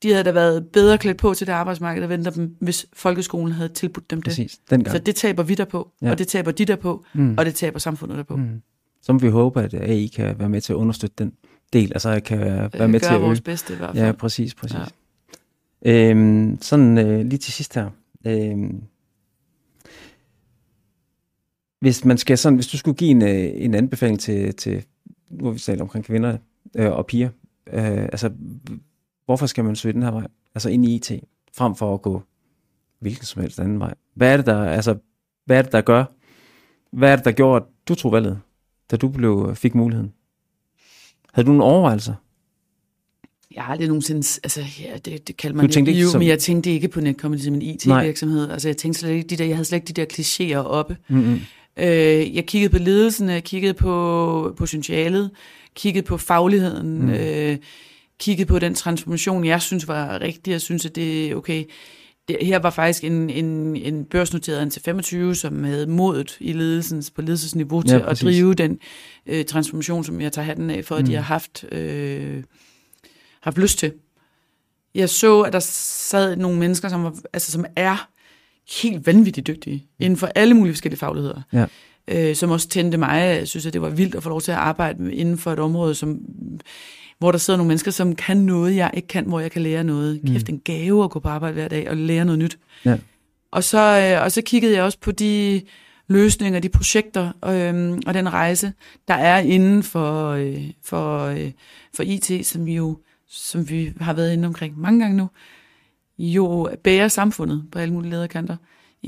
De 0.02 0.10
havde 0.10 0.24
da 0.24 0.32
været 0.32 0.66
bedre 0.66 0.98
klædt 0.98 1.16
på 1.16 1.34
til 1.34 1.46
det 1.46 1.52
arbejdsmarked, 1.52 2.02
der 2.02 2.08
venter 2.08 2.30
dem, 2.30 2.56
hvis 2.60 2.86
folkeskolen 2.92 3.52
havde 3.52 3.68
tilbudt 3.68 4.10
dem 4.10 4.22
det. 4.22 4.30
Præcis, 4.30 4.58
dengang. 4.70 4.96
Så 4.96 5.02
det 5.02 5.16
taber 5.16 5.42
vi 5.42 5.54
der 5.54 5.64
på, 5.64 5.90
ja. 6.02 6.10
og 6.10 6.18
det 6.18 6.28
taber 6.28 6.50
de 6.50 6.64
der 6.64 6.76
på, 6.76 7.04
mm. 7.14 7.34
og 7.38 7.44
det 7.46 7.54
taber 7.54 7.78
samfundet 7.78 8.18
der 8.18 8.24
på. 8.24 8.36
Mm. 8.36 8.62
Så 9.02 9.12
må 9.12 9.18
vi 9.18 9.28
håbe, 9.28 9.62
at 9.62 9.74
AI 9.74 10.06
kan 10.06 10.38
være 10.38 10.48
med 10.48 10.60
til 10.60 10.72
at 10.72 10.76
understøtte 10.76 11.14
den 11.18 11.32
del, 11.72 11.92
altså 11.94 12.20
kan 12.24 12.40
være 12.40 12.70
øh, 12.74 12.90
med 12.90 13.00
til 13.00 13.14
at 13.14 13.20
vores 13.20 13.40
bedste 13.40 13.74
i 13.74 13.76
hvert 13.76 13.96
fald. 13.96 14.04
Ja, 14.04 14.12
præcis, 14.12 14.54
præcis. 14.54 14.78
Ja. 15.84 16.10
Øhm, 16.10 16.58
sådan 16.60 16.98
øh, 16.98 17.26
lige 17.26 17.38
til 17.38 17.52
sidst 17.52 17.74
her. 17.74 17.90
Øhm, 18.26 18.82
hvis 21.86 22.04
man 22.04 22.18
skal 22.18 22.38
sådan, 22.38 22.56
hvis 22.56 22.66
du 22.66 22.78
skulle 22.78 22.96
give 22.96 23.10
en, 23.10 23.22
øh, 23.22 23.50
en 23.54 23.74
anbefaling 23.74 24.20
til, 24.20 24.54
til 24.54 24.84
nu 25.30 25.44
har 25.44 25.52
vi 25.52 25.58
talt 25.58 25.80
omkring 25.80 26.04
kvinder 26.04 26.38
øh, 26.76 26.92
og 26.92 27.06
piger, 27.06 27.28
øh, 27.72 28.02
altså 28.02 28.30
hvorfor 29.24 29.46
skal 29.46 29.64
man 29.64 29.76
søge 29.76 29.92
den 29.92 30.02
her 30.02 30.10
vej, 30.10 30.26
altså 30.54 30.68
ind 30.68 30.84
i 30.84 30.94
IT, 30.94 31.12
frem 31.56 31.74
for 31.74 31.94
at 31.94 32.02
gå 32.02 32.22
hvilken 33.00 33.24
som 33.24 33.42
helst 33.42 33.60
anden 33.60 33.80
vej? 33.80 33.94
Hvad 34.14 34.32
er 34.32 34.36
det, 34.36 34.46
der, 34.46 34.64
altså, 34.64 34.96
hvad 35.44 35.58
er 35.58 35.62
det, 35.62 35.72
der 35.72 35.80
gør, 35.80 36.04
hvad 36.92 37.12
er 37.12 37.16
det, 37.16 37.24
der 37.24 37.32
gjorde, 37.32 37.56
at 37.56 37.62
du 37.88 37.94
tog 37.94 38.12
valget, 38.12 38.40
da 38.90 38.96
du 38.96 39.08
blev, 39.08 39.54
fik 39.54 39.74
muligheden? 39.74 40.12
Havde 41.32 41.46
du 41.46 41.52
nogle 41.52 41.64
overvejelser? 41.64 42.14
Jeg 43.54 43.64
har 43.64 43.72
aldrig 43.72 43.88
nogensinde, 43.88 44.18
altså 44.18 44.62
ja, 44.80 44.96
det, 45.04 45.28
det 45.28 45.36
kalder 45.36 45.56
man 45.56 45.64
ikke, 45.64 45.90
ikke 45.90 46.06
som... 46.06 46.18
men 46.18 46.28
jeg 46.28 46.38
tænkte 46.38 46.70
ikke 46.70 46.88
på 46.88 47.00
Netcompany 47.00 47.40
som 47.40 47.54
en 47.54 47.62
IT-virksomhed. 47.62 48.50
Altså 48.50 48.68
jeg 48.68 48.76
tænkte 48.76 49.00
slet 49.00 49.10
ikke, 49.10 49.28
de 49.28 49.36
der, 49.36 49.44
jeg 49.44 49.56
havde 49.56 49.64
slet 49.64 49.76
ikke 49.76 49.86
de 49.86 49.92
der 49.92 50.06
klichéer 50.12 50.66
oppe. 50.66 50.96
Mm-hmm. 51.08 51.40
Øh, 51.78 52.36
jeg 52.36 52.46
kiggede 52.46 52.72
på 52.72 52.78
ledelsen, 52.78 53.30
jeg 53.30 53.44
kiggede 53.44 53.74
på 53.74 54.54
potentialet, 54.56 55.30
kiggede 55.74 56.06
på 56.06 56.16
fagligheden, 56.16 57.02
mm. 57.02 57.10
øh, 57.10 57.56
kiggede 58.20 58.46
på 58.46 58.58
den 58.58 58.74
transformation, 58.74 59.44
jeg 59.44 59.62
synes 59.62 59.88
var 59.88 60.20
rigtig. 60.20 60.50
Jeg 60.50 60.60
synes, 60.60 60.86
at 60.86 60.96
det 60.96 61.30
er 61.30 61.34
okay. 61.34 61.64
Det, 62.28 62.36
her 62.42 62.58
var 62.58 62.70
faktisk 62.70 63.04
en, 63.04 63.30
en, 63.30 63.76
en 63.76 64.04
børsnoteret 64.04 64.72
til 64.72 64.82
25, 64.82 65.34
som 65.34 65.64
havde 65.64 65.86
modet 65.86 66.36
i 66.40 66.52
ledelsen, 66.52 67.04
på 67.14 67.22
ledelsesniveau 67.22 67.82
til 67.82 67.96
ja, 67.96 68.10
at 68.10 68.20
drive 68.22 68.54
den 68.54 68.78
øh, 69.26 69.44
transformation, 69.44 70.04
som 70.04 70.20
jeg 70.20 70.32
tager 70.32 70.46
hatten 70.46 70.70
af, 70.70 70.84
for 70.84 70.94
at 70.94 71.00
mm. 71.02 71.06
de 71.06 71.14
har 71.14 71.22
haft, 71.22 71.64
øh, 71.72 72.42
haft 73.40 73.58
lyst 73.58 73.78
til. 73.78 73.92
Jeg 74.94 75.08
så, 75.08 75.40
at 75.40 75.52
der 75.52 75.60
sad 75.60 76.36
nogle 76.36 76.58
mennesker, 76.58 76.88
som, 76.88 77.04
var, 77.04 77.14
altså, 77.32 77.52
som 77.52 77.64
er 77.76 78.08
helt 78.82 79.06
vanvittigt 79.06 79.46
dygtige 79.46 79.86
inden 79.98 80.16
for 80.16 80.26
alle 80.34 80.54
mulige 80.54 80.74
forskellige 80.74 80.98
fagligheder. 80.98 81.42
Ja. 81.52 81.66
Øh, 82.08 82.36
som 82.36 82.50
også 82.50 82.68
tændte 82.68 82.98
mig. 82.98 83.20
Jeg 83.20 83.48
synes, 83.48 83.66
at 83.66 83.72
det 83.72 83.82
var 83.82 83.88
vildt 83.88 84.14
at 84.14 84.22
få 84.22 84.28
lov 84.28 84.40
til 84.40 84.52
at 84.52 84.58
arbejde 84.58 85.14
inden 85.14 85.38
for 85.38 85.52
et 85.52 85.58
område, 85.58 85.94
som, 85.94 86.18
hvor 87.18 87.30
der 87.30 87.38
sidder 87.38 87.56
nogle 87.56 87.68
mennesker, 87.68 87.90
som 87.90 88.14
kan 88.14 88.36
noget, 88.36 88.76
jeg 88.76 88.90
ikke 88.94 89.08
kan, 89.08 89.24
hvor 89.24 89.40
jeg 89.40 89.50
kan 89.50 89.62
lære 89.62 89.84
noget. 89.84 90.20
Mm. 90.22 90.32
Kæft, 90.32 90.48
en 90.48 90.58
gave 90.58 91.04
at 91.04 91.10
gå 91.10 91.18
på 91.18 91.28
arbejde 91.28 91.54
hver 91.54 91.68
dag 91.68 91.90
og 91.90 91.96
lære 91.96 92.24
noget 92.24 92.38
nyt. 92.38 92.58
Ja. 92.84 92.96
Og, 93.50 93.64
så, 93.64 93.78
øh, 93.78 94.24
og 94.24 94.32
så 94.32 94.42
kiggede 94.42 94.74
jeg 94.74 94.82
også 94.82 94.98
på 95.00 95.12
de 95.12 95.62
løsninger, 96.08 96.60
de 96.60 96.68
projekter 96.68 97.32
øh, 97.44 97.98
og 98.06 98.14
den 98.14 98.32
rejse, 98.32 98.72
der 99.08 99.14
er 99.14 99.38
inden 99.38 99.82
for, 99.82 100.30
øh, 100.30 100.70
for, 100.84 101.24
øh, 101.24 101.50
for 101.94 102.02
IT, 102.02 102.46
som 102.46 102.66
vi 102.66 102.74
jo 102.74 102.98
som 103.28 103.70
vi 103.70 103.92
har 104.00 104.12
været 104.12 104.32
inde 104.32 104.46
omkring 104.48 104.80
mange 104.80 105.00
gange 105.00 105.16
nu, 105.16 105.28
jo 106.18 106.68
bærer 106.84 107.08
samfundet 107.08 107.64
på 107.72 107.78
alle 107.78 107.94
mulige 107.94 108.10
lederkanter. 108.10 108.56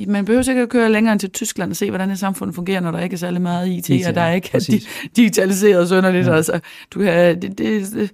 man 0.06 0.24
behøver 0.24 0.48
ikke 0.48 0.62
at 0.62 0.68
køre 0.68 0.92
længere 0.92 1.12
end 1.12 1.20
til 1.20 1.30
Tyskland 1.30 1.70
og 1.70 1.76
se, 1.76 1.88
hvordan 1.90 2.10
et 2.10 2.18
samfund 2.18 2.52
fungerer, 2.52 2.80
når 2.80 2.90
der 2.90 3.00
ikke 3.00 3.14
er 3.14 3.18
særlig 3.18 3.42
meget 3.42 3.68
IT, 3.68 3.88
IT, 3.88 4.06
og 4.06 4.14
der 4.14 4.20
er 4.20 4.32
ikke 4.32 4.50
di- 4.58 4.88
digitaliseret 5.16 5.88
sådan 5.88 6.14
lidt. 6.14 6.26
Ja. 6.26 6.34
Altså, 6.36 6.60
du 6.90 6.98
kan, 6.98 7.42
det, 7.42 7.58
det, 7.58 8.10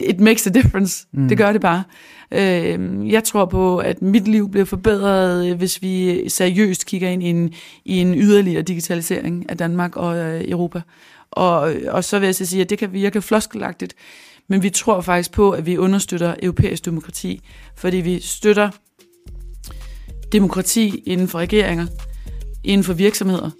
it 0.00 0.20
makes 0.20 0.46
a 0.46 0.50
difference. 0.50 1.06
Mm. 1.12 1.28
Det 1.28 1.38
gør 1.38 1.52
det 1.52 1.60
bare. 1.60 1.82
Øh, 2.30 3.10
jeg 3.12 3.24
tror 3.24 3.44
på, 3.44 3.78
at 3.78 4.02
mit 4.02 4.28
liv 4.28 4.50
bliver 4.50 4.64
forbedret, 4.64 5.50
øh, 5.50 5.56
hvis 5.58 5.82
vi 5.82 6.28
seriøst 6.28 6.86
kigger 6.86 7.08
ind 7.08 7.22
i 7.22 7.26
en, 7.26 7.52
i 7.84 7.98
en 7.98 8.14
yderligere 8.14 8.62
digitalisering 8.62 9.50
af 9.50 9.56
Danmark 9.56 9.96
og 9.96 10.16
øh, 10.16 10.44
Europa. 10.48 10.80
Og, 11.30 11.72
og 11.88 12.04
så 12.04 12.18
vil 12.18 12.26
jeg 12.26 12.34
så 12.34 12.46
sige, 12.46 12.62
at 12.62 12.70
det 12.70 12.78
kan 12.78 12.92
virke 12.92 13.22
floskelagtigt, 13.22 13.94
men 14.48 14.62
vi 14.62 14.70
tror 14.70 15.00
faktisk 15.00 15.32
på, 15.32 15.50
at 15.50 15.66
vi 15.66 15.78
understøtter 15.78 16.34
europæisk 16.42 16.84
demokrati, 16.84 17.40
fordi 17.76 17.96
vi 17.96 18.20
støtter 18.20 18.70
demokrati 20.32 21.02
inden 21.06 21.28
for 21.28 21.38
regeringer, 21.38 21.86
inden 22.64 22.84
for 22.84 22.92
virksomheder 22.92 23.50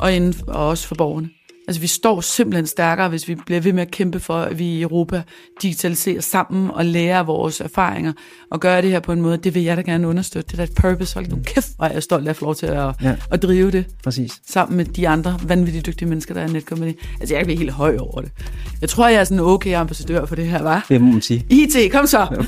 og, 0.00 0.12
inden 0.12 0.32
for, 0.32 0.46
og 0.46 0.68
også 0.68 0.88
for 0.88 0.94
borgerne. 0.94 1.28
Altså 1.70 1.80
vi 1.80 1.86
står 1.86 2.20
simpelthen 2.20 2.66
stærkere, 2.66 3.08
hvis 3.08 3.28
vi 3.28 3.34
bliver 3.34 3.60
ved 3.60 3.72
med 3.72 3.82
at 3.82 3.90
kæmpe 3.90 4.20
for, 4.20 4.34
at 4.34 4.58
vi 4.58 4.64
i 4.64 4.82
Europa 4.82 5.22
digitaliserer 5.62 6.20
sammen 6.20 6.70
og 6.70 6.84
lærer 6.84 7.22
vores 7.22 7.60
erfaringer 7.60 8.12
og 8.50 8.60
gøre 8.60 8.82
det 8.82 8.90
her 8.90 9.00
på 9.00 9.12
en 9.12 9.20
måde. 9.20 9.36
Det 9.36 9.54
vil 9.54 9.62
jeg 9.62 9.76
da 9.76 9.82
gerne 9.82 10.08
understøtte. 10.08 10.46
Det 10.46 10.52
er 10.52 10.56
da 10.56 10.62
et 10.62 10.74
purpose. 10.74 11.14
Hold 11.14 11.26
nu 11.28 11.38
kæft, 11.44 11.68
hvor 11.76 11.84
er 11.86 11.92
jeg 11.92 12.02
stolt 12.02 12.26
af 12.26 12.30
at 12.30 12.36
få 12.36 12.44
lov 12.44 12.54
til 12.54 12.66
at, 12.66 12.94
Ja. 13.02 13.16
at 13.30 13.42
drive 13.42 13.70
det 13.70 13.84
Præcis. 14.04 14.32
sammen 14.48 14.76
med 14.76 14.84
de 14.84 15.08
andre 15.08 15.38
vanvittigt 15.46 15.86
dygtige 15.86 16.08
mennesker, 16.08 16.34
der 16.34 16.40
er 16.40 16.48
i 16.48 16.52
netcomedy. 16.52 16.92
Altså 17.20 17.34
jeg 17.34 17.44
bliver 17.44 17.58
helt 17.58 17.70
høj 17.72 17.96
over 18.00 18.20
det. 18.20 18.30
Jeg 18.80 18.88
tror, 18.88 19.08
jeg 19.08 19.20
er 19.20 19.24
sådan 19.24 19.38
en 19.38 19.44
okay 19.44 19.74
ambassadør 19.76 20.26
for 20.26 20.34
det 20.36 20.46
her, 20.46 20.62
var. 20.62 20.86
Det 20.88 21.00
må 21.00 21.12
man 21.12 21.20
sige. 21.22 21.46
IT, 21.50 21.92
kom 21.92 22.06
så! 22.06 22.46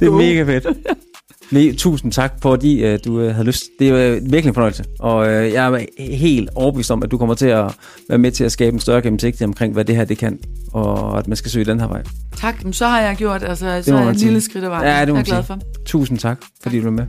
Det 0.00 0.06
er 0.08 0.10
mega 0.10 0.42
fedt. 0.42 0.66
Me, 1.54 1.72
tusind 1.72 2.12
tak, 2.12 2.32
fordi 2.42 2.92
uh, 2.92 2.98
du 3.04 3.20
uh, 3.20 3.30
havde 3.34 3.46
lyst. 3.46 3.64
Det 3.78 3.88
er 3.88 4.16
uh, 4.16 4.22
virkelig 4.22 4.46
en 4.46 4.54
fornøjelse. 4.54 4.84
Og 5.00 5.16
uh, 5.16 5.26
jeg 5.26 5.72
er 5.72 5.84
helt 6.16 6.50
overbevist 6.54 6.90
om, 6.90 7.02
at 7.02 7.10
du 7.10 7.18
kommer 7.18 7.34
til 7.34 7.46
at 7.46 7.64
være 8.08 8.18
med 8.18 8.30
til 8.30 8.44
at 8.44 8.52
skabe 8.52 8.74
en 8.74 8.80
større 8.80 9.02
gennemsigtighed 9.02 9.48
omkring, 9.48 9.72
hvad 9.72 9.84
det 9.84 9.96
her 9.96 10.04
det 10.04 10.18
kan. 10.18 10.38
Og 10.72 11.18
at 11.18 11.28
man 11.28 11.36
skal 11.36 11.50
søge 11.50 11.64
den 11.64 11.80
her 11.80 11.88
vej. 11.88 12.02
Tak, 12.36 12.64
men 12.64 12.72
så 12.72 12.86
har 12.86 13.00
jeg 13.00 13.16
gjort, 13.16 13.42
altså, 13.42 13.82
så 13.82 13.96
er 13.96 14.00
jeg 14.00 14.10
et 14.10 14.16
lille 14.16 14.40
skridt 14.40 14.64
af 14.64 14.70
vejen. 14.70 14.86
Ja, 14.86 15.00
det 15.00 15.08
må 15.08 15.14
jeg 15.14 15.20
er 15.20 15.24
glad 15.24 15.42
for. 15.42 15.58
Tusind 15.86 16.18
tak, 16.18 16.42
fordi 16.62 16.78
du 16.78 16.84
var 16.84 16.90
med. 16.90 17.06